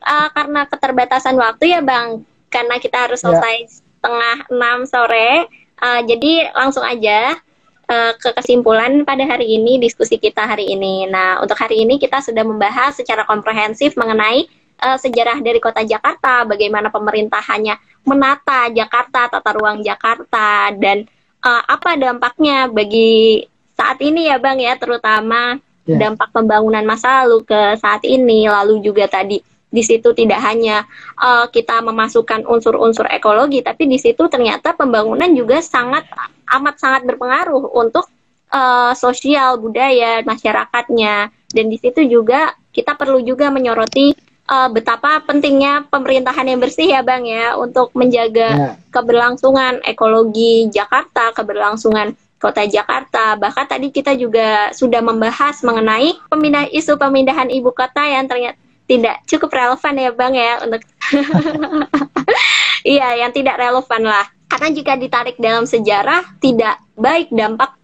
Uh, 0.00 0.32
karena 0.32 0.64
keterbatasan 0.64 1.36
waktu 1.36 1.76
ya 1.76 1.84
Bang, 1.84 2.24
karena 2.48 2.80
kita 2.80 3.04
harus 3.04 3.20
ya. 3.20 3.28
selesai 3.28 3.56
ya. 3.60 3.68
setengah 3.68 4.36
enam 4.48 4.78
sore. 4.88 5.44
Uh, 5.76 6.00
jadi 6.08 6.48
langsung 6.56 6.84
aja 6.84 7.36
uh, 7.90 8.12
ke 8.16 8.30
kesimpulan 8.32 9.04
pada 9.04 9.26
hari 9.28 9.60
ini 9.60 9.76
diskusi 9.76 10.16
kita 10.16 10.46
hari 10.46 10.72
ini. 10.72 11.04
Nah, 11.10 11.42
untuk 11.44 11.58
hari 11.58 11.84
ini 11.84 12.00
kita 12.00 12.24
sudah 12.24 12.46
membahas 12.46 12.96
secara 12.96 13.28
komprehensif 13.28 13.92
mengenai 14.00 14.48
uh, 14.80 14.96
sejarah 14.96 15.42
dari 15.44 15.60
kota 15.60 15.84
Jakarta, 15.84 16.48
bagaimana 16.48 16.88
pemerintahannya 16.88 17.76
menata 18.08 18.72
Jakarta, 18.72 19.28
tata 19.28 19.50
ruang 19.52 19.84
Jakarta, 19.84 20.72
dan 20.80 21.04
uh, 21.44 21.62
apa 21.68 22.00
dampaknya 22.00 22.72
bagi 22.72 23.44
saat 23.76 24.00
ini 24.00 24.32
ya 24.32 24.40
Bang 24.40 24.60
ya, 24.60 24.76
terutama 24.80 25.60
yeah. 25.86 25.98
dampak 26.00 26.32
pembangunan 26.32 26.84
masa 26.84 27.24
lalu 27.24 27.44
ke 27.44 27.60
saat 27.80 28.02
ini, 28.04 28.48
lalu 28.48 28.80
juga 28.84 29.06
tadi 29.06 29.40
di 29.70 29.82
situ 29.86 30.10
tidak 30.10 30.42
hanya 30.42 30.82
uh, 31.14 31.46
kita 31.46 31.78
memasukkan 31.78 32.42
unsur-unsur 32.42 33.06
ekologi, 33.06 33.62
tapi 33.62 33.86
di 33.86 34.02
situ 34.02 34.26
ternyata 34.26 34.74
pembangunan 34.74 35.30
juga 35.30 35.62
sangat 35.62 36.10
amat 36.50 36.74
sangat 36.82 37.06
berpengaruh 37.06 37.70
untuk 37.78 38.10
uh, 38.50 38.90
sosial 38.98 39.62
budaya 39.62 40.26
masyarakatnya, 40.26 41.30
dan 41.54 41.66
di 41.70 41.78
situ 41.78 42.02
juga 42.02 42.50
kita 42.74 42.98
perlu 42.98 43.22
juga 43.22 43.50
menyoroti 43.54 44.10
uh, 44.50 44.66
betapa 44.74 45.22
pentingnya 45.22 45.86
pemerintahan 45.86 46.50
yang 46.50 46.58
bersih 46.58 46.90
ya 46.90 47.06
Bang 47.06 47.22
ya 47.22 47.54
untuk 47.54 47.94
menjaga 47.94 48.48
ya. 48.50 48.70
keberlangsungan 48.90 49.86
ekologi 49.86 50.66
Jakarta, 50.66 51.30
keberlangsungan 51.30 52.18
kota 52.40 52.64
Jakarta. 52.64 53.36
Bahkan 53.36 53.66
tadi 53.68 53.92
kita 53.92 54.16
juga 54.16 54.72
sudah 54.72 55.04
membahas 55.04 55.60
mengenai 55.60 56.16
pemindah 56.32 56.66
isu 56.72 56.96
pemindahan 56.96 57.52
ibu 57.52 57.70
kota 57.70 58.02
yang 58.08 58.24
ternyata 58.24 58.56
tidak 58.90 59.22
cukup 59.28 59.54
relevan 59.54 59.94
ya 59.94 60.10
Bang 60.10 60.34
ya 60.34 60.58
untuk 60.66 60.82
Iya, 62.80 63.22
yang 63.22 63.30
tidak 63.36 63.60
relevan 63.60 64.02
lah. 64.08 64.26
Karena 64.50 64.68
jika 64.72 64.96
ditarik 64.96 65.36
dalam 65.38 65.68
sejarah 65.68 66.24
tidak 66.40 66.80
baik 66.96 67.30
dampak 67.30 67.76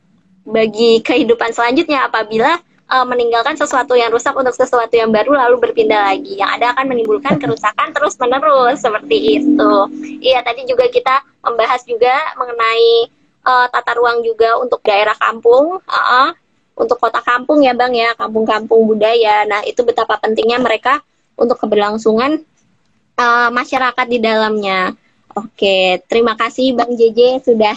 bagi 0.43 1.05
kehidupan 1.05 1.53
selanjutnya 1.53 2.09
apabila 2.09 2.59
uh, 2.91 3.07
meninggalkan 3.07 3.55
sesuatu 3.55 3.95
yang 3.95 4.11
rusak 4.11 4.35
untuk 4.35 4.57
sesuatu 4.57 4.91
yang 4.97 5.12
baru 5.12 5.37
lalu 5.37 5.69
berpindah 5.69 6.16
lagi. 6.16 6.41
Yang 6.41 6.51
ada 6.59 6.66
akan 6.74 6.87
menimbulkan 6.91 7.37
kerusakan 7.43 7.93
terus 7.93 8.16
menerus 8.19 8.81
seperti 8.83 9.16
itu. 9.43 9.73
Iya 10.24 10.43
tadi 10.43 10.65
juga 10.65 10.89
kita 10.89 11.23
membahas 11.45 11.85
juga 11.85 12.15
mengenai 12.41 13.12
uh, 13.47 13.66
tata 13.70 13.93
ruang 13.94 14.27
juga 14.27 14.59
untuk 14.59 14.82
daerah 14.82 15.14
kampung, 15.14 15.78
uh 15.78 15.94
-uh, 15.94 16.28
untuk 16.77 16.98
kota 16.98 17.23
kampung 17.23 17.62
ya 17.62 17.73
bang 17.73 17.94
ya, 17.94 18.10
kampung-kampung 18.18 18.85
budaya. 18.85 19.47
Nah 19.47 19.62
itu 19.64 19.81
betapa 19.86 20.18
pentingnya 20.18 20.59
mereka 20.59 21.01
untuk 21.39 21.56
keberlangsungan 21.62 22.43
uh, 23.16 23.48
masyarakat 23.55 24.06
di 24.10 24.18
dalamnya. 24.18 24.93
Oke, 25.36 26.01
terima 26.09 26.32
kasih 26.32 26.73
Bang 26.73 26.97
JJ 26.97 27.44
sudah 27.44 27.77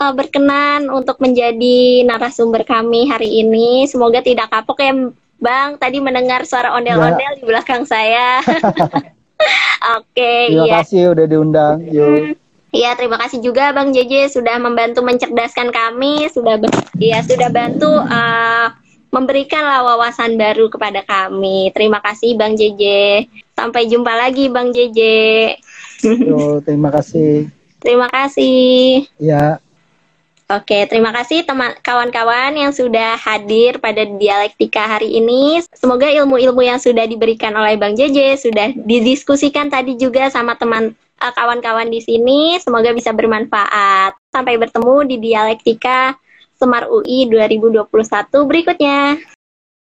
uh, 0.00 0.12
berkenan 0.16 0.88
untuk 0.88 1.20
menjadi 1.20 2.04
narasumber 2.04 2.64
kami 2.64 3.08
hari 3.08 3.44
ini. 3.44 3.84
Semoga 3.84 4.24
tidak 4.24 4.48
kapok 4.48 4.80
ya, 4.80 4.92
Bang. 5.36 5.76
Tadi 5.76 6.00
mendengar 6.00 6.48
suara 6.48 6.72
ondel-ondel 6.72 7.36
ya. 7.36 7.38
di 7.40 7.44
belakang 7.44 7.84
saya. 7.84 8.40
Oke, 10.00 10.16
okay, 10.16 10.40
terima 10.48 10.64
ya. 10.64 10.74
kasih 10.80 11.00
udah 11.12 11.26
diundang. 11.28 11.76
Yuk. 11.92 12.43
Iya, 12.74 12.98
terima 12.98 13.14
kasih 13.22 13.38
juga 13.38 13.70
Bang 13.70 13.94
JJ 13.94 14.34
sudah 14.34 14.58
membantu 14.58 15.06
mencerdaskan 15.06 15.70
kami, 15.70 16.26
sudah 16.34 16.58
ya 16.98 17.22
sudah 17.22 17.46
bantu 17.46 17.86
uh, 17.86 18.74
memberikanlah 19.14 19.86
wawasan 19.86 20.34
baru 20.34 20.66
kepada 20.66 21.06
kami. 21.06 21.70
Terima 21.70 22.02
kasih 22.02 22.34
Bang 22.34 22.58
JJ. 22.58 22.82
Sampai 23.54 23.86
jumpa 23.86 24.10
lagi 24.18 24.50
Bang 24.50 24.74
JJ. 24.74 25.00
Yo, 26.02 26.58
terima 26.66 26.90
kasih. 26.90 27.46
Terima 27.84 28.08
kasih. 28.08 29.04
Ya. 29.20 29.60
Oke, 30.48 30.88
terima 30.88 31.12
kasih 31.12 31.44
teman 31.44 31.76
kawan-kawan 31.84 32.56
yang 32.56 32.72
sudah 32.72 33.12
hadir 33.20 33.76
pada 33.76 34.08
dialektika 34.08 34.88
hari 34.88 35.20
ini. 35.20 35.60
Semoga 35.76 36.08
ilmu-ilmu 36.08 36.64
yang 36.64 36.80
sudah 36.80 37.04
diberikan 37.04 37.52
oleh 37.52 37.76
Bang 37.76 37.92
JJ 37.92 38.40
sudah 38.40 38.72
didiskusikan 38.72 39.68
tadi 39.68 40.00
juga 40.00 40.32
sama 40.32 40.56
teman 40.56 40.96
kawan-kawan 41.18 41.88
di 41.88 42.00
sini. 42.00 42.56
Semoga 42.60 42.90
bisa 42.92 43.10
bermanfaat. 43.14 44.16
Sampai 44.30 44.58
bertemu 44.58 44.96
di 45.08 45.16
dialektika 45.20 46.14
Semar 46.54 46.86
UI 46.86 47.26
2021 47.28 47.90
berikutnya. 48.46 49.18